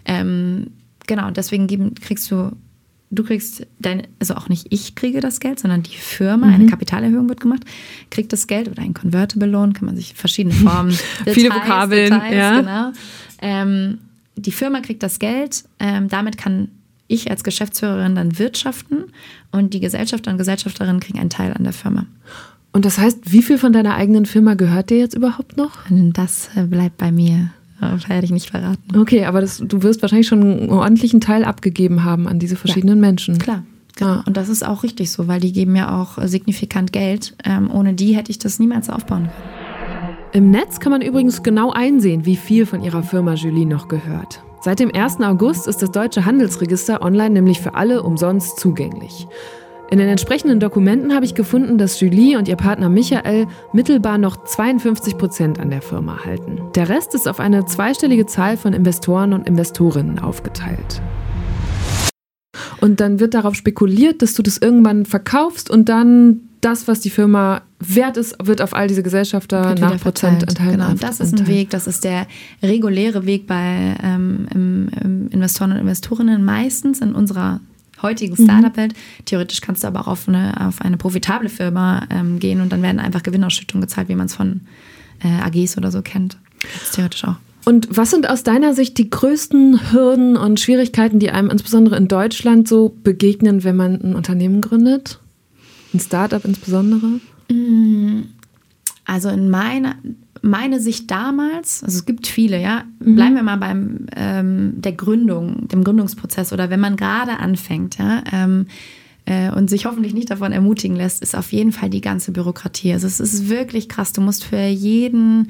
ähm, 0.05 0.67
genau, 1.07 1.31
deswegen 1.31 1.67
geben, 1.67 1.95
kriegst 1.95 2.29
du 2.31 2.51
du 3.11 3.23
kriegst 3.23 3.67
dein, 3.79 4.07
also 4.19 4.35
auch 4.35 4.49
nicht 4.49 4.67
ich 4.69 4.95
kriege 4.95 5.19
das 5.19 5.39
Geld, 5.39 5.59
sondern 5.59 5.83
die 5.83 5.95
Firma, 5.95 6.47
mhm. 6.47 6.53
eine 6.53 6.65
Kapitalerhöhung 6.67 7.29
wird 7.29 7.41
gemacht, 7.41 7.63
kriegt 8.09 8.33
das 8.33 8.47
Geld 8.47 8.69
oder 8.69 8.81
ein 8.81 8.93
Convertible 8.93 9.47
Loan, 9.47 9.73
kann 9.73 9.85
man 9.85 9.95
sich 9.95 10.13
verschiedene 10.13 10.55
Formen, 10.55 10.91
Details, 11.19 11.35
viele 11.35 11.49
Vokabeln, 11.49 12.11
Details, 12.11 12.35
ja. 12.35 12.59
genau. 12.59 12.91
Ähm, 13.41 13.99
die 14.35 14.51
Firma 14.51 14.79
kriegt 14.79 15.03
das 15.03 15.19
Geld, 15.19 15.65
ähm, 15.79 16.07
damit 16.07 16.37
kann 16.37 16.69
ich 17.07 17.29
als 17.29 17.43
Geschäftsführerin 17.43 18.15
dann 18.15 18.39
wirtschaften 18.39 19.03
und 19.51 19.73
die 19.73 19.81
Gesellschafter 19.81 20.31
und 20.31 20.37
Gesellschafterinnen 20.37 21.01
kriegen 21.01 21.19
einen 21.19 21.29
Teil 21.29 21.53
an 21.53 21.65
der 21.65 21.73
Firma. 21.73 22.05
Und 22.71 22.85
das 22.85 22.97
heißt, 22.97 23.33
wie 23.33 23.41
viel 23.41 23.57
von 23.57 23.73
deiner 23.73 23.95
eigenen 23.95 24.25
Firma 24.25 24.53
gehört 24.53 24.89
dir 24.89 24.99
jetzt 24.99 25.13
überhaupt 25.13 25.57
noch? 25.57 25.79
Das 25.89 26.49
äh, 26.55 26.63
bleibt 26.63 26.97
bei 26.97 27.11
mir. 27.11 27.51
Werde 27.81 28.25
ich 28.25 28.31
nicht 28.31 28.49
verraten. 28.49 28.97
Okay, 28.97 29.25
aber 29.25 29.41
das, 29.41 29.57
du 29.57 29.83
wirst 29.83 30.01
wahrscheinlich 30.01 30.27
schon 30.27 30.41
einen 30.41 30.69
ordentlichen 30.69 31.19
Teil 31.19 31.43
abgegeben 31.43 32.03
haben 32.03 32.27
an 32.27 32.39
diese 32.39 32.55
verschiedenen 32.55 32.97
ja, 32.97 33.01
Menschen. 33.01 33.37
Klar. 33.39 33.63
Genau. 33.95 34.11
Ah. 34.11 34.23
Und 34.25 34.37
das 34.37 34.49
ist 34.49 34.65
auch 34.65 34.83
richtig 34.83 35.11
so, 35.11 35.27
weil 35.27 35.39
die 35.39 35.51
geben 35.51 35.75
ja 35.75 35.99
auch 35.99 36.17
signifikant 36.23 36.93
Geld. 36.93 37.35
Ähm, 37.43 37.69
ohne 37.71 37.93
die 37.93 38.15
hätte 38.15 38.31
ich 38.31 38.39
das 38.39 38.59
niemals 38.59 38.89
aufbauen 38.89 39.23
können. 39.23 39.61
Im 40.33 40.49
Netz 40.49 40.79
kann 40.79 40.91
man 40.91 41.01
übrigens 41.01 41.43
genau 41.43 41.71
einsehen, 41.71 42.25
wie 42.25 42.37
viel 42.37 42.65
von 42.65 42.81
ihrer 42.81 43.03
Firma 43.03 43.33
Julie 43.33 43.65
noch 43.65 43.89
gehört. 43.89 44.41
Seit 44.61 44.79
dem 44.79 44.93
1. 44.93 45.19
August 45.21 45.67
ist 45.67 45.81
das 45.81 45.91
deutsche 45.91 46.23
Handelsregister 46.23 47.01
online 47.01 47.31
nämlich 47.31 47.59
für 47.59 47.73
alle 47.73 48.03
umsonst 48.03 48.59
zugänglich. 48.59 49.27
In 49.91 49.97
den 49.97 50.07
entsprechenden 50.07 50.61
Dokumenten 50.61 51.13
habe 51.13 51.25
ich 51.25 51.35
gefunden, 51.35 51.77
dass 51.77 51.99
Julie 51.99 52.37
und 52.37 52.47
ihr 52.47 52.55
Partner 52.55 52.87
Michael 52.87 53.45
mittelbar 53.73 54.17
noch 54.17 54.45
52 54.45 55.17
Prozent 55.17 55.59
an 55.59 55.69
der 55.69 55.81
Firma 55.81 56.23
halten. 56.23 56.61
Der 56.75 56.87
Rest 56.87 57.13
ist 57.13 57.27
auf 57.27 57.41
eine 57.41 57.65
zweistellige 57.65 58.25
Zahl 58.25 58.55
von 58.55 58.71
Investoren 58.71 59.33
und 59.33 59.45
Investorinnen 59.49 60.19
aufgeteilt. 60.19 61.01
Und 62.79 63.01
dann 63.01 63.19
wird 63.19 63.33
darauf 63.33 63.53
spekuliert, 63.53 64.21
dass 64.21 64.33
du 64.33 64.41
das 64.41 64.59
irgendwann 64.59 65.05
verkaufst 65.05 65.69
und 65.69 65.89
dann 65.89 66.39
das, 66.61 66.87
was 66.87 67.01
die 67.01 67.09
Firma 67.09 67.61
wert 67.79 68.15
ist, 68.15 68.37
wird 68.41 68.61
auf 68.61 68.73
all 68.73 68.87
diese 68.87 69.03
Gesellschafter 69.03 69.75
nach 69.75 69.99
Prozentanteilen 69.99 70.79
Genau, 70.79 70.93
das 70.93 71.19
ist 71.19 71.37
ein 71.37 71.47
Weg, 71.47 71.69
das 71.71 71.87
ist 71.87 72.05
der 72.05 72.27
reguläre 72.63 73.25
Weg 73.25 73.45
bei 73.45 73.97
ähm, 74.01 75.27
Investoren 75.31 75.73
und 75.73 75.79
Investorinnen 75.79 76.45
meistens 76.45 77.01
in 77.01 77.13
unserer 77.13 77.59
heutigen 78.01 78.35
Startup-Welt. 78.35 78.93
Mhm. 78.93 79.25
Theoretisch 79.25 79.61
kannst 79.61 79.83
du 79.83 79.87
aber 79.87 80.01
auch 80.01 80.07
auf 80.07 80.27
eine, 80.27 80.67
auf 80.67 80.81
eine 80.81 80.97
profitable 80.97 81.49
Firma 81.49 82.05
ähm, 82.09 82.39
gehen 82.39 82.61
und 82.61 82.71
dann 82.71 82.81
werden 82.81 82.99
einfach 82.99 83.23
Gewinnausschüttungen 83.23 83.81
gezahlt, 83.81 84.09
wie 84.09 84.15
man 84.15 84.27
es 84.27 84.35
von 84.35 84.61
äh, 85.23 85.41
AGs 85.41 85.77
oder 85.77 85.91
so 85.91 86.01
kennt. 86.01 86.37
Das 86.61 86.83
ist 86.83 86.95
theoretisch 86.95 87.23
auch. 87.23 87.35
Und 87.63 87.95
was 87.95 88.09
sind 88.09 88.27
aus 88.27 88.43
deiner 88.43 88.73
Sicht 88.73 88.97
die 88.97 89.09
größten 89.09 89.91
Hürden 89.91 90.35
und 90.35 90.59
Schwierigkeiten, 90.59 91.19
die 91.19 91.29
einem 91.29 91.49
insbesondere 91.49 91.95
in 91.95 92.07
Deutschland 92.07 92.67
so 92.67 92.95
begegnen, 93.03 93.63
wenn 93.63 93.75
man 93.75 94.01
ein 94.01 94.15
Unternehmen 94.15 94.61
gründet? 94.61 95.19
Ein 95.93 95.99
Startup 95.99 96.43
insbesondere? 96.43 97.19
Mm, 97.51 98.23
also 99.05 99.29
in 99.29 99.49
meiner, 99.49 99.95
meine 100.41 100.79
Sicht 100.79 101.11
damals, 101.11 101.83
also 101.83 101.97
es 101.97 102.05
gibt 102.05 102.27
viele, 102.27 102.59
ja, 102.59 102.83
mhm. 102.99 103.15
bleiben 103.15 103.35
wir 103.35 103.43
mal 103.43 103.57
beim 103.57 104.07
ähm, 104.15 104.73
der 104.77 104.93
Gründung, 104.93 105.67
dem 105.67 105.83
Gründungsprozess 105.83 106.51
oder 106.51 106.69
wenn 106.69 106.79
man 106.79 106.95
gerade 106.95 107.39
anfängt, 107.39 107.97
ja, 107.97 108.23
ähm, 108.31 108.65
äh, 109.25 109.51
und 109.51 109.69
sich 109.69 109.85
hoffentlich 109.85 110.13
nicht 110.13 110.31
davon 110.31 110.51
ermutigen 110.51 110.95
lässt, 110.95 111.21
ist 111.21 111.35
auf 111.35 111.51
jeden 111.51 111.71
Fall 111.71 111.89
die 111.89 112.01
ganze 112.01 112.31
Bürokratie. 112.31 112.93
Also 112.93 113.05
es 113.05 113.19
ist 113.19 113.49
wirklich 113.49 113.87
krass. 113.87 114.13
Du 114.13 114.21
musst 114.21 114.43
für 114.43 114.65
jeden 114.65 115.49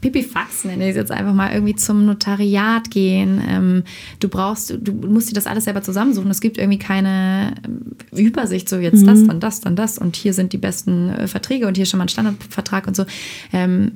Pipifax 0.00 0.64
nenne 0.64 0.84
ich 0.84 0.90
es 0.90 0.96
jetzt 0.96 1.12
einfach 1.12 1.34
mal, 1.34 1.52
irgendwie 1.52 1.74
zum 1.74 2.06
Notariat 2.06 2.90
gehen. 2.90 3.40
Ähm, 3.48 3.84
du 4.20 4.28
brauchst, 4.28 4.76
du 4.80 4.92
musst 4.92 5.30
dir 5.30 5.34
das 5.34 5.46
alles 5.46 5.64
selber 5.64 5.82
zusammensuchen. 5.82 6.30
Es 6.30 6.40
gibt 6.40 6.58
irgendwie 6.58 6.78
keine 6.78 7.54
ähm, 7.64 7.96
Übersicht, 8.12 8.68
so 8.68 8.76
jetzt 8.76 9.02
mhm. 9.02 9.06
das, 9.06 9.24
dann 9.26 9.40
das, 9.40 9.60
dann 9.60 9.76
das 9.76 9.98
und 9.98 10.16
hier 10.16 10.34
sind 10.34 10.52
die 10.52 10.58
besten 10.58 11.10
äh, 11.10 11.26
Verträge 11.28 11.66
und 11.66 11.76
hier 11.76 11.86
schon 11.86 11.98
mal 11.98 12.04
ein 12.04 12.08
Standardvertrag 12.08 12.86
und 12.86 12.96
so. 12.96 13.04
Ähm, 13.52 13.92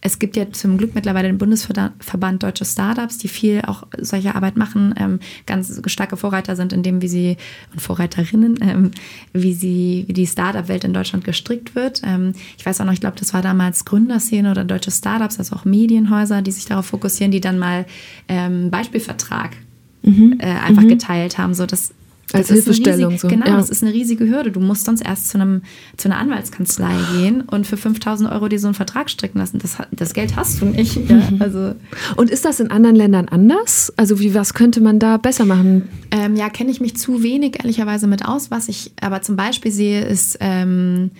es 0.00 0.18
gibt 0.18 0.36
ja 0.36 0.50
zum 0.52 0.78
Glück 0.78 0.94
mittlerweile 0.94 1.28
den 1.28 1.38
Bundesverband 1.38 2.42
Deutsche 2.42 2.64
Startups, 2.64 3.18
die 3.18 3.26
viel 3.26 3.62
auch 3.62 3.84
solche 3.98 4.34
Arbeit 4.34 4.56
machen, 4.56 4.94
ähm, 4.96 5.18
ganz 5.44 5.80
starke 5.86 6.16
Vorreiter 6.16 6.54
sind 6.54 6.72
in 6.72 6.84
dem, 6.84 7.02
wie 7.02 7.08
sie 7.08 7.36
und 7.72 7.80
Vorreiterinnen, 7.80 8.58
ähm, 8.60 8.90
wie 9.32 9.54
sie, 9.54 10.04
wie 10.06 10.12
die 10.12 10.26
Startup-Welt 10.26 10.84
in 10.84 10.92
Deutschland 10.92 11.24
gestrickt 11.24 11.74
wird. 11.74 12.02
Ähm, 12.04 12.32
ich 12.56 12.64
weiß 12.64 12.80
auch 12.80 12.84
noch, 12.84 12.92
ich 12.92 13.00
glaube, 13.00 13.18
das 13.18 13.34
war 13.34 13.42
damals 13.42 13.84
Gründerszene 13.84 14.52
oder 14.52 14.64
deutsche 14.64 14.92
Startups, 14.92 15.38
also 15.38 15.56
auch 15.56 15.64
Medienhäuser, 15.64 16.42
die 16.42 16.52
sich 16.52 16.66
darauf 16.66 16.86
fokussieren, 16.86 17.32
die 17.32 17.40
dann 17.40 17.58
mal 17.58 17.84
ähm, 18.28 18.70
Beispielvertrag 18.70 19.56
mhm. 20.02 20.36
äh, 20.38 20.46
einfach 20.46 20.82
mhm. 20.82 20.88
geteilt 20.88 21.38
haben, 21.38 21.54
so 21.54 21.66
dass 21.66 21.92
als 22.32 22.48
Hilfestellung. 22.48 23.12
Riesig, 23.12 23.20
so. 23.22 23.28
Genau, 23.28 23.46
ja. 23.46 23.56
das 23.56 23.70
ist 23.70 23.82
eine 23.82 23.92
riesige 23.92 24.28
Hürde. 24.28 24.52
Du 24.52 24.60
musst 24.60 24.84
sonst 24.84 25.00
erst 25.00 25.28
zu, 25.30 25.38
einem, 25.38 25.62
zu 25.96 26.08
einer 26.08 26.18
Anwaltskanzlei 26.18 26.94
gehen 27.16 27.42
und 27.42 27.66
für 27.66 27.76
5000 27.76 28.30
Euro 28.30 28.48
dir 28.48 28.58
so 28.58 28.66
einen 28.66 28.74
Vertrag 28.74 29.08
stricken 29.08 29.38
lassen. 29.38 29.58
Das, 29.58 29.78
das 29.90 30.12
Geld 30.12 30.36
hast 30.36 30.60
du 30.60 30.66
nicht. 30.66 30.96
Ja? 31.08 31.16
Mhm. 31.16 31.40
Also. 31.40 31.74
Und 32.16 32.30
ist 32.30 32.44
das 32.44 32.60
in 32.60 32.70
anderen 32.70 32.96
Ländern 32.96 33.28
anders? 33.28 33.92
Also 33.96 34.20
wie, 34.20 34.34
was 34.34 34.54
könnte 34.54 34.80
man 34.80 34.98
da 34.98 35.16
besser 35.16 35.44
machen? 35.44 35.88
Ähm, 36.10 36.36
ja, 36.36 36.50
kenne 36.50 36.70
ich 36.70 36.80
mich 36.80 36.96
zu 36.96 37.22
wenig 37.22 37.60
ehrlicherweise 37.60 38.06
mit 38.06 38.24
aus. 38.26 38.50
Was 38.50 38.68
ich 38.68 38.92
aber 39.00 39.22
zum 39.22 39.36
Beispiel 39.36 39.72
sehe, 39.72 40.04
ist... 40.04 40.38
Ähm, 40.40 41.10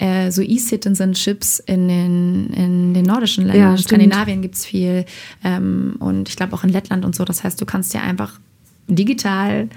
äh, 0.00 0.30
so 0.30 0.42
E-Citizenships 0.42 1.58
in 1.58 1.88
den, 1.88 2.50
in 2.50 2.94
den 2.94 3.04
nordischen 3.04 3.46
Ländern. 3.46 3.62
Ja, 3.62 3.70
in 3.72 3.78
Skandinavien 3.78 4.42
gibt 4.42 4.54
es 4.54 4.64
viel 4.64 5.04
ähm, 5.42 5.96
und 5.98 6.28
ich 6.28 6.36
glaube 6.36 6.52
auch 6.54 6.62
in 6.62 6.70
Lettland 6.70 7.04
und 7.04 7.16
so. 7.16 7.24
Das 7.24 7.42
heißt, 7.42 7.60
du 7.60 7.66
kannst 7.66 7.94
dir 7.94 8.02
einfach 8.02 8.38
digital 8.86 9.68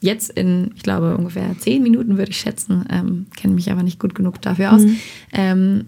jetzt 0.00 0.30
in, 0.30 0.72
ich 0.76 0.82
glaube, 0.82 1.16
ungefähr 1.16 1.56
zehn 1.58 1.82
Minuten 1.82 2.18
würde 2.18 2.30
ich 2.30 2.38
schätzen, 2.38 2.84
ähm, 2.90 3.26
kenne 3.36 3.54
mich 3.54 3.70
aber 3.70 3.82
nicht 3.82 3.98
gut 3.98 4.14
genug 4.14 4.40
dafür 4.40 4.72
aus, 4.72 4.82
mhm. 4.82 4.96
ähm, 5.32 5.84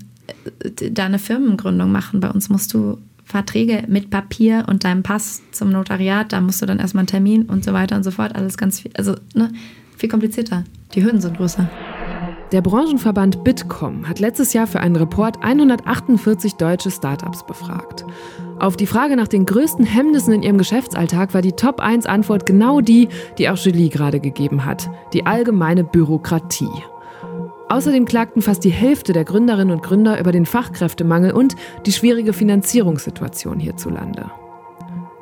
da 0.92 1.06
eine 1.06 1.18
Firmengründung 1.18 1.90
machen. 1.90 2.20
Bei 2.20 2.30
uns 2.30 2.48
musst 2.48 2.72
du 2.74 2.98
Verträge 3.24 3.84
mit 3.88 4.10
Papier 4.10 4.64
und 4.68 4.84
deinem 4.84 5.02
Pass 5.02 5.42
zum 5.52 5.70
Notariat, 5.70 6.32
da 6.32 6.40
musst 6.40 6.60
du 6.60 6.66
dann 6.66 6.80
erstmal 6.80 7.02
einen 7.02 7.08
Termin 7.08 7.42
und 7.44 7.64
so 7.64 7.72
weiter 7.72 7.96
und 7.96 8.02
so 8.02 8.10
fort. 8.10 8.34
Alles 8.34 8.58
ganz 8.58 8.80
viel, 8.80 8.90
also 8.94 9.14
ne, 9.34 9.52
viel 9.96 10.08
komplizierter. 10.08 10.64
Die 10.94 11.04
Hürden 11.04 11.20
sind 11.20 11.36
größer. 11.36 11.68
Der 12.52 12.62
Branchenverband 12.62 13.44
Bitkom 13.44 14.08
hat 14.08 14.18
letztes 14.18 14.52
Jahr 14.52 14.66
für 14.66 14.80
einen 14.80 14.96
Report 14.96 15.40
148 15.40 16.56
deutsche 16.56 16.90
Startups 16.90 17.46
befragt. 17.46 18.04
Auf 18.58 18.76
die 18.76 18.86
Frage 18.86 19.14
nach 19.14 19.28
den 19.28 19.46
größten 19.46 19.84
Hemmnissen 19.84 20.34
in 20.34 20.42
ihrem 20.42 20.58
Geschäftsalltag 20.58 21.32
war 21.32 21.42
die 21.42 21.52
Top-1-Antwort 21.52 22.46
genau 22.46 22.80
die, 22.80 23.08
die 23.38 23.48
auch 23.48 23.56
Julie 23.56 23.88
gerade 23.88 24.18
gegeben 24.18 24.64
hat: 24.64 24.90
die 25.12 25.26
allgemeine 25.26 25.84
Bürokratie. 25.84 26.68
Außerdem 27.68 28.04
klagten 28.04 28.42
fast 28.42 28.64
die 28.64 28.70
Hälfte 28.70 29.12
der 29.12 29.24
Gründerinnen 29.24 29.72
und 29.72 29.84
Gründer 29.84 30.18
über 30.18 30.32
den 30.32 30.44
Fachkräftemangel 30.44 31.30
und 31.30 31.54
die 31.86 31.92
schwierige 31.92 32.32
Finanzierungssituation 32.32 33.60
hierzulande. 33.60 34.28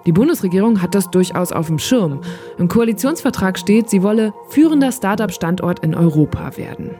Die 0.06 0.12
Bundesregierung 0.12 0.80
hat 0.80 0.94
das 0.94 1.10
durchaus 1.10 1.52
auf 1.52 1.66
dem 1.66 1.78
Schirm. 1.78 2.20
Im 2.58 2.68
Koalitionsvertrag 2.68 3.58
steht, 3.58 3.90
sie 3.90 4.02
wolle 4.02 4.32
führender 4.48 4.92
Start-up-Standort 4.92 5.80
in 5.80 5.94
Europa 5.94 6.56
werden. 6.56 6.92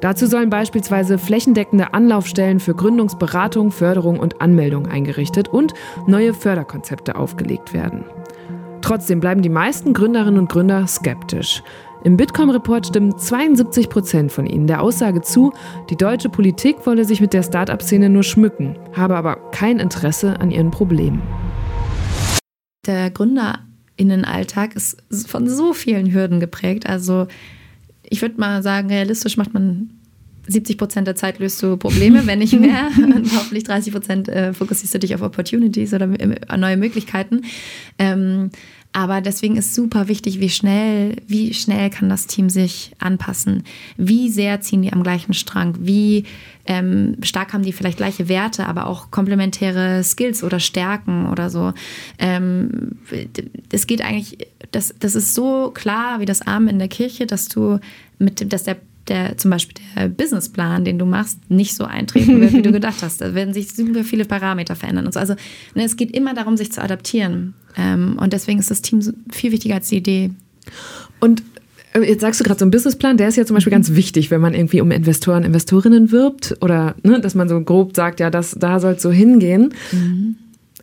Dazu 0.00 0.26
sollen 0.26 0.50
beispielsweise 0.50 1.18
flächendeckende 1.18 1.94
Anlaufstellen 1.94 2.60
für 2.60 2.74
Gründungsberatung, 2.74 3.70
Förderung 3.70 4.20
und 4.20 4.40
Anmeldung 4.40 4.86
eingerichtet 4.86 5.48
und 5.48 5.74
neue 6.06 6.34
Förderkonzepte 6.34 7.16
aufgelegt 7.16 7.72
werden. 7.72 8.04
Trotzdem 8.82 9.20
bleiben 9.20 9.42
die 9.42 9.48
meisten 9.48 9.94
Gründerinnen 9.94 10.38
und 10.38 10.48
Gründer 10.48 10.86
skeptisch. 10.86 11.62
Im 12.04 12.16
Bitkom-Report 12.16 12.86
stimmen 12.86 13.18
72 13.18 13.88
Prozent 13.88 14.30
von 14.30 14.46
ihnen 14.46 14.68
der 14.68 14.80
Aussage 14.80 15.22
zu, 15.22 15.52
die 15.90 15.96
deutsche 15.96 16.28
Politik 16.28 16.86
wolle 16.86 17.04
sich 17.04 17.20
mit 17.20 17.32
der 17.32 17.42
Start-up-Szene 17.42 18.08
nur 18.08 18.22
schmücken, 18.22 18.78
habe 18.92 19.16
aber 19.16 19.36
kein 19.50 19.80
Interesse 19.80 20.38
an 20.38 20.52
ihren 20.52 20.70
Problemen. 20.70 21.22
Der 22.86 23.10
Gründerinnenalltag 23.10 24.76
ist 24.76 24.98
von 25.26 25.48
so 25.48 25.72
vielen 25.72 26.12
Hürden 26.12 26.40
geprägt. 26.40 26.86
Also 26.86 27.26
ich 28.02 28.22
würde 28.22 28.38
mal 28.40 28.62
sagen, 28.62 28.88
realistisch 28.88 29.36
macht 29.36 29.52
man 29.52 29.90
70 30.48 30.78
Prozent 30.78 31.06
der 31.08 31.16
Zeit 31.16 31.38
löst 31.38 31.62
du 31.62 31.76
Probleme, 31.76 32.26
wenn 32.26 32.38
nicht 32.38 32.58
mehr. 32.58 32.88
Und 32.96 33.32
hoffentlich 33.34 33.64
30 33.64 33.92
Prozent 33.92 34.28
äh, 34.28 34.52
fokussierst 34.52 34.94
du 34.94 34.98
dich 35.00 35.14
auf 35.14 35.22
Opportunities 35.22 35.92
oder 35.92 36.08
äh, 36.20 36.56
neue 36.56 36.76
Möglichkeiten. 36.76 37.42
Ähm, 37.98 38.50
aber 38.92 39.20
deswegen 39.20 39.56
ist 39.56 39.74
super 39.74 40.08
wichtig, 40.08 40.40
wie 40.40 40.48
schnell, 40.48 41.16
wie 41.26 41.52
schnell 41.52 41.90
kann 41.90 42.08
das 42.08 42.26
Team 42.26 42.48
sich 42.48 42.92
anpassen? 42.98 43.64
Wie 43.96 44.30
sehr 44.30 44.60
ziehen 44.60 44.82
die 44.82 44.92
am 44.92 45.02
gleichen 45.02 45.34
Strang? 45.34 45.76
Wie 45.80 46.24
ähm, 46.64 47.16
stark 47.22 47.52
haben 47.52 47.62
die 47.62 47.72
vielleicht 47.72 47.98
gleiche 47.98 48.28
Werte, 48.28 48.66
aber 48.66 48.86
auch 48.86 49.10
komplementäre 49.10 50.02
Skills 50.02 50.42
oder 50.42 50.60
Stärken 50.60 51.26
oder 51.26 51.50
so? 51.50 51.74
Ähm, 52.18 52.98
es 53.70 53.86
geht 53.86 54.02
eigentlich, 54.02 54.38
das, 54.72 54.94
das 54.98 55.14
ist 55.14 55.34
so 55.34 55.72
klar 55.72 56.20
wie 56.20 56.26
das 56.26 56.42
Arm 56.42 56.66
in 56.66 56.78
der 56.78 56.88
Kirche, 56.88 57.26
dass 57.26 57.48
du 57.48 57.78
mit 58.18 58.52
dass 58.52 58.64
der 58.64 58.78
der 59.08 59.36
zum 59.36 59.50
Beispiel 59.50 59.82
der 59.94 60.08
Businessplan, 60.08 60.84
den 60.84 60.98
du 60.98 61.06
machst, 61.06 61.38
nicht 61.50 61.74
so 61.74 61.84
eintreten 61.84 62.40
wird, 62.40 62.52
wie 62.52 62.62
du 62.62 62.72
gedacht 62.72 63.02
hast. 63.02 63.20
Da 63.20 63.34
werden 63.34 63.54
sich 63.54 63.72
super 63.72 64.04
viele 64.04 64.24
Parameter 64.24 64.76
verändern 64.76 65.06
und 65.06 65.12
so. 65.12 65.20
Also 65.20 65.34
ne, 65.74 65.84
es 65.84 65.96
geht 65.96 66.10
immer 66.16 66.34
darum, 66.34 66.56
sich 66.56 66.72
zu 66.72 66.82
adaptieren. 66.82 67.54
Ähm, 67.76 68.18
und 68.20 68.32
deswegen 68.32 68.58
ist 68.58 68.70
das 68.70 68.82
Team 68.82 69.00
viel 69.30 69.52
wichtiger 69.52 69.76
als 69.76 69.88
die 69.88 69.96
Idee. 69.96 70.30
Und 71.20 71.42
äh, 71.92 72.00
Jetzt 72.00 72.20
sagst 72.20 72.40
du 72.40 72.44
gerade 72.44 72.58
so 72.58 72.64
einen 72.64 72.70
Businessplan, 72.70 73.16
der 73.16 73.28
ist 73.28 73.36
ja 73.36 73.46
zum 73.46 73.54
Beispiel 73.54 73.70
ganz 73.70 73.94
wichtig, 73.94 74.30
wenn 74.30 74.40
man 74.40 74.54
irgendwie 74.54 74.80
um 74.80 74.90
Investoren, 74.90 75.44
Investorinnen 75.44 76.12
wirbt 76.12 76.56
oder 76.60 76.94
ne, 77.02 77.20
dass 77.20 77.34
man 77.34 77.48
so 77.48 77.60
grob 77.60 77.96
sagt, 77.96 78.20
ja, 78.20 78.30
das, 78.30 78.56
da 78.58 78.80
soll 78.80 78.94
es 78.94 79.02
so 79.02 79.10
hingehen. 79.10 79.74
Mhm 79.92 80.36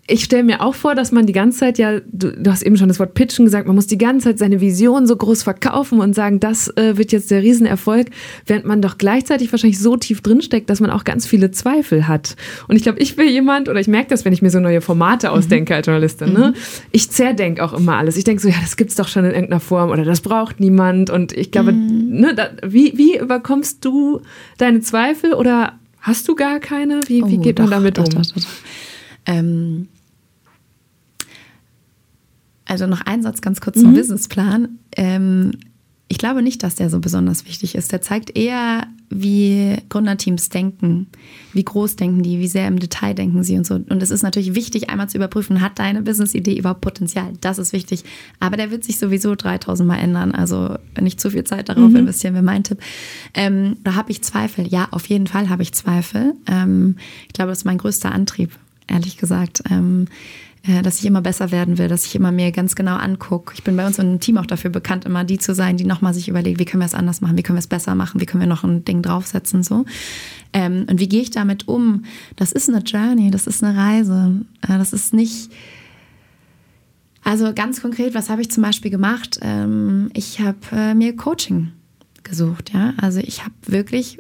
ich 0.05 0.25
stelle 0.25 0.43
mir 0.43 0.61
auch 0.61 0.75
vor, 0.75 0.95
dass 0.95 1.13
man 1.13 1.25
die 1.25 1.33
ganze 1.33 1.59
Zeit 1.59 1.77
ja, 1.77 2.01
du, 2.11 2.33
du, 2.33 2.51
hast 2.51 2.61
eben 2.61 2.75
schon 2.75 2.89
das 2.89 2.99
Wort 2.99 3.13
Pitchen 3.13 3.45
gesagt, 3.45 3.67
man 3.67 3.75
muss 3.75 3.87
die 3.87 3.97
ganze 3.97 4.29
Zeit 4.29 4.39
seine 4.39 4.59
Vision 4.59 5.07
so 5.07 5.15
groß 5.15 5.43
verkaufen 5.43 6.01
und 6.01 6.13
sagen, 6.13 6.41
das 6.41 6.67
äh, 6.75 6.97
wird 6.97 7.13
jetzt 7.13 7.31
der 7.31 7.41
Riesenerfolg, 7.41 8.07
während 8.45 8.65
man 8.65 8.81
doch 8.81 8.97
gleichzeitig 8.97 9.49
wahrscheinlich 9.53 9.79
so 9.79 9.95
tief 9.95 10.19
drinsteckt, 10.19 10.69
dass 10.69 10.81
man 10.81 10.89
auch 10.89 11.05
ganz 11.05 11.25
viele 11.25 11.51
Zweifel 11.51 12.05
hat. 12.05 12.35
Und 12.67 12.75
ich 12.75 12.83
glaube, 12.83 12.99
ich 12.99 13.15
will 13.15 13.29
jemand, 13.29 13.69
oder 13.69 13.79
ich 13.79 13.87
merke 13.87 14.09
das, 14.09 14.25
wenn 14.25 14.33
ich 14.33 14.41
mir 14.41 14.49
so 14.49 14.59
neue 14.59 14.81
Formate 14.81 15.27
mhm. 15.27 15.33
ausdenke 15.33 15.73
als 15.73 15.87
Journalistin, 15.87 16.33
ne? 16.33 16.53
Mhm. 16.53 16.59
ich 16.91 17.09
zerdenke 17.09 17.63
auch 17.63 17.71
immer 17.71 17.95
alles. 17.95 18.17
Ich 18.17 18.25
denke 18.25 18.41
so, 18.41 18.49
ja, 18.49 18.57
das 18.59 18.75
gibt's 18.75 18.95
doch 18.95 19.07
schon 19.07 19.23
in 19.23 19.31
irgendeiner 19.31 19.61
Form 19.61 19.89
oder 19.89 20.03
das 20.03 20.19
braucht 20.19 20.59
niemand. 20.59 21.11
Und 21.11 21.31
ich 21.31 21.51
glaube, 21.51 21.71
mhm. 21.71 22.09
ne, 22.09 22.35
da, 22.35 22.49
wie, 22.61 22.97
wie 22.97 23.17
überkommst 23.17 23.85
du 23.85 24.19
deine 24.57 24.81
Zweifel 24.81 25.33
oder 25.33 25.79
hast 26.01 26.27
du 26.27 26.35
gar 26.35 26.59
keine? 26.59 26.99
Wie, 27.07 27.23
wie 27.25 27.37
oh, 27.37 27.41
geht 27.41 27.57
man 27.57 27.69
damit 27.69 27.97
doch, 27.97 28.03
um? 28.03 28.09
Doch, 28.09 28.33
doch, 28.33 28.43
ähm, 29.25 29.87
also 32.73 32.87
noch 32.87 33.01
ein 33.01 33.21
Satz 33.21 33.41
ganz 33.41 33.61
kurz 33.61 33.77
mhm. 33.77 33.81
zum 33.81 33.93
Businessplan. 33.93 34.79
Ähm, 34.97 35.51
ich 36.07 36.17
glaube 36.17 36.41
nicht, 36.41 36.61
dass 36.63 36.75
der 36.75 36.89
so 36.89 36.99
besonders 36.99 37.45
wichtig 37.45 37.75
ist. 37.75 37.91
Der 37.91 38.01
zeigt 38.01 38.35
eher, 38.35 38.87
wie 39.09 39.77
Gründerteams 39.89 40.49
denken, 40.49 41.07
wie 41.53 41.63
groß 41.63 41.95
denken 41.95 42.23
die, 42.23 42.39
wie 42.39 42.47
sehr 42.47 42.67
im 42.67 42.79
Detail 42.79 43.13
denken 43.13 43.43
sie 43.43 43.57
und 43.57 43.65
so. 43.65 43.75
Und 43.75 44.01
es 44.03 44.11
ist 44.11 44.23
natürlich 44.23 44.53
wichtig, 44.55 44.89
einmal 44.89 45.07
zu 45.07 45.17
überprüfen, 45.17 45.61
hat 45.61 45.79
deine 45.79 46.01
Business-Idee 46.01 46.57
überhaupt 46.57 46.81
Potenzial? 46.81 47.33
Das 47.41 47.57
ist 47.57 47.73
wichtig. 47.73 48.03
Aber 48.39 48.57
der 48.57 48.69
wird 48.69 48.83
sich 48.83 48.99
sowieso 48.99 49.35
3000 49.35 49.87
Mal 49.87 49.97
ändern. 49.97 50.33
Also 50.33 50.77
ich 51.03 51.17
zu 51.17 51.29
viel 51.29 51.43
Zeit 51.43 51.69
darauf 51.69 51.89
mhm. 51.89 51.97
investieren 51.97 52.33
wäre 52.33 52.43
mein 52.43 52.63
Tipp. 52.63 52.79
Ähm, 53.33 53.77
da 53.83 53.95
habe 53.95 54.11
ich 54.11 54.23
Zweifel. 54.23 54.67
Ja, 54.67 54.87
auf 54.91 55.07
jeden 55.07 55.27
Fall 55.27 55.49
habe 55.49 55.61
ich 55.61 55.73
Zweifel. 55.73 56.33
Ähm, 56.47 56.97
ich 57.27 57.33
glaube, 57.33 57.49
das 57.49 57.59
ist 57.59 57.65
mein 57.65 57.77
größter 57.77 58.11
Antrieb, 58.11 58.51
ehrlich 58.87 59.17
gesagt. 59.17 59.63
Ähm, 59.69 60.05
äh, 60.05 60.42
dass 60.81 60.99
ich 60.99 61.05
immer 61.05 61.21
besser 61.21 61.51
werden 61.51 61.77
will, 61.77 61.89
dass 61.89 62.05
ich 62.05 62.15
immer 62.15 62.31
mir 62.31 62.53
ganz 62.53 62.75
genau 62.75 62.95
angucke. 62.95 63.53
Ich 63.53 63.63
bin 63.63 63.75
bei 63.75 63.85
uns 63.85 63.99
im 63.99 64.21
Team 64.21 64.37
auch 64.37 64.45
dafür 64.45 64.69
bekannt, 64.69 65.03
immer 65.03 65.25
die 65.25 65.37
zu 65.37 65.53
sein, 65.53 65.75
die 65.75 65.83
nochmal 65.83 66.13
sich 66.13 66.29
überlegt, 66.29 66.57
wie 66.57 66.63
können 66.63 66.81
wir 66.81 66.85
es 66.85 66.93
anders 66.93 67.19
machen, 67.19 67.37
wie 67.37 67.43
können 67.43 67.57
wir 67.57 67.61
es 67.61 67.67
besser 67.67 67.95
machen, 67.95 68.21
wie 68.21 68.25
können 68.25 68.41
wir 68.41 68.47
noch 68.47 68.63
ein 68.63 68.85
Ding 68.85 69.01
draufsetzen, 69.01 69.61
so. 69.61 69.83
Ähm, 70.53 70.85
und 70.89 71.01
wie 71.01 71.09
gehe 71.09 71.21
ich 71.21 71.31
damit 71.31 71.67
um? 71.67 72.05
Das 72.37 72.53
ist 72.53 72.69
eine 72.69 72.79
Journey, 72.79 73.29
das 73.29 73.45
ist 73.45 73.61
eine 73.61 73.77
Reise. 73.77 74.45
Äh, 74.61 74.77
das 74.77 74.93
ist 74.93 75.13
nicht, 75.13 75.51
also 77.23 77.53
ganz 77.53 77.81
konkret, 77.81 78.13
was 78.13 78.29
habe 78.29 78.41
ich 78.41 78.49
zum 78.49 78.63
Beispiel 78.63 78.91
gemacht? 78.91 79.39
Ähm, 79.41 80.11
ich 80.13 80.39
habe 80.39 80.57
äh, 80.71 80.93
mir 80.93 81.15
Coaching 81.17 81.71
gesucht, 82.23 82.71
ja. 82.73 82.93
Also 83.01 83.19
ich 83.19 83.43
habe 83.43 83.53
wirklich 83.65 84.19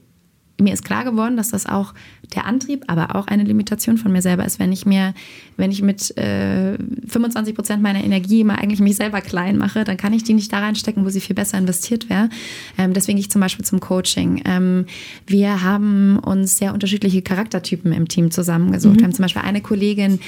mir 0.61 0.73
ist 0.73 0.85
klar 0.85 1.03
geworden, 1.03 1.37
dass 1.37 1.49
das 1.49 1.65
auch 1.65 1.93
der 2.35 2.45
Antrieb, 2.45 2.83
aber 2.87 3.15
auch 3.15 3.27
eine 3.27 3.43
Limitation 3.43 3.97
von 3.97 4.11
mir 4.11 4.21
selber 4.21 4.45
ist, 4.45 4.59
wenn 4.59 4.71
ich 4.71 4.85
mir, 4.85 5.13
wenn 5.57 5.71
ich 5.71 5.81
mit 5.81 6.15
äh, 6.17 6.77
25 7.07 7.55
Prozent 7.55 7.81
meiner 7.81 8.03
Energie 8.03 8.41
immer 8.41 8.57
eigentlich 8.57 8.79
mich 8.79 8.95
selber 8.95 9.21
klein 9.21 9.57
mache, 9.57 9.83
dann 9.83 9.97
kann 9.97 10.13
ich 10.13 10.23
die 10.23 10.33
nicht 10.33 10.51
da 10.51 10.59
reinstecken, 10.59 11.05
wo 11.05 11.09
sie 11.09 11.21
viel 11.21 11.35
besser 11.35 11.57
investiert 11.57 12.09
wäre. 12.09 12.29
Ähm, 12.77 12.93
deswegen 12.93 13.17
gehe 13.17 13.21
ich 13.21 13.31
zum 13.31 13.41
Beispiel 13.41 13.65
zum 13.65 13.79
Coaching. 13.79 14.41
Ähm, 14.45 14.85
wir 15.27 15.63
haben 15.63 16.19
uns 16.19 16.57
sehr 16.57 16.73
unterschiedliche 16.73 17.21
Charaktertypen 17.21 17.91
im 17.93 18.07
Team 18.07 18.31
zusammengesucht. 18.31 18.95
Mhm. 18.95 18.99
Wir 18.99 19.05
haben 19.05 19.13
zum 19.13 19.23
Beispiel 19.23 19.41
eine 19.43 19.61
Kollegin, 19.61 20.19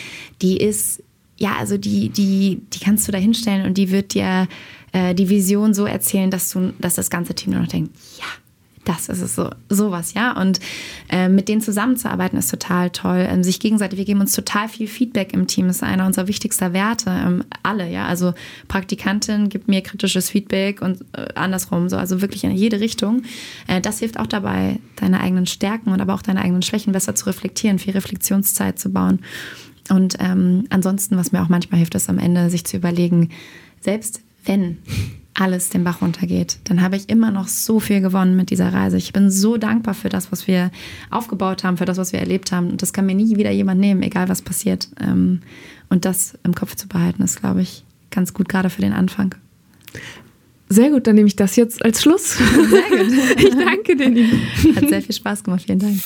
die 0.41 0.58
ist, 0.58 1.03
ja, 1.38 1.56
also 1.58 1.78
die, 1.78 2.10
die, 2.10 2.62
die 2.74 2.80
kannst 2.80 3.08
du 3.08 3.12
da 3.12 3.18
hinstellen 3.18 3.66
und 3.66 3.78
die 3.78 3.91
wird 3.91 4.14
dir 4.14 4.47
äh, 4.91 5.14
die 5.14 5.30
Vision 5.30 5.74
so 5.74 5.86
erzählen, 5.86 6.32
dass 6.32 6.49
du, 6.51 6.74
dass 6.80 6.95
das 6.95 7.10
ganze 7.10 7.34
Team 7.34 7.53
nur 7.53 7.62
noch 7.62 7.68
denkt, 7.68 7.93
ja, 8.18 8.26
das 8.86 9.10
ist 9.10 9.22
es 9.22 9.36
so, 9.36 9.50
sowas, 9.70 10.14
ja. 10.14 10.40
Und 10.40 10.60
äh, 11.10 11.28
mit 11.28 11.50
denen 11.50 11.62
zusammenzuarbeiten 11.62 12.38
ist 12.38 12.50
total 12.50 12.90
toll. 12.92 13.26
Ähm, 13.30 13.44
sich 13.44 13.60
gegenseitig, 13.60 13.98
wir 13.98 14.06
geben 14.06 14.22
uns 14.22 14.32
total 14.32 14.70
viel 14.70 14.88
Feedback 14.88 15.34
im 15.34 15.48
Team. 15.48 15.68
Ist 15.68 15.84
einer 15.84 16.06
unserer 16.06 16.28
wichtigsten 16.28 16.74
Werte. 16.74 17.10
Ähm, 17.10 17.44
alle, 17.64 17.90
ja. 17.90 18.06
Also 18.06 18.34
Praktikantin 18.68 19.50
gibt 19.50 19.68
mir 19.68 19.82
kritisches 19.82 20.30
Feedback 20.30 20.82
und 20.82 21.02
äh, 21.14 21.28
andersrum, 21.36 21.90
so, 21.90 21.98
also 21.98 22.22
wirklich 22.22 22.44
in 22.44 22.52
jede 22.52 22.80
Richtung. 22.80 23.24
Äh, 23.68 23.82
das 23.82 24.00
hilft 24.00 24.20
auch 24.20 24.28
dabei, 24.28 24.80
deine 24.96 25.20
eigenen 25.20 25.47
Stärken 25.47 25.92
und 25.92 26.00
aber 26.00 26.14
auch 26.14 26.22
deine 26.22 26.42
eigenen 26.42 26.62
Schwächen 26.62 26.93
besser 26.93 27.16
zu 27.16 27.26
reflektieren, 27.26 27.80
viel 27.80 27.93
Reflexionszeit 27.93 28.80
zu 28.80 28.92
bauen. 28.92 29.20
Und 29.89 30.16
ähm, 30.20 30.66
ansonsten, 30.70 31.18
was 31.18 31.32
mir 31.32 31.42
auch 31.43 31.50
manchmal 31.50 31.78
hilft, 31.78 31.96
ist 31.96 32.09
am 32.09 32.18
Ende 32.18 32.50
sich 32.50 32.66
zu 32.66 32.78
überlegen, 32.78 33.30
selbst 33.82 34.22
wenn 34.46 34.78
alles 35.36 35.70
den 35.70 35.84
Bach 35.84 36.01
runtergeht, 36.01 36.59
dann 36.63 36.82
habe 36.82 36.96
ich 36.96 37.09
immer 37.09 37.30
noch 37.30 37.47
so 37.47 37.80
viel 37.80 38.00
gewonnen 38.00 38.36
mit 38.36 38.50
dieser 38.50 38.72
Reise. 38.74 38.97
Ich 38.97 39.12
bin 39.12 39.30
so 39.30 39.58
dankbar 39.58 39.93
für 39.93 40.09
das, 40.09 40.32
was 40.32 40.47
wir 40.47 40.72
aufgebaut 41.12 41.63
haben, 41.63 41.78
für 41.78 41.86
das, 41.86 41.97
was 41.97 42.13
wir 42.13 42.20
erlebt 42.20 42.51
haben. 42.51 42.70
Und 42.70 42.82
das 42.82 42.93
kann 42.93 43.05
mir 43.05 43.16
nie 43.16 43.36
wieder 43.36 43.51
jemand 43.51 43.82
nehmen, 43.82 44.01
egal 44.01 44.30
was 44.30 44.42
passiert. 44.42 44.88
Ähm, 45.00 45.42
und 45.89 46.05
das 46.05 46.38
im 46.43 46.55
Kopf 46.55 46.76
zu 46.76 46.88
behalten, 46.88 47.22
ist, 47.22 47.42
glaube 47.42 47.62
ich, 47.62 47.84
ganz 48.12 48.34
gut, 48.34 48.47
gerade 48.47 48.70
für 48.70 48.82
den 48.82 48.93
Anfang. 48.93 49.36
Sehr 50.70 50.89
gut, 50.89 51.05
dann 51.05 51.16
nehme 51.16 51.28
ich 51.28 51.36
das 51.36 51.58
jetzt 51.58 51.84
als 51.84 52.01
Schluss. 52.01 52.38
Sehr 52.38 52.50
gut. 52.89 53.13
Ich 53.38 53.55
danke 53.55 53.96
dir. 53.96 54.76
Hat 54.76 54.89
sehr 54.89 55.01
viel 55.01 55.16
Spaß 55.16 55.43
gemacht. 55.43 55.63
Vielen 55.66 55.80
Dank. 55.80 55.97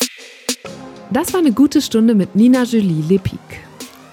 Das 1.11 1.33
war 1.33 1.39
eine 1.39 1.53
gute 1.53 1.81
Stunde 1.81 2.13
mit 2.13 2.35
Nina 2.35 2.63
Julie 2.63 3.03
Lepic. 3.07 3.39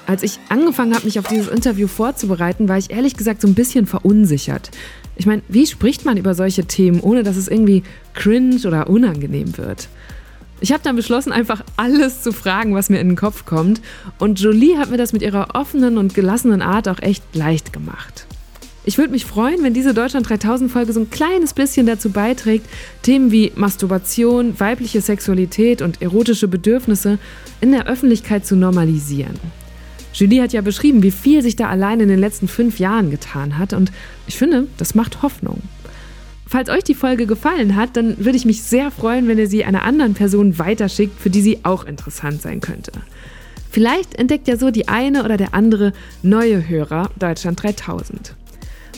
Als 0.07 0.23
ich 0.23 0.39
angefangen 0.49 0.95
habe, 0.95 1.05
mich 1.05 1.19
auf 1.19 1.27
dieses 1.27 1.49
Interview 1.49 1.89
vorzubereiten, 1.89 2.69
war 2.69 2.79
ich 2.79 2.91
ehrlich 2.91 3.17
gesagt 3.17 3.41
so 3.41 3.49
ein 3.49 3.55
bisschen 3.55 3.87
verunsichert. 3.87 4.71
Ich 5.17 5.27
meine, 5.27 5.43
wie 5.49 5.67
spricht 5.67 6.05
man 6.05 6.17
über 6.17 6.35
solche 6.35 6.65
Themen, 6.65 7.01
ohne 7.01 7.25
dass 7.25 7.37
es 7.37 7.49
irgendwie 7.49 7.83
cringe 8.15 8.61
oder 8.67 8.89
unangenehm 8.89 9.59
wird? 9.59 9.89
Ich 10.61 10.73
habe 10.73 10.83
dann 10.83 10.97
beschlossen, 10.97 11.33
einfach 11.33 11.65
alles 11.77 12.23
zu 12.23 12.33
fragen, 12.33 12.75
was 12.75 12.89
mir 12.89 13.01
in 13.01 13.09
den 13.09 13.17
Kopf 13.17 13.45
kommt. 13.45 13.81
Und 14.19 14.41
Jolie 14.41 14.79
hat 14.79 14.91
mir 14.91 14.97
das 14.97 15.13
mit 15.13 15.23
ihrer 15.23 15.55
offenen 15.55 15.99
und 15.99 16.15
gelassenen 16.15 16.63
Art 16.63 16.89
auch 16.89 17.03
echt 17.03 17.23
leicht 17.35 17.73
gemacht. 17.73 18.27
Ich 18.85 18.99
würde 18.99 19.11
mich 19.11 19.25
freuen, 19.25 19.65
wenn 19.65 19.75
diese 19.75 19.93
Deutschland 19.93 20.29
3000 20.29 20.71
Folge 20.71 20.93
so 20.93 21.01
ein 21.01 21.11
kleines 21.11 21.53
bisschen 21.53 21.87
dazu 21.87 22.11
beiträgt, 22.11 22.67
Themen 23.03 23.33
wie 23.33 23.51
Masturbation, 23.57 24.59
weibliche 24.61 25.01
Sexualität 25.01 25.83
und 25.83 26.01
erotische 26.01 26.47
Bedürfnisse 26.47 27.19
in 27.61 27.73
der 27.73 27.87
Öffentlichkeit 27.87 28.47
zu 28.47 28.55
normalisieren. 28.55 29.35
Julie 30.17 30.41
hat 30.41 30.55
ja 30.55 30.63
beschrieben, 30.63 31.03
wie 31.03 31.11
viel 31.11 31.43
sich 31.43 31.57
da 31.57 31.69
allein 31.69 32.01
in 32.01 32.09
den 32.09 32.19
letzten 32.19 32.49
fünf 32.49 32.79
Jahren 32.79 33.11
getan 33.11 33.59
hat 33.59 33.75
und 33.75 33.93
ich 34.27 34.39
finde, 34.39 34.67
das 34.79 34.95
macht 34.95 35.23
Hoffnung. 35.23 35.61
Falls 36.47 36.71
euch 36.71 36.85
die 36.85 36.95
Folge 36.95 37.27
gefallen 37.27 37.77
hat, 37.77 37.97
dann 37.97 38.25
würde 38.25 38.39
ich 38.39 38.47
mich 38.47 38.63
sehr 38.63 38.91
freuen, 38.91 39.29
wenn 39.29 39.39
ihr 39.39 39.49
sie 39.49 39.65
einer 39.65 39.83
anderen 39.83 40.15
Person 40.15 40.59
weiterschickt, 40.59 41.21
für 41.21 41.29
die 41.29 41.43
sie 41.43 41.59
auch 41.65 41.85
interessant 41.85 42.41
sein 42.41 42.61
könnte. 42.61 42.93
Vielleicht 43.71 44.15
entdeckt 44.15 44.49
ja 44.49 44.57
so 44.57 44.71
die 44.71 44.89
eine 44.89 45.23
oder 45.23 45.37
der 45.37 45.53
andere 45.53 45.93
neue 46.23 46.67
Hörer 46.67 47.11
Deutschland 47.19 47.63
3000. 47.63 48.35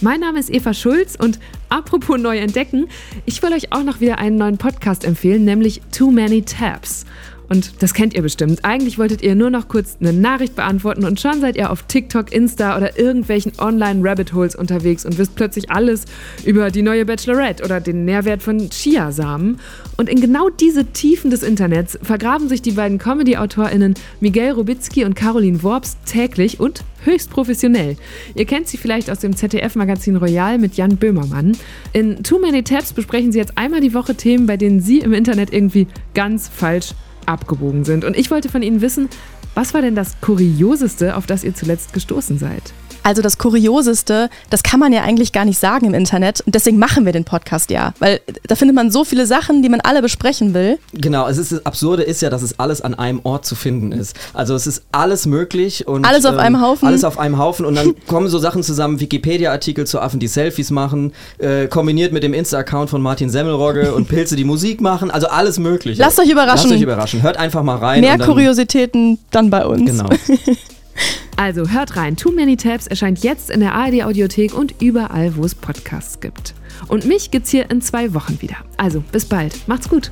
Mein 0.01 0.21
Name 0.21 0.39
ist 0.39 0.51
Eva 0.51 0.73
Schulz 0.73 1.17
und 1.19 1.41
apropos 1.69 2.21
neu 2.21 2.39
entdecken, 2.39 2.87
ich 3.27 3.43
will 3.43 3.53
euch 3.53 3.73
auch 3.73 3.83
noch 3.83 4.01
wieder 4.01 4.19
einen 4.19 4.37
neuen 4.37 4.57
Podcast 4.57 5.05
empfehlen, 5.05 5.45
nämlich 5.45 5.81
Too 5.91 6.13
Many 6.13 6.43
Tabs. 6.43 7.07
Und 7.49 7.83
das 7.83 7.95
kennt 7.95 8.15
ihr 8.15 8.23
bestimmt. 8.23 8.65
Eigentlich 8.65 8.99
wolltet 8.99 9.23
ihr 9.23 9.35
nur 9.35 9.51
noch 9.51 9.69
kurz 9.69 9.97
eine 10.01 10.13
Nachricht 10.13 10.55
beantworten 10.55 11.05
und 11.05 11.19
schon 11.21 11.41
seid 11.41 11.57
ihr 11.57 11.71
auf 11.71 11.83
TikTok, 11.85 12.33
Insta 12.33 12.77
oder 12.77 12.99
irgendwelchen 12.99 13.53
Online-Rabbit-Holes 13.59 14.55
unterwegs 14.55 15.07
und 15.07 15.17
wisst 15.19 15.35
plötzlich 15.35 15.71
alles 15.71 16.05
über 16.45 16.71
die 16.71 16.83
neue 16.83 17.07
Bachelorette 17.07 17.65
oder 17.65 17.81
den 17.81 18.05
Nährwert 18.05 18.43
von 18.43 18.69
Chiasamen. 18.69 19.59
Und 19.97 20.09
in 20.09 20.21
genau 20.21 20.51
diese 20.51 20.85
Tiefen 20.87 21.31
des 21.31 21.43
Internets 21.43 21.99
vergraben 22.03 22.49
sich 22.49 22.61
die 22.61 22.73
beiden 22.73 22.99
Comedy-AutorInnen 22.99 23.95
Miguel 24.21 24.53
Robitzky 24.53 25.05
und 25.05 25.15
Caroline 25.15 25.63
Worps 25.63 25.97
täglich 26.05 26.61
und 26.61 26.85
höchst 27.05 27.31
professionell. 27.31 27.97
Ihr 28.35 28.45
kennt 28.45 28.69
sie 28.69 28.77
vielleicht 28.77 29.11
aus 29.11 29.21
dem 29.21 29.35
ZDF-Magazin 29.35 30.17
Royal 30.17 30.59
mit 30.59 30.75
Jan 30.77 30.97
Böhmermann. 30.97 31.57
In 31.93 32.23
Too 32.23 32.39
Many 32.39 32.63
Tabs 32.63 32.93
besprechen 32.93 33.33
sie 33.33 33.39
jetzt 33.39 33.57
einmal 33.57 33.81
die 33.81 33.95
Woche 33.95 34.15
Themen, 34.15 34.47
bei 34.47 34.57
denen 34.57 34.81
sie 34.81 34.99
im 34.99 35.15
Internet 35.15 35.53
irgendwie 35.53 35.87
ganz 36.15 36.49
falsch 36.49 36.93
abgebogen 37.29 37.85
sind. 37.85 38.05
Und 38.05 38.17
ich 38.17 38.31
wollte 38.31 38.49
von 38.49 38.63
Ihnen 38.63 38.81
wissen, 38.81 39.09
was 39.55 39.75
war 39.75 39.83
denn 39.83 39.95
das 39.95 40.21
Kurioseste, 40.21 41.17
auf 41.17 41.27
das 41.27 41.45
ihr 41.45 41.55
zuletzt 41.55 41.93
gestoßen 41.93 42.39
seid? 42.39 42.63
Also 43.03 43.23
das 43.23 43.39
Kurioseste, 43.39 44.31
das 44.51 44.63
kann 44.63 44.81
man 44.81 44.93
ja 44.93 45.03
eigentlich 45.03 45.33
gar 45.33 45.45
nicht 45.45 45.59
sagen 45.59 45.87
im 45.87 45.95
Internet. 45.95 46.41
Und 46.43 46.55
deswegen 46.55 46.79
machen 46.79 47.05
wir 47.05 47.13
den 47.13 47.25
Podcast 47.25 47.71
ja. 47.71 47.95
Weil 47.99 48.21
da 48.47 48.55
findet 48.55 48.75
man 48.75 48.91
so 48.91 49.05
viele 49.05 49.27
Sachen, 49.27 49.63
die 49.63 49.69
man 49.69 49.81
alle 49.81 50.03
besprechen 50.03 50.55
will. 50.55 50.79
Genau, 50.93 51.27
es 51.29 51.39
ist, 51.39 51.53
das 51.53 51.67
Absurde 51.67 52.03
ist 52.03 52.23
ja, 52.23 52.31
dass 52.31 52.43
es 52.43 52.59
alles 52.59 52.81
an 52.81 52.95
einem 52.95 53.21
Ort 53.25 53.47
zu 53.47 53.55
finden 53.55 53.93
ist. 53.93 54.17
Also 54.35 54.55
es 54.55 54.67
ist 54.67 54.83
alles 54.93 55.27
möglich 55.27 55.87
und 55.87 56.05
alles 56.05 56.25
auf 56.25 56.35
ähm, 56.35 56.41
einem 56.41 56.61
Haufen. 56.61 56.87
Alles 56.87 57.05
auf 57.05 57.19
einem 57.19 57.39
Haufen 57.39 57.65
und 57.65 57.75
dann 57.75 57.95
kommen 58.07 58.29
so 58.29 58.39
Sachen 58.39 58.63
zusammen, 58.63 59.01
Wikipedia-Artikel 59.01 59.87
zu 59.87 60.01
Affen, 60.01 60.21
die 60.21 60.29
Selfies 60.29 60.71
machen, 60.71 61.13
äh, 61.39 61.67
kombiniert 61.67 62.13
mit 62.13 62.23
dem 62.23 62.35
Insta-Account 62.35 62.91
von 62.91 63.03
Martin 63.03 63.31
Semmelrogge 63.31 63.95
und 63.95 64.09
Pilze, 64.09 64.37
die 64.37 64.45
Musik 64.45 64.81
machen. 64.81 65.11
Also 65.11 65.29
alles 65.29 65.59
möglich. 65.59 65.99
Lasst 65.99 66.21
euch 66.21 66.31
überraschen. 66.31 66.71
Lasst 66.71 66.73
euch 66.73 66.83
überraschen. 66.83 67.23
Hört 67.23 67.37
einfach 67.37 67.63
mal 67.63 67.77
rein. 67.77 68.01
Mehr 68.01 68.19
dann, 68.19 68.27
Kuriositäten 68.27 69.19
dann 69.31 69.51
bei 69.51 69.65
uns. 69.65 69.91
Genau. 69.91 70.09
Also 71.37 71.69
hört 71.69 71.97
rein, 71.97 72.17
Too 72.17 72.33
Many 72.33 72.57
Tabs 72.57 72.87
erscheint 72.87 73.23
jetzt 73.23 73.51
in 73.51 73.61
der 73.61 73.75
ARD 73.75 74.03
Audiothek 74.03 74.55
und 74.55 74.75
überall, 74.81 75.37
wo 75.37 75.45
es 75.45 75.55
Podcasts 75.55 76.21
gibt. 76.21 76.55
Und 76.89 77.05
mich 77.05 77.31
gibt's 77.31 77.51
hier 77.51 77.71
in 77.71 77.81
zwei 77.81 78.13
Wochen 78.15 78.41
wieder. 78.41 78.57
Also 78.77 79.05
bis 79.13 79.25
bald, 79.25 79.69
macht's 79.69 79.89
gut. 79.89 80.11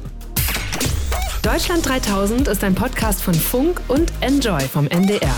Deutschland 1.42 1.86
3000 1.86 2.48
ist 2.48 2.64
ein 2.64 2.74
Podcast 2.74 3.22
von 3.22 3.34
Funk 3.34 3.80
und 3.88 4.12
Enjoy 4.20 4.60
vom 4.62 4.86
NDR. 4.88 5.34